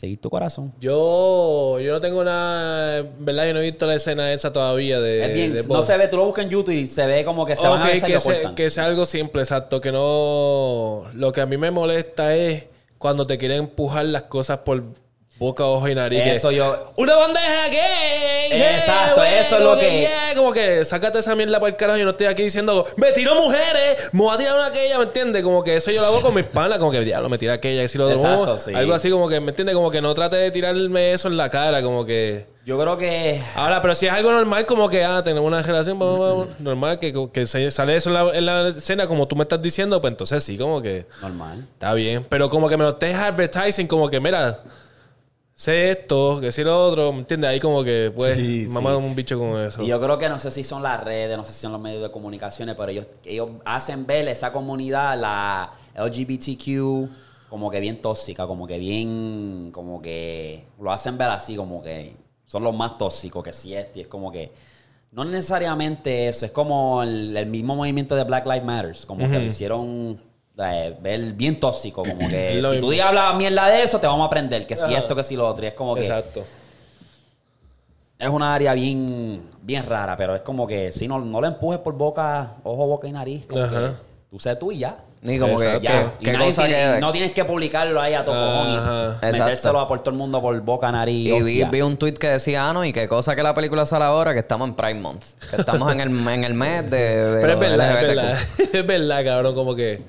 seguir 0.03 0.21
tu 0.21 0.31
corazón. 0.31 0.75
Yo, 0.81 1.79
yo 1.79 1.93
no 1.93 2.01
tengo 2.01 2.25
nada, 2.25 3.07
verdad, 3.21 3.47
yo 3.47 3.55
no 3.55 3.61
he 3.61 3.71
visto 3.71 3.87
la 3.87 3.95
escena 3.95 4.33
esa 4.33 4.53
todavía 4.53 5.01
de. 5.01 5.25
Es 5.25 5.33
bien, 5.33 5.53
de 5.55 5.63
no 5.63 5.81
se 5.81 5.97
ve, 5.97 6.09
tú 6.09 6.17
lo 6.17 6.25
buscas 6.25 6.45
en 6.45 6.51
YouTube 6.51 6.75
y 6.75 6.89
se 6.89 7.07
ve 7.07 7.25
como 7.25 7.47
que 7.47 7.55
se 7.55 7.69
van 7.69 7.83
a 7.83 7.87
besar 7.87 8.11
que, 8.11 8.19
cortan. 8.19 8.55
que 8.57 8.69
sea 8.69 8.87
algo 8.87 9.07
simple, 9.07 9.43
exacto. 9.43 9.81
Que 9.81 9.93
no. 9.93 11.05
Lo 11.15 11.33
que 11.33 11.41
a 11.41 11.47
mí 11.47 11.57
me 11.57 11.71
molesta 11.71 12.35
es 12.35 12.65
cuando 12.99 13.29
te 13.29 13.39
quieren 13.39 13.59
empujar 13.59 14.07
las 14.07 14.25
cosas 14.25 14.59
por 14.59 14.83
boca, 15.39 15.65
ojo 15.65 15.89
y 15.89 15.95
nariz. 15.95 16.23
que, 16.23 16.33
Eso 16.33 16.51
yo... 16.53 16.93
¡Una 16.97 17.17
bandeja 17.17 17.69
gay! 17.69 18.53
Exacto, 18.53 19.17
güey, 19.17 19.35
eso 19.39 19.59
es 19.59 19.65
lo 19.65 19.77
que- 19.77 20.01
yeah, 20.01 20.35
como 20.37 20.53
que 20.53 20.85
sácate 20.85 21.19
esa 21.19 21.35
mierda 21.35 21.59
por 21.59 21.69
el 21.69 21.77
carajo. 21.77 21.99
Yo 21.99 22.05
no 22.05 22.11
estoy 22.13 22.27
aquí 22.27 22.43
diciendo, 22.45 22.87
me 22.97 23.13
tiro 23.13 23.35
mujeres, 23.35 24.11
me 24.13 24.21
voy 24.23 24.35
a 24.35 24.39
tirar 24.39 24.55
una 24.55 24.67
aquella, 24.67 24.99
¿me 24.99 25.05
entiendes? 25.05 25.43
Como 25.43 25.65
que 25.65 25.77
eso 25.77 25.91
yo 25.91 26.01
lo 26.01 26.07
hago 26.09 26.21
con 26.23 26.35
mis 26.35 26.45
panas, 26.45 26.79
como 26.79 26.93
que 26.93 27.01
diablo, 27.01 27.29
me 27.29 27.39
tira 27.39 27.55
aquella, 27.55 27.83
y 27.83 27.89
si 27.89 27.99
lo 27.99 28.11
Exacto, 28.11 28.57
sí. 28.57 28.73
Algo 28.75 28.95
así 28.95 29.11
como 29.11 29.29
que, 29.29 29.41
¿me 29.41 29.51
entiendes? 29.51 29.75
Como 29.75 29.91
que 29.91 30.01
no 30.01 30.15
trate 30.15 30.37
de 30.37 30.51
tirarme 30.53 31.13
eso 31.13 31.27
en 31.29 31.37
la 31.37 31.49
cara, 31.51 31.83
como 31.83 32.05
que. 32.05 32.47
Yo 32.65 32.79
creo 32.79 32.97
que... 32.97 33.43
Ahora, 33.57 33.83
pero 33.83 33.93
si 33.97 34.07
es 34.07 34.13
algo 34.13 34.31
normal, 34.31 34.67
como 34.67 34.89
que, 34.89 35.05
ah, 35.05 35.21
tenemos 35.25 35.45
una 35.49 35.63
relación 35.63 35.99
normal, 36.61 37.01
que, 37.01 37.13
que 37.33 37.45
sale 37.45 37.97
eso 37.97 38.11
en 38.11 38.15
la, 38.15 38.31
en 38.39 38.47
la 38.47 38.69
escena, 38.69 39.09
como 39.09 39.27
tú 39.27 39.35
me 39.35 39.43
estás 39.43 39.61
diciendo, 39.61 40.01
pues 40.01 40.13
entonces 40.13 40.45
sí, 40.45 40.57
como 40.57 40.81
que 40.81 41.07
Normal. 41.21 41.67
está 41.73 41.93
bien. 41.95 42.25
Pero 42.29 42.49
como 42.49 42.69
que 42.69 42.77
me 42.77 42.85
lo 42.85 42.91
estés 42.91 43.17
advertising, 43.17 43.89
como 43.89 44.09
que, 44.09 44.21
mira, 44.21 44.61
sé 45.63 45.93
esto, 45.93 46.41
que 46.41 46.51
sé 46.51 46.65
lo 46.65 46.77
otro, 46.89 47.13
¿me 47.13 47.21
entiendes? 47.21 47.49
Ahí 47.51 47.61
como 47.61 47.85
que, 47.85 48.13
pues, 48.13 48.37
Sí, 48.37 48.67
mamá 48.71 48.91
sí. 48.91 48.97
un 48.97 49.15
bicho 49.15 49.39
con 49.39 49.61
eso. 49.61 49.81
Y 49.81 49.87
yo 49.87 50.01
creo 50.01 50.19
que 50.19 50.29
no 50.29 50.37
sé 50.41 50.51
si 50.51 50.65
son 50.65 50.83
las 50.83 51.03
redes, 51.05 51.37
no 51.37 51.45
sé 51.45 51.53
si 51.53 51.61
son 51.61 51.71
los 51.71 51.81
medios 51.81 52.03
de 52.03 52.11
comunicaciones, 52.11 52.75
pero 52.77 52.91
ellos, 52.91 53.07
ellos 53.25 53.49
hacen 53.65 54.05
ver 54.05 54.27
esa 54.27 54.53
comunidad, 54.53 55.17
la 55.21 55.73
LGBTQ, 55.95 57.09
como 57.49 57.71
que 57.71 57.79
bien 57.79 58.03
tóxica, 58.03 58.45
como 58.49 58.67
que 58.67 58.77
bien, 58.79 59.71
como 59.73 60.03
que 60.03 60.65
lo 60.81 60.91
hacen 60.91 61.17
ver 61.17 61.29
así, 61.29 61.55
como 61.55 61.81
que 61.81 62.17
son 62.45 62.65
los 62.65 62.75
más 62.75 62.99
tóxicos 62.99 63.45
que 63.45 63.53
si 63.53 63.73
este, 63.77 64.01
y 64.01 64.03
es 64.03 64.09
como 64.09 64.33
que 64.33 64.51
no 65.13 65.25
necesariamente 65.25 66.27
eso, 66.27 66.45
es 66.45 66.51
como 66.51 67.05
el, 67.05 67.37
el 67.37 67.47
mismo 67.47 67.77
movimiento 67.77 68.17
de 68.17 68.25
Black 68.25 68.47
Lives 68.47 68.65
Matter, 68.65 68.97
como 69.07 69.31
que 69.31 69.39
lo 69.39 69.45
hicieron 69.45 70.21
ver 70.55 71.33
bien 71.33 71.59
tóxico, 71.59 72.03
como 72.03 72.29
que 72.29 72.51
si 72.63 72.67
mismo. 72.69 72.81
tú 72.81 72.91
digas 72.91 73.09
hablas 73.09 73.35
mierda 73.37 73.67
de 73.69 73.83
eso, 73.83 73.99
te 73.99 74.07
vamos 74.07 74.23
a 74.25 74.27
aprender, 74.27 74.67
que 74.67 74.77
si 74.77 74.85
Ajá. 74.85 74.99
esto, 74.99 75.15
que 75.17 75.23
si 75.23 75.37
lo 75.37 75.49
otro, 75.49 75.65
y 75.65 75.69
es 75.69 75.75
como 75.75 75.95
que 75.95 76.03
Exacto. 76.03 76.45
es 78.19 78.29
una 78.29 78.55
área 78.55 78.75
bien, 78.75 79.43
bien 79.63 79.85
rara, 79.87 80.17
pero 80.17 80.35
es 80.35 80.43
como 80.43 80.67
que 80.67 80.93
si 80.93 81.09
no, 81.09 81.19
no 81.21 81.41
le 81.41 81.49
empujes 81.49 81.81
por 81.81 81.95
boca, 81.95 82.53
ojo, 82.63 82.87
boca 82.87 83.09
y 83.09 83.13
nariz. 83.13 83.47
Como 83.47 83.63
Ajá. 83.63 83.71
que 83.81 83.95
tú 84.31 84.39
sé 84.39 84.55
tú 84.57 84.71
y 84.73 84.79
ya. 84.79 84.97
Y 85.25 85.39
como 85.39 85.57
que. 85.57 85.79
Ya. 85.81 85.91
¿qué, 85.91 86.07
Y 86.21 86.25
qué 86.25 86.33
nadie 86.33 86.47
cosa 86.47 86.67
tiene- 86.67 86.95
que... 86.95 87.01
No 87.01 87.13
tienes 87.13 87.31
que 87.31 87.45
publicarlo 87.45 88.01
ahí 88.01 88.13
a 88.15 88.25
todo 88.25 88.35
cojón 88.35 89.19
y 89.23 89.27
metérselo 89.39 89.79
a 89.79 89.87
por 89.87 90.01
todo 90.01 90.11
el 90.11 90.17
mundo 90.17 90.41
por 90.43 90.61
boca, 90.61 90.91
nariz. 90.91 91.29
Y 91.33 91.43
vi, 91.43 91.63
vi 91.65 91.81
un 91.81 91.97
tweet 91.97 92.15
que 92.15 92.27
decía, 92.29 92.69
ah, 92.69 92.73
no, 92.73 92.85
y 92.85 92.93
qué 92.93 93.07
cosa 93.07 93.37
que 93.37 93.43
la 93.45 93.55
película 93.55 93.87
sale 93.87 94.05
ahora, 94.05 94.33
que 94.33 94.41
estamos 94.41 94.69
en 94.69 94.75
Prime 94.75 95.01
Month. 95.01 95.25
Que 95.49 95.57
estamos 95.57 95.93
en 95.93 96.01
el, 96.01 96.29
en 96.29 96.45
el 96.45 96.55
mes 96.55 96.91
de, 96.91 96.99
de 97.37 97.41
Pero 97.41 97.53
es 97.53 97.59
verdad, 97.61 98.03
es 98.03 98.09
verdad. 98.09 98.39
es 98.73 98.87
verdad, 98.87 99.25
cabrón, 99.25 99.55
como 99.55 99.75
que 99.77 100.03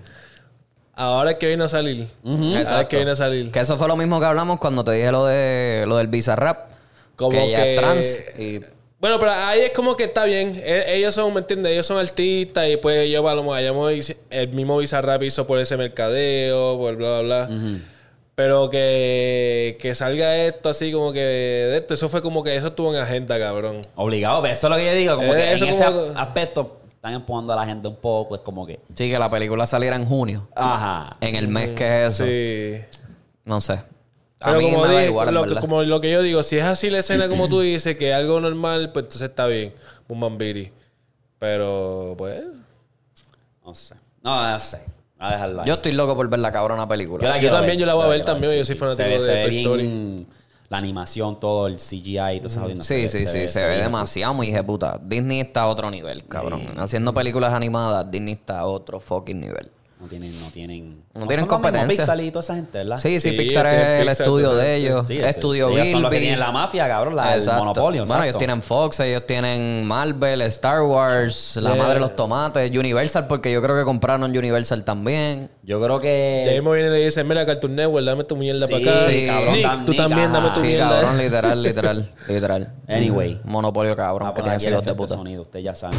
ahora 0.96 1.32
es 1.32 1.38
que 1.38 1.48
viene 1.48 1.64
a 1.64 1.68
salir. 1.70 2.08
Ahora 2.26 2.46
es 2.50 2.56
Exacto. 2.70 2.90
que 2.90 2.96
viene 2.98 3.12
a 3.12 3.16
salir. 3.16 3.52
Que 3.52 3.60
eso 3.60 3.78
fue 3.78 3.88
lo 3.88 3.96
mismo 3.98 4.20
que 4.20 4.26
hablamos 4.26 4.60
cuando 4.60 4.84
te 4.84 4.92
dije 4.92 5.12
lo 5.12 5.26
de 5.26 5.86
lo 5.88 5.98
del 5.98 6.08
Bizarrap. 6.08 6.72
Como 7.16 7.32
que 7.32 7.44
ella 7.46 7.58
que- 7.64 7.74
es 7.74 7.80
trans. 7.80 8.22
Y 8.40 8.60
Bueno, 9.00 9.20
pero 9.20 9.32
ahí 9.32 9.60
es 9.62 9.72
como 9.72 9.96
que 9.98 10.06
está 10.06 10.24
bien. 10.24 10.54
E- 10.64 10.96
Ellos 10.96 11.14
son, 11.14 11.34
¿me 11.34 11.42
entiendes? 11.42 11.74
Ellos 11.74 11.86
son 11.86 11.98
artistas 12.00 12.68
y 12.70 12.78
pues 12.78 12.98
ellos 13.00 13.26
a 13.28 13.36
lo 13.36 13.44
mejor 13.44 13.58
hayamos- 13.58 14.16
el 14.30 14.48
mismo 14.50 14.78
Bizarrap 14.78 15.22
hizo 15.24 15.46
por 15.46 15.60
ese 15.60 15.76
mercadeo, 15.78 16.78
por 16.78 16.96
bla, 16.96 17.20
bla, 17.22 17.46
bla. 17.48 17.58
Pero 18.36 18.70
que, 18.72 19.78
que 19.80 19.94
salga 19.94 20.36
esto 20.38 20.70
así 20.70 20.92
como 20.92 21.14
que 21.14 21.20
de 21.20 21.78
esto, 21.78 21.94
eso 21.94 22.10
fue 22.10 22.22
como 22.24 22.44
que 22.44 22.56
eso 22.56 22.68
estuvo 22.68 22.92
en 22.92 23.00
agenda, 23.00 23.38
cabrón. 23.38 23.82
Obligado, 23.96 24.42
pero 24.42 24.54
eso 24.56 24.68
es 24.68 24.72
lo 24.72 24.78
que 24.78 24.86
yo 24.86 24.94
digo. 24.94 25.16
Como 25.18 25.34
Eh, 25.34 25.38
que 25.38 25.54
eso 25.54 25.66
en 25.66 25.70
ese 25.72 25.84
aspecto 26.16 26.78
están 27.04 27.16
empujando 27.16 27.52
a 27.52 27.58
la 27.58 27.66
gente 27.66 27.86
un 27.90 27.98
poco. 27.98 28.34
Es 28.34 28.42
como 28.42 28.66
que. 28.66 28.80
sí, 28.96 29.12
que 29.12 29.20
la 29.20 29.30
película 29.30 29.66
saliera 29.66 29.98
en 29.98 30.06
junio. 30.06 30.48
Ajá. 30.56 31.18
En 31.20 31.36
el 31.36 31.50
mes 31.50 31.72
que 31.72 32.06
es 32.06 32.14
eso. 32.14 32.26
Sí. 32.26 32.98
No 33.44 33.60
sé. 33.60 33.74
A 33.74 34.48
Pero 34.48 34.60
mí 34.60 34.72
como, 34.72 34.86
me 34.86 34.94
da 34.94 35.06
igual, 35.06 35.28
en 35.28 35.34
lo, 35.34 35.42
que- 35.44 35.48
verdad. 35.50 35.62
como 35.62 35.84
lo 35.84 36.00
que 36.00 36.10
yo 36.12 36.22
digo, 36.22 36.42
si 36.44 36.58
es 36.58 36.64
así 36.64 36.90
la 36.90 37.00
escena 37.00 37.28
como 37.28 37.50
tú 37.50 37.60
dices, 37.60 37.98
que 37.98 38.10
es 38.12 38.16
algo 38.16 38.40
normal, 38.40 38.92
pues 38.94 39.04
entonces 39.04 39.30
está 39.30 39.48
bien. 39.48 39.74
Un 40.08 40.20
mambiri. 40.20 40.72
Pero, 41.40 42.16
pues, 42.18 42.42
No 43.66 43.76
sé. 43.76 43.96
No, 44.22 44.50
no 44.52 44.60
sé. 44.60 44.80
A 45.20 45.32
dejarlo 45.34 45.60
ahí. 45.62 45.68
Yo 45.68 45.74
estoy 45.74 45.92
loco 45.92 46.16
por 46.16 46.30
ver 46.30 46.40
la 46.40 46.54
cabrona 46.54 46.88
película. 46.88 47.28
la 47.28 47.36
Yo 47.36 47.40
quiero 47.42 47.56
también, 47.58 47.78
yo 47.80 47.86
la 47.86 47.96
voy 47.96 48.06
a 48.06 48.08
ver 48.08 48.20
quiero 48.24 48.34
también, 48.34 48.54
yo 48.56 48.64
soy 48.64 48.76
sí, 48.76 48.80
fanático 48.80 49.04
se 49.04 49.10
ve- 49.10 49.14
de 49.16 49.22
se 49.22 49.34
ve 49.34 49.42
Toy 49.42 49.50
bien 49.52 49.60
Story. 49.62 50.28
La 50.74 50.80
animación, 50.80 51.40
todo 51.40 51.68
el 51.68 51.76
CGI 51.76 52.18
y 52.18 52.38
todo 52.40 52.48
eso. 52.48 52.68
no, 52.68 52.84
Sí, 52.84 53.08
sí, 53.08 53.28
sí, 53.28 53.48
se, 53.48 53.64
ve 53.64 53.78
demasiado 53.78 54.34
muy 54.34 54.52
puta. 54.64 55.00
Disney 55.00 55.42
está 55.42 55.62
a 55.62 55.68
otro 55.68 55.92
nivel, 55.92 56.26
cabrón. 56.26 56.64
Haciendo 56.78 57.14
películas 57.14 57.54
animadas, 57.54 58.10
Disney 58.10 58.34
está 58.34 58.62
a 58.62 58.66
otro 58.66 59.00
fucking 59.00 59.40
nivel. 59.40 59.70
No 60.04 60.10
tienen, 60.10 60.38
no 60.42 60.48
tienen. 60.52 60.98
No 61.14 61.28
tienen 61.28 61.40
los 61.46 61.48
competencia. 61.48 61.88
Pixar 61.88 62.20
y 62.20 62.30
toda 62.30 62.42
esa 62.42 62.56
gente, 62.56 62.78
¿verdad? 62.80 62.98
Sí, 62.98 63.22
sí, 63.22 63.30
Sí, 63.30 63.38
Pixar 63.38 63.66
es 63.68 63.74
el 64.02 64.06
Pixar, 64.08 64.22
estudio 64.22 64.54
de 64.54 64.76
ellos. 64.76 65.08
Sí, 65.08 65.18
estudio 65.18 65.70
ellos 65.70 65.92
son 65.92 66.02
los 66.02 66.12
que 66.12 66.20
tienen 66.20 66.40
la 66.42 66.52
mafia, 66.52 66.90
cabrón, 66.90 67.16
la, 67.16 67.32
el 67.34 67.40
Exacto. 67.40 67.64
monopolio. 67.64 68.04
Bueno, 68.06 68.24
ellos 68.24 68.38
tienen 68.38 68.62
Fox, 68.62 69.00
ellos 69.00 69.26
tienen 69.26 69.86
Marvel, 69.86 70.42
Star 70.42 70.82
Wars, 70.82 71.56
La. 71.62 71.74
Madre 71.76 71.94
de 71.94 72.00
los 72.02 72.18
Tomates, 72.18 72.70
Universal, 72.78 73.28
porque 73.28 73.50
yo 73.50 73.62
creo 73.62 73.78
que 73.78 73.86
compraron 73.86 74.30
Universal 74.30 74.84
también. 74.84 75.50
Yo 75.64 75.82
creo 75.82 76.02
que. 76.02 76.44
Ya 76.46 76.52
mismo 76.52 76.72
viene 76.74 76.90
y 76.90 76.92
le 76.92 77.06
dice, 77.06 77.24
mira, 77.24 77.46
Cartoon 77.46 77.74
Network, 77.74 78.06
dame 78.06 78.26
tu 78.26 78.36
mierda 78.36 78.68
Sí, 78.68 78.74
para 78.74 78.92
acá. 78.96 79.06
sí, 79.10 79.26
cabrón, 79.26 79.54
Nick, 79.54 79.86
tú 79.86 79.92
Nick, 79.94 80.02
también 80.02 80.28
ajá. 80.28 80.34
dame 80.34 80.50
tu 80.50 80.60
Sí, 80.60 80.66
mierda. 80.68 80.90
cabrón, 80.90 81.18
literal, 81.24 81.64
literal, 81.64 82.10
literal. 82.28 82.74
Anyway. 82.90 83.40
Monopolio, 83.46 83.96
cabrón, 83.96 84.20
Vamos 84.28 84.36
que 84.36 84.42
poner 84.42 84.58
tienen 84.58 84.74
hijos 84.80 84.86
de 84.86 84.94
puta. 84.96 85.16
sonido, 85.16 85.44
ustedes 85.44 85.64
ya 85.64 85.74
saben. 85.74 85.98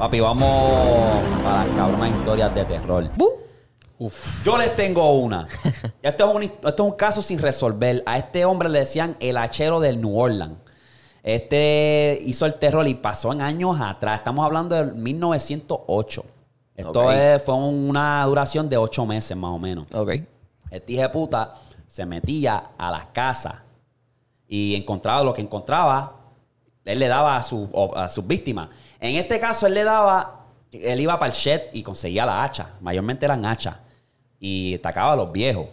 Papi, 0.00 0.18
vamos 0.20 1.22
para 1.44 1.66
las 1.66 1.76
cabronas 1.76 2.10
historias 2.18 2.54
de 2.54 2.64
terror. 2.64 3.10
Uf. 3.98 4.44
Yo 4.46 4.56
les 4.56 4.74
tengo 4.74 5.12
una. 5.12 5.46
Esto 6.02 6.30
es 6.30 6.34
un, 6.36 6.42
esto 6.42 6.68
es 6.70 6.80
un 6.80 6.92
caso 6.92 7.20
sin 7.20 7.38
resolver. 7.38 8.02
A 8.06 8.16
este 8.16 8.46
hombre 8.46 8.70
le 8.70 8.78
decían 8.78 9.14
el 9.20 9.36
hachero 9.36 9.78
del 9.78 10.00
New 10.00 10.18
Orleans. 10.18 10.56
Este 11.22 12.18
hizo 12.24 12.46
el 12.46 12.54
terror 12.54 12.88
y 12.88 12.94
pasó 12.94 13.30
en 13.34 13.42
años 13.42 13.78
atrás. 13.78 14.20
Estamos 14.20 14.46
hablando 14.46 14.74
del 14.74 14.94
1908. 14.94 16.24
Esto 16.76 17.00
Ok. 17.04 17.12
es- 17.12 17.42
fue 17.42 17.54
una 17.56 18.24
duración 18.24 18.70
de 18.70 18.78
ocho 18.78 19.04
meses 19.04 19.36
más 19.36 19.50
o 19.50 19.58
menos. 19.58 19.86
Ok. 19.92 20.12
Este 20.70 20.94
hijo 20.94 21.02
de 21.02 21.08
puta 21.10 21.56
se 21.86 22.06
metía 22.06 22.70
a 22.78 22.90
las 22.90 23.04
casas 23.06 23.56
y 24.48 24.74
encontraba 24.76 25.22
lo 25.22 25.34
que 25.34 25.42
encontraba. 25.42 26.14
Él 26.86 26.98
le 26.98 27.08
daba 27.08 27.36
a, 27.36 27.42
su- 27.42 27.68
a 27.94 28.08
sus 28.08 28.26
víctimas. 28.26 28.70
En 29.00 29.16
este 29.16 29.40
caso, 29.40 29.66
él 29.66 29.74
le 29.74 29.84
daba, 29.84 30.44
él 30.72 31.00
iba 31.00 31.18
para 31.18 31.32
el 31.32 31.36
shed 31.36 31.62
y 31.72 31.82
conseguía 31.82 32.26
la 32.26 32.42
hacha. 32.44 32.70
Mayormente 32.80 33.24
eran 33.24 33.44
hachas. 33.44 33.76
Y 34.38 34.74
atacaba 34.76 35.12
a 35.12 35.16
los 35.16 35.32
viejos. 35.32 35.66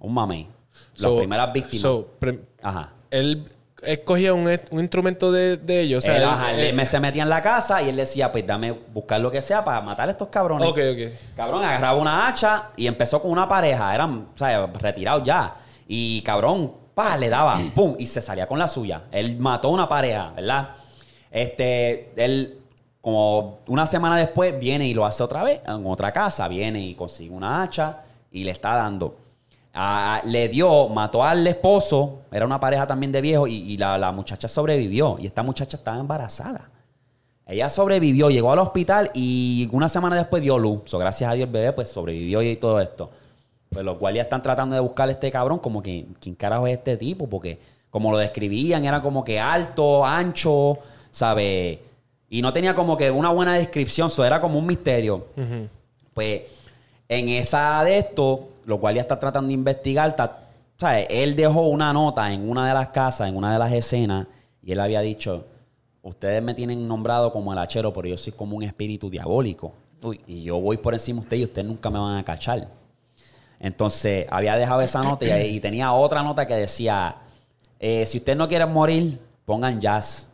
Un 0.00 0.12
mamey. 0.14 0.48
Las 0.94 1.02
So- 1.02 1.16
primeras 1.18 1.52
víctimas. 1.52 1.82
so, 1.82 2.08
Ajá. 2.62 2.90
él 3.10 3.48
escogía 3.82 4.32
un, 4.32 4.48
un 4.70 4.80
instrumento 4.80 5.30
de, 5.30 5.56
de 5.56 5.80
ellos. 5.82 5.98
O 6.02 6.06
sea, 6.06 6.16
Él, 6.16 6.22
él- 6.22 6.28
ajá, 6.28 6.52
él 6.52 6.60
él- 6.60 6.74
me- 6.74 6.86
se 6.86 6.98
metía 7.00 7.22
en 7.22 7.28
la 7.28 7.42
casa 7.42 7.82
y 7.82 7.88
él 7.90 7.96
decía, 7.96 8.32
pues 8.32 8.46
dame 8.46 8.72
buscar 8.72 9.20
lo 9.20 9.30
que 9.30 9.42
sea 9.42 9.64
para 9.64 9.80
matar 9.82 10.08
a 10.08 10.12
estos 10.12 10.28
cabrones. 10.28 10.66
Ok, 10.68 10.78
ok. 10.92 11.36
Cabrón, 11.36 11.62
agarraba 11.64 11.98
una 11.98 12.26
hacha 12.28 12.70
y 12.76 12.86
empezó 12.86 13.20
con 13.20 13.30
una 13.30 13.46
pareja. 13.46 13.94
Eran, 13.94 14.28
o 14.34 14.38
sea, 14.38 14.66
retirados 14.66 15.22
ya. 15.24 15.56
Y 15.86 16.22
cabrón, 16.22 16.72
pa, 16.94 17.16
le 17.16 17.28
daba, 17.28 17.58
pum, 17.74 17.94
y 17.98 18.06
se 18.06 18.20
salía 18.22 18.46
con 18.46 18.58
la 18.58 18.68
suya. 18.68 19.02
Él 19.12 19.36
mató 19.38 19.68
una 19.68 19.88
pareja, 19.88 20.32
¿verdad? 20.34 20.70
Este, 21.30 22.12
él, 22.16 22.58
como 23.04 23.58
una 23.66 23.84
semana 23.84 24.16
después, 24.16 24.58
viene 24.58 24.88
y 24.88 24.94
lo 24.94 25.04
hace 25.04 25.22
otra 25.22 25.42
vez, 25.42 25.60
en 25.66 25.86
otra 25.86 26.10
casa. 26.10 26.48
Viene 26.48 26.80
y 26.80 26.94
consigue 26.94 27.34
una 27.34 27.62
hacha 27.62 27.98
y 28.30 28.44
le 28.44 28.50
está 28.50 28.76
dando. 28.76 29.18
Ah, 29.74 30.22
le 30.24 30.48
dio, 30.48 30.88
mató 30.88 31.22
al 31.22 31.46
esposo, 31.46 32.20
era 32.32 32.46
una 32.46 32.58
pareja 32.58 32.86
también 32.86 33.12
de 33.12 33.20
viejo, 33.20 33.46
y, 33.46 33.76
la, 33.76 34.10
muchacha 34.10 34.48
sobrevivió. 34.48 35.18
Y 35.20 35.26
esta 35.26 35.42
muchacha 35.42 35.76
estaba 35.76 35.98
embarazada. 35.98 36.70
Ella 37.46 37.68
sobrevivió, 37.68 38.30
llegó 38.30 38.50
al 38.50 38.60
hospital 38.60 39.10
y 39.12 39.68
una 39.70 39.90
semana 39.90 40.16
después 40.16 40.42
dio 40.42 40.58
luz. 40.58 40.84
So, 40.86 40.96
gracias 40.96 41.30
a 41.30 41.34
Dios 41.34 41.46
el 41.46 41.52
bebé 41.52 41.74
pues 41.74 41.90
sobrevivió 41.90 42.40
y 42.40 42.56
todo 42.56 42.80
esto. 42.80 43.10
Pues 43.68 43.84
los 43.84 43.98
ya 44.14 44.22
están 44.22 44.42
tratando 44.42 44.76
de 44.76 44.80
buscar 44.80 45.10
a 45.10 45.12
este 45.12 45.30
cabrón 45.30 45.58
como 45.58 45.82
que, 45.82 46.06
¿quién 46.20 46.36
carajo 46.36 46.66
es 46.66 46.78
este 46.78 46.96
tipo? 46.96 47.28
Porque 47.28 47.60
como 47.90 48.10
lo 48.10 48.16
describían, 48.16 48.82
era 48.86 49.02
como 49.02 49.22
que 49.22 49.38
alto, 49.38 50.06
ancho, 50.06 50.78
¿sabe? 51.10 51.92
Y 52.30 52.42
no 52.42 52.52
tenía 52.52 52.74
como 52.74 52.96
que 52.96 53.10
una 53.10 53.30
buena 53.30 53.54
descripción, 53.54 54.08
eso 54.08 54.24
era 54.24 54.40
como 54.40 54.58
un 54.58 54.66
misterio. 54.66 55.26
Pues 56.12 56.42
en 57.08 57.28
esa 57.28 57.82
de 57.84 57.98
esto, 57.98 58.48
lo 58.64 58.78
cual 58.80 58.94
ya 58.96 59.02
está 59.02 59.18
tratando 59.18 59.48
de 59.48 59.54
investigar, 59.54 60.08
está- 60.10 60.48
¿sabes? 60.76 61.06
Él 61.10 61.36
dejó 61.36 61.62
una 61.68 61.92
nota 61.92 62.32
en 62.32 62.48
una 62.48 62.66
de 62.66 62.74
las 62.74 62.88
casas, 62.88 63.28
en 63.28 63.36
una 63.36 63.52
de 63.52 63.58
las 63.58 63.72
escenas, 63.72 64.26
y 64.62 64.72
él 64.72 64.80
había 64.80 65.00
dicho, 65.00 65.44
ustedes 66.02 66.42
me 66.42 66.54
tienen 66.54 66.88
nombrado 66.88 67.32
como 67.32 67.52
el 67.52 67.58
hachero, 67.58 67.92
pero 67.92 68.08
yo 68.08 68.16
soy 68.16 68.32
como 68.32 68.56
un 68.56 68.62
espíritu 68.62 69.10
diabólico. 69.10 69.72
Uy. 70.02 70.20
Y 70.26 70.42
yo 70.42 70.60
voy 70.60 70.76
por 70.78 70.94
encima 70.94 71.20
de 71.20 71.24
ustedes 71.24 71.40
y 71.42 71.44
ustedes 71.44 71.66
nunca 71.68 71.88
me 71.90 71.98
van 71.98 72.16
a 72.18 72.24
cachar. 72.24 72.68
Entonces, 73.60 74.26
había 74.30 74.56
dejado 74.56 74.80
esa 74.82 75.02
nota 75.02 75.24
y, 75.46 75.56
y 75.56 75.60
tenía 75.60 75.92
otra 75.92 76.22
nota 76.22 76.46
que 76.46 76.54
decía, 76.54 77.16
eh, 77.78 78.04
si 78.06 78.18
ustedes 78.18 78.36
no 78.36 78.48
quieren 78.48 78.72
morir, 78.72 79.18
pongan 79.44 79.80
jazz. 79.80 80.28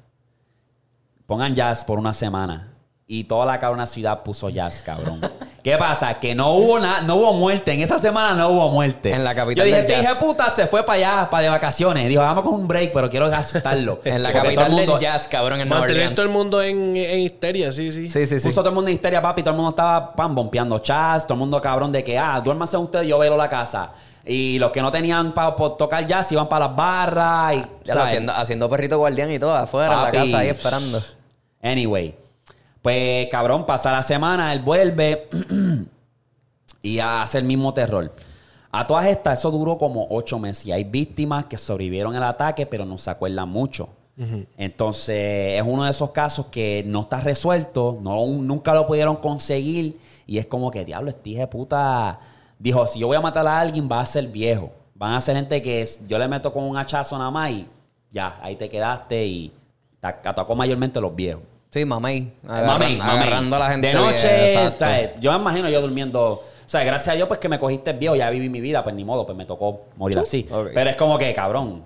Pongan 1.31 1.55
jazz 1.55 1.85
por 1.85 2.01
una 2.01 2.12
semana. 2.12 2.66
Y 3.07 3.22
toda 3.24 3.47
la 3.47 3.59
cabrona 3.61 3.87
ciudad 3.87 4.24
puso 4.24 4.49
jazz, 4.51 4.83
cabrón. 4.85 5.20
¿Qué 5.62 5.76
pasa? 5.76 6.18
Que 6.18 6.35
no 6.35 6.51
hubo 6.55 6.81
nada, 6.81 7.03
no 7.03 7.14
hubo 7.14 7.33
muerte. 7.35 7.70
En 7.72 7.81
esa 7.81 8.01
semana 8.01 8.35
no 8.35 8.49
hubo 8.51 8.68
muerte. 8.70 9.12
En 9.12 9.22
la 9.22 9.33
capital 9.33 9.57
Yo 9.57 9.64
dije, 9.64 9.76
del 9.83 9.87
este 9.87 9.93
hijo 10.03 10.11
jazz. 10.11 10.18
de 10.20 10.26
puta 10.26 10.51
se 10.51 10.66
fue 10.66 10.85
para 10.85 10.97
allá, 10.97 11.31
para 11.31 11.45
de 11.45 11.49
vacaciones. 11.51 12.09
Dijo, 12.09 12.20
vamos 12.20 12.43
con 12.43 12.55
un 12.55 12.66
break, 12.66 12.93
pero 12.93 13.09
quiero 13.09 13.26
asustarlo. 13.26 14.01
En 14.05 14.24
la 14.24 14.31
Porque 14.33 14.43
capital 14.49 14.55
todo 14.55 14.66
el 14.66 14.72
mundo- 14.87 14.93
del 14.95 15.01
jazz, 15.03 15.28
cabrón, 15.28 15.61
en 15.61 15.68
Nueva 15.68 15.83
Mantener 15.83 16.03
Orleans. 16.03 16.16
todo 16.16 16.26
el 16.26 16.33
mundo 16.33 16.62
en, 16.62 16.97
en 16.97 17.20
histeria, 17.20 17.70
sí, 17.70 17.93
sí. 17.93 18.11
Sí, 18.11 18.26
sí, 18.26 18.41
sí. 18.41 18.49
Puso 18.49 18.61
todo 18.62 18.70
el 18.70 18.74
mundo 18.74 18.89
en 18.89 18.95
histeria, 18.95 19.22
papi. 19.22 19.43
Todo 19.45 19.51
el 19.53 19.57
mundo 19.57 19.70
estaba 19.70 20.12
pan 20.16 20.35
bompeando 20.35 20.81
chas. 20.81 21.24
Todo 21.28 21.35
el 21.35 21.39
mundo 21.41 21.61
cabrón 21.61 21.93
de 21.93 22.03
que, 22.03 22.18
ah, 22.18 22.41
duérmanse 22.41 22.76
ustedes, 22.76 23.07
yo 23.07 23.18
velo 23.20 23.37
la 23.37 23.49
casa. 23.49 23.91
Y 24.26 24.59
los 24.59 24.70
que 24.72 24.83
no 24.83 24.91
tenían 24.93 25.33
para 25.33 25.55
tocar 25.57 26.05
jazz 26.09 26.31
iban 26.33 26.49
para 26.49 26.66
las 26.66 26.76
barras. 26.76 27.55
Y, 27.55 27.57
Ya 27.85 27.95
lo 27.95 28.01
¿sabes? 28.01 28.05
haciendo, 28.09 28.33
haciendo 28.33 28.68
perrito 28.68 28.99
guardián 28.99 29.31
y 29.31 29.39
todo, 29.39 29.55
afuera, 29.57 29.93
en 29.95 29.99
la 30.01 30.05
Papi. 30.07 30.16
casa, 30.18 30.39
ahí 30.39 30.49
esperando. 30.49 31.01
Anyway. 31.62 32.14
Pues, 32.82 33.26
cabrón, 33.30 33.66
pasa 33.66 33.92
la 33.92 34.02
semana, 34.02 34.52
él 34.52 34.61
vuelve 34.61 35.28
y 36.82 36.98
hace 36.98 37.38
el 37.38 37.44
mismo 37.44 37.74
terror. 37.74 38.12
A 38.72 38.86
todas 38.86 39.06
estas, 39.06 39.38
eso 39.38 39.50
duró 39.50 39.76
como 39.76 40.06
ocho 40.11 40.38
meses. 40.38 40.66
Y 40.66 40.72
hay 40.72 40.84
víctimas 40.84 41.44
que 41.46 41.58
sobrevivieron 41.58 42.14
al 42.14 42.24
ataque, 42.24 42.66
pero 42.66 42.84
no 42.86 42.96
se 42.98 43.11
acuerdan 43.11 43.48
mucho. 43.48 43.88
Entonces, 44.58 45.58
es 45.58 45.62
uno 45.66 45.84
de 45.84 45.90
esos 45.90 46.11
casos 46.11 46.46
que 46.46 46.84
no 46.86 47.00
está 47.00 47.20
resuelto, 47.20 47.98
no, 48.02 48.26
nunca 48.26 48.74
lo 48.74 48.86
pudieron 48.86 49.16
conseguir. 49.16 49.98
Y 50.26 50.36
es 50.36 50.44
como 50.44 50.70
que, 50.70 50.84
diablo, 50.84 51.08
este 51.08 51.30
hijo 51.30 51.40
de 51.40 51.46
puta 51.46 52.20
dijo: 52.58 52.86
si 52.86 52.98
yo 52.98 53.06
voy 53.06 53.16
a 53.16 53.22
matar 53.22 53.46
a 53.46 53.58
alguien, 53.58 53.88
va 53.90 54.00
a 54.00 54.06
ser 54.06 54.26
viejo. 54.26 54.72
Van 54.94 55.14
a 55.14 55.20
ser 55.22 55.36
gente 55.36 55.62
que 55.62 55.88
yo 56.06 56.18
le 56.18 56.28
meto 56.28 56.52
con 56.52 56.64
un 56.64 56.76
hachazo 56.76 57.16
nada 57.16 57.30
más 57.30 57.50
y 57.50 57.66
ya, 58.11 58.38
ahí 58.42 58.56
te 58.56 58.68
quedaste 58.68 59.24
y 59.26 59.52
te 59.98 60.06
atacó 60.06 60.54
mayormente 60.54 60.98
a 60.98 61.02
los 61.02 61.16
viejos. 61.16 61.42
Sí, 61.71 61.85
mamey. 61.85 62.33
Mami. 62.43 62.99
Agarrando 63.01 63.57
a 63.57 63.59
la 63.61 63.71
gente. 63.71 63.87
De 63.89 63.93
bien, 63.95 64.05
noche, 64.05 64.53
exacto. 64.53 64.85
¿sabes? 64.85 65.11
yo 65.21 65.33
me 65.33 65.39
imagino 65.39 65.68
yo 65.68 65.81
durmiendo. 65.81 66.23
O 66.33 66.45
sea, 66.66 66.85
gracias 66.85 67.09
a 67.09 67.16
Dios, 67.16 67.27
pues 67.29 67.41
que 67.41 67.49
me 67.49 67.59
cogiste 67.59 67.93
viejo, 67.93 68.14
ya 68.16 68.31
viví 68.31 68.49
mi 68.49 68.61
vida, 68.61 68.83
pues 68.83 68.95
ni 68.95 69.05
modo, 69.05 69.25
pues 69.27 69.37
me 69.37 69.45
tocó 69.45 69.87
morir 69.97 70.18
así. 70.18 70.49
Pero 70.75 70.91
es 70.91 70.97
como 70.97 71.18
que, 71.18 71.33
cabrón, 71.35 71.85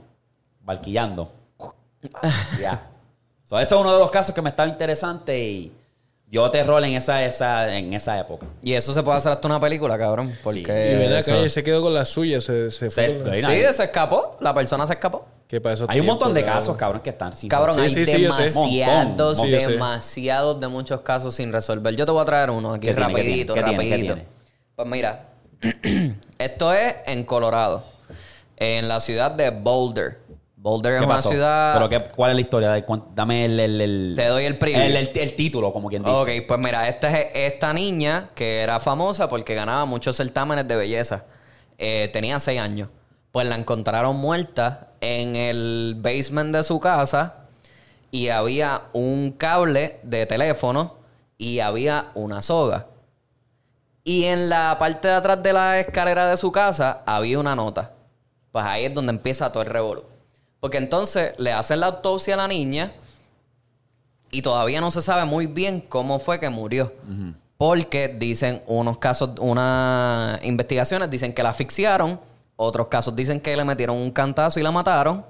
barquillando. 0.62 1.30
ya. 2.60 2.90
So, 3.44 3.58
ese 3.58 3.74
es 3.74 3.80
uno 3.80 3.92
de 3.92 3.98
los 3.98 4.10
casos 4.10 4.34
que 4.34 4.42
me 4.42 4.50
estaba 4.50 4.68
interesante 4.68 5.38
y 5.38 5.72
dio 6.26 6.50
terror 6.50 6.82
en 6.84 6.94
esa, 6.94 7.24
esa, 7.24 7.74
en 7.76 7.92
esa 7.92 8.18
época. 8.18 8.46
Y 8.62 8.72
eso 8.72 8.92
se 8.92 9.02
puede 9.02 9.18
hacer 9.18 9.32
hasta 9.32 9.46
una 9.48 9.60
película, 9.60 9.98
cabrón. 9.98 10.32
Porque. 10.42 10.60
Y 10.92 10.96
ven 10.98 11.08
acá, 11.12 11.18
eso- 11.18 11.34
él 11.36 11.50
se 11.50 11.62
quedó 11.62 11.82
con 11.82 11.92
la 11.94 12.04
suya, 12.04 12.40
se, 12.40 12.70
se 12.70 12.90
fue. 12.90 13.10
Se- 13.10 13.42
Sí, 13.42 13.74
se 13.74 13.84
escapó. 13.84 14.36
La 14.40 14.54
persona 14.54 14.86
se 14.86 14.94
escapó. 14.94 15.26
Hay 15.88 16.00
un 16.00 16.06
montón 16.06 16.34
de 16.34 16.44
casos, 16.44 16.76
cabrón, 16.76 17.02
que 17.02 17.10
están 17.10 17.32
sin 17.32 17.48
Cabrón, 17.48 17.74
Sí, 17.76 17.80
hay 17.82 17.88
sí, 17.90 18.06
sí, 18.06 18.22
demasiados. 18.22 19.40
Sí, 19.40 19.50
demasiados 19.50 20.60
de 20.60 20.68
muchos 20.68 21.00
casos 21.02 21.34
sin 21.34 21.52
resolver. 21.52 21.94
Yo 21.94 22.06
te 22.06 22.12
voy 22.12 22.22
a 22.22 22.24
traer 22.24 22.50
uno 22.50 22.72
aquí 22.72 22.86
¿Qué 22.88 22.94
tiene, 22.94 23.12
qué 23.12 23.18
rapidito, 23.18 23.52
tiene? 23.54 23.68
¿Qué 23.70 23.76
tiene? 23.76 23.84
¿Qué 23.88 23.90
rapidito. 24.08 24.14
tiene? 24.14 24.28
Pues 24.74 24.88
mira, 24.88 25.28
esto 26.38 26.72
es 26.72 26.94
en 27.06 27.24
Colorado, 27.24 27.84
en 28.56 28.88
la 28.88 29.00
ciudad 29.00 29.30
de 29.30 29.50
Boulder. 29.50 30.18
Boulder 30.56 30.94
es 30.94 31.00
¿Qué 31.00 31.06
una 31.06 31.14
pasó? 31.16 31.28
ciudad... 31.28 31.74
¿Pero 31.74 31.88
qué, 31.90 32.10
cuál 32.16 32.30
es 32.30 32.34
la 32.36 32.40
historia? 32.40 32.84
Dame 33.14 33.44
el... 33.44 33.60
el, 33.60 33.80
el- 33.82 34.12
Te 34.16 34.26
doy 34.28 34.46
el, 34.46 34.58
el- 34.64 34.96
el 35.14 35.36
título, 35.36 35.72
como 35.72 35.88
quien 35.90 36.02
dice. 36.02 36.16
Ok, 36.16 36.28
pues 36.48 36.58
mira, 36.58 36.88
esta 36.88 37.16
es 37.20 37.26
esta 37.52 37.72
niña 37.74 38.30
que 38.34 38.60
era 38.62 38.80
famosa 38.80 39.28
porque 39.28 39.54
ganaba 39.54 39.84
muchos 39.84 40.16
certámenes 40.16 40.66
de 40.66 40.74
belleza. 40.74 41.26
Eh, 41.76 42.08
tenía 42.14 42.40
seis 42.40 42.58
años. 42.60 42.88
Pues 43.34 43.48
la 43.48 43.56
encontraron 43.56 44.14
muerta 44.14 44.90
en 45.00 45.34
el 45.34 45.96
basement 45.98 46.54
de 46.54 46.62
su 46.62 46.78
casa 46.78 47.34
y 48.12 48.28
había 48.28 48.82
un 48.92 49.32
cable 49.32 49.98
de 50.04 50.24
teléfono 50.24 50.94
y 51.36 51.58
había 51.58 52.12
una 52.14 52.42
soga. 52.42 52.86
Y 54.04 54.26
en 54.26 54.48
la 54.48 54.76
parte 54.78 55.08
de 55.08 55.14
atrás 55.14 55.42
de 55.42 55.52
la 55.52 55.80
escalera 55.80 56.26
de 56.30 56.36
su 56.36 56.52
casa 56.52 57.02
había 57.06 57.40
una 57.40 57.56
nota. 57.56 57.90
Pues 58.52 58.64
ahí 58.64 58.84
es 58.84 58.94
donde 58.94 59.10
empieza 59.10 59.50
todo 59.50 59.64
el 59.64 59.68
revolú. 59.68 60.04
Porque 60.60 60.78
entonces 60.78 61.32
le 61.36 61.52
hacen 61.52 61.80
la 61.80 61.86
autopsia 61.86 62.34
a 62.34 62.36
la 62.36 62.46
niña 62.46 62.92
Y 64.30 64.42
todavía 64.42 64.80
no 64.80 64.92
se 64.92 65.02
sabe 65.02 65.24
muy 65.24 65.48
bien 65.48 65.80
cómo 65.80 66.20
fue 66.20 66.38
que 66.38 66.50
murió. 66.50 66.92
Porque 67.56 68.06
dicen 68.16 68.62
unos 68.68 68.98
casos, 68.98 69.30
unas 69.40 70.40
investigaciones 70.44 71.10
dicen 71.10 71.34
que 71.34 71.42
la 71.42 71.48
asfixiaron, 71.48 72.20
otros 72.56 72.88
casos 72.88 73.14
dicen 73.16 73.40
que 73.40 73.56
le 73.56 73.64
metieron 73.64 73.96
un 73.96 74.10
cantazo 74.10 74.60
y 74.60 74.62
la 74.62 74.70
mataron. 74.70 75.24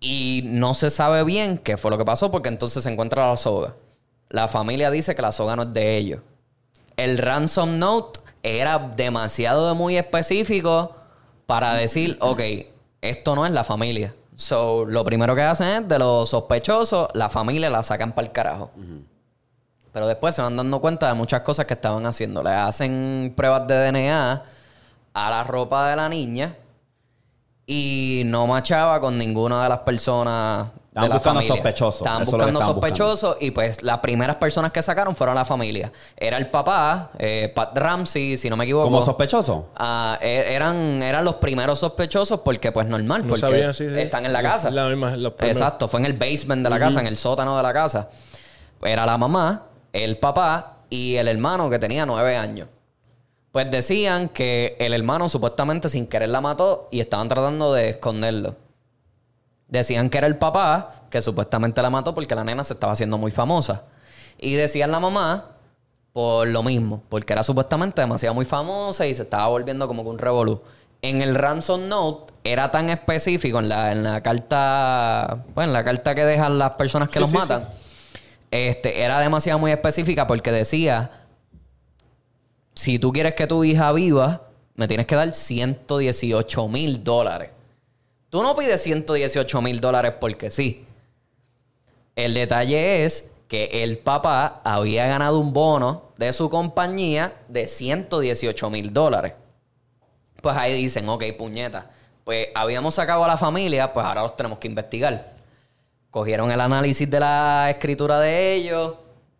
Y 0.00 0.42
no 0.44 0.74
se 0.74 0.90
sabe 0.90 1.24
bien 1.24 1.56
qué 1.58 1.76
fue 1.76 1.90
lo 1.90 1.98
que 1.98 2.04
pasó 2.04 2.30
porque 2.30 2.48
entonces 2.48 2.82
se 2.82 2.90
encuentra 2.90 3.28
la 3.28 3.36
soga. 3.36 3.74
La 4.28 4.48
familia 4.48 4.90
dice 4.90 5.14
que 5.14 5.22
la 5.22 5.32
soga 5.32 5.56
no 5.56 5.62
es 5.62 5.72
de 5.72 5.96
ellos. 5.96 6.20
El 6.96 7.18
ransom 7.18 7.78
note 7.78 8.20
era 8.42 8.78
demasiado 8.78 9.68
de 9.68 9.74
muy 9.74 9.96
específico 9.96 10.94
para 11.46 11.74
decir, 11.74 12.18
ok, 12.20 12.40
esto 13.00 13.34
no 13.34 13.46
es 13.46 13.52
la 13.52 13.64
familia. 13.64 14.14
So, 14.36 14.84
lo 14.84 15.04
primero 15.04 15.34
que 15.34 15.42
hacen 15.42 15.68
es 15.68 15.88
de 15.88 15.98
los 15.98 16.28
sospechosos, 16.28 17.08
la 17.14 17.28
familia 17.28 17.70
la 17.70 17.82
sacan 17.82 18.12
para 18.12 18.26
el 18.26 18.32
carajo. 18.32 18.70
Pero 19.92 20.06
después 20.08 20.34
se 20.34 20.42
van 20.42 20.56
dando 20.56 20.80
cuenta 20.80 21.08
de 21.08 21.14
muchas 21.14 21.42
cosas 21.42 21.66
que 21.66 21.74
estaban 21.74 22.04
haciendo. 22.04 22.42
Le 22.42 22.50
hacen 22.50 23.32
pruebas 23.36 23.66
de 23.68 23.90
DNA 23.90 24.42
a 25.14 25.30
la 25.30 25.44
ropa 25.44 25.88
de 25.90 25.96
la 25.96 26.08
niña 26.08 26.54
y 27.66 28.22
no 28.26 28.46
machaba 28.46 29.00
con 29.00 29.16
ninguna 29.16 29.62
de 29.62 29.68
las 29.70 29.78
personas. 29.80 30.68
Estaban 30.94 31.08
de 31.08 31.08
la 31.08 31.14
buscando 31.16 31.40
familia. 31.40 31.56
sospechosos. 31.56 32.00
Estaban 32.02 32.22
Eso 32.22 32.30
buscando 32.32 32.58
estaban 32.60 32.74
sospechosos 32.76 33.36
y 33.40 33.50
pues 33.50 33.82
las 33.82 33.98
primeras 33.98 34.36
personas 34.36 34.70
que 34.70 34.80
sacaron 34.80 35.16
fueron 35.16 35.34
la 35.34 35.44
familia. 35.44 35.90
Era 36.16 36.36
el 36.36 36.50
papá, 36.50 37.10
eh, 37.18 37.50
Pat 37.52 37.76
Ramsey, 37.76 38.36
si 38.36 38.48
no 38.48 38.56
me 38.56 38.62
equivoco. 38.64 38.84
Como 38.84 39.02
sospechoso. 39.02 39.70
Ah, 39.74 40.18
e- 40.20 40.52
eran, 40.54 41.02
eran 41.02 41.24
los 41.24 41.36
primeros 41.36 41.80
sospechosos 41.80 42.40
porque 42.40 42.70
pues 42.70 42.86
normal, 42.86 43.22
No 43.22 43.28
porque 43.30 43.40
sabía, 43.40 43.72
sí, 43.72 43.88
sí. 43.88 43.98
están 43.98 44.24
en 44.24 44.32
la 44.32 44.40
casa. 44.42 44.70
la 44.70 44.88
misma- 44.88 45.16
los 45.16 45.32
primeros. 45.32 45.58
Exacto, 45.60 45.88
fue 45.88 45.98
en 45.98 46.06
el 46.06 46.12
basement 46.12 46.62
de 46.62 46.70
la 46.70 46.78
casa, 46.78 47.00
en 47.00 47.08
el 47.08 47.16
sótano 47.16 47.56
de 47.56 47.62
la 47.64 47.72
casa. 47.72 48.10
Era 48.80 49.04
la 49.04 49.18
mamá, 49.18 49.62
el 49.92 50.18
papá 50.18 50.76
y 50.90 51.16
el 51.16 51.26
hermano 51.26 51.68
que 51.70 51.80
tenía 51.80 52.06
nueve 52.06 52.36
años. 52.36 52.68
Pues 53.54 53.70
decían 53.70 54.30
que 54.30 54.76
el 54.80 54.94
hermano 54.94 55.28
supuestamente 55.28 55.88
sin 55.88 56.08
querer 56.08 56.28
la 56.30 56.40
mató 56.40 56.88
y 56.90 56.98
estaban 56.98 57.28
tratando 57.28 57.72
de 57.72 57.90
esconderlo. 57.90 58.56
Decían 59.68 60.10
que 60.10 60.18
era 60.18 60.26
el 60.26 60.38
papá 60.38 61.04
que 61.08 61.20
supuestamente 61.20 61.80
la 61.80 61.88
mató 61.88 62.16
porque 62.16 62.34
la 62.34 62.42
nena 62.42 62.64
se 62.64 62.72
estaba 62.72 62.94
haciendo 62.94 63.16
muy 63.16 63.30
famosa. 63.30 63.84
Y 64.40 64.54
decían 64.54 64.90
la 64.90 64.98
mamá 64.98 65.52
por 66.12 66.48
lo 66.48 66.64
mismo, 66.64 67.04
porque 67.08 67.32
era 67.32 67.44
supuestamente 67.44 68.00
demasiado 68.00 68.34
muy 68.34 68.44
famosa 68.44 69.06
y 69.06 69.14
se 69.14 69.22
estaba 69.22 69.46
volviendo 69.46 69.86
como 69.86 70.02
que 70.02 70.08
un 70.08 70.18
revolú. 70.18 70.60
En 71.00 71.22
el 71.22 71.36
ransom 71.36 71.88
note 71.88 72.34
era 72.42 72.72
tan 72.72 72.90
específico 72.90 73.60
en 73.60 73.68
la, 73.68 73.92
en 73.92 74.02
la 74.02 74.20
carta, 74.20 75.44
pues 75.54 75.68
en 75.68 75.72
la 75.72 75.84
carta 75.84 76.16
que 76.16 76.24
dejan 76.24 76.58
las 76.58 76.72
personas 76.72 77.08
que 77.08 77.14
Sí, 77.14 77.20
los 77.20 77.30
sí, 77.30 77.36
matan. 77.36 77.68
Este, 78.50 79.02
era 79.02 79.20
demasiado 79.20 79.60
muy 79.60 79.70
específica 79.70 80.26
porque 80.26 80.50
decía 80.50 81.23
si 82.74 82.98
tú 82.98 83.12
quieres 83.12 83.34
que 83.34 83.46
tu 83.46 83.64
hija 83.64 83.92
viva, 83.92 84.42
me 84.74 84.88
tienes 84.88 85.06
que 85.06 85.14
dar 85.14 85.32
118 85.32 86.68
mil 86.68 87.04
dólares. 87.04 87.50
Tú 88.30 88.42
no 88.42 88.56
pides 88.56 88.82
118 88.82 89.62
mil 89.62 89.80
dólares 89.80 90.14
porque 90.20 90.50
sí. 90.50 90.84
El 92.16 92.34
detalle 92.34 93.04
es 93.04 93.30
que 93.48 93.84
el 93.84 93.98
papá 93.98 94.60
había 94.64 95.06
ganado 95.06 95.38
un 95.38 95.52
bono 95.52 96.10
de 96.16 96.32
su 96.32 96.50
compañía 96.50 97.34
de 97.48 97.66
118 97.66 98.70
mil 98.70 98.92
dólares. 98.92 99.34
Pues 100.42 100.56
ahí 100.56 100.74
dicen, 100.74 101.08
ok, 101.08 101.24
puñeta. 101.38 101.90
Pues 102.24 102.48
habíamos 102.54 102.94
sacado 102.94 103.22
a 103.22 103.28
la 103.28 103.36
familia, 103.36 103.92
pues 103.92 104.04
ahora 104.04 104.22
los 104.22 104.36
tenemos 104.36 104.58
que 104.58 104.68
investigar. 104.68 105.34
Cogieron 106.10 106.50
el 106.50 106.60
análisis 106.60 107.08
de 107.08 107.20
la 107.20 107.68
escritura 107.70 108.18
de 108.18 108.54
ellos, 108.54 108.94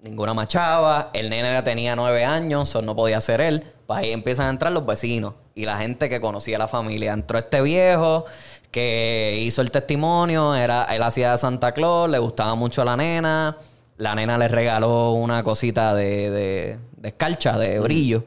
ninguna 0.05 0.35
machaba, 0.35 1.11
el 1.15 1.31
nene 1.31 1.61
tenía 1.63 1.97
nueve 1.97 2.25
años, 2.25 2.69
eso 2.69 2.83
no 2.83 2.95
podía 2.95 3.21
ser 3.21 3.41
él. 3.41 3.65
Pues 3.87 4.01
ahí 4.01 4.13
empiezan 4.13 4.47
a 4.47 4.51
entrar 4.51 4.71
los 4.71 4.85
vecinos 4.85 5.35
y 5.55 5.65
la 5.65 5.79
gente 5.79 6.09
que 6.09 6.21
conocía 6.21 6.57
a 6.57 6.59
la 6.61 6.69
familia. 6.69 7.13
Entró 7.13 7.39
este 7.39 7.63
viejo 7.63 8.27
que 8.71 9.41
hizo 9.41 9.63
el 9.63 9.71
testimonio, 9.71 10.55
era, 10.55 10.85
él 10.85 11.03
hacía 11.03 11.33
de 11.33 11.39
Santa 11.39 11.73
Claus, 11.73 12.11
le 12.11 12.19
gustaba 12.19 12.55
mucho 12.55 12.83
a 12.83 12.85
la 12.85 12.97
nena, 12.97 13.57
la 13.97 14.15
nena 14.15 14.37
le 14.37 14.49
regaló 14.49 15.13
una 15.13 15.43
cosita 15.43 15.95
de, 15.95 16.31
de, 16.31 16.79
de 16.99 17.09
escarcha, 17.09 17.59
de 17.59 17.81
brillo 17.81 18.25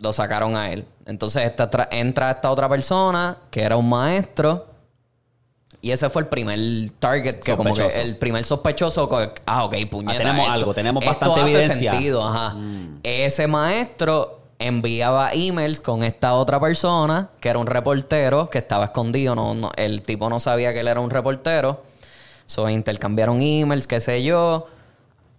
lo 0.00 0.12
sacaron 0.12 0.56
a 0.56 0.70
él. 0.70 0.86
Entonces 1.06 1.44
esta 1.44 1.68
tra- 1.68 1.88
entra 1.90 2.30
esta 2.30 2.50
otra 2.50 2.68
persona 2.68 3.36
que 3.50 3.62
era 3.62 3.76
un 3.76 3.88
maestro. 3.88 4.67
Y 5.80 5.92
ese 5.92 6.10
fue 6.10 6.22
el 6.22 6.28
primer 6.28 6.58
target, 6.98 7.38
que 7.38 7.56
como 7.56 7.72
que 7.74 7.86
el 7.86 8.16
primer 8.16 8.44
sospechoso. 8.44 9.08
Ah, 9.46 9.64
ok, 9.64 9.76
puñeta. 9.88 10.14
Ah, 10.14 10.18
tenemos 10.18 10.40
esto- 10.42 10.52
algo, 10.52 10.74
tenemos 10.74 11.04
bastante 11.04 11.40
evidencia. 11.42 11.90
Mm. 11.90 11.94
sentido, 11.94 12.26
ajá. 12.26 12.56
Ese 13.04 13.46
maestro 13.46 14.40
enviaba 14.58 15.32
emails 15.32 15.78
con 15.78 16.02
esta 16.02 16.34
otra 16.34 16.58
persona, 16.58 17.30
que 17.38 17.48
era 17.48 17.60
un 17.60 17.68
reportero, 17.68 18.50
que 18.50 18.58
estaba 18.58 18.86
escondido. 18.86 19.36
No, 19.36 19.54
no- 19.54 19.70
el 19.76 20.02
tipo 20.02 20.28
no 20.28 20.40
sabía 20.40 20.72
que 20.72 20.80
él 20.80 20.88
era 20.88 20.98
un 21.00 21.10
reportero. 21.10 21.82
So, 22.44 22.68
intercambiaron 22.68 23.40
emails, 23.40 23.86
qué 23.86 24.00
sé 24.00 24.22
yo. 24.24 24.66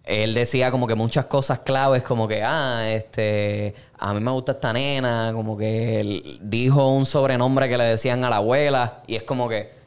Él 0.06 0.34
decía 0.34 0.72
como 0.72 0.88
que 0.88 0.96
muchas 0.96 1.26
cosas 1.26 1.60
claves, 1.60 2.02
como 2.04 2.28
que, 2.30 2.42
ah, 2.44 2.90
este, 2.90 3.76
a 3.98 4.14
mí 4.14 4.22
me 4.22 4.32
gusta 4.32 4.54
esta 4.54 4.72
nena, 4.72 5.32
como 5.36 5.58
que 5.58 6.00
él 6.00 6.40
dijo 6.42 6.88
un 6.90 7.06
sobrenombre 7.06 7.68
que 7.68 7.78
le 7.78 7.84
decían 7.84 8.24
a 8.24 8.30
la 8.30 8.38
abuela, 8.38 9.04
y 9.06 9.16
es 9.18 9.24
como 9.24 9.50
que, 9.50 9.78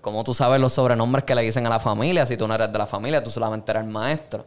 ¿cómo 0.00 0.24
tú 0.24 0.34
sabes 0.34 0.60
los 0.60 0.72
sobrenombres 0.72 1.24
que 1.24 1.34
le 1.34 1.42
dicen 1.42 1.66
a 1.66 1.70
la 1.70 1.78
familia? 1.78 2.26
Si 2.26 2.36
tú 2.36 2.46
no 2.48 2.54
eres 2.54 2.72
de 2.72 2.78
la 2.78 2.86
familia, 2.86 3.22
tú 3.22 3.30
solamente 3.30 3.70
eres 3.70 3.84
el 3.84 3.90
maestro. 3.90 4.46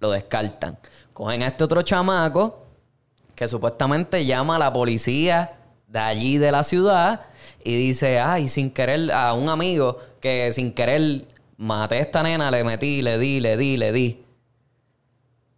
Lo 0.00 0.10
descartan. 0.10 0.78
Cogen 1.12 1.42
a 1.42 1.48
este 1.48 1.64
otro 1.64 1.82
chamaco, 1.82 2.64
que 3.34 3.48
supuestamente 3.48 4.24
llama 4.24 4.56
a 4.56 4.58
la 4.58 4.72
policía 4.72 5.52
de 5.88 5.98
allí 5.98 6.38
de 6.38 6.52
la 6.52 6.62
ciudad 6.62 7.22
y 7.62 7.74
dice, 7.74 8.20
ay, 8.20 8.48
sin 8.48 8.70
querer, 8.70 9.12
a 9.12 9.32
un 9.32 9.48
amigo 9.48 9.98
que 10.20 10.50
sin 10.52 10.72
querer 10.72 11.26
maté 11.56 11.96
a 11.96 12.00
esta 12.00 12.22
nena, 12.22 12.50
le 12.50 12.64
metí, 12.64 13.02
le 13.02 13.18
di, 13.18 13.40
le 13.40 13.56
di, 13.56 13.76
le 13.76 13.92
di. 13.92 14.24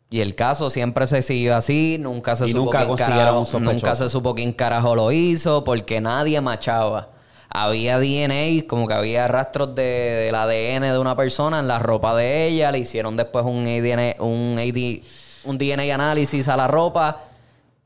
Y 0.08 0.20
el 0.20 0.34
caso 0.34 0.70
siempre 0.70 1.06
se 1.06 1.20
siguió 1.20 1.56
así, 1.56 1.96
nunca 1.98 2.36
se 2.36 2.46
Y 2.46 2.50
supo 2.50 2.64
nunca 2.64 2.84
quién 2.84 2.96
carajo, 2.96 3.58
nunca 3.58 3.94
se 3.94 4.08
supo 4.08 4.34
quién 4.34 4.52
carajo 4.52 4.94
lo 4.94 5.10
hizo 5.10 5.64
porque 5.64 6.00
nadie 6.00 6.40
machaba. 6.40 7.10
Había 7.48 7.98
DNA, 7.98 8.66
como 8.68 8.86
que 8.88 8.94
había 8.94 9.28
rastros 9.28 9.74
de, 9.74 9.82
del 9.82 10.34
ADN 10.34 10.82
de 10.92 10.98
una 10.98 11.16
persona 11.16 11.60
en 11.60 11.68
la 11.68 11.78
ropa 11.78 12.14
de 12.16 12.46
ella, 12.46 12.70
le 12.72 12.78
hicieron 12.80 13.16
después 13.16 13.44
un 13.44 13.66
ADN, 13.66 14.20
un 14.20 14.58
AD, 14.58 15.02
un 15.48 15.58
DNA 15.58 15.94
análisis 15.94 16.48
a 16.48 16.56
la 16.56 16.68
ropa, 16.68 17.22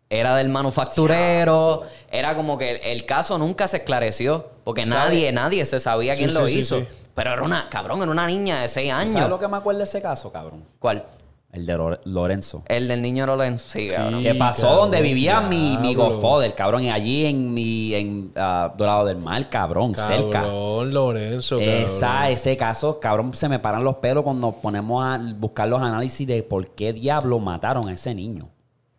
era 0.09 0.35
del 0.37 0.49
manufacturero, 0.49 1.85
era 2.11 2.35
como 2.35 2.59
que 2.59 2.71
el, 2.73 2.81
el 2.83 3.07
caso 3.07 3.39
nunca 3.39 3.69
se 3.69 3.79
esclareció, 3.79 4.49
porque 4.65 4.85
nadie, 4.87 5.31
nadie 5.33 5.65
se 5.67 5.79
sabía 5.79 6.15
Sí, 6.17 6.25
quién 6.25 6.35
lo 6.35 6.49
sí, 6.49 6.59
hizo. 6.61 6.83
Pero 7.15 7.33
era 7.33 7.43
una, 7.43 7.69
cabrón, 7.69 8.03
era 8.03 8.11
una 8.11 8.27
niña 8.27 8.61
de 8.63 8.69
6 8.69 8.91
¿Sabes 8.91 9.15
años. 9.15 9.29
lo 9.29 9.39
que 9.39 9.47
me 9.49 9.57
acuerdo 9.59 9.79
de 9.79 9.85
ese 9.85 10.01
caso, 10.01 10.33
cabrón? 10.33 10.65
¿Cuál? 10.79 11.05
El 11.53 11.67
de 11.67 11.77
Lore- 11.77 11.99
Lorenzo. 12.05 12.63
El 12.69 12.87
del 12.87 13.03
niño 13.03 13.27
Lorenzo. 13.27 13.69
Sí, 13.69 13.89
cabrón. 13.89 14.23
Que 14.23 14.35
pasó 14.37 14.63
cabrón, 14.63 14.81
donde 14.83 15.03
vivía 15.03 15.41
mi, 15.41 15.77
mi 15.79 15.95
diablo. 15.95 16.15
godfather, 16.15 16.55
cabrón. 16.55 16.85
Y 16.85 16.91
allí 16.91 17.27
en 17.27 17.53
mi 17.53 17.93
en 17.95 18.33
ah, 18.37 18.73
Dorado 18.77 19.05
del 19.07 19.17
Mar, 19.19 19.49
cabrón, 19.51 19.95
cerca. 19.97 20.43
Cabrón, 20.43 20.95
Lorenzo, 20.95 21.59
cabrón. 21.59 21.75
Esa, 21.75 22.31
ese 22.31 22.57
caso, 22.57 23.01
cabrón, 23.01 23.35
se 23.35 23.49
me 23.49 23.59
paran 23.59 23.83
los 23.83 23.97
pelos 23.97 24.23
cuando 24.23 24.49
nos 24.53 24.57
ponemos 24.61 25.05
a 25.05 25.19
buscar 25.39 25.67
los 25.69 25.83
análisis 25.83 26.25
de 26.27 26.43
por 26.45 26.69
qué 26.69 26.93
diablo 26.93 27.41
mataron 27.41 27.89
a 27.89 27.93
ese 27.95 28.15
niño. 28.15 28.49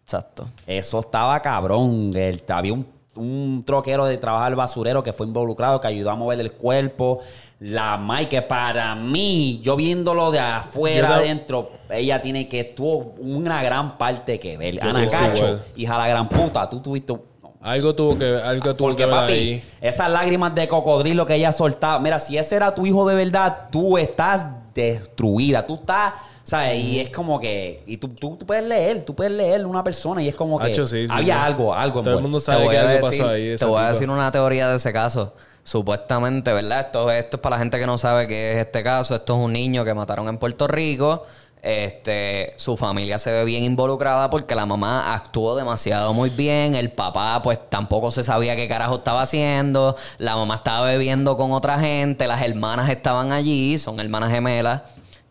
Exacto. 0.04 0.48
Eso 0.68 1.00
estaba 1.00 1.42
cabrón. 1.42 2.12
El- 2.14 2.44
había 2.50 2.74
un, 2.74 2.86
un 3.16 3.64
troquero 3.66 4.04
de 4.06 4.18
trabajar 4.18 4.54
basurero 4.58 5.02
que 5.04 5.14
fue 5.14 5.26
involucrado, 5.26 5.80
que 5.80 5.88
ayudó 5.88 6.10
a 6.12 6.16
mover 6.16 6.42
el 6.42 6.52
cuerpo. 6.52 7.20
La 7.64 7.96
Mai, 7.96 8.28
que 8.28 8.42
para 8.42 8.96
mí, 8.96 9.62
yo 9.64 9.76
viéndolo 9.76 10.32
de 10.32 10.40
afuera, 10.40 11.18
adentro, 11.18 11.70
ella 11.92 12.20
tiene 12.20 12.50
que 12.50 12.64
tuvo 12.64 13.14
una 13.20 13.62
gran 13.62 14.00
parte 14.00 14.40
que 14.40 14.58
ver. 14.58 14.76
Yo 14.76 14.90
Ana 14.90 15.06
Cacho, 15.06 15.46
igual. 15.46 15.64
hija 15.76 15.94
de 15.94 16.00
la 16.00 16.08
gran 16.08 16.28
puta, 16.28 16.68
tú 16.68 16.80
tuviste. 16.80 17.14
no, 17.14 17.54
Algo 17.62 17.94
tuvo 17.94 18.18
que, 18.18 18.26
algo 18.44 18.76
tuvo 18.76 18.88
porque 18.88 19.04
que 19.04 19.06
ver 19.06 19.16
papi, 19.16 19.34
ahí. 19.34 19.64
esas 19.80 20.10
lágrimas 20.10 20.56
de 20.56 20.68
cocodrilo 20.68 21.24
que 21.28 21.36
ella 21.36 21.52
soltaba, 21.52 22.00
mira, 22.00 22.18
si 22.18 22.36
ese 22.36 22.56
era 22.56 22.74
tu 22.74 22.84
hijo 22.88 23.08
de 23.08 23.14
verdad, 23.14 23.68
tú 23.72 23.96
estás 24.00 24.44
destruida, 24.74 25.68
tú 25.68 25.76
estás, 25.76 26.14
¿sabes? 26.44 26.80
Y 26.84 27.00
es 27.00 27.10
como 27.12 27.40
que, 27.40 27.84
y 27.86 27.98
tú, 27.98 28.08
tú, 28.08 28.38
tú 28.38 28.46
puedes 28.48 28.64
leer, 28.64 29.04
tú 29.04 29.14
puedes 29.14 29.34
leer 29.34 29.68
una 29.68 29.84
persona 29.84 30.24
y 30.24 30.28
es 30.30 30.34
como 30.36 30.58
que 30.58 30.66
Hacho, 30.72 30.88
sí, 30.88 31.08
sí, 31.08 31.14
había 31.16 31.36
sí. 31.36 31.40
algo, 31.42 31.76
algo 31.76 32.02
Todo 32.02 32.10
el 32.14 32.18
envuelto. 32.18 32.22
mundo 32.24 32.40
sabe 32.40 32.68
que 32.70 32.78
algo 32.80 33.06
decir, 33.08 33.22
pasó 33.22 33.32
ahí. 33.32 33.56
te 33.56 33.66
voy 33.66 33.82
a 33.84 33.90
decir 33.90 34.10
una 34.10 34.32
teoría 34.32 34.68
de 34.70 34.78
ese 34.78 34.92
caso. 34.92 35.34
Supuestamente, 35.64 36.52
¿verdad? 36.54 36.80
Esto, 36.80 37.12
esto 37.12 37.38
es 37.38 37.42
para 37.42 37.56
la 37.56 37.60
gente 37.60 37.78
que 37.80 37.86
no 37.86 37.98
sabe 37.98 38.28
qué 38.28 38.54
es 38.54 38.58
este 38.66 38.84
caso. 38.84 39.16
Esto 39.16 39.38
es 39.38 39.46
un 39.46 39.54
niño 39.54 39.86
que 39.86 39.94
mataron 39.94 40.28
en 40.28 40.38
Puerto 40.38 40.68
Rico. 40.68 41.24
Este, 41.62 42.56
su 42.58 42.76
familia 42.76 43.20
se 43.20 43.32
ve 43.32 43.46
bien 43.46 43.64
involucrada 43.64 44.32
porque 44.32 44.56
la 44.56 44.66
mamá 44.66 45.14
actuó 45.14 45.56
demasiado 45.56 46.14
muy 46.14 46.32
bien. 46.32 46.74
El 46.74 46.92
papá, 46.92 47.42
pues 47.44 47.60
tampoco 47.70 48.10
se 48.10 48.24
sabía 48.24 48.56
qué 48.56 48.68
carajo 48.68 48.96
estaba 48.96 49.22
haciendo. 49.22 49.96
La 50.18 50.36
mamá 50.36 50.56
estaba 50.56 50.88
bebiendo 50.88 51.38
con 51.38 51.52
otra 51.52 51.78
gente. 51.80 52.28
Las 52.28 52.42
hermanas 52.42 52.90
estaban 52.90 53.32
allí, 53.32 53.78
son 53.78 54.00
hermanas 54.00 54.32
gemelas. 54.32 54.82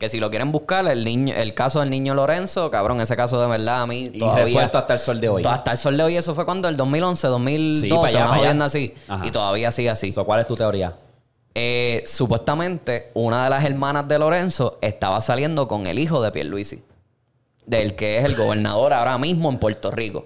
Que 0.01 0.09
si 0.09 0.19
lo 0.19 0.31
quieren 0.31 0.51
buscar, 0.51 0.89
el 0.89 1.05
niño, 1.05 1.35
el 1.37 1.53
caso 1.53 1.81
del 1.81 1.91
niño 1.91 2.15
Lorenzo, 2.15 2.71
cabrón, 2.71 3.03
ese 3.03 3.15
caso 3.17 3.39
de 3.39 3.47
verdad 3.47 3.83
a 3.83 3.87
mí 3.87 4.11
Y 4.15 4.19
todavía... 4.19 4.45
resuelto 4.45 4.79
hasta 4.79 4.95
el 4.95 4.99
sol 4.99 5.21
de 5.21 5.29
hoy. 5.29 5.43
Hasta 5.47 5.73
el 5.73 5.77
sol 5.77 5.95
de 5.99 6.03
hoy, 6.03 6.17
eso 6.17 6.35
fue 6.35 6.47
cuando 6.47 6.71
el 6.71 6.77
2011, 6.79 7.27
2012, 7.27 8.09
Sí, 8.11 8.17
allá, 8.17 8.25
una 8.27 8.39
jodienda 8.39 8.65
así. 8.65 8.95
Ajá. 9.07 9.27
Y 9.27 9.31
todavía 9.31 9.71
sigue 9.71 9.91
así. 9.91 10.11
So, 10.11 10.25
¿Cuál 10.25 10.41
es 10.41 10.47
tu 10.47 10.57
teoría? 10.57 10.97
Eh, 11.55 12.03
supuestamente, 12.07 13.11
una 13.13 13.45
de 13.45 13.51
las 13.51 13.63
hermanas 13.63 14.09
de 14.09 14.19
Lorenzo 14.19 14.79
estaba 14.81 15.21
saliendo 15.21 15.69
con 15.69 15.87
el 15.87 15.99
hijo 15.99 16.23
de 16.23 16.33
Pierluisi. 16.33 16.83
Del 17.67 17.95
que 17.95 18.17
es 18.17 18.25
el 18.25 18.37
gobernador 18.37 18.95
ahora 18.95 19.19
mismo 19.19 19.51
en 19.51 19.59
Puerto 19.59 19.91
Rico. 19.91 20.25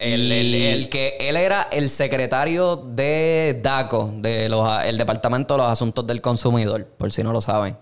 El, 0.00 0.32
el- 0.32 0.54
el 0.54 0.88
que 0.88 1.16
él 1.20 1.36
era 1.36 1.68
el 1.70 1.90
secretario 1.90 2.74
de 2.76 3.60
DACO, 3.62 4.12
de 4.16 4.48
los, 4.48 4.66
el 4.84 4.96
Departamento 4.98 5.54
de 5.54 5.58
los 5.58 5.68
Asuntos 5.68 6.06
del 6.06 6.20
Consumidor, 6.22 6.86
por 6.86 7.12
si 7.12 7.22
no 7.22 7.32
lo 7.32 7.40
saben. 7.42 7.76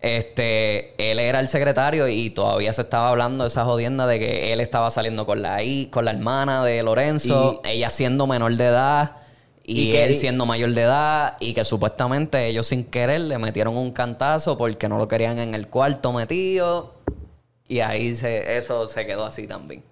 Este, 0.00 0.94
él 1.12 1.20
era 1.20 1.38
el 1.38 1.48
secretario 1.48 2.08
y 2.08 2.30
todavía 2.30 2.72
se 2.72 2.80
estaba 2.80 3.10
hablando 3.10 3.44
de 3.44 3.48
esa 3.48 3.64
jodienda 3.64 4.06
de 4.08 4.18
que 4.18 4.52
él 4.52 4.60
estaba 4.60 4.90
saliendo 4.90 5.26
con 5.26 5.42
la 5.42 5.60
con 5.90 6.04
la 6.04 6.10
hermana 6.10 6.64
de 6.64 6.82
Lorenzo, 6.82 7.60
ella 7.64 7.88
siendo 7.88 8.26
menor 8.26 8.56
de 8.56 8.64
edad 8.66 9.12
y, 9.64 9.82
Y 9.82 9.92
que- 9.92 10.04
él 10.04 10.16
siendo 10.16 10.44
mayor 10.44 10.70
de 10.72 10.82
edad 10.82 11.36
y 11.38 11.52
que 11.54 11.64
supuestamente 11.64 12.46
ellos 12.48 12.66
sin 12.66 12.82
querer 12.84 13.20
le 13.20 13.38
metieron 13.38 13.76
un 13.76 13.92
cantazo 13.92 14.56
porque 14.58 14.88
no 14.88 14.98
lo 14.98 15.06
querían 15.06 15.38
en 15.38 15.54
el 15.54 15.68
cuarto 15.68 16.12
metido 16.12 16.94
y 17.68 17.78
ahí 17.78 18.12
se, 18.14 18.56
eso 18.58 18.86
se 18.86 19.06
quedó 19.06 19.24
así 19.24 19.46
también. 19.46 19.84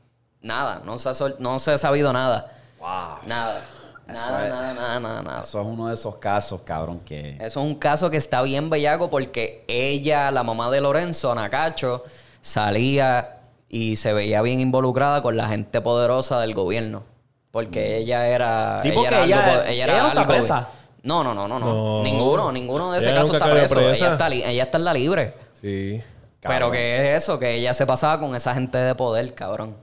Nada, 0.43 0.83
no 0.85 0.99
se 0.99 1.09
ha, 1.09 1.15
sol- 1.15 1.37
no 1.39 1.59
se 1.59 1.73
ha 1.73 1.79
sabido 1.79 2.13
nada. 2.13 2.53
Wow. 2.79 2.89
Nada. 3.27 3.63
Nada, 4.07 4.43
es- 4.45 4.51
nada, 4.51 4.75
nada, 4.75 5.01
nada, 5.01 5.23
nada. 5.23 5.41
Eso 5.43 5.61
es 5.61 5.67
uno 5.67 5.89
de 5.89 5.95
esos 5.95 6.17
casos, 6.17 6.63
cabrón, 6.65 7.01
que... 7.01 7.37
Eso 7.37 7.45
es 7.61 7.67
un 7.67 7.75
caso 7.77 8.11
que 8.11 8.17
está 8.17 8.43
bien 8.43 8.69
bellaco 8.71 9.09
porque 9.11 9.65
ella, 9.69 10.31
la 10.33 10.43
mamá 10.43 10.71
de 10.71 10.81
Lorenzo, 10.81 11.31
Anacacho, 11.31 12.03
salía 12.43 13.37
y 13.69 13.97
se 13.97 14.13
veía 14.13 14.43
bien 14.43 14.59
involucrada 14.61 15.23
con 15.23 15.37
la 15.37 15.47
gente 15.49 15.81
poderosa 15.81 16.41
del 16.41 16.55
gobierno. 16.55 17.05
Porque 17.53 17.97
ella 17.99 18.27
era. 18.29 18.79
Sí, 18.79 18.91
porque 18.93 19.09
era 19.09 19.25
ella- 19.25 19.45
algo- 19.55 19.63
ella 19.69 19.87
no 19.87 20.09
está 20.09 20.21
algo- 20.23 20.33
presa. 20.33 20.69
No, 21.03 21.25
no, 21.25 21.35
no, 21.35 21.49
no, 21.49 21.59
no. 21.59 21.67
No. 21.99 22.03
Ninguno, 22.03 22.53
ninguno 22.53 22.93
de 22.93 22.99
ese 22.99 23.11
Ella 23.11 23.21
caso 23.21 23.33
está 23.35 23.51
preso. 23.51 23.81
Ella 23.81 24.13
está, 24.13 24.29
ella 24.29 24.63
está 24.63 24.79
en 24.79 24.85
la 24.85 24.93
libre. 24.93 25.35
Sí. 25.61 26.03
Pero 26.41 26.53
Cabrón. 26.55 26.73
que 26.73 26.97
es 27.17 27.23
eso, 27.23 27.39
que 27.39 27.55
ella 27.55 27.75
se 27.75 27.87
pasaba 27.87 28.19
con 28.21 28.35
esa 28.35 28.55
gente 28.55 28.77
de 28.79 28.95
poder, 28.95 29.35
cabrón. 29.35 29.77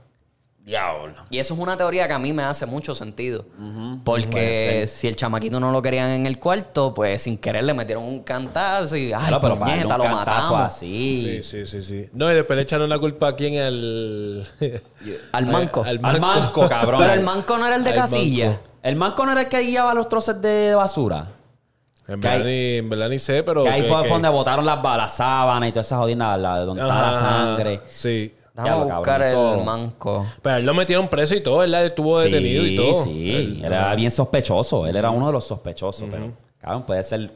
Diablo. 0.68 1.14
Y 1.30 1.38
eso 1.38 1.54
es 1.54 1.60
una 1.60 1.78
teoría 1.78 2.06
que 2.06 2.12
a 2.12 2.18
mí 2.18 2.32
me 2.34 2.42
hace 2.42 2.66
mucho 2.66 2.94
sentido. 2.94 3.46
Porque 4.04 4.86
si 4.86 5.08
el 5.08 5.16
chamaquito 5.16 5.58
no 5.58 5.70
lo 5.72 5.80
querían 5.80 6.10
en 6.10 6.26
el 6.26 6.38
cuarto, 6.38 6.92
pues 6.92 7.22
sin 7.22 7.38
querer 7.38 7.64
le 7.64 7.72
metieron 7.72 8.04
un 8.04 8.22
cantazo 8.22 8.94
y 8.96 9.12
ay, 9.12 9.18
Claro, 9.28 9.40
pero 9.40 9.58
puñeta, 9.58 9.94
un 9.94 9.98
lo 9.98 10.04
cantazo 10.04 10.52
matamos. 10.52 10.60
así. 10.60 11.22
Sí, 11.22 11.42
sí, 11.42 11.64
sí, 11.66 11.82
sí. 11.82 12.08
No, 12.12 12.30
y 12.30 12.34
después 12.34 12.56
le 12.56 12.64
echaron 12.64 12.88
la 12.90 12.98
culpa 12.98 13.28
a 13.28 13.34
quién 13.36 13.58
al. 13.58 14.46
Al 15.32 15.46
manco. 15.46 15.82
Al 15.84 16.00
Al 16.02 16.20
manco, 16.20 16.68
cabrón. 16.68 17.00
Pero 17.00 17.14
el 17.14 17.22
manco 17.22 17.56
no 17.56 17.66
era 17.66 17.76
el 17.76 17.84
de 17.84 17.90
Al 17.90 17.96
casilla. 17.96 18.46
manco. 18.48 18.60
El 18.82 18.96
manco 18.96 19.24
no 19.26 19.32
era 19.32 19.40
el 19.42 19.48
que 19.48 19.60
guiaba 19.60 19.94
los 19.94 20.08
troces 20.08 20.40
de 20.42 20.74
basura. 20.74 21.28
En 22.06 22.20
verdad, 22.20 22.38
hay- 22.40 22.44
ni, 22.44 22.78
en 22.78 22.88
verdad 22.88 23.08
ni 23.08 23.18
sé, 23.18 23.42
pero. 23.42 23.64
Que 23.64 23.70
ahí 23.70 23.88
fue 23.88 24.02
que- 24.02 24.08
donde 24.08 24.28
botaron 24.28 24.64
las 24.66 24.80
balas, 24.82 25.14
sábanas 25.16 25.68
y 25.68 25.72
toda 25.72 25.80
esa 25.82 25.96
jodienda, 25.98 26.36
la, 26.36 26.58
donde 26.64 26.82
estaba 26.82 27.06
la 27.12 27.14
sangre. 27.18 27.80
Sí. 27.90 28.34
Déjame 28.62 28.68
Diablo, 28.84 28.96
buscar 28.96 29.20
cabrón, 29.22 29.46
el 29.46 29.54
eso- 29.54 29.64
manco. 29.64 30.26
Pero 30.42 30.54
a 30.54 30.58
él 30.58 30.66
lo 30.66 30.74
metieron 30.74 31.08
preso 31.08 31.34
y 31.34 31.40
todo, 31.42 31.58
¿verdad? 31.58 31.82
Él 31.82 31.86
estuvo 31.88 32.18
detenido 32.18 32.66
y 32.66 32.76
todo. 32.76 33.04
Sí, 33.04 33.34
Él- 33.34 33.64
era 33.64 33.94
bien 33.94 34.10
sospechoso. 34.10 34.86
Él 34.86 34.96
era 34.96 35.10
uno 35.10 35.26
de 35.28 35.32
los 35.32 35.44
sospechosos, 35.46 36.08
pero, 36.10 36.32
cabrón, 36.58 36.82
puede 36.82 37.02
ser. 37.04 37.30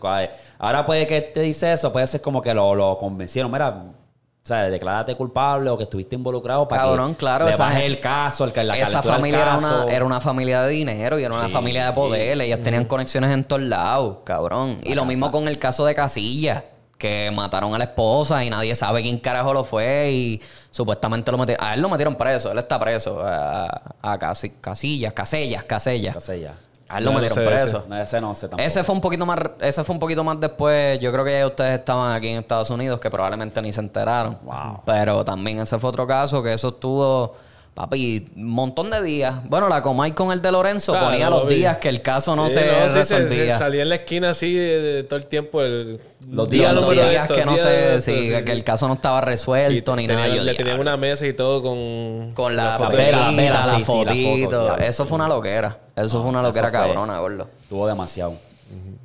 Ahora 0.59 0.85
puede 0.85 1.07
que 1.07 1.20
te 1.20 1.41
dice 1.41 1.73
eso, 1.73 1.93
puede 1.93 2.07
ser 2.07 2.20
como 2.20 2.43
que 2.43 2.53
lo, 2.53 2.75
lo 2.75 2.99
convencieron. 2.99 3.51
Mira, 3.53 3.68
o 3.68 4.45
sea, 4.45 4.68
declárate 4.68 5.14
culpable 5.14 5.70
o 5.70 5.77
que 5.79 5.85
estuviste 5.85 6.16
involucrado 6.16 6.66
para 6.66 6.83
Cabrón, 6.83 7.12
que 7.12 7.18
claro, 7.18 7.45
le 7.45 7.53
esa 7.53 7.66
baje 7.66 7.87
el 7.87 8.01
caso, 8.01 8.45
el, 8.45 8.51
que 8.53 8.64
la 8.64 8.77
Esa 8.77 8.87
calentura 8.87 9.03
del 9.14 9.20
familia 9.20 9.43
era 9.43 9.51
caso. 9.53 9.83
una, 9.85 9.95
era 9.95 10.05
una 10.05 10.20
familia 10.20 10.62
de 10.62 10.70
dinero 10.70 11.20
y 11.20 11.23
era 11.23 11.33
una 11.33 11.47
Sí. 11.47 11.53
familia 11.53 11.87
de 11.87 11.93
poder. 11.93 12.41
Ellos 12.41 12.61
tenían 12.61 12.85
conexiones 12.87 13.31
en 13.31 13.45
todos 13.45 13.62
lados, 13.62 14.16
cabrón. 14.25 14.79
Y 14.83 14.97
lo 14.97 15.05
mismo 15.05 15.31
con 15.31 15.47
el 15.47 15.61
caso 15.61 15.87
de 15.87 15.95
Casilla, 15.95 16.64
que 17.03 17.32
mataron 17.34 17.74
a 17.74 17.78
la 17.78 17.84
esposa 17.84 18.44
y 18.44 18.48
nadie 18.50 18.76
sabe 18.76 19.03
quién 19.03 19.18
carajo 19.18 19.53
lo 19.53 19.64
fue 19.64 20.12
y 20.12 20.42
supuestamente 20.70 21.32
lo 21.32 21.38
metieron. 21.38 21.64
A 21.66 21.74
él 21.74 21.80
lo 21.80 21.88
metieron 21.88 22.14
preso, 22.14 22.53
él 22.53 22.59
está 22.59 22.78
preso. 22.78 23.20
A, 23.24 23.82
a 24.00 24.18
Casi- 24.18 24.50
Casillas, 24.61 25.12
Casellas, 25.12 25.64
Casellas. 25.64 26.14
Casella. 26.14 26.55
A 26.88 26.98
él 26.98 27.05
lo 27.05 27.11
No, 27.11 27.18
no 27.18 27.22
metieron 27.24 27.44
sé 27.48 27.55
ese. 27.55 27.62
preso. 27.64 27.86
No, 27.88 27.96
ese 28.00 28.20
no 28.20 28.34
sé 28.36 28.40
tampoco. 28.48 28.62
Ese 28.66 28.84
fue 28.84 28.94
un 28.94 29.00
poquito 29.00 29.26
más, 29.26 29.38
ese 29.61 29.82
fue 29.82 29.94
un 29.94 29.98
poquito 29.98 30.22
más 30.22 30.38
después. 30.38 31.00
Yo 31.00 31.11
creo 31.11 31.24
que 31.24 31.38
ya 31.40 31.46
ustedes 31.46 31.80
estaban 31.80 32.14
aquí 32.14 32.28
en 32.28 32.38
Estados 32.38 32.70
Unidos, 32.70 33.00
que 33.00 33.11
probablemente 33.11 33.61
ni 33.62 33.72
se 33.72 33.80
enteraron. 33.80 34.38
Wow. 34.44 34.82
Pero 34.86 35.24
también 35.24 35.59
ese 35.59 35.78
fue 35.80 35.88
otro 35.90 36.07
caso 36.07 36.40
que 36.42 36.53
eso 36.53 36.68
estuvo, 36.68 37.34
papi, 37.75 38.29
un 38.37 38.49
montón 38.51 38.91
de 38.91 39.03
días. 39.03 39.37
Bueno, 39.49 39.68
la 39.68 39.81
Comay 39.83 40.12
con 40.12 40.31
el 40.33 40.43
de 40.43 40.53
Lorenzo 40.53 40.93
Claro, 40.93 41.07
ponía 41.09 41.31
los 41.31 41.43
papi. 41.43 41.55
días 41.55 41.77
que 41.79 41.89
el 41.89 42.03
caso 42.03 42.37
no 42.37 42.49
Sí, 42.49 42.55
se 42.55 42.61
sí, 42.61 42.66
se- 42.89 42.95
resolvía. 43.18 43.53
se 43.53 43.59
salía 43.59 43.83
en 43.83 43.89
la 43.89 43.95
esquina 43.97 44.31
así 44.31 44.53
de, 44.55 44.81
de 44.81 45.03
todo 45.05 45.18
el 45.18 45.27
tiempo. 45.27 45.62
El, 45.62 46.01
Los 46.31 46.49
día 46.51 46.70
días, 46.70 46.75
los 46.75 46.91
días 46.93 47.23
esto, 47.23 47.35
que 47.35 47.45
no 47.47 47.55
día 47.55 47.62
se, 47.62 48.01
sí, 48.01 48.23
sí, 48.37 48.45
que 48.45 48.53
el 48.53 48.62
caso 48.64 48.87
no 48.89 48.95
estaba 48.95 49.20
resuelto 49.23 49.97
ni 49.97 50.07
nada. 50.07 50.29
Yo, 50.29 50.43
le 50.43 50.53
tenían 50.55 50.77
diablo. 50.77 50.83
una 50.83 50.97
mesa 50.97 51.27
y 51.27 51.33
todo 51.33 51.62
con... 51.62 52.33
con 52.35 52.55
la, 52.57 52.79
la 52.79 52.89
la 52.91 53.66
la 53.66 53.79
foto, 53.81 54.09
fotito. 54.11 54.77
eso 54.79 55.07
fue 55.07 55.16
una 55.16 55.29
loquera. 55.29 55.79
Eso 55.97 56.20
fue 56.20 56.31
una 56.31 56.41
eso 56.41 56.49
loquera 56.49 56.70
cabrona, 56.70 57.18
gordo. 57.18 57.49
Tuvo 57.68 57.87
demasiado. 57.87 58.35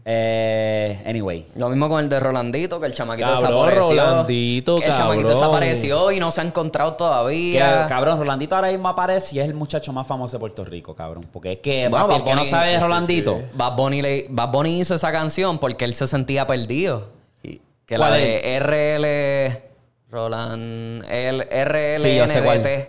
Eh, 0.09 1.03
anyway. 1.05 1.45
Lo 1.55 1.67
mismo 1.67 1.89
con 1.89 1.99
el 2.01 2.07
de 2.07 2.17
Rolandito, 2.21 2.79
que 2.79 2.85
el 2.85 2.93
chamaquito 2.93 3.27
Cabrón, 3.29 3.65
desapareció. 3.67 4.05
Rolandito, 4.05 4.75
Que 4.77 4.85
el 4.85 4.93
chamaquito 4.93 5.27
desapareció 5.29 6.11
y 6.13 6.19
no 6.21 6.31
se 6.31 6.39
ha 6.39 6.43
encontrado 6.45 6.91
Que, 6.93 6.97
todavía. 6.97 7.85
cabrón, 7.89 8.17
Rolandito 8.17 8.55
ahora 8.55 8.69
mismo 8.69 8.87
aparece 8.87 9.35
y 9.35 9.39
es 9.39 9.45
el 9.45 9.53
muchacho 9.53 9.91
más 9.91 10.07
famoso 10.07 10.37
de 10.37 10.39
Puerto 10.39 10.63
Rico, 10.63 10.95
cabrón. 10.95 11.27
Porque 11.31 11.51
es 11.53 11.59
que, 11.59 11.89
Bueno, 11.89 12.07
papi, 12.07 12.19
el 12.19 12.23
que 12.23 12.35
no 12.35 12.45
sabe 12.45 12.67
de 12.67 12.73
sí, 12.75 12.77
sí, 12.77 12.83
Rolandito. 12.83 13.37
sí. 13.37 13.45
Bad 13.53 13.75
Bunny, 13.75 14.01
le- 14.01 14.25
Bad 14.29 14.49
Bunny 14.49 14.79
hizo 14.79 14.95
esa 14.95 15.11
canción 15.11 15.59
porque 15.59 15.83
él 15.83 15.93
se 15.93 16.07
sentía 16.07 16.47
perdido. 16.47 17.09
Y- 17.43 17.59
Que 17.85 17.97
la 17.97 18.07
¿Cuál 18.07 18.19
de 18.21 18.59
RL... 18.59 19.61
Roland... 20.09 21.03
El 21.09 21.41
RLNDT. 21.41 22.65
Sí. 22.65 22.85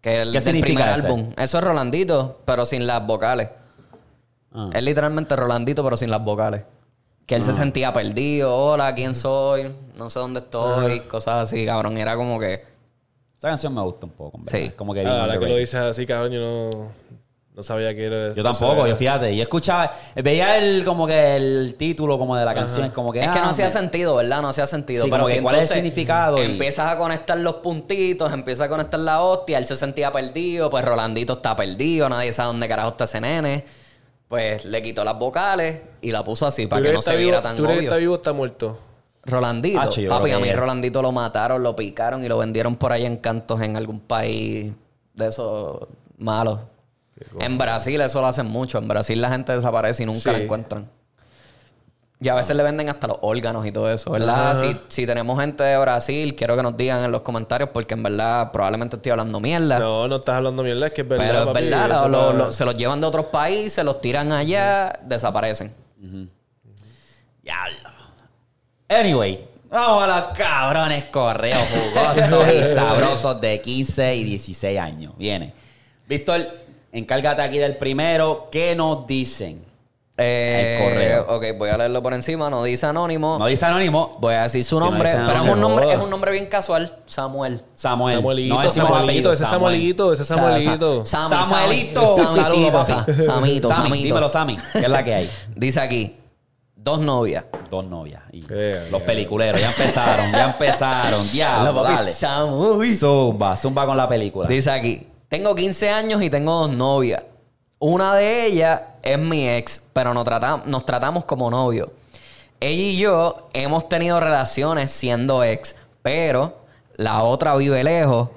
Que 0.00 0.22
el 0.22 0.28
¿Qué 0.28 0.32
del 0.32 0.40
significa 0.42 0.84
primer 0.84 1.04
álbum. 1.06 1.32
Eso 1.36 1.58
es 1.58 1.64
Rolandito, 1.64 2.40
pero 2.44 2.64
sin 2.64 2.86
las 2.86 3.04
vocales. 3.06 3.48
Ah. 4.54 4.70
Es 4.72 4.82
literalmente 4.82 5.34
Rolandito, 5.36 5.82
pero 5.84 5.96
sin 5.96 6.10
las 6.10 6.22
vocales. 6.22 6.64
Que 7.26 7.36
él 7.36 7.42
se 7.42 7.52
sentía 7.52 7.92
perdido. 7.92 8.54
Hola, 8.54 8.94
¿quién 8.94 9.14
soy? 9.14 9.72
No 9.96 10.10
sé 10.10 10.18
dónde 10.18 10.40
estoy. 10.40 11.00
Cosas 11.00 11.48
así, 11.48 11.64
cabrón. 11.64 11.96
Era 11.96 12.16
como 12.16 12.38
que... 12.38 12.54
Esa 13.38 13.48
canción 13.48 13.74
me 13.74 13.80
gusta 13.82 14.06
un 14.06 14.12
poco, 14.12 14.38
en 14.38 14.44
verdad. 14.44 14.60
Sí. 14.60 14.70
Como 14.76 14.92
que 14.92 15.06
Ah, 15.06 15.22
ahora 15.22 15.38
que 15.38 15.46
lo 15.46 15.56
dices 15.56 15.74
así, 15.80 16.04
cabrón, 16.04 16.32
yo 16.32 16.40
no, 16.40 16.92
no 17.54 17.62
sabía 17.62 17.94
que 17.94 18.04
era... 18.06 18.34
Yo 18.34 18.42
tampoco, 18.42 18.86
yo 18.86 18.94
fíjate. 18.96 19.34
Yo 19.34 19.42
escuchaba, 19.42 19.92
veía 20.16 20.58
el 20.58 20.84
como 20.84 21.06
que 21.06 21.36
el 21.36 21.74
título 21.78 22.18
como 22.18 22.36
de 22.36 22.44
la 22.44 22.54
canción, 22.54 22.86
es 22.86 22.92
como 22.92 23.12
que. 23.12 23.20
Es 23.20 23.30
que 23.30 23.38
ah, 23.38 23.42
no 23.42 23.50
hacía 23.50 23.64
me- 23.66 23.70
sentido, 23.70 24.16
¿verdad? 24.16 24.42
No 24.42 24.48
hacía 24.48 24.66
sentido. 24.66 25.04
Sí, 25.04 25.10
pero 25.10 25.26
si 25.26 25.38
cuál 25.40 25.56
es 25.56 25.70
el 25.70 25.74
significado 25.76 26.38
y- 26.42 26.46
Empiezas 26.46 26.92
a 26.92 26.98
conectar 26.98 27.36
los 27.38 27.56
puntitos, 27.56 28.32
empiezas 28.32 28.66
a 28.66 28.68
conectar 28.68 29.00
la 29.00 29.22
hostia, 29.22 29.58
él 29.58 29.66
se 29.66 29.74
sentía 29.76 30.12
perdido, 30.12 30.68
pues 30.70 30.84
Rolandito 30.84 31.32
está 31.34 31.56
perdido, 31.56 32.08
nadie 32.08 32.32
sabe 32.32 32.48
dónde 32.48 32.68
carajo 32.68 32.90
está 32.90 33.04
ese 33.04 33.20
nene. 33.20 33.64
Pues 34.32 34.64
le 34.64 34.80
quitó 34.80 35.04
las 35.04 35.18
vocales 35.18 35.84
y 36.00 36.10
la 36.10 36.24
puso 36.24 36.46
así 36.46 36.62
¿Tú 36.62 36.70
para 36.70 36.80
que 36.82 36.90
no 36.94 37.02
se 37.02 37.14
viera 37.16 37.36
vivo- 37.36 37.42
tan 37.42 37.54
¿Tú 37.54 37.64
crees 37.64 37.74
que 37.74 37.78
obvio. 37.80 37.88
está 37.90 37.96
vivo 37.98 38.12
o 38.14 38.16
está 38.16 38.32
muerto? 38.32 38.78
Rolandito, 39.26 39.78
Hacho, 39.78 40.00
yo 40.00 40.08
papi, 40.08 40.30
a 40.30 40.38
mí 40.38 40.50
Rolandito 40.54 41.02
lo 41.02 41.12
mataron, 41.12 41.62
lo 41.62 41.76
picaron 41.76 42.24
y 42.24 42.28
lo 42.28 42.38
vendieron 42.38 42.76
por 42.76 42.92
ahí 42.94 43.04
en 43.04 43.18
cantos 43.18 43.60
en 43.60 43.76
algún 43.76 44.00
país 44.00 44.72
de 45.12 45.26
esos 45.28 45.80
malos. 46.16 46.60
En 47.40 47.58
Brasil 47.58 48.00
eso 48.00 48.22
lo 48.22 48.26
hacen 48.26 48.46
mucho. 48.46 48.78
En 48.78 48.88
Brasil 48.88 49.20
la 49.20 49.28
gente 49.28 49.52
desaparece 49.52 50.02
y 50.04 50.06
nunca 50.06 50.20
Sí. 50.20 50.30
la 50.32 50.38
encuentran. 50.38 50.88
Y 52.22 52.28
a 52.28 52.34
veces 52.36 52.54
le 52.54 52.62
venden 52.62 52.88
hasta 52.88 53.08
los 53.08 53.16
órganos 53.22 53.66
y 53.66 53.72
todo 53.72 53.90
eso, 53.90 54.12
¿verdad? 54.12 54.54
Si, 54.54 54.76
si 54.86 55.06
tenemos 55.06 55.40
gente 55.40 55.64
de 55.64 55.76
Brasil, 55.76 56.36
quiero 56.36 56.56
que 56.56 56.62
nos 56.62 56.76
digan 56.76 57.02
en 57.02 57.10
los 57.10 57.22
comentarios 57.22 57.70
porque 57.70 57.94
en 57.94 58.02
verdad 58.04 58.52
probablemente 58.52 58.94
estoy 58.94 59.10
hablando 59.10 59.40
mierda. 59.40 59.80
No, 59.80 60.06
no 60.06 60.16
estás 60.16 60.36
hablando 60.36 60.62
mierda, 60.62 60.86
es 60.86 60.92
que 60.92 61.00
es 61.00 61.08
verdad, 61.08 61.26
pero 61.26 61.38
es 61.40 61.46
papi, 61.46 61.64
verdad, 61.64 61.88
lo- 61.88 62.08
lo- 62.08 62.30
está- 62.30 62.38
lo- 62.44 62.52
se 62.52 62.64
los 62.64 62.76
llevan 62.76 63.00
de 63.00 63.06
otros 63.08 63.26
países, 63.26 63.84
los 63.84 64.00
tiran 64.00 64.30
allá, 64.30 65.00
desaparecen. 65.02 65.74
Diablo. 67.42 67.76
Anyway, 68.88 69.44
vamos 69.68 70.04
a 70.04 70.06
los 70.20 70.38
cabrones 70.38 71.04
correos 71.04 71.58
jugosos 71.58 72.46
y 72.54 72.64
sabrosos 72.74 73.40
de 73.40 73.60
15 73.60 74.14
y 74.16 74.24
16 74.24 74.78
años. 74.78 75.12
Viene. 75.16 75.52
Víctor, 76.06 76.40
encárgate 76.92 77.42
aquí 77.42 77.58
del 77.58 77.76
primero. 77.78 78.48
¿Qué 78.52 78.76
nos 78.76 79.06
dicen? 79.06 79.64
Eh, 80.18 80.76
El 80.78 80.84
correo. 81.24 81.36
Ok, 81.36 81.58
voy 81.58 81.70
a 81.70 81.78
leerlo 81.78 82.02
por 82.02 82.12
encima. 82.12 82.50
No 82.50 82.62
dice 82.64 82.84
anónimo. 82.86 83.38
No 83.38 83.46
dice 83.46 83.64
anónimo. 83.64 84.16
Voy 84.20 84.34
a 84.34 84.42
decir 84.42 84.62
su 84.62 84.76
Si 84.76 84.84
no 84.84 84.90
nombre. 84.90 85.08
dice 85.08 85.18
pero 85.24 85.32
es 85.32 85.40
anónimo, 85.40 85.54
un 85.54 85.60
nombre, 85.60 85.92
es 85.92 85.98
un 86.00 86.10
nombre 86.10 86.32
bien 86.32 86.46
casual. 86.46 86.98
Samuel. 87.06 87.62
Samuel. 87.74 88.16
Samuelito, 88.16 88.54
No 88.54 88.60
decimos 88.62 88.88
Samuelito, 88.90 89.04
apellido, 89.30 89.32
ese 89.32 89.44
Samuel. 89.46 89.72
Samuelito, 89.72 90.12
ese 90.12 90.24
Samuelito. 90.24 91.06
Sa- 91.06 91.28
Sammy, 91.28 91.46
Samuelito. 91.46 92.00
Sammy, 92.10 92.26
Saludos, 92.26 92.48
Samito, 92.48 92.72
papi. 92.72 92.92
Sa- 92.92 93.04
Samito, 93.24 93.68
Sammy, 93.68 93.88
Samito. 93.88 94.04
dímelo, 94.04 94.28
Sammy. 94.28 94.58
¿Qué 94.72 94.78
es 94.80 94.88
la 94.88 95.04
que 95.04 95.14
hay? 95.14 95.30
Dice 95.56 95.80
aquí, 95.80 96.16
dos 96.76 96.98
novias. 97.00 97.44
Dos 97.70 97.84
novias. 97.86 98.22
Y 98.32 98.44
Eh, 98.50 98.88
los 98.90 99.00
eh. 99.00 99.04
peliculeros 99.06 99.58
ya 99.60 99.68
empezaron, 99.68 100.30
ya 100.30 100.44
empezaron. 100.44 101.20
Papi 101.74 101.94
dale. 101.94 102.12
Samuel. 102.12 102.96
Zumba, 102.98 103.56
zumba 103.56 103.86
con 103.86 103.96
la 103.96 104.06
película. 104.06 104.46
Dice 104.46 104.70
aquí, 104.70 105.06
tengo 105.28 105.54
15 105.54 105.88
años 105.88 106.22
y 106.22 106.28
tengo 106.28 106.52
dos 106.52 106.70
novias. 106.70 107.22
Una 107.78 108.14
de 108.14 108.46
ellas 108.46 108.80
es 109.02 109.18
mi 109.18 109.48
ex, 109.48 109.82
pero 109.92 110.14
nos 110.14 110.24
tratamos, 110.24 110.66
nos 110.66 110.86
tratamos 110.86 111.24
como 111.24 111.50
novios. 111.50 111.88
Ella 112.60 112.82
y 112.82 112.96
yo 112.96 113.48
hemos 113.52 113.88
tenido 113.88 114.20
relaciones 114.20 114.90
siendo 114.90 115.42
ex, 115.42 115.76
pero 116.02 116.62
la 116.94 117.22
otra 117.22 117.56
vive 117.56 117.82
lejos 117.82 118.28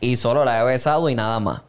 y 0.00 0.16
solo 0.16 0.44
la 0.44 0.60
he 0.60 0.64
besado 0.64 1.08
y 1.08 1.14
nada 1.14 1.40
más. 1.40 1.62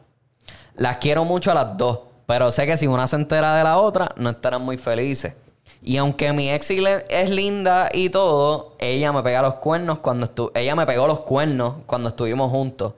Las 0.75 0.97
quiero 0.97 1.25
mucho 1.25 1.51
a 1.51 1.55
las 1.55 1.77
dos, 1.77 1.99
pero 2.25 2.51
sé 2.51 2.65
que 2.65 2.77
si 2.77 2.87
una 2.87 3.07
se 3.07 3.15
entera 3.15 3.55
de 3.55 3.63
la 3.63 3.77
otra, 3.77 4.11
no 4.15 4.29
estarán 4.29 4.61
muy 4.61 4.77
felices. 4.77 5.35
Y 5.81 5.97
aunque 5.97 6.31
mi 6.33 6.49
ex 6.49 6.69
es 6.69 7.29
linda 7.29 7.89
y 7.93 8.09
todo, 8.09 8.75
ella 8.79 9.11
me 9.11 9.21
pega 9.21 9.41
los 9.41 9.55
cuernos 9.55 9.99
cuando 9.99 10.25
estu 10.25 10.51
ella 10.55 10.75
me 10.75 10.85
pegó 10.85 11.07
los 11.07 11.19
cuernos 11.21 11.75
cuando 11.85 12.09
estuvimos 12.09 12.49
juntos. 12.49 12.93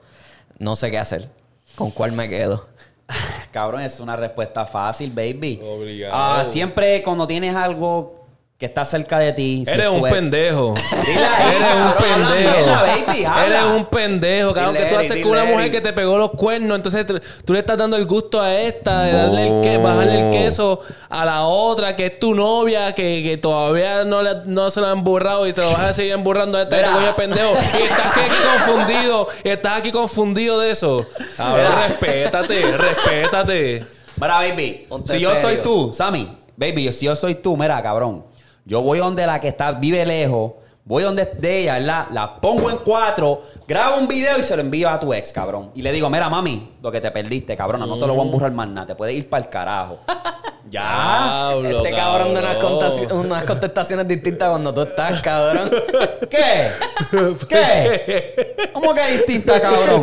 No 0.58 0.76
sé 0.76 0.90
qué 0.90 0.98
hacer. 0.98 1.28
¿Con 1.74 1.90
cuál 1.90 2.12
me 2.12 2.28
quedo? 2.28 2.66
Cabrón, 3.56 3.80
es 3.80 4.00
una 4.00 4.16
respuesta 4.16 4.66
fácil, 4.66 5.10
baby. 5.10 5.58
Obligado. 5.64 6.12
Ah, 6.14 6.44
siempre 6.44 7.02
cuando 7.02 7.26
tienes 7.26 7.56
algo 7.56 8.25
que 8.58 8.64
está 8.64 8.86
cerca 8.86 9.18
de 9.18 9.34
ti. 9.34 9.64
si 9.66 9.70
Eres 9.70 9.88
un 9.88 10.00
pendejo. 10.00 10.72
Ahí, 10.92 11.56
Eres 11.56 11.74
un 11.74 11.92
pendejo. 11.92 13.40
Eres 13.44 13.62
un 13.64 13.84
pendejo, 13.84 14.52
cabrón. 14.54 14.74
Dile 14.74 14.86
que 14.88 14.94
tú 14.94 14.98
haces 15.00 15.22
con 15.22 15.32
una 15.32 15.44
mujer 15.44 15.70
que 15.70 15.80
te 15.82 15.92
pegó 15.92 16.16
los 16.16 16.30
cuernos. 16.30 16.74
Entonces 16.76 17.04
tú- 17.04 17.20
tú 17.44 17.52
le 17.52 17.58
estás 17.58 17.76
dando 17.76 17.98
el 17.98 18.06
gusto 18.06 18.40
a 18.40 18.54
esta 18.58 19.02
de 19.02 19.12
darle 19.12 19.42
el 19.46 19.60
que, 19.62 19.76
bajarle 19.76 20.20
el 20.20 20.30
queso 20.30 20.80
a 21.10 21.26
la 21.26 21.42
otra 21.42 21.94
que 21.96 22.06
es 22.06 22.18
tu 22.18 22.34
novia, 22.34 22.94
que, 22.94 23.22
que 23.22 23.36
todavía 23.36 24.04
no, 24.04 24.22
le- 24.22 24.46
no 24.46 24.70
se 24.70 24.80
la 24.80 24.90
han 24.90 25.04
burrado 25.04 25.46
y 25.46 25.52
se 25.52 25.60
lo 25.60 25.70
vas 25.72 25.80
a 25.80 25.92
seguir 25.92 26.12
emburrando 26.12 26.56
a 26.56 26.62
esta 26.62 26.76
Mira. 26.76 26.92
coño 26.92 27.14
pendejo. 27.16 27.50
Y 27.78 27.82
estás 27.82 28.06
aquí 28.06 28.20
confundido. 28.64 29.28
Estás 29.44 29.78
aquí 29.80 29.90
confundido 29.92 30.60
de 30.60 30.70
eso. 30.70 31.04
Cabrón, 31.36 31.72
respétate, 31.88 32.76
respétate. 32.78 33.84
Mira, 34.18 34.36
baby. 34.38 34.86
Ponte 34.88 35.12
si 35.12 35.18
yo 35.20 35.34
soy 35.36 35.58
tú, 35.58 35.90
Sammy, 35.92 36.38
baby, 36.56 36.90
si 36.90 37.04
yo 37.04 37.14
soy 37.14 37.34
tú, 37.34 37.54
mira, 37.54 37.82
cabrón. 37.82 38.24
Yo 38.66 38.82
voy 38.82 38.98
donde 38.98 39.24
la 39.26 39.40
que 39.40 39.46
está, 39.48 39.70
vive 39.72 40.04
lejos. 40.04 40.54
Voy 40.84 41.04
donde 41.04 41.24
de 41.24 41.62
ella, 41.62 41.78
¿verdad? 41.78 42.06
La 42.10 42.40
pongo 42.40 42.68
en 42.68 42.78
cuatro, 42.78 43.42
grabo 43.66 43.98
un 43.98 44.08
video 44.08 44.38
y 44.38 44.42
se 44.42 44.54
lo 44.56 44.62
envío 44.62 44.88
a 44.88 44.98
tu 44.98 45.14
ex, 45.14 45.32
cabrón. 45.32 45.70
Y 45.74 45.82
le 45.82 45.92
digo, 45.92 46.10
mira, 46.10 46.28
mami, 46.28 46.74
lo 46.82 46.90
que 46.90 47.00
te 47.00 47.10
perdiste, 47.12 47.56
cabrona, 47.56 47.86
no 47.86 47.94
te 47.94 48.06
lo 48.06 48.14
voy 48.14 48.22
a 48.22 48.26
emburrar 48.26 48.52
más 48.52 48.68
nada. 48.68 48.88
Te 48.88 48.94
puedes 48.96 49.14
ir 49.14 49.28
para 49.28 49.44
el 49.44 49.50
carajo. 49.50 49.98
ya. 50.70 51.52
Este 51.64 51.90
cabrón 51.92 52.34
de 52.34 52.40
unas, 52.40 52.56
cabrón. 52.56 52.80
contaci- 52.80 53.12
unas 53.12 53.44
contestaciones 53.44 54.06
distintas 54.08 54.48
cuando 54.48 54.72
tú 54.74 54.82
estás, 54.82 55.20
cabrón. 55.22 55.70
¿Qué? 56.30 56.68
¿Qué? 57.48 58.70
¿Cómo 58.72 58.94
que 58.94 59.06
distinta, 59.12 59.60
cabrón? 59.60 60.02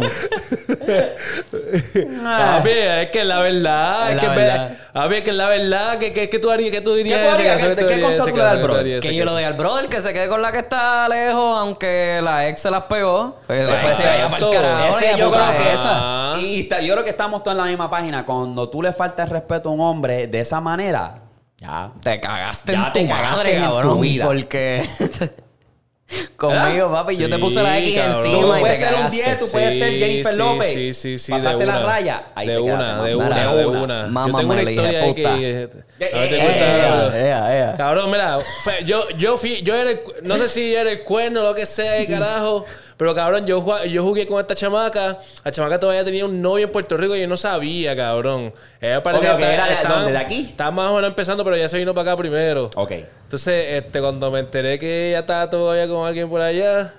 Papi, 2.24 2.70
es 2.70 3.10
que 3.12 3.24
la 3.24 3.40
verdad, 3.40 4.10
es 4.12 4.16
La 4.16 4.22
que 4.22 4.28
es 4.28 4.36
verdad. 4.36 4.78
papi, 4.94 5.16
es 5.16 5.22
que 5.24 5.32
la 5.34 5.50
verdad, 5.50 5.98
que, 5.98 6.14
que, 6.14 6.30
que 6.30 6.40
tú 6.40 6.52
harías, 6.52 6.72
que 6.72 6.82
tú 6.82 6.94
dirías 6.96 7.20
¿Qué 7.20 7.26
tú 7.28 7.32
harías? 7.36 7.62
¿Qué- 7.62 7.76
tú 7.76 7.88
qué 7.88 8.02
consejo 8.02 8.28
le 8.38 8.44
das 8.44 8.52
al? 8.54 8.58
¿Qué 8.58 8.64
brother? 8.64 9.00
que 9.02 9.16
yo 9.16 9.26
le 9.26 9.32
doy 9.32 9.44
al 9.44 9.54
brother 9.54 9.90
que 9.90 10.02
se 10.02 10.14
quede 10.14 10.28
con 10.28 10.42
la 10.42 10.52
que 10.52 10.60
está 10.60 11.08
lejos, 11.10 11.60
aunque 11.60 12.20
la 12.24 12.48
ex 12.48 12.62
se 12.62 12.72
las 12.72 12.84
pegó. 12.84 13.38
Pues 13.48 13.68
después 13.68 13.96
se 13.96 14.08
vaya 14.08 14.30
para 14.30 14.46
el 14.48 14.54
carajo. 14.54 14.98
Ese 15.00 15.18
yo 15.20 15.32
creo 15.32 15.52
que 15.52 15.74
esa. 15.74 15.90
Ah. 16.34 16.36
Y 16.40 16.68
yo 16.68 16.94
creo 16.94 17.04
que 17.04 17.10
estamos 17.12 17.44
todos 17.44 17.56
en 17.56 17.64
la 17.64 17.70
misma 17.70 17.90
página. 17.90 18.26
Cuando 18.26 18.70
tú 18.70 18.82
le 18.82 18.94
faltas 18.94 19.30
respeto 19.30 19.70
a 19.70 19.72
un 19.72 19.82
hombre 19.82 20.28
de 20.28 20.40
esa 20.40 20.53
manera, 20.62 21.22
ya. 21.58 21.92
Te 22.02 22.20
cagaste 22.20 22.74
Ya 22.74 22.88
en 22.88 22.94
te 22.94 23.02
tu 23.04 23.08
cagaste 23.10 23.36
madre, 23.38 23.56
en 23.58 23.64
tu 23.64 23.70
cabrón. 23.72 24.02
vida. 24.02 24.26
Porque 24.26 24.84
conmigo, 26.36 26.92
papi, 26.92 27.16
yo 27.18 27.30
te 27.30 27.40
puse 27.40 27.64
la 27.64 27.80
X 27.80 27.96
cabrón. 27.96 28.26
encima 28.26 28.42
Tú 28.42 28.60
puedes 28.60 28.80
te 28.80 28.86
ser 28.86 28.94
un 28.94 28.98
cagaste. 28.98 29.24
10, 29.24 29.40
tú 29.40 29.46
puedes 29.52 29.80
ser 29.80 29.92
Jennifer 29.94 30.38
López. 30.38 30.74
Sí, 30.74 30.94
sí, 30.94 31.18
sí. 31.18 31.32
Pasaste 31.32 31.66
la 31.66 31.80
raya. 31.80 32.24
Ahí 32.36 32.48
de 32.48 32.56
te 32.56 32.62
quedaste, 32.64 32.84
una, 32.84 32.94
mamá. 32.94 33.08
de 33.08 33.16
una, 33.16 33.54
de 33.56 33.66
una. 33.66 34.06
una. 34.06 34.28
Yo 34.28 34.38
tengo 34.38 34.54
una 34.54 34.62
de 34.64 35.04
puta. 35.04 35.36
que... 35.38 35.62
Eh, 35.62 35.68
te 36.00 36.06
eh, 36.06 37.12
eh, 37.14 37.74
cabrón. 37.78 38.12
Mira, 38.12 38.40
yo, 38.86 39.10
yo 39.18 39.38
fui, 39.38 39.62
yo 39.64 39.74
era 39.74 39.92
el, 39.92 40.02
no 40.24 40.38
sé 40.38 40.50
si 40.50 40.76
era 40.76 40.92
el 40.92 41.04
cuerno 41.04 41.40
o 41.40 41.44
lo 41.44 41.56
que 41.56 41.66
sea, 41.66 42.06
carajo, 42.10 42.66
pero 43.04 43.14
cabrón, 43.16 43.46
yo, 43.46 43.84
yo 43.84 44.02
jugué 44.02 44.26
con 44.26 44.40
esta 44.40 44.56
chamaca, 44.56 45.20
la 45.44 45.52
chamaca 45.52 45.78
todavía 45.78 46.06
tenía 46.06 46.24
un 46.24 46.42
novio 46.42 46.68
en 46.68 46.72
Puerto 46.72 46.96
Rico 46.96 47.18
y 47.18 47.20
yo 47.20 47.28
no 47.28 47.36
sabía, 47.36 47.94
cabrón. 47.98 48.54
Ella 48.80 49.04
parecía 49.04 49.36
que 49.36 49.44
¿era 49.44 49.68
de 49.68 49.74
estaba- 49.74 49.96
dónde? 49.96 50.12
¿De 50.14 50.18
aquí? 50.20 50.48
Estaba 50.52 50.72
más 50.72 50.90
o 50.90 50.96
menos 50.96 51.10
empezando, 51.10 51.44
pero 51.44 51.58
ya 51.58 51.68
se 51.68 51.78
vino 51.78 51.94
para 51.94 52.12
acá 52.14 52.18
primero. 52.18 52.72
Ok. 52.76 52.92
Entonces, 53.24 53.74
este, 53.74 54.00
cuando 54.00 54.32
me 54.32 54.40
enteré 54.40 54.80
que 54.80 55.10
ella 55.10 55.20
estaba 55.20 55.50
todavía 55.50 55.86
con 55.94 56.08
alguien 56.08 56.30
por 56.30 56.40
allá, 56.40 56.94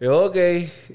yo, 0.00 0.24
ok, 0.24 0.36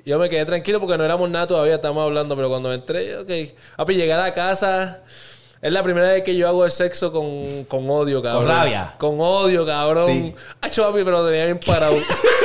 yo 0.05 0.17
me 0.17 0.27
quedé 0.27 0.43
tranquilo 0.45 0.79
porque 0.79 0.97
no 0.97 1.05
éramos 1.05 1.29
nada 1.29 1.45
todavía, 1.45 1.75
estábamos 1.75 2.03
hablando, 2.03 2.35
pero 2.35 2.49
cuando 2.49 2.69
me 2.69 2.75
enteré, 2.75 3.11
yo, 3.11 3.21
ok. 3.21 3.53
Papi, 3.77 3.93
llegué 3.95 4.13
a 4.13 4.17
la 4.17 4.33
casa, 4.33 5.01
es 5.61 5.71
la 5.71 5.83
primera 5.83 6.07
vez 6.13 6.23
que 6.23 6.35
yo 6.35 6.47
hago 6.47 6.65
el 6.65 6.71
sexo 6.71 7.11
con, 7.11 7.65
con 7.65 7.87
odio, 7.91 8.23
cabrón. 8.23 8.47
rabia? 8.47 8.95
Con 8.97 9.19
odio, 9.21 9.67
cabrón. 9.67 10.07
Sí. 10.07 10.35
Ay, 10.61 10.71
papi, 10.75 11.03
pero 11.03 11.23
tenía 11.27 11.45
bien 11.45 11.59
parado. 11.63 11.95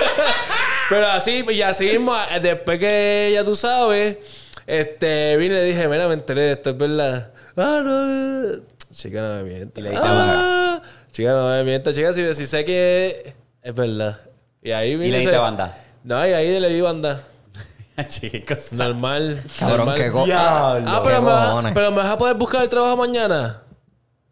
pero 0.89 1.07
así, 1.09 1.45
y 1.49 1.63
así 1.63 1.87
mismo, 1.87 2.15
después 2.41 2.79
que 2.79 3.31
ya 3.33 3.45
tú 3.45 3.55
sabes, 3.55 4.19
este, 4.67 5.37
vine 5.37 5.55
y 5.55 5.59
le 5.59 5.65
dije, 5.65 5.89
mira, 5.89 6.09
me 6.09 6.15
enteré 6.15 6.43
de 6.43 6.53
esto, 6.53 6.71
es 6.71 6.79
verdad. 6.79 7.33
Ah, 7.57 7.83
no. 7.85 8.61
Chica, 8.93 9.21
no 9.21 9.35
me 9.37 9.43
mientas. 9.45 9.85
Y 9.85 9.89
le 9.89 9.97
Ah, 9.97 10.83
chica, 11.13 11.33
no 11.33 11.49
me 11.49 11.65
mientas. 11.65 11.95
Chica, 11.95 12.13
si, 12.13 12.35
si 12.35 12.47
sé 12.47 12.65
que 12.65 13.35
es 13.63 13.75
verdad. 13.75 14.21
Y 14.63 14.73
ahí 14.73 14.97
vine 14.97 15.09
Y 15.09 15.11
le 15.13 15.17
y 15.19 15.21
diste 15.21 15.37
banda. 15.37 15.79
No, 16.03 16.27
y 16.27 16.33
ahí 16.33 16.59
le 16.59 16.69
di 16.69 16.81
banda. 16.81 17.23
Chicos. 18.09 18.73
Normal. 18.73 19.43
Cabrón, 19.59 19.79
normal. 19.79 19.97
qué 19.97 20.11
Diablo. 20.11 20.91
Ah, 20.91 21.01
pero 21.03 21.23
me, 21.23 21.29
vas, 21.31 21.73
pero 21.75 21.91
me 21.91 21.97
vas 21.99 22.09
a 22.09 22.19
poder 22.19 22.37
buscar 22.37 22.63
el 22.63 22.69
trabajo 22.69 22.97
mañana. 22.97 23.63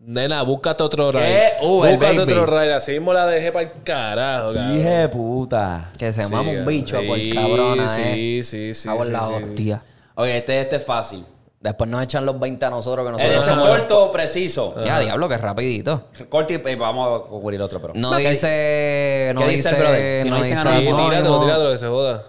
Nena, 0.06 0.42
búscate 0.42 0.82
otro 0.82 1.10
¿Qué? 1.12 1.18
ride. 1.18 1.52
Uh, 1.62 1.84
el 1.84 1.96
búscate 1.96 2.18
baby. 2.18 2.32
otro 2.32 2.46
ride. 2.46 2.74
Así 2.74 2.92
mismo 2.92 3.12
la 3.14 3.26
dejé 3.26 3.52
para 3.52 3.64
el 3.66 3.82
carajo, 3.82 4.52
cabrón. 4.52 4.78
Hija 4.78 4.90
de 4.90 5.08
puta. 5.08 5.90
Que 5.98 6.12
se 6.12 6.24
Sí, 6.24 6.32
mama 6.32 6.50
un 6.50 6.66
bicho 6.66 7.00
por 7.06 7.16
sí, 7.18 7.32
cabrona, 7.32 7.88
sí, 7.88 8.00
eh. 8.04 8.42
Sí, 8.42 8.42
sí, 8.42 8.74
sí, 8.74 8.88
la 9.10 9.20
sí, 9.24 9.32
sí. 9.38 9.42
hostia. 9.44 9.82
Ok, 10.14 10.26
este, 10.26 10.60
este 10.60 10.76
es 10.76 10.84
fácil. 10.84 11.24
Después 11.58 11.88
nos 11.88 12.02
echan 12.02 12.26
los 12.26 12.38
20 12.38 12.66
a 12.66 12.68
nosotros 12.70 13.06
que 13.06 13.12
nosotros 13.12 13.36
ese 13.38 13.46
somos 13.46 13.66
los- 13.66 13.78
corto, 13.78 14.12
preciso. 14.12 14.74
Ya, 14.84 15.00
diablo, 15.00 15.26
que 15.30 15.38
rapidito. 15.38 16.08
Corto 16.28 16.52
y 16.52 16.56
eh, 16.56 16.76
vamos 16.76 17.22
a 17.22 17.26
cubrir 17.26 17.62
otro, 17.62 17.80
pero. 17.80 17.94
No 17.94 18.14
¿Qué- 18.18 18.28
dice... 18.30 19.32
No 19.34 19.40
qué 19.40 19.48
dice 19.48 19.74
brother? 19.74 20.20
Si 20.22 20.28
no 20.28 20.36
no 20.36 20.42
dicen 20.42 20.56
dice 20.58 20.64
nada, 20.64 20.80
Sí, 20.80 20.86
Anónimo. 20.86 21.08
tíratelo, 21.08 21.40
tíratelo, 21.40 21.70
que 21.70 21.78
se 21.78 21.86
joda. 21.86 22.22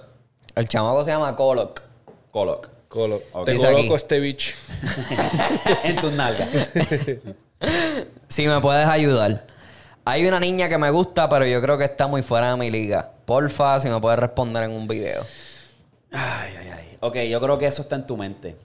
El 0.56 0.68
chamaco 0.69 1.03
se 1.03 1.11
llama 1.11 1.35
Coloc. 1.35 1.81
Coloc. 2.31 2.69
Colo. 2.88 3.22
Te 3.43 3.52
Dice 3.52 3.65
aquí. 3.68 3.76
coloco 3.76 3.95
este 3.97 4.19
bicho. 4.22 4.53
en 5.84 5.97
tus 5.97 6.14
nalgas. 6.14 6.47
Si 8.27 8.48
me 8.48 8.60
puedes 8.60 8.88
ayudar. 8.88 9.45
Hay 10.03 10.27
una 10.27 10.40
niña 10.40 10.69
que 10.69 10.77
me 10.77 10.91
gusta, 10.91 11.27
pero 11.27 11.45
yo 11.45 11.61
creo 11.61 11.77
que 11.77 11.86
está 11.86 12.07
muy 12.07 12.22
fuera 12.22 12.52
de 12.52 12.57
mi 12.57 12.69
liga. 12.69 13.11
Porfa, 13.26 13.80
si 13.80 13.90
me 13.90 13.99
puedes 13.99 14.19
responder 14.19 14.64
en 14.64 14.72
un 14.72 14.88
video. 14.88 15.23
Ay, 16.11 16.53
ay, 16.60 16.69
ay. 16.76 16.98
Ok, 16.99 17.18
yo 17.30 17.41
creo 17.41 17.57
que 17.57 17.65
eso 17.65 17.82
está 17.82 17.95
en 17.95 18.06
tu 18.06 18.15
mente. 18.15 18.56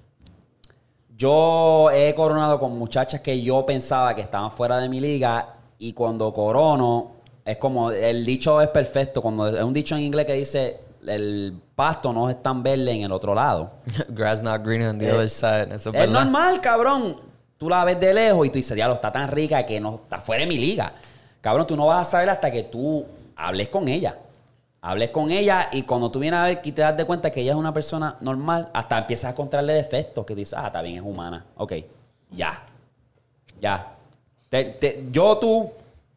Yo 1.16 1.90
he 1.92 2.14
coronado 2.14 2.58
con 2.58 2.78
muchachas 2.78 3.20
que 3.20 3.42
yo 3.42 3.64
pensaba 3.64 4.14
que 4.14 4.22
estaban 4.22 4.50
fuera 4.50 4.78
de 4.78 4.88
mi 4.88 5.00
liga 5.00 5.54
y 5.78 5.92
cuando 5.92 6.32
corono, 6.32 7.12
es 7.44 7.56
como, 7.56 7.90
el 7.90 8.24
dicho 8.24 8.60
es 8.60 8.68
perfecto, 8.68 9.22
cuando 9.22 9.48
es 9.48 9.62
un 9.62 9.72
dicho 9.72 9.94
en 9.96 10.02
inglés 10.02 10.26
que 10.26 10.34
dice, 10.34 10.80
el 11.06 11.58
pasto 11.74 12.12
no 12.12 12.28
es 12.28 12.42
tan 12.42 12.62
verde 12.62 12.92
en 12.92 13.02
el 13.02 13.12
otro 13.12 13.34
lado. 13.34 13.70
Grass 14.08 14.42
not 14.42 14.62
green 14.62 14.82
on 14.82 14.98
the 14.98 15.10
other 15.10 15.28
side. 15.28 15.74
Eso 15.74 15.90
es, 15.90 15.96
Es 15.96 16.10
normal, 16.10 16.60
cabrón. 16.60 17.29
Tú 17.60 17.68
la 17.68 17.84
ves 17.84 18.00
de 18.00 18.14
lejos 18.14 18.46
y 18.46 18.48
tú 18.48 18.54
dices, 18.54 18.74
diablo, 18.74 18.94
está 18.94 19.12
tan 19.12 19.28
rica 19.30 19.66
que 19.66 19.78
no 19.78 19.96
está 19.96 20.16
fuera 20.16 20.40
de 20.40 20.46
mi 20.46 20.56
liga. 20.56 20.94
Cabrón, 21.42 21.66
tú 21.66 21.76
no 21.76 21.84
vas 21.84 22.08
a 22.08 22.10
saber 22.10 22.30
hasta 22.30 22.50
que 22.50 22.62
tú 22.62 23.04
hables 23.36 23.68
con 23.68 23.86
ella. 23.86 24.16
Hables 24.80 25.10
con 25.10 25.30
ella 25.30 25.68
y 25.70 25.82
cuando 25.82 26.10
tú 26.10 26.20
vienes 26.20 26.40
a 26.40 26.44
ver 26.44 26.62
y 26.64 26.72
te 26.72 26.80
das 26.80 26.96
de 26.96 27.04
cuenta 27.04 27.30
que 27.30 27.42
ella 27.42 27.50
es 27.52 27.58
una 27.58 27.74
persona 27.74 28.16
normal, 28.22 28.70
hasta 28.72 28.96
empiezas 28.96 29.26
a 29.26 29.30
encontrarle 29.32 29.74
defectos 29.74 30.24
que 30.24 30.34
dices, 30.34 30.54
ah, 30.58 30.68
está 30.68 30.80
bien, 30.80 30.96
es 30.96 31.02
humana. 31.02 31.44
Ok, 31.58 31.74
ya. 32.30 32.62
Ya. 33.60 33.92
Te- 34.48 35.04
yo 35.10 35.36
tú 35.36 35.70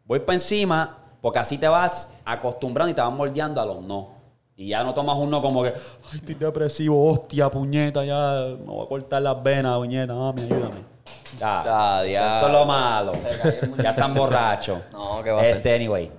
voy 0.06 0.20
para 0.22 0.36
encima 0.36 0.98
porque 1.20 1.40
así 1.40 1.58
te 1.58 1.68
vas 1.68 2.14
acostumbrando 2.24 2.90
y 2.90 2.94
te 2.94 3.02
vas 3.02 3.12
moldeando 3.12 3.60
a 3.60 3.66
los 3.66 3.82
no. 3.82 4.12
Y 4.56 4.70
ya 4.70 4.82
no 4.86 4.94
tomas 4.94 5.18
un 5.18 5.30
no 5.30 5.42
como 5.42 5.62
que, 5.64 5.74
ay, 6.10 6.20
estoy 6.20 6.36
depresivo, 6.36 7.12
hostia, 7.12 7.52
puñeta, 7.52 8.06
ya 8.06 8.46
me 8.60 8.66
voy 8.66 8.86
a 8.86 8.88
cortar 8.88 9.22
las 9.22 9.44
venas, 9.44 9.76
puñeta, 9.76 10.14
mami, 10.14 10.44
ayúdame. 10.44 10.93
Ya, 11.40 11.64
Ah, 11.66 12.04
eso 12.06 12.48
es 12.48 12.52
lo 12.54 12.66
malo. 12.66 13.14
Ya 13.82 13.90
están 13.92 14.14
borrachos. 14.14 14.80
No, 14.92 15.22
¿qué 15.24 15.32
va 15.32 15.42
a 15.42 15.46
ser? 15.46 15.58
Este, 15.58 15.76
anyway. 15.76 16.12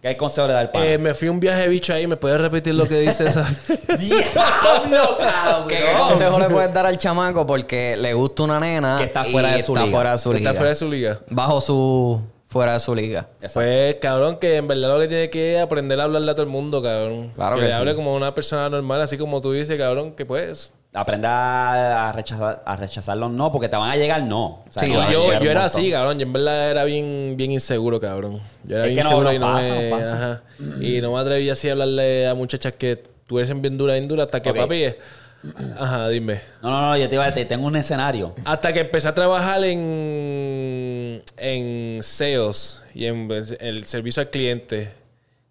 ¿Qué 0.00 0.16
consejo 0.16 0.46
le 0.46 0.52
da 0.52 0.60
el 0.60 0.70
pan? 0.70 0.82
Eh, 0.84 0.96
me 0.96 1.12
fui 1.12 1.26
a 1.26 1.30
un 1.32 1.40
viaje 1.40 1.62
de 1.62 1.68
bicho 1.68 1.92
ahí. 1.92 2.06
¿Me 2.06 2.16
puedes 2.16 2.40
repetir 2.40 2.72
lo 2.74 2.86
que 2.86 3.00
dice 3.00 3.26
esa? 3.28 3.42
¡Diablo, 3.98 5.18
cabrón! 5.18 5.68
¿Qué 5.68 5.80
consejo 5.98 6.38
le 6.38 6.48
puedes 6.48 6.72
dar 6.72 6.86
al 6.86 6.96
chamaco 6.98 7.46
porque 7.46 7.96
le 7.96 8.14
gusta 8.14 8.44
una 8.44 8.60
nena 8.60 8.96
Que 8.98 9.04
está 9.04 9.26
y 9.26 9.32
fuera 9.32 9.52
de 9.52 9.62
su 9.62 9.72
está 9.72 9.84
liga. 9.86 9.96
fuera 9.96 10.12
de 10.12 10.18
su 10.18 10.32
liga? 10.32 10.50
Está 10.50 10.54
fuera 10.58 10.68
de 10.70 10.76
su 10.76 10.88
liga. 10.90 11.18
Bajo 11.30 11.60
su... 11.60 12.20
Fuera 12.46 12.72
de 12.74 12.80
su 12.80 12.94
liga. 12.94 13.28
Pues, 13.52 13.96
cabrón, 13.96 14.38
que 14.38 14.56
en 14.56 14.68
verdad 14.68 14.88
lo 14.88 15.00
que 15.00 15.08
tiene 15.08 15.28
que 15.28 15.56
es 15.56 15.62
aprender 15.62 16.00
a 16.00 16.04
hablarle 16.04 16.30
a 16.30 16.34
todo 16.34 16.44
el 16.44 16.48
mundo, 16.48 16.80
cabrón. 16.82 17.32
Claro 17.34 17.56
que, 17.56 17.62
que 17.62 17.66
le 17.68 17.74
sí. 17.74 17.78
hable 17.78 17.94
como 17.94 18.14
una 18.14 18.34
persona 18.34 18.70
normal, 18.70 19.02
así 19.02 19.18
como 19.18 19.42
tú 19.42 19.52
dices, 19.52 19.76
cabrón, 19.76 20.12
que 20.12 20.24
pues... 20.24 20.72
Aprenda 21.00 22.08
a 22.08 22.12
rechazar, 22.12 22.62
a 22.64 22.76
rechazar 22.76 23.16
los 23.16 23.30
no, 23.30 23.52
porque 23.52 23.68
te 23.68 23.76
van 23.76 23.90
a 23.90 23.96
llegar 23.96 24.22
no. 24.24 24.44
O 24.46 24.64
sea, 24.70 24.82
Sí, 24.82 24.92
a 24.92 25.10
yo, 25.12 25.38
yo 25.40 25.50
era 25.50 25.64
así, 25.66 25.90
cabrón. 25.90 26.18
Yo 26.18 26.26
en 26.26 26.32
verdad 26.32 26.70
era 26.70 26.84
bien, 26.84 27.34
bien 27.36 27.52
inseguro, 27.52 28.00
cabrón. 28.00 28.40
Yo 28.64 28.76
era 28.76 28.86
Es 28.86 28.92
bien 28.92 28.96
que 28.98 29.02
no- 29.04 29.08
inseguro 29.10 29.28
no 29.28 29.34
y 29.34 29.38
no 29.38 29.46
pasa, 29.52 29.70
me... 29.74 29.90
no 29.90 29.96
pasa. 29.98 30.16
ajá. 30.16 30.42
Y 30.80 31.00
no 31.00 31.12
me 31.12 31.20
atreví 31.20 31.48
así 31.50 31.68
a 31.68 31.72
hablarle 31.72 32.26
a 32.26 32.34
muchachas 32.34 32.72
que 32.72 33.02
tuviesen 33.26 33.62
bien 33.62 33.78
dura, 33.78 33.94
bien 33.94 34.08
dura, 34.08 34.24
hasta 34.24 34.40
que 34.42 34.50
Ok. 34.50 34.56
papi... 34.56 34.86
Ajá, 35.78 36.08
dime. 36.08 36.40
No, 36.62 36.70
no, 36.70 36.80
no, 36.88 36.96
yo 36.96 37.08
te 37.08 37.14
iba 37.14 37.22
a 37.22 37.28
decir, 37.28 37.46
tengo 37.46 37.68
un 37.68 37.76
escenario. 37.76 38.34
Hasta 38.44 38.72
que 38.72 38.80
empecé 38.80 39.06
a 39.06 39.14
trabajar 39.14 39.62
en, 39.62 41.22
en 41.36 42.02
sales 42.02 42.82
y 42.92 43.06
en 43.06 43.30
el 43.60 43.84
servicio 43.84 44.20
al 44.22 44.30
cliente. 44.30 44.90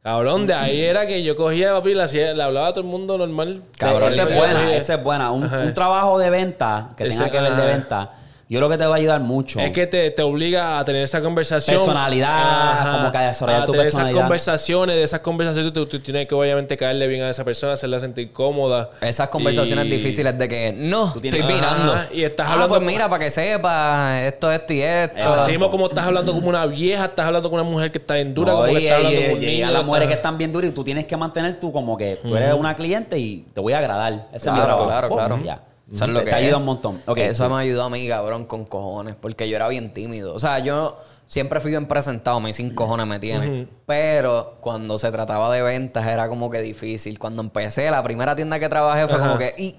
Cabrón, 0.08 0.48
de 0.48 0.54
ahí 0.54 0.82
era 0.84 1.06
que 1.06 1.22
yo 1.22 1.36
cogía, 1.36 1.74
papi, 1.74 1.94
le, 1.94 2.02
hacía- 2.04 2.34
le 2.34 2.42
hablaba 2.42 2.68
a 2.68 2.72
todo 2.72 2.80
el 2.80 2.88
mundo 2.90 3.18
normal. 3.18 3.62
Cabrón, 3.78 4.10
Sí, 4.10 4.18
esa 4.22 4.30
es 4.30 4.36
buena, 4.38 4.74
esa 4.74 4.94
es 4.94 5.04
buena. 5.04 5.32
Un, 5.32 5.44
Ajá, 5.44 5.58
un 5.58 5.68
es- 5.68 5.74
trabajo 5.74 6.18
de 6.18 6.30
venta 6.30 6.92
que 6.96 7.08
Ese- 7.08 7.18
tenga 7.18 7.30
que 7.32 7.40
ver 7.42 7.54
de 7.58 7.66
venta, 7.66 8.12
yo 8.50 8.60
creo 8.60 8.70
que 8.70 8.78
te 8.78 8.86
va 8.86 8.96
a 8.96 8.98
ayudar 8.98 9.20
mucho. 9.22 9.60
Es 9.60 9.72
que 9.72 9.88
te, 9.88 10.10
te 10.12 10.22
obliga 10.22 10.80
a 10.80 10.86
tener 10.86 11.02
esa 11.04 11.22
conversación. 11.22 11.76
Personalidad, 11.78 12.98
como 12.98 13.12
que 13.12 13.18
a 13.18 13.28
desarrollar 13.28 13.66
tu 13.66 13.72
tener 13.74 13.86
personalidad. 13.86 14.12
esas 14.12 14.24
conversaciones, 14.24 14.96
de 14.96 15.04
esas 15.04 15.20
conversaciones 15.20 15.74
tú, 15.74 15.86
tú 15.86 16.00
tienes 16.00 16.28
que 16.28 16.36
obviamente 16.36 16.78
caerle 16.78 17.08
bien 17.08 17.24
a 17.24 17.30
esa 17.30 17.44
persona, 17.44 17.74
hacerla 17.74 18.00
sentir 18.00 18.32
cómoda. 18.32 18.90
Esas 19.02 19.30
conversaciones 19.30 19.86
Y- 19.86 19.90
difíciles 19.90 20.38
de 20.38 20.48
que 20.48 20.74
no, 20.74 21.14
estoy 21.16 21.44
mirando. 21.44 21.96
Y 22.14 22.24
estás 22.24 22.48
Ah, 22.50 22.54
hablando 22.54 22.76
pues 22.76 22.88
mira, 22.88 23.10
para 23.10 23.24
que 23.26 23.32
sepa 23.32 24.22
esto, 24.24 24.52
esto 24.52 24.74
y 24.74 24.82
esto. 24.82 25.18
Así 25.34 25.52
mismo 25.52 25.70
como 25.70 25.88
estás 25.88 26.06
hablando 26.06 26.34
como 26.34 26.48
una 26.50 26.66
vieja, 26.66 27.06
estás 27.06 27.26
hablando 27.28 27.50
con 27.50 27.60
una 27.60 27.70
mujer 27.70 27.92
que 27.92 27.98
está 27.98 28.18
en 28.18 28.34
dura, 28.34 28.52
No, 28.54 28.60
como 28.60 28.74
que 28.74 28.82
y- 28.82 28.86
estás 28.88 28.98
hablando 28.98 29.20
y- 29.20 29.24
con 29.26 29.34
un 29.34 29.40
niño. 29.42 29.68
a 29.68 29.72
las 29.72 29.84
mujeres 29.86 30.08
que 30.08 30.14
están 30.16 30.38
bien 30.38 30.52
duras 30.52 30.72
y 30.72 30.74
tú 30.74 30.84
tienes 30.84 31.06
que 31.06 31.18
mantener 31.18 31.60
tú 31.60 31.72
como 31.72 31.98
que 31.98 32.20
tú 32.24 32.36
eres 32.36 32.54
una 32.54 32.76
cliente 32.76 33.18
y 33.20 33.46
te 33.54 33.60
voy 33.60 33.74
a 33.74 33.80
agradar. 33.80 34.28
Ese 34.34 34.50
es 34.50 34.56
mi 34.56 34.62
Claro, 34.62 34.78
trabajo. 34.78 34.88
claro, 34.88 35.10
claro. 35.10 35.44
ya. 35.44 35.62
Eso 35.92 36.06
es 36.06 36.12
lo 36.12 36.20
Te 36.20 36.26
que 36.26 36.36
ayuda 36.36 36.52
es. 36.52 36.58
un 36.58 36.66
montón. 36.66 37.02
Ok, 37.06 37.18
Eso 37.20 37.46
sí. 37.48 37.54
me 37.54 37.62
ayudó 37.62 37.84
a 37.84 37.90
mí, 37.90 38.08
cabrón, 38.08 38.46
con 38.46 38.66
cojones. 38.66 39.16
Porque 39.16 39.48
yo 39.50 39.56
era 39.56 39.68
bien 39.70 39.94
tímido. 39.94 40.34
O 40.34 40.40
sea, 40.40 40.60
yo 40.60 40.98
siempre 41.28 41.60
fui 41.62 41.72
bien 41.72 41.88
presentado. 41.88 42.40
Me 42.40 42.54
sin 42.54 42.74
cojones 42.76 43.08
me 43.08 43.20
tiene. 43.20 43.68
Pero 43.86 44.58
cuando 44.62 44.98
se 44.98 45.12
trataba 45.12 45.54
de 45.54 45.62
ventas 45.62 46.06
era 46.08 46.28
como 46.28 46.50
que 46.50 46.62
difícil. 46.62 47.18
Cuando 47.20 47.42
empecé, 47.42 47.90
la 47.90 48.04
primera 48.04 48.36
tienda 48.36 48.60
que 48.60 48.68
trabajé 48.70 49.08
fue 49.08 49.18
como 49.20 49.38
que... 49.38 49.54
Y, 49.58 49.76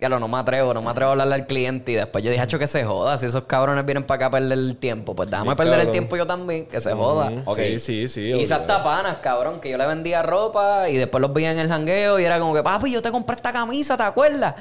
Diablo, 0.00 0.18
no 0.18 0.26
me 0.26 0.38
atrevo, 0.38 0.74
no 0.74 0.82
me 0.82 0.90
atrevo 0.90 1.10
a 1.10 1.12
hablarle 1.12 1.34
al 1.34 1.46
cliente. 1.46 1.92
Y 1.92 1.94
después 1.94 2.24
yo 2.24 2.30
dije, 2.30 2.42
hacho, 2.42 2.58
que 2.58 2.66
se 2.66 2.82
joda. 2.82 3.16
Si 3.18 3.26
esos 3.26 3.44
cabrones 3.44 3.84
vienen 3.86 4.04
para 4.04 4.16
acá 4.16 4.26
a 4.26 4.30
perder 4.32 4.58
el 4.58 4.76
tiempo, 4.78 5.14
pues 5.14 5.30
déjame 5.30 5.50
Sí, 5.50 5.56
perder 5.56 5.78
el 5.80 5.90
tiempo 5.92 6.16
yo 6.16 6.26
también, 6.26 6.66
que 6.66 6.80
se 6.80 6.92
joda. 6.92 7.30
Ok. 7.44 7.56
Sí, 7.58 7.78
sí, 7.78 8.08
sí. 8.08 8.20
Y 8.32 8.42
esas 8.42 8.66
tapanas, 8.66 9.18
cabrón, 9.18 9.60
que 9.60 9.70
yo 9.70 9.78
le 9.78 9.86
vendía 9.86 10.20
ropa 10.22 10.88
y 10.90 10.96
después 10.96 11.20
los 11.22 11.32
veía 11.32 11.52
en 11.52 11.60
el 11.60 11.68
jangueo 11.68 12.18
y 12.18 12.24
era 12.24 12.40
como 12.40 12.52
que, 12.52 12.64
papi, 12.64 12.90
yo 12.90 13.00
te 13.00 13.12
compré 13.12 13.36
esta 13.36 13.52
camisa, 13.52 13.96
¿te 13.96 14.02
acuerdas? 14.02 14.54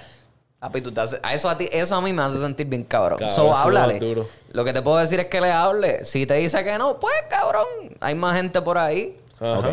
Papi, 0.61 0.79
tú 0.81 0.91
te 0.91 1.01
a 1.01 1.33
eso 1.33 1.49
a 1.49 1.57
ti, 1.57 1.67
eso 1.71 1.95
a 1.95 2.01
mí 2.01 2.13
me 2.13 2.21
hace 2.21 2.39
sentir 2.39 2.67
bien 2.67 2.83
cabrón. 2.83 3.17
Cabrón, 3.17 3.35
so, 3.35 3.53
háblale. 3.53 3.97
duro. 3.97 4.27
Lo 4.51 4.63
que 4.63 4.71
te 4.73 4.81
puedo 4.83 4.97
decir 4.99 5.19
es 5.19 5.25
que 5.25 5.41
le 5.41 5.51
hable. 5.51 6.03
Si 6.03 6.27
te 6.27 6.35
dice 6.35 6.63
que 6.63 6.77
no, 6.77 6.99
pues 6.99 7.15
cabrón, 7.29 7.65
hay 7.99 8.13
más 8.13 8.37
gente 8.37 8.61
por 8.61 8.77
ahí. 8.77 9.17
Ajá. 9.39 9.57
Ok. 9.57 9.65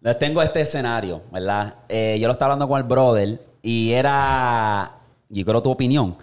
Les 0.00 0.18
tengo 0.20 0.40
este 0.40 0.60
escenario, 0.60 1.22
¿verdad? 1.32 1.74
Eh, 1.88 2.16
yo 2.20 2.28
lo 2.28 2.32
estaba 2.34 2.52
hablando 2.52 2.68
con 2.68 2.78
el 2.80 2.84
brother 2.86 3.44
y 3.60 3.90
era, 3.92 4.98
yo 5.28 5.44
creo 5.44 5.60
tu 5.60 5.70
opinión. 5.72 6.16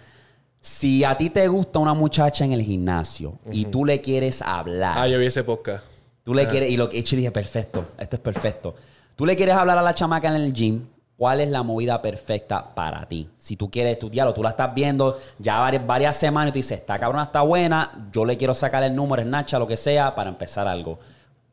Si 0.62 1.04
a 1.04 1.18
ti 1.18 1.30
te 1.30 1.46
gusta 1.50 1.80
una 1.80 1.94
muchacha 1.94 2.46
en 2.46 2.54
el 2.54 2.62
gimnasio 2.62 3.40
y 3.52 3.66
tú 3.66 3.84
le 3.84 4.00
quieres 4.00 4.42
hablar, 4.42 4.94
Ah, 4.98 5.08
yo 5.08 5.20
vi 5.20 5.26
ese 5.26 5.44
podcast. 5.44 5.84
tú 6.24 6.34
le 6.34 6.48
quieres, 6.48 6.70
y 6.72 6.78
lo 6.78 6.90
que 6.90 6.98
y 6.98 7.04
yo 7.04 7.18
dije, 7.18 7.32
perfecto, 7.32 7.86
esto 7.98 8.16
es 8.16 8.22
perfecto. 8.22 8.76
Tú 9.18 9.26
le 9.26 9.36
quieres 9.36 9.56
hablar 9.56 9.78
a 9.78 9.82
la 9.82 9.94
chamaca 9.94 10.30
en 10.30 10.36
el 10.36 10.54
gym, 10.54 10.86
¿cuál 11.20 11.42
es 11.42 11.50
la 11.50 11.64
movida 11.64 12.02
perfecta 12.02 12.74
para 12.74 13.06
ti? 13.06 13.30
Si 13.38 13.58
tú 13.58 13.70
quieres 13.70 13.94
estudiarlo, 13.94 14.34
tú 14.34 14.42
la 14.42 14.52
estás 14.52 14.74
viendo 14.74 15.20
ya 15.38 15.60
varias, 15.60 15.86
varias 15.86 16.16
semanas 16.16 16.50
y 16.50 16.54
tú 16.54 16.60
dices, 16.60 16.80
esta 16.80 16.98
cabrona 16.98 17.26
está 17.26 17.42
buena, 17.42 18.08
yo 18.14 18.24
le 18.24 18.38
quiero 18.38 18.54
sacar 18.54 18.82
el 18.84 18.96
número, 18.96 19.24
Nacha, 19.26 19.60
lo 19.60 19.68
que 19.68 19.76
sea, 19.76 20.16
para 20.16 20.30
empezar 20.30 20.66
algo. 20.66 20.98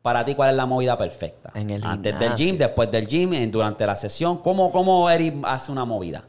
Para 0.01 0.23
ti, 0.23 0.35
¿cuál 0.35 0.51
es 0.51 0.55
la 0.55 0.65
movida 0.65 0.97
perfecta? 0.97 1.51
En 1.53 1.69
el 1.69 1.83
Antes 1.83 2.17
del 2.17 2.35
gym, 2.37 2.57
después 2.57 2.89
del 2.89 3.07
gym, 3.07 3.33
en- 3.33 3.51
durante 3.51 3.85
la 3.85 3.97
sesión. 3.97 4.37
¿Cómo, 4.37 4.71
cómo 4.71 5.09
Eric 5.09 5.35
hace 5.43 5.69
una 5.69 5.83
movida? 5.83 6.23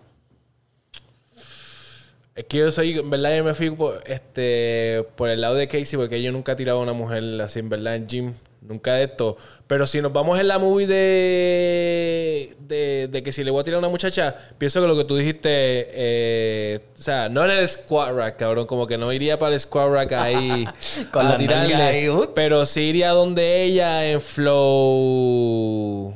Es 2.35 2.45
que 2.45 2.59
yo 2.59 2.71
soy, 2.73 2.99
en 2.99 3.09
verdad, 3.09 3.37
yo 3.37 3.45
me 3.45 3.55
fui 3.55 3.71
por, 3.71 4.03
este, 4.07 5.05
por 5.17 5.29
el 5.29 5.41
lado 5.41 5.55
de 5.55 5.67
Casey 5.69 5.97
porque 5.97 6.23
yo 6.23 6.31
nunca 6.33 6.53
he 6.53 6.57
tirado 6.57 6.79
a 6.81 6.83
una 6.83 6.93
mujer 6.93 7.23
así, 7.41 7.61
en 7.61 7.69
verdad, 7.69 7.95
en 7.97 8.07
gym. 8.09 8.35
Nunca 8.61 8.95
de 8.95 9.05
esto. 9.05 9.37
Pero 9.67 9.87
si 9.87 10.03
nos 10.03 10.13
vamos 10.13 10.39
en 10.39 10.49
la 10.49 10.59
movie 10.59 10.87
de, 10.87 12.57
de, 12.61 13.09
de 13.11 13.23
que 13.23 13.33
si 13.33 13.45
le 13.45 13.51
voy 13.51 13.61
a 13.61 13.65
tirar 13.65 13.77
a 13.77 13.79
una 13.79 13.89
muchacha, 13.89 14.35
pienso 14.59 14.81
que 14.81 14.89
lo 14.89 14.97
que 14.97 15.05
tú 15.05 15.17
dijiste, 15.17 15.49
eh, 15.51 16.81
o 16.99 17.03
sea, 17.03 17.29
no 17.29 17.45
en 17.45 17.51
el 17.51 17.69
squat 17.69 18.13
rack, 18.15 18.37
cabrón, 18.37 18.67
como 18.67 18.87
que 18.87 18.99
no 18.99 19.13
iría 19.13 19.39
para 19.39 19.55
el 19.55 19.61
squat 19.61 19.91
rack 19.91 20.13
ahí 20.13 20.67
Con 21.13 21.27
a 21.27 21.37
ahí, 21.37 22.09
uh. 22.09 22.33
pero 22.35 22.67
sí 22.67 22.83
iría 22.83 23.11
donde 23.11 23.63
ella 23.63 24.11
en 24.11 24.21
flow. 24.21 26.15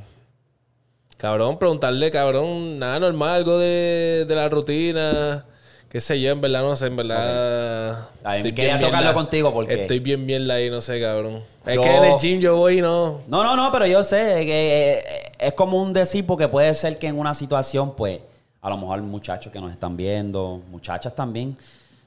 Cabrón, 1.16 1.58
preguntarle, 1.58 2.10
cabrón, 2.10 2.80
nada 2.80 2.98
normal, 2.98 3.36
algo 3.36 3.58
de, 3.58 4.24
de 4.26 4.34
la 4.34 4.48
rutina. 4.48 5.44
Qué 5.92 6.00
sé 6.00 6.18
yo, 6.18 6.30
en 6.30 6.40
verdad, 6.40 6.62
no 6.62 6.74
sé, 6.74 6.86
en 6.86 6.96
verdad. 6.96 8.08
A 8.24 8.30
mí 8.30 8.36
estoy 8.38 8.54
quería 8.54 8.78
bien, 8.78 8.88
tocarlo 8.88 9.12
contigo 9.12 9.52
porque- 9.52 9.82
Estoy 9.82 9.98
bien, 9.98 10.26
bien 10.26 10.48
la 10.48 10.54
ahí, 10.54 10.70
no 10.70 10.80
sé, 10.80 10.98
cabrón. 10.98 11.42
Es 11.66 11.78
que 11.78 11.96
en 11.96 12.04
el 12.04 12.18
gym 12.18 12.40
yo 12.40 12.56
voy 12.56 12.78
y 12.78 12.80
no. 12.80 13.20
No, 13.28 13.44
no, 13.44 13.54
no, 13.54 13.70
pero 13.70 13.86
yo 13.86 14.02
sé 14.02 14.16
que 14.46 14.92
eh, 14.94 15.32
es 15.38 15.52
como 15.52 15.82
un 15.82 15.92
decir 15.92 16.24
porque 16.26 16.48
puede 16.48 16.72
ser 16.72 16.98
que 16.98 17.08
en 17.08 17.18
una 17.18 17.34
situación, 17.34 17.94
pues, 17.94 18.20
a 18.62 18.70
lo 18.70 18.78
mejor 18.78 19.02
muchachos 19.02 19.52
que 19.52 19.60
nos 19.60 19.70
están 19.70 19.94
viendo, 19.94 20.62
muchachas 20.70 21.14
también, 21.14 21.58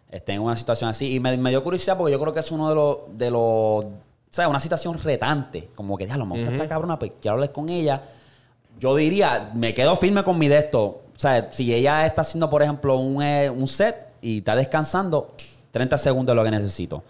estén 0.09 0.37
en 0.37 0.41
una 0.41 0.55
situación 0.55 0.89
así. 0.89 1.13
Y 1.13 1.19
me, 1.19 1.37
me 1.37 1.51
dio 1.51 1.63
curiosidad 1.63 1.95
porque 1.95 2.11
yo 2.11 2.19
creo 2.19 2.33
que 2.33 2.39
es 2.39 2.49
uno 2.51 2.67
de 2.69 2.73
los, 2.73 2.97
de 3.15 3.29
los, 3.29 3.39
o 3.85 3.91
sea, 4.31 4.47
una 4.47 4.59
situación 4.59 4.97
retante. 5.03 5.69
Como 5.75 5.95
que, 5.95 6.07
diablo, 6.07 6.25
me 6.25 6.37
gusta 6.39 6.53
esta 6.53 6.67
cabrona, 6.67 6.97
pues 6.97 7.11
quiero 7.21 7.33
hablar 7.35 7.51
con 7.51 7.69
ella. 7.69 8.01
Yo 8.79 8.95
diría, 8.95 9.51
me 9.53 9.75
quedo 9.75 9.95
firme 9.95 10.23
con 10.23 10.39
mi 10.39 10.47
de 10.47 10.57
esto. 10.57 11.03
O 11.15 11.19
sea, 11.19 11.47
si 11.51 11.73
ella 11.73 12.05
está 12.05 12.21
haciendo, 12.21 12.49
por 12.49 12.61
ejemplo, 12.61 12.97
un, 12.97 13.23
eh, 13.23 13.49
un 13.49 13.67
set 13.67 14.07
y 14.21 14.39
está 14.39 14.55
descansando, 14.55 15.33
30 15.71 15.97
segundos 15.97 16.33
es 16.33 16.37
lo 16.37 16.43
que 16.43 16.51
necesito. 16.51 17.03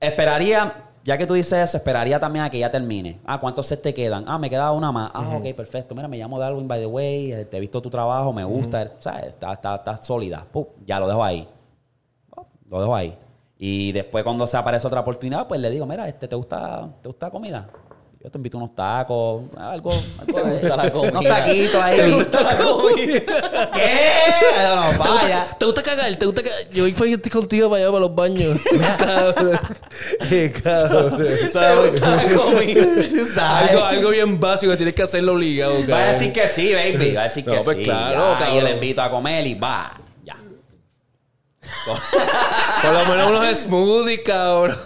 Esperaría, 0.00 0.72
ya 1.04 1.16
que 1.16 1.26
tú 1.26 1.34
dices 1.34 1.60
eso, 1.60 1.76
esperaría 1.76 2.18
también 2.18 2.44
a 2.44 2.50
que 2.50 2.58
ya 2.58 2.70
termine. 2.70 3.20
Ah, 3.24 3.38
¿cuántos 3.38 3.66
sets 3.66 3.82
te 3.82 3.94
quedan? 3.94 4.24
Ah, 4.26 4.36
me 4.36 4.50
queda 4.50 4.72
una 4.72 4.90
más. 4.90 5.10
Ah, 5.14 5.36
ok, 5.36 5.54
perfecto. 5.54 5.94
Mira, 5.94 6.08
me 6.08 6.18
llamo 6.18 6.38
Darwin, 6.38 6.66
by 6.66 6.80
the 6.80 6.86
way. 6.86 7.46
Te 7.48 7.56
he 7.56 7.60
visto 7.60 7.80
tu 7.80 7.88
trabajo, 7.88 8.32
me 8.32 8.44
gusta. 8.44 8.92
¿Sabes? 8.98 9.26
Está, 9.26 9.52
está, 9.52 9.76
está 9.76 10.02
sólida. 10.02 10.44
Pum, 10.50 10.66
ya 10.84 10.98
lo 10.98 11.06
dejo 11.06 11.22
ahí. 11.22 11.48
Oh, 12.36 12.46
Lo 12.68 12.80
dejo 12.80 12.96
ahí. 12.96 13.16
Y 13.58 13.92
después 13.92 14.24
cuando 14.24 14.44
se 14.46 14.56
aparece 14.56 14.86
otra 14.88 15.00
oportunidad, 15.00 15.46
pues 15.46 15.60
le 15.60 15.70
digo, 15.70 15.86
mira, 15.86 16.08
este, 16.08 16.26
¿te 16.26 16.34
gusta, 16.34 16.88
¿te 17.00 17.08
gusta 17.08 17.30
comida? 17.30 17.68
Yo 18.22 18.30
te 18.30 18.38
invito 18.38 18.56
unos 18.56 18.72
tacos, 18.72 19.42
algo, 19.58 19.90
algo 19.90 20.32
¿Te 20.32 20.42
gusta 20.60 20.76
la 20.76 20.92
comida? 20.92 21.10
unos 21.10 21.24
taquitos 21.24 21.82
ahí. 21.82 21.96
¿Te 21.96 22.10
gusta 22.12 22.40
la 22.42 22.56
comida? 22.56 23.20
¿Qué? 23.74 24.00
No, 24.62 24.92
no, 24.92 24.98
vaya. 24.98 25.44
¿Te 25.58 25.64
gusta 25.66 25.82
cagar? 25.82 26.14
¿Te 26.14 26.26
gusta 26.26 26.40
cagar? 26.44 26.68
Yo 26.70 26.84
voy 26.84 26.92
para 26.92 27.10
ir 27.10 27.30
contigo 27.32 27.68
para 27.68 27.82
allá 27.82 27.90
para 27.90 28.00
los 28.00 28.14
baños. 28.14 28.58
cabrón. 28.98 29.60
Qué 30.28 30.52
cabrón. 30.52 31.20
algo, 33.40 33.84
algo 33.84 34.10
bien 34.10 34.38
básico, 34.38 34.76
tienes 34.76 34.94
que 34.94 35.02
hacerlo 35.02 35.32
obligado, 35.32 35.72
cabrón. 35.80 35.90
Va 35.90 36.04
a 36.04 36.12
decir 36.12 36.32
que 36.32 36.46
sí, 36.46 36.72
baby. 36.72 37.14
Va 37.14 37.22
a 37.22 37.24
decir 37.24 37.44
No, 37.44 37.54
que 37.54 37.58
pues 37.64 37.76
sí. 37.78 37.82
claro, 37.82 38.36
Ya, 38.38 38.54
y 38.54 38.60
le 38.60 38.70
invito 38.70 39.02
a 39.02 39.10
comer 39.10 39.44
y 39.48 39.54
va. 39.54 39.98
Ya. 40.24 40.36
Por 42.82 42.92
lo 42.92 43.04
menos 43.04 43.30
unos 43.30 43.58
smoothies, 43.58 44.20
cabrón. 44.24 44.76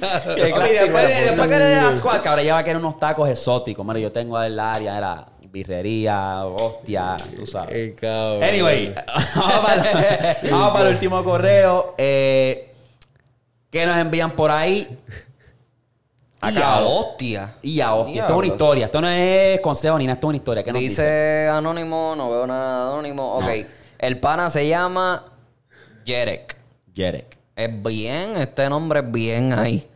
Cabrón. 0.00 0.38
Oye, 0.38 0.72
después, 0.80 1.08
de- 1.08 1.22
después 1.24 1.48
que 1.48 1.58
le 1.58 1.64
dé 1.64 1.74
a 1.76 1.92
squad, 1.96 2.22
cabrón, 2.22 2.44
ella 2.44 2.54
va 2.54 2.58
a 2.60 2.64
querer 2.64 2.76
unos 2.78 2.98
tacos 2.98 3.28
exóticos. 3.28 3.84
Mira, 3.84 3.98
yo 4.00 4.12
tengo 4.12 4.40
el 4.40 4.58
área, 4.58 4.96
era 4.96 5.26
birrería, 5.50 6.44
hostia, 6.46 7.16
tú 7.36 7.46
sabes. 7.46 7.70
Qué 7.70 7.94
cabrón. 7.94 8.42
Anyway, 8.42 8.94
vamos 9.36 9.58
para, 9.66 10.36
vamos 10.50 10.70
para 10.72 10.88
el 10.88 10.94
último 10.94 11.22
correo. 11.24 11.94
Eh, 11.98 12.72
¿Qué 13.70 13.86
nos 13.86 13.96
envían 13.98 14.32
por 14.36 14.50
ahí? 14.50 14.98
Y 16.42 16.46
a 16.46 16.48
Acá. 16.48 16.80
hostia. 16.80 17.54
Y 17.62 17.80
a 17.80 17.94
hostia. 17.94 18.22
Esto 18.22 18.32
es 18.32 18.36
una 18.36 18.42
Diablo. 18.42 18.54
historia. 18.54 18.84
Esto 18.86 19.00
no 19.00 19.08
es 19.08 19.60
consejo 19.60 19.98
ni 19.98 20.04
nada. 20.06 20.14
Esto 20.14 20.26
es 20.26 20.28
una 20.28 20.36
historia. 20.36 20.62
¿Qué 20.62 20.72
nos 20.72 20.80
Dice, 20.80 21.02
dice? 21.02 21.48
anónimo, 21.48 22.14
no 22.16 22.30
veo 22.30 22.46
nada 22.46 22.88
anónimo. 22.88 23.36
Ok. 23.36 23.48
El 23.98 24.20
pana 24.20 24.50
se 24.50 24.68
llama 24.68 25.24
Jerek. 26.04 26.56
Jerek. 26.94 27.38
Es 27.56 27.82
bien, 27.82 28.36
este 28.36 28.68
nombre 28.68 29.00
es 29.00 29.12
bien 29.12 29.52
ahí. 29.52 29.88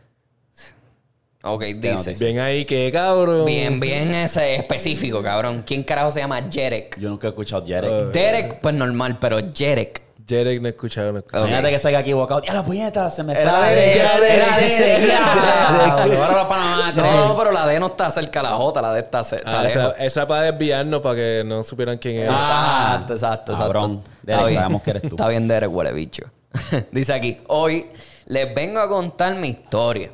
Ok, 1.43 1.63
dice. 1.75 2.15
Bien 2.19 2.39
ahí 2.39 2.65
que 2.65 2.91
cabrón. 2.91 3.45
Bien, 3.45 3.79
bien 3.79 4.13
ese 4.13 4.55
específico, 4.55 5.23
cabrón. 5.23 5.63
¿Quién 5.65 5.83
carajo 5.83 6.11
se 6.11 6.19
llama 6.19 6.41
Jerek? 6.51 6.99
Yo 6.99 7.09
nunca 7.09 7.27
he 7.27 7.29
escuchado 7.29 7.65
Jerek. 7.65 8.11
Derek, 8.11 8.59
pues 8.61 8.75
normal, 8.75 9.17
pero 9.19 9.39
Jerek. 9.53 10.01
Jerek 10.27 10.61
no 10.61 10.67
he 10.67 10.71
escuchado, 10.71 11.11
no 11.11 11.17
he 11.17 11.19
escuchado. 11.21 11.43
Ok. 11.45 11.49
Imagínate 11.49 11.73
que 11.73 11.79
se 11.79 11.87
haya 11.87 11.99
equivocado. 12.01 12.41
Ya 12.43 12.53
la 12.53 12.63
puñeta, 12.63 13.09
se 13.09 13.23
me 13.23 13.33
Era 13.33 13.51
fue 13.51 13.69
Derek, 13.69 13.93
D, 13.93 13.99
era 13.99 14.13
Era 14.35 14.57
Derek. 14.57 14.79
Derek, 14.79 15.07
ya. 15.07 16.03
Ahora 16.03 16.33
los 16.37 16.45
Panamá 16.47 16.91
No, 16.93 17.37
pero 17.37 17.51
la 17.51 17.67
D 17.67 17.79
no 17.79 17.87
está 17.87 18.11
cerca 18.11 18.41
de 18.41 18.49
la 18.49 18.55
J, 18.55 18.81
la 18.81 18.93
D 18.93 18.99
está, 18.99 19.23
ce- 19.23 19.35
está 19.37 19.61
Ah, 19.61 19.65
esa, 19.67 19.91
esa 19.91 20.27
para 20.27 20.43
desviarnos 20.51 21.01
para 21.01 21.15
que 21.15 21.43
no 21.45 21.63
supieran 21.63 21.97
quién 21.97 22.17
era. 22.17 22.31
Ah. 22.33 22.89
Exacto, 22.91 23.13
exacto, 23.13 23.51
exacto. 23.53 23.73
Cabrón. 23.73 24.03
Derek, 24.23 24.53
sabemos 24.53 24.81
que 24.83 24.89
eres 24.91 25.01
tú. 25.03 25.07
Está 25.15 25.27
bien, 25.29 25.47
Derek, 25.47 25.71
huele 25.73 25.93
bicho. 25.93 26.23
Dice 26.91 27.13
aquí, 27.13 27.39
hoy 27.47 27.87
les 28.25 28.53
vengo 28.53 28.79
a 28.79 28.87
contar 28.87 29.35
mi 29.35 29.49
historia. 29.49 30.11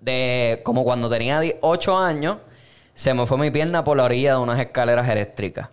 De 0.00 0.60
como 0.64 0.82
cuando 0.84 1.08
tenía 1.08 1.40
8 1.60 1.96
años, 1.96 2.38
se 2.94 3.14
me 3.14 3.26
fue 3.26 3.38
mi 3.38 3.50
pierna 3.50 3.84
por 3.84 3.96
la 3.96 4.04
orilla 4.04 4.32
de 4.32 4.38
unas 4.38 4.58
escaleras 4.58 5.08
eléctricas. 5.08 5.68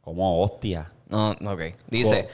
Como 0.00 0.42
hostia. 0.42 0.90
No, 1.08 1.30
ok. 1.30 1.60
Dice, 1.88 2.28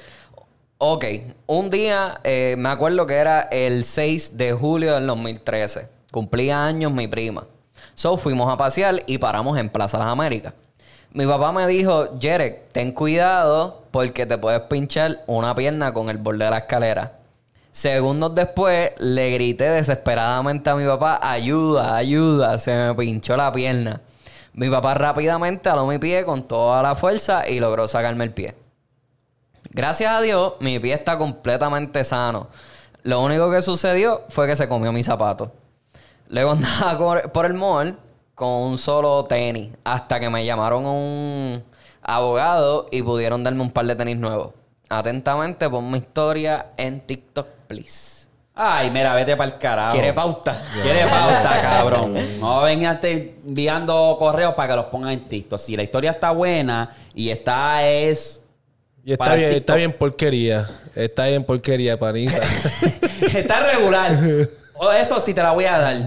ok, 0.79 1.05
un 1.47 1.69
día, 1.69 2.21
eh, 2.25 2.55
me 2.57 2.71
acuerdo 2.71 3.07
que 3.07 3.15
era 3.15 3.43
el 3.51 3.85
6 3.85 4.37
de 4.37 4.53
julio 4.53 4.95
del 4.95 5.07
2013. 5.07 5.89
Cumplía 6.11 6.65
años 6.65 6.93
mi 6.93 7.07
prima. 7.07 7.47
So 7.95 8.17
fuimos 8.17 8.53
a 8.53 8.57
pasear 8.57 9.03
y 9.07 9.19
paramos 9.19 9.59
en 9.59 9.69
Plaza 9.69 9.99
Las 9.99 10.09
Américas. 10.09 10.55
Mi 11.13 11.27
papá 11.27 11.53
me 11.53 11.67
dijo, 11.67 12.19
Jerek, 12.21 12.69
ten 12.71 12.93
cuidado 12.93 13.83
porque 13.91 14.27
te 14.27 14.37
puedes 14.37 14.61
pinchar 14.63 15.23
una 15.27 15.55
pierna 15.55 15.95
con 15.95 16.11
el 16.11 16.19
borde 16.19 16.45
de 16.45 16.51
la 16.51 16.59
escalera. 16.59 17.13
Segundos 17.71 18.35
después 18.35 18.93
le 18.99 19.31
grité 19.31 19.71
desesperadamente 19.71 20.69
a 20.69 20.75
mi 20.75 20.85
papá, 20.87 21.19
ayuda, 21.23 21.97
ayuda, 21.97 22.59
se 22.59 22.75
me 22.75 22.95
pinchó 22.95 23.37
la 23.37 23.51
pierna. 23.53 24.03
Mi 24.53 24.69
papá 24.69 24.95
rápidamente 24.95 25.69
aló 25.69 25.87
mi 25.87 25.99
pie 25.99 26.25
con 26.25 26.43
toda 26.47 26.83
la 26.83 26.95
fuerza 26.95 27.49
y 27.49 27.61
logró 27.61 27.89
sacarme 27.89 28.25
el 28.25 28.33
pie. 28.33 28.55
Gracias 29.71 30.11
a 30.11 30.21
Dios, 30.21 30.55
mi 30.61 30.79
pie 30.79 30.95
está 30.95 31.17
completamente 31.17 32.05
sano. 32.05 32.49
Lo 33.03 33.23
único 33.23 33.51
que 33.51 33.63
sucedió 33.63 34.25
fue 34.29 34.47
que 34.47 34.57
se 34.57 34.69
comió 34.69 34.93
mi 34.93 35.03
zapato. 35.03 35.53
Luego 36.29 36.53
andaba 36.53 37.23
por 37.33 37.47
el 37.47 37.55
mall 37.55 37.97
con 38.39 38.49
un 38.49 38.79
solo 38.79 39.25
tenis 39.25 39.73
hasta 39.83 40.21
que 40.21 40.31
me 40.31 40.45
llamaron 40.45 40.87
un 40.87 41.65
abogado 42.01 42.87
y 42.93 43.03
pudieron 43.03 43.43
darme 43.43 43.63
un 43.63 43.73
par 43.73 43.85
de 43.87 43.97
tenis 43.97 44.17
nuevos. 44.17 44.55
Atentamente, 44.89 45.69
pon 45.69 45.91
mi 45.91 45.99
historia 45.99 46.67
en 46.77 47.01
TikTok, 47.01 47.49
please. 47.67 48.29
Ay, 48.55 48.93
mira, 48.93 49.17
vete 49.17 49.37
para 49.37 49.51
el 49.51 49.59
carajo. 49.59 49.93
¿Quiere 49.93 50.13
pauta? 50.13 50.63
Quiere 50.83 51.05
pauta, 51.07 51.61
cabrón. 51.63 52.15
No 52.39 52.63
vengan 52.63 53.01
enviando 53.03 54.17
correos 54.21 54.55
para 54.55 54.69
que 54.69 54.77
los 54.77 54.85
pongan 54.85 55.11
en 55.11 55.29
TikTok. 55.29 55.59
Si 55.59 55.77
la 55.77 55.83
historia 55.83 56.13
está 56.13 56.31
buena 56.31 56.95
y 57.17 57.31
está 57.31 57.89
es... 57.89 58.45
Y 59.05 59.15
está 59.15 59.35
bien, 59.35 59.51
está 59.51 59.75
bien 59.75 59.93
porquería. 59.93 60.69
Está 60.95 61.27
bien 61.27 61.43
porquería, 61.43 61.99
panita. 61.99 62.41
está 63.35 63.61
regular. 63.73 64.17
Eso 65.01 65.19
sí 65.19 65.35
te 65.35 65.43
la 65.43 65.51
voy 65.51 65.65
a 65.65 65.79
dar. 65.79 66.03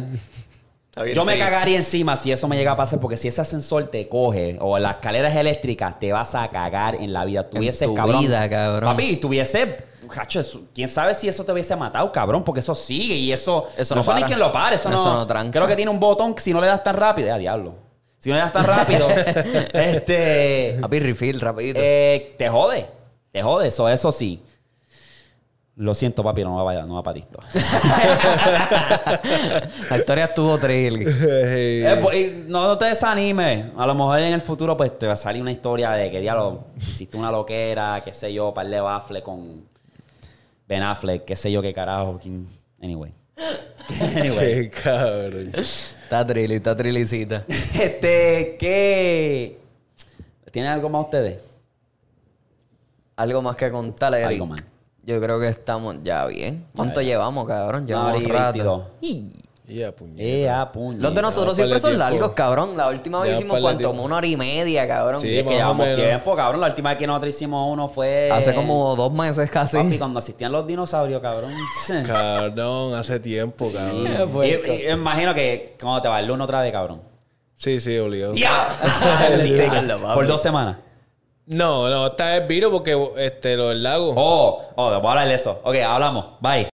Yo 1.13 1.23
me 1.23 1.37
cagaría 1.37 1.77
encima 1.77 2.17
si 2.17 2.31
eso 2.31 2.47
me 2.49 2.57
llega 2.57 2.73
a 2.73 2.75
pasar, 2.75 2.99
porque 2.99 3.15
si 3.15 3.27
ese 3.29 3.39
ascensor 3.39 3.87
te 3.87 4.09
coge 4.09 4.57
o 4.59 4.77
las 4.77 4.95
escaleras 4.95 5.33
eléctricas, 5.35 5.97
te 5.99 6.11
vas 6.11 6.35
a 6.35 6.49
cagar 6.49 6.95
en 6.95 7.13
la 7.13 7.23
vida. 7.23 7.49
Tuviese, 7.49 7.85
tu 7.85 7.93
cabrón. 7.93 8.21
vida, 8.21 8.49
cabrón. 8.49 8.89
Papi, 8.91 9.15
tuviese. 9.17 9.89
Cacho, 10.09 10.41
quién 10.75 10.89
sabe 10.89 11.13
si 11.15 11.29
eso 11.29 11.45
te 11.45 11.53
hubiese 11.53 11.73
matado, 11.77 12.11
cabrón, 12.11 12.43
porque 12.43 12.59
eso 12.59 12.75
sigue 12.75 13.15
y 13.15 13.31
eso. 13.31 13.67
Eso 13.77 13.95
no 13.95 14.03
no 14.03 14.13
ni 14.15 14.23
quién 14.23 14.39
lo 14.39 14.51
para. 14.51 14.75
Eso, 14.75 14.89
Eso 14.89 15.05
no. 15.05 15.13
no 15.19 15.27
tranca. 15.27 15.57
Creo 15.57 15.67
que 15.67 15.75
tiene 15.77 15.89
un 15.89 15.99
botón 16.01 16.33
que 16.33 16.41
si 16.41 16.51
no 16.51 16.59
le 16.59 16.67
das 16.67 16.83
tan 16.83 16.95
rápido. 16.97 17.29
Ya, 17.29 17.37
diablo. 17.37 17.75
Si 18.19 18.29
no 18.29 18.35
le 18.35 18.41
das 18.41 18.51
tan 18.51 18.65
rápido, 18.65 19.07
este. 19.73 20.77
Papi, 20.81 20.99
refill, 20.99 21.39
rapidito. 21.39 21.79
eh, 21.81 22.35
te 22.37 22.49
jode. 22.49 22.85
Te 23.31 23.41
jode. 23.41 23.69
Eso, 23.69 23.87
eso 23.87 24.11
sí. 24.11 24.43
Lo 25.77 25.93
siento, 25.95 26.23
papi, 26.23 26.43
no 26.43 26.63
va, 26.63 26.83
no 26.83 26.95
va 26.95 27.03
para 27.03 27.15
TikTok. 27.15 27.43
La 29.89 29.97
historia 29.97 30.25
estuvo 30.25 30.57
trill. 30.57 31.07
Eh, 31.23 31.99
pues, 32.01 32.17
y 32.17 32.45
no, 32.47 32.67
no 32.67 32.77
te 32.77 32.85
desanimes. 32.85 33.65
A 33.77 33.85
lo 33.87 33.95
mejor 33.95 34.19
en 34.19 34.33
el 34.33 34.41
futuro 34.41 34.75
pues 34.77 34.97
te 34.99 35.07
va 35.07 35.13
a 35.13 35.17
salir 35.17 35.41
una 35.41 35.51
historia 35.51 35.91
de 35.91 36.11
que 36.11 36.19
diablo, 36.19 36.65
hiciste 36.77 37.17
una 37.17 37.31
loquera, 37.31 38.01
qué 38.03 38.13
sé 38.13 38.31
yo, 38.33 38.53
par 38.53 38.67
de 38.67 38.79
bafle 38.79 39.23
con 39.23 39.63
Ben 40.67 40.83
Affleck, 40.83 41.25
qué 41.25 41.35
sé 41.35 41.51
yo, 41.51 41.61
qué 41.61 41.73
carajo. 41.73 42.19
quién- 42.21 42.47
Anyway. 42.81 43.13
anyway. 44.15 44.69
Qué 44.69 44.71
cabrón. 44.83 45.51
Está 45.55 46.25
trill, 46.25 46.51
está 46.51 46.75
trillicita. 46.75 47.45
Este, 47.47 48.57
¿qué? 48.59 49.59
¿Tienen 50.51 50.71
algo 50.71 50.89
más 50.89 51.05
ustedes? 51.05 51.39
Algo 53.15 53.41
más 53.41 53.55
que 53.55 53.71
contarle, 53.71 54.17
Eric. 54.19 54.31
Algo 54.31 54.45
más. 54.47 54.63
Yo 55.03 55.19
creo 55.21 55.39
que 55.39 55.47
estamos 55.47 55.95
ya 56.03 56.25
bien. 56.27 56.65
¿Cuánto 56.75 57.01
llevamos, 57.01 57.47
cabrón? 57.47 57.85
Llevamos 57.87 58.17
un 58.17 58.29
rato. 58.29 58.53
22. 58.53 58.83
Y- 59.01 59.33
Ya, 59.67 59.89
puñeta. 59.93 60.21
Eh, 60.21 60.49
a 60.49 60.69
puño. 60.69 60.99
Los 61.01 61.15
de 61.15 61.21
nosotros 61.21 61.55
siempre 61.55 61.79
son 61.79 61.91
tiempo. 61.91 62.03
largos, 62.09 62.31
cabrón. 62.33 62.75
La 62.75 62.89
última 62.89 63.21
vez 63.21 63.37
hicimos 63.37 63.57
cuánto, 63.61 63.87
como 63.87 64.03
una 64.03 64.17
hora 64.17 64.27
y 64.27 64.35
media, 64.35 64.85
cabrón. 64.85 65.21
Sí, 65.21 65.29
Sí, 65.29 65.37
es 65.37 65.43
que 65.47 65.53
llevamos 65.53 65.87
menos. 65.87 66.03
tiempo, 66.05 66.35
cabrón. 66.35 66.59
La 66.59 66.67
última 66.67 66.89
vez 66.89 66.99
que 66.99 67.07
nosotros 67.07 67.33
hicimos 67.33 67.71
uno 67.71 67.87
fue... 67.87 68.29
Hace 68.33 68.53
como 68.53 68.95
dos 68.97 69.13
meses 69.13 69.49
casi. 69.49 69.77
Papi, 69.77 69.97
cuando 69.97 70.19
asistían 70.19 70.51
los 70.51 70.67
dinosaurios, 70.67 71.21
cabrón. 71.21 71.53
Cabrón, 72.05 72.95
hace 72.95 73.19
tiempo, 73.21 73.71
cabrón. 73.71 74.07
Y, 74.45 74.49
y- 74.49 74.87
y 74.87 74.91
imagino 74.91 75.33
que 75.33 75.77
cuando 75.81 76.01
te 76.01 76.09
va 76.09 76.19
el 76.19 76.27
lunes 76.27 76.43
otra 76.43 76.61
vez, 76.61 76.71
cabrón. 76.73 77.01
Sí, 77.55 77.79
sí, 77.79 77.97
obligado. 77.97 78.33
Papi. 79.01 80.13
Por 80.13 80.27
dos 80.27 80.41
semanas. 80.41 80.77
No, 81.51 81.89
no, 81.89 82.07
esta 82.07 82.37
es 82.37 82.47
Viro 82.47 82.71
porque 82.71 82.97
este, 83.17 83.57
lo 83.57 83.69
del 83.69 83.83
lago. 83.83 84.13
Oh, 84.15 84.61
oh, 84.75 84.85
voy 84.85 84.93
a 84.93 85.11
hablar 85.11 85.27
de 85.27 85.33
eso. 85.33 85.59
Ok, 85.63 85.75
hablamos. 85.85 86.25
Bye. 86.39 86.69